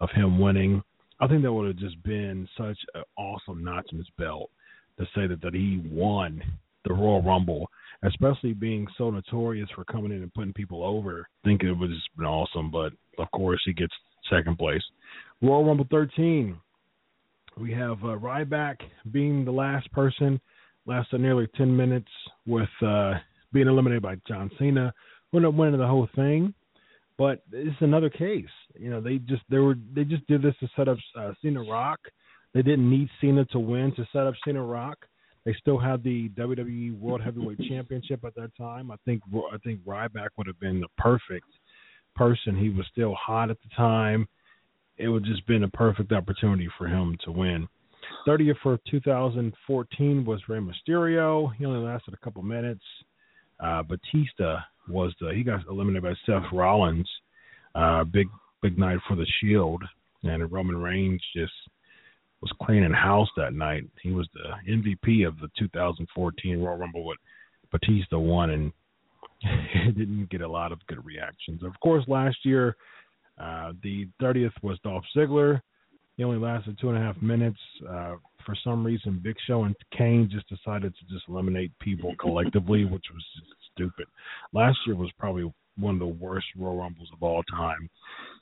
of 0.00 0.10
him 0.10 0.38
winning. 0.40 0.82
I 1.20 1.26
think 1.26 1.42
that 1.42 1.52
would 1.52 1.68
have 1.68 1.76
just 1.76 2.02
been 2.02 2.48
such 2.56 2.78
an 2.94 3.02
awesome 3.16 3.64
notch 3.64 3.86
in 3.92 3.98
his 3.98 4.08
belt 4.18 4.50
to 4.98 5.04
say 5.14 5.26
that, 5.26 5.40
that 5.42 5.54
he 5.54 5.82
won 5.90 6.42
the 6.84 6.92
Royal 6.92 7.22
Rumble, 7.22 7.68
especially 8.02 8.52
being 8.52 8.86
so 8.98 9.10
notorious 9.10 9.68
for 9.74 9.84
coming 9.84 10.12
in 10.12 10.22
and 10.22 10.34
putting 10.34 10.52
people 10.52 10.84
over. 10.84 11.26
I 11.44 11.48
think 11.48 11.62
it 11.62 11.72
would 11.72 11.90
have 11.90 11.98
been 12.16 12.26
awesome, 12.26 12.70
but 12.70 12.92
of 13.18 13.30
course 13.30 13.60
he 13.64 13.72
gets 13.72 13.92
second 14.30 14.58
place. 14.58 14.82
Royal 15.40 15.64
Rumble 15.64 15.86
13, 15.90 16.58
we 17.58 17.72
have 17.72 17.98
uh, 18.02 18.18
Ryback 18.18 18.76
being 19.12 19.44
the 19.44 19.52
last 19.52 19.90
person, 19.92 20.40
lasted 20.86 21.20
nearly 21.20 21.46
10 21.56 21.74
minutes 21.74 22.10
with 22.46 22.68
uh, 22.84 23.14
being 23.52 23.68
eliminated 23.68 24.02
by 24.02 24.16
John 24.26 24.50
Cena, 24.58 24.92
ended 25.32 25.48
up 25.48 25.54
winning 25.54 25.78
the 25.78 25.86
whole 25.86 26.08
thing. 26.14 26.54
But 27.16 27.42
it's 27.52 27.80
another 27.80 28.10
case. 28.10 28.46
You 28.78 28.90
know, 28.90 29.00
they 29.00 29.18
just 29.18 29.42
they 29.48 29.58
were 29.58 29.76
they 29.94 30.04
just 30.04 30.26
did 30.26 30.42
this 30.42 30.54
to 30.60 30.68
set 30.76 30.88
up 30.88 30.98
uh, 31.16 31.32
Cena 31.42 31.62
Rock. 31.62 32.00
They 32.54 32.62
didn't 32.62 32.88
need 32.88 33.08
Cena 33.20 33.44
to 33.46 33.58
win 33.58 33.92
to 33.96 34.06
set 34.12 34.26
up 34.26 34.34
Cena 34.44 34.62
Rock. 34.62 34.98
They 35.44 35.54
still 35.60 35.78
had 35.78 36.02
the 36.02 36.30
WWE 36.30 36.98
World 36.98 37.20
Heavyweight 37.20 37.58
Championship 37.68 38.24
at 38.24 38.34
that 38.34 38.56
time. 38.56 38.90
I 38.90 38.96
think 39.04 39.22
I 39.52 39.58
think 39.58 39.80
Ryback 39.84 40.28
would 40.36 40.46
have 40.46 40.58
been 40.58 40.80
the 40.80 40.88
perfect 40.98 41.46
person. 42.16 42.56
He 42.56 42.70
was 42.70 42.86
still 42.90 43.14
hot 43.14 43.50
at 43.50 43.58
the 43.62 43.74
time. 43.76 44.26
It 44.96 45.08
would 45.08 45.24
just 45.24 45.46
been 45.46 45.64
a 45.64 45.68
perfect 45.68 46.12
opportunity 46.12 46.68
for 46.78 46.86
him 46.86 47.16
to 47.24 47.32
win. 47.32 47.68
30th 48.26 48.56
for 48.62 48.78
2014 48.90 50.24
was 50.24 50.40
Rey 50.48 50.60
Mysterio. 50.60 51.54
He 51.56 51.66
only 51.66 51.84
lasted 51.84 52.14
a 52.14 52.24
couple 52.24 52.42
minutes. 52.42 52.84
Uh, 53.60 53.82
Batista 53.82 54.60
was 54.88 55.14
the 55.20 55.32
he 55.34 55.42
got 55.42 55.66
eliminated 55.68 56.02
by 56.02 56.14
Seth 56.26 56.50
Rollins. 56.52 57.08
Uh, 57.74 58.04
big 58.04 58.28
big 58.62 58.78
night 58.78 58.98
for 59.08 59.16
the 59.16 59.26
Shield, 59.40 59.82
and 60.22 60.50
Roman 60.50 60.76
Reigns 60.76 61.22
just 61.34 61.52
was 62.40 62.52
cleaning 62.62 62.92
house 62.92 63.28
that 63.36 63.54
night. 63.54 63.84
He 64.02 64.10
was 64.10 64.28
the 64.34 64.50
MVP 64.70 65.26
of 65.26 65.38
the 65.38 65.48
2014 65.58 66.60
Royal 66.60 66.76
Rumble, 66.76 67.06
with 67.06 67.18
Batista 67.72 68.18
won, 68.18 68.50
and 68.50 68.72
it 69.42 69.96
didn't 69.96 70.30
get 70.30 70.42
a 70.42 70.48
lot 70.48 70.72
of 70.72 70.86
good 70.86 71.04
reactions. 71.04 71.62
Of 71.62 71.72
course, 71.80 72.04
last 72.06 72.36
year 72.44 72.76
uh, 73.38 73.72
the 73.82 74.08
30th 74.20 74.52
was 74.62 74.78
Dolph 74.84 75.04
Ziggler. 75.16 75.60
He 76.16 76.24
only 76.24 76.38
lasted 76.38 76.78
two 76.80 76.90
and 76.90 76.98
a 76.98 77.00
half 77.00 77.20
minutes. 77.20 77.58
Uh, 77.88 78.16
for 78.46 78.54
some 78.62 78.84
reason, 78.84 79.20
Big 79.22 79.36
Show 79.46 79.64
and 79.64 79.74
Kane 79.96 80.28
just 80.30 80.48
decided 80.48 80.94
to 80.94 81.14
just 81.14 81.28
eliminate 81.28 81.72
people 81.80 82.14
collectively, 82.20 82.84
which 82.84 83.04
was 83.12 83.24
stupid. 83.74 84.06
Last 84.52 84.78
year 84.86 84.96
was 84.96 85.10
probably 85.18 85.52
one 85.78 85.94
of 85.94 86.00
the 86.00 86.06
worst 86.06 86.46
Royal 86.56 86.78
Rumbles 86.78 87.08
of 87.12 87.22
all 87.22 87.42
time. 87.44 87.88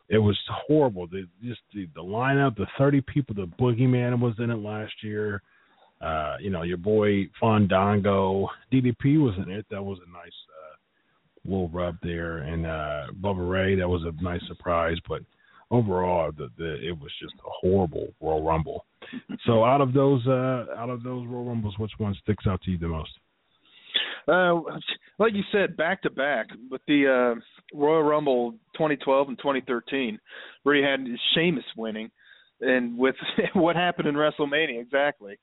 It 0.09 0.18
was 0.18 0.38
horrible. 0.66 1.06
The, 1.06 1.26
just 1.42 1.60
the, 1.74 1.88
the 1.94 2.02
lineup, 2.02 2.56
the 2.56 2.66
30 2.78 3.00
people, 3.02 3.34
the 3.34 3.46
Boogeyman 3.60 4.20
was 4.20 4.34
in 4.38 4.50
it 4.50 4.56
last 4.56 4.92
year. 5.02 5.42
Uh, 6.00 6.36
you 6.40 6.50
know, 6.50 6.62
your 6.62 6.76
boy 6.76 7.28
Fandango, 7.40 8.48
DDP 8.72 9.22
was 9.22 9.34
in 9.44 9.50
it. 9.50 9.64
That 9.70 9.82
was 9.82 9.98
a 10.06 10.12
nice 10.12 10.32
uh, 10.50 11.48
little 11.48 11.68
rub 11.68 11.96
there, 12.02 12.38
and 12.38 12.66
uh, 12.66 13.06
Bubba 13.20 13.48
Ray. 13.48 13.76
That 13.76 13.88
was 13.88 14.02
a 14.02 14.22
nice 14.22 14.40
surprise, 14.48 14.96
but 15.09 15.22
overall, 15.70 16.32
the, 16.36 16.48
the 16.59 16.74
it 16.86 16.98
was 16.98 17.12
just 17.20 17.34
a 17.34 17.50
horrible 17.60 18.12
Royal 18.20 18.42
Rumble. 18.42 18.84
so, 19.46 19.64
out 19.64 19.80
of 19.80 19.92
those, 19.92 20.26
uh, 20.26 20.66
out 20.76 20.90
of 20.90 21.04
those 21.04 21.24
Royal 21.28 21.44
Rumbles, 21.44 21.78
which 21.78 21.92
one 21.98 22.16
sticks 22.22 22.48
out 22.48 22.60
to 22.62 22.72
you 22.72 22.78
the 22.78 22.88
most? 22.88 23.12
Uh, 24.26 24.60
like 25.18 25.34
you 25.34 25.43
said, 25.52 25.76
back 25.76 26.02
to 26.02 26.10
back 26.10 26.47
with 26.70 26.80
the 26.86 27.34
uh, 27.36 27.40
Royal 27.78 28.02
Rumble 28.02 28.52
2012 28.74 29.28
and 29.28 29.39
2013, 29.39 30.18
where 30.62 30.74
you 30.74 30.84
had 30.84 31.06
Sheamus 31.34 31.64
winning, 31.76 32.10
and 32.60 32.97
with 32.97 33.16
what 33.55 33.76
happened 33.76 34.09
in 34.09 34.14
WrestleMania 34.14 34.80
exactly. 34.80 35.39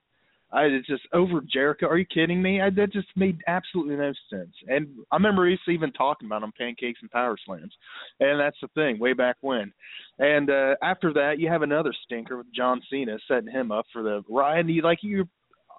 I 0.52 0.64
it's 0.64 0.88
just 0.88 1.04
over 1.14 1.42
Jericho. 1.42 1.88
Are 1.88 1.98
you 1.98 2.06
kidding 2.06 2.42
me? 2.42 2.60
I, 2.60 2.72
that 2.72 2.92
just 2.92 3.08
made 3.16 3.38
absolutely 3.48 3.96
no 3.98 4.12
sense. 4.32 4.54
And 4.68 4.88
I 5.12 5.16
remember 5.16 5.48
us 5.48 5.60
even 5.68 5.92
talking 5.92 6.26
about 6.26 6.42
on 6.42 6.52
pancakes 6.58 7.00
and 7.02 7.12
power 7.12 7.38
slams, 7.46 7.74
and 8.20 8.40
that's 8.40 8.58
the 8.60 8.68
thing 8.70 9.00
way 9.00 9.14
back 9.14 9.36
when. 9.42 9.72
And 10.18 10.50
uh 10.50 10.76
after 10.82 11.14
that, 11.14 11.36
you 11.38 11.50
have 11.50 11.62
another 11.62 11.94
stinker 12.04 12.38
with 12.38 12.52
John 12.54 12.82
Cena 12.90 13.18
setting 13.28 13.52
him 13.52 13.72
up 13.72 13.86
for 13.94 14.02
the 14.02 14.24
Ryan. 14.28 14.70
You 14.70 14.82
like 14.82 15.00
you 15.04 15.28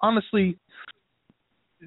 honestly 0.01 0.57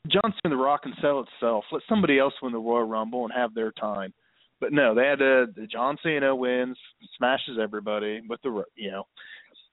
John 0.08 0.34
Cena, 0.42 0.56
The 0.56 0.62
Rock 0.62 0.82
can 0.82 0.94
sell 1.00 1.20
itself. 1.20 1.64
Let 1.70 1.82
somebody 1.88 2.18
else 2.18 2.34
win 2.42 2.52
the 2.52 2.58
Royal 2.58 2.84
Rumble 2.84 3.24
and 3.24 3.32
have 3.32 3.54
their 3.54 3.72
time. 3.72 4.12
But 4.60 4.72
no, 4.72 4.94
they 4.94 5.06
had. 5.06 5.18
The 5.18 5.66
John 5.70 5.96
Cena 6.02 6.34
wins, 6.34 6.76
smashes 7.16 7.58
everybody 7.60 8.20
with 8.28 8.40
the 8.42 8.64
you 8.76 8.90
know 8.90 9.06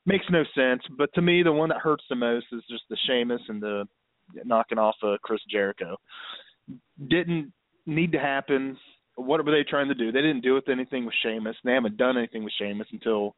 makes 0.06 0.26
no 0.30 0.44
sense. 0.56 0.82
But 0.98 1.14
to 1.14 1.22
me, 1.22 1.44
the 1.44 1.52
one 1.52 1.70
that 1.70 1.80
hurts 1.80 2.04
the 2.10 2.16
most 2.16 2.48
is 2.52 2.64
just 2.70 2.84
the 2.90 2.98
Sheamus 3.08 3.42
and 3.48 3.62
the 3.62 3.88
knocking 4.46 4.78
off 4.78 4.96
of 5.04 5.22
Chris 5.22 5.42
Jericho. 5.50 5.98
Didn't 7.08 7.52
need 7.86 8.12
to 8.14 8.20
happen. 8.20 8.78
What 9.16 9.44
were 9.46 9.52
they 9.52 9.64
trying 9.64 9.90
to 9.90 9.94
do? 9.94 10.12
They 10.12 10.22
didn't 10.22 10.42
do 10.42 10.54
with 10.54 10.70
anything 10.70 11.06
with 11.06 11.16
Sheamus. 11.22 11.56
They 11.64 11.74
haven't 11.74 11.98
done 11.98 12.18
anything 12.18 12.44
with 12.44 12.54
Sheamus 12.58 12.88
until 12.92 13.36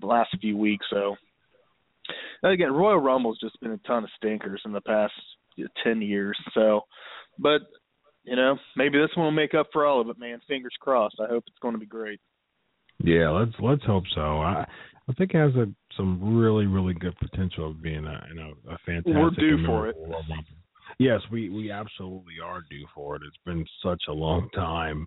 the 0.00 0.06
last 0.06 0.36
few 0.40 0.56
weeks. 0.56 0.86
So 0.90 1.16
again, 2.42 2.72
Royal 2.72 2.98
Rumble's 2.98 3.40
just 3.40 3.60
been 3.60 3.72
a 3.72 3.78
ton 3.78 4.04
of 4.04 4.10
stinkers 4.16 4.62
in 4.64 4.72
the 4.72 4.80
past 4.80 5.12
ten 5.82 6.02
years. 6.02 6.38
So, 6.54 6.82
but 7.38 7.62
you 8.24 8.36
know, 8.36 8.56
maybe 8.76 8.98
this 8.98 9.10
one 9.16 9.26
will 9.26 9.32
make 9.32 9.54
up 9.54 9.68
for 9.72 9.84
all 9.84 10.00
of 10.00 10.08
it, 10.08 10.18
man. 10.18 10.40
Fingers 10.46 10.74
crossed. 10.80 11.16
I 11.20 11.28
hope 11.28 11.44
it's 11.46 11.58
going 11.60 11.74
to 11.74 11.80
be 11.80 11.86
great. 11.86 12.20
Yeah, 13.02 13.30
let's 13.30 13.52
let's 13.60 13.84
hope 13.84 14.04
so. 14.14 14.40
I 14.40 14.66
I 15.08 15.12
think 15.14 15.34
it 15.34 15.38
has 15.38 15.54
a 15.56 15.66
some 15.96 16.38
really 16.38 16.66
really 16.66 16.94
good 16.94 17.16
potential 17.18 17.70
of 17.70 17.82
being 17.82 18.04
a 18.04 18.26
you 18.28 18.34
know 18.34 18.52
a 18.68 18.78
fantastic. 18.86 19.14
We're 19.14 19.30
due 19.30 19.66
for 19.66 19.88
it. 19.88 19.96
Yes, 20.98 21.20
we 21.30 21.48
we 21.48 21.70
absolutely 21.70 22.34
are 22.44 22.60
due 22.70 22.86
for 22.94 23.16
it. 23.16 23.22
It's 23.26 23.36
been 23.44 23.64
such 23.82 24.02
a 24.08 24.12
long 24.12 24.48
time 24.54 25.06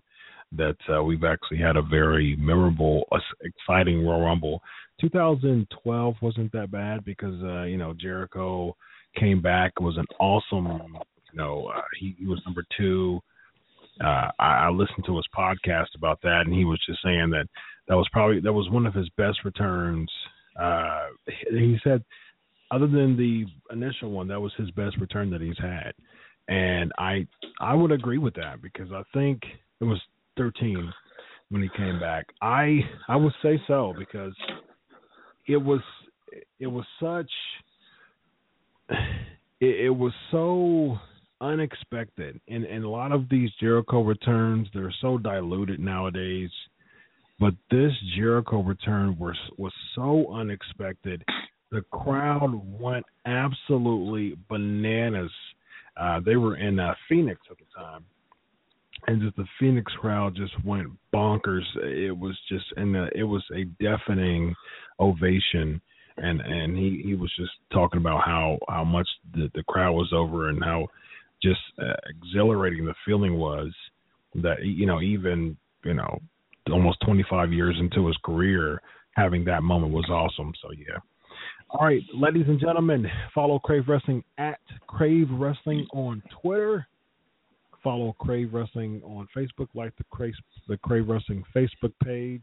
that 0.52 0.76
uh, 0.92 1.02
we've 1.02 1.24
actually 1.24 1.58
had 1.58 1.76
a 1.76 1.82
very 1.82 2.36
memorable, 2.38 3.04
uh, 3.12 3.18
exciting 3.42 4.04
Royal 4.04 4.20
Rumble. 4.20 4.62
2012 5.00 6.14
wasn't 6.22 6.52
that 6.52 6.70
bad 6.70 7.04
because 7.04 7.42
uh, 7.42 7.64
you 7.64 7.76
know 7.76 7.94
Jericho 7.94 8.76
came 9.18 9.40
back. 9.40 9.80
Was 9.80 9.96
an 9.96 10.06
awesome, 10.20 10.66
you 11.32 11.38
know, 11.38 11.70
uh, 11.74 11.82
he, 11.98 12.14
he 12.18 12.26
was 12.26 12.40
number 12.44 12.64
two. 12.76 13.20
Uh, 14.02 14.30
I, 14.38 14.66
I 14.66 14.70
listened 14.70 15.04
to 15.06 15.16
his 15.16 15.26
podcast 15.36 15.94
about 15.96 16.20
that, 16.22 16.42
and 16.44 16.54
he 16.54 16.64
was 16.64 16.80
just 16.86 17.02
saying 17.02 17.30
that 17.30 17.46
that 17.88 17.96
was 17.96 18.08
probably 18.12 18.40
that 18.40 18.52
was 18.52 18.68
one 18.70 18.86
of 18.86 18.94
his 18.94 19.08
best 19.16 19.38
returns. 19.44 20.10
Uh, 20.60 21.06
he 21.50 21.78
said, 21.84 22.02
other 22.70 22.86
than 22.86 23.16
the 23.16 23.44
initial 23.72 24.10
one, 24.10 24.28
that 24.28 24.40
was 24.40 24.52
his 24.56 24.70
best 24.72 24.98
return 24.98 25.30
that 25.30 25.40
he's 25.40 25.58
had, 25.58 25.92
and 26.48 26.92
I 26.98 27.26
I 27.60 27.74
would 27.74 27.92
agree 27.92 28.18
with 28.18 28.34
that 28.34 28.60
because 28.60 28.90
I 28.92 29.02
think 29.14 29.42
it 29.80 29.84
was 29.84 30.00
13 30.36 30.92
when 31.50 31.62
he 31.62 31.68
came 31.76 32.00
back. 32.00 32.26
I 32.42 32.80
I 33.08 33.16
would 33.16 33.34
say 33.42 33.60
so 33.66 33.94
because 33.98 34.34
it 35.46 35.56
was 35.56 35.80
it 36.58 36.66
was 36.66 36.84
such 37.00 37.30
it, 38.88 39.86
it 39.86 39.90
was 39.90 40.12
so 40.30 40.98
unexpected. 41.40 42.40
And 42.48 42.64
and 42.64 42.84
a 42.84 42.88
lot 42.88 43.12
of 43.12 43.28
these 43.28 43.50
Jericho 43.60 44.02
returns 44.02 44.68
they're 44.72 44.94
so 45.00 45.18
diluted 45.18 45.80
nowadays. 45.80 46.50
But 47.38 47.54
this 47.70 47.92
Jericho 48.16 48.62
return 48.62 49.16
was 49.18 49.36
was 49.58 49.72
so 49.94 50.32
unexpected. 50.32 51.22
The 51.70 51.82
crowd 51.90 52.52
went 52.80 53.04
absolutely 53.26 54.36
bananas. 54.48 55.32
Uh 55.96 56.20
they 56.24 56.36
were 56.36 56.56
in 56.56 56.78
uh, 56.78 56.94
Phoenix 57.08 57.40
at 57.50 57.58
the 57.58 57.64
time. 57.76 58.04
And 59.08 59.20
just 59.20 59.36
the 59.36 59.44
Phoenix 59.60 59.92
crowd 60.00 60.34
just 60.34 60.52
went 60.64 60.88
bonkers. 61.14 61.64
It 61.82 62.16
was 62.16 62.36
just 62.48 62.64
and 62.76 62.96
it 63.14 63.24
was 63.24 63.44
a 63.54 63.64
deafening 63.82 64.54
ovation 64.98 65.80
and 66.18 66.40
and 66.40 66.76
he 66.76 67.02
he 67.04 67.14
was 67.14 67.32
just 67.36 67.52
talking 67.72 68.00
about 68.00 68.22
how 68.24 68.58
how 68.68 68.84
much 68.84 69.08
the 69.34 69.50
the 69.54 69.62
crowd 69.64 69.92
was 69.92 70.12
over 70.14 70.48
and 70.48 70.62
how 70.62 70.86
just 71.42 71.60
uh, 71.80 71.94
exhilarating 72.08 72.84
the 72.84 72.94
feeling 73.04 73.36
was 73.36 73.72
that 74.34 74.64
you 74.64 74.86
know 74.86 75.00
even 75.00 75.56
you 75.84 75.94
know 75.94 76.20
almost 76.72 76.98
25 77.06 77.52
years 77.52 77.76
into 77.78 78.06
his 78.06 78.16
career 78.24 78.80
having 79.12 79.44
that 79.44 79.62
moment 79.62 79.92
was 79.92 80.08
awesome. 80.10 80.52
So 80.62 80.70
yeah. 80.72 80.98
All 81.70 81.86
right 81.86 82.02
ladies 82.14 82.46
and 82.48 82.60
gentlemen 82.60 83.06
follow 83.34 83.58
crave 83.58 83.84
wrestling 83.88 84.24
at 84.38 84.60
crave 84.86 85.28
wrestling 85.32 85.86
on 85.92 86.22
twitter. 86.40 86.86
Follow 87.82 88.16
crave 88.18 88.52
wrestling 88.52 89.02
on 89.04 89.28
facebook 89.36 89.68
like 89.74 89.96
the 89.96 90.04
crave 90.10 90.34
the 90.68 90.76
crave 90.78 91.08
wrestling 91.08 91.44
facebook 91.54 91.92
page 92.02 92.42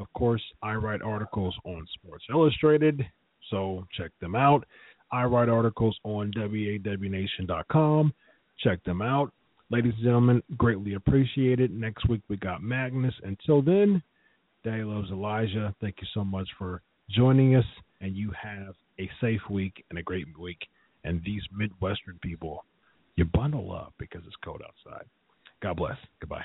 of 0.00 0.12
course, 0.14 0.42
I 0.62 0.74
write 0.74 1.02
articles 1.02 1.54
on 1.64 1.86
Sports 1.94 2.24
Illustrated, 2.30 3.04
so 3.50 3.86
check 3.96 4.10
them 4.20 4.34
out. 4.34 4.66
I 5.12 5.24
write 5.24 5.48
articles 5.48 5.98
on 6.04 6.32
wawnation.com. 6.32 8.14
Check 8.58 8.82
them 8.84 9.02
out. 9.02 9.32
Ladies 9.70 9.92
and 9.96 10.04
gentlemen, 10.04 10.42
greatly 10.56 10.94
appreciated. 10.94 11.70
Next 11.70 12.08
week 12.08 12.22
we 12.28 12.36
got 12.36 12.62
Magnus. 12.62 13.14
Until 13.22 13.62
then, 13.62 14.02
Daddy 14.64 14.82
loves 14.82 15.10
Elijah. 15.10 15.74
Thank 15.80 15.96
you 16.00 16.06
so 16.14 16.24
much 16.24 16.48
for 16.58 16.82
joining 17.10 17.56
us, 17.56 17.64
and 18.00 18.16
you 18.16 18.32
have 18.40 18.74
a 18.98 19.10
safe 19.20 19.40
week 19.50 19.84
and 19.90 19.98
a 19.98 20.02
great 20.02 20.26
week. 20.38 20.58
And 21.04 21.22
these 21.24 21.42
Midwestern 21.56 22.18
people, 22.22 22.64
you 23.16 23.24
bundle 23.24 23.72
up 23.72 23.94
because 23.98 24.22
it's 24.26 24.36
cold 24.44 24.62
outside. 24.62 25.06
God 25.62 25.76
bless. 25.76 25.96
Goodbye. 26.20 26.44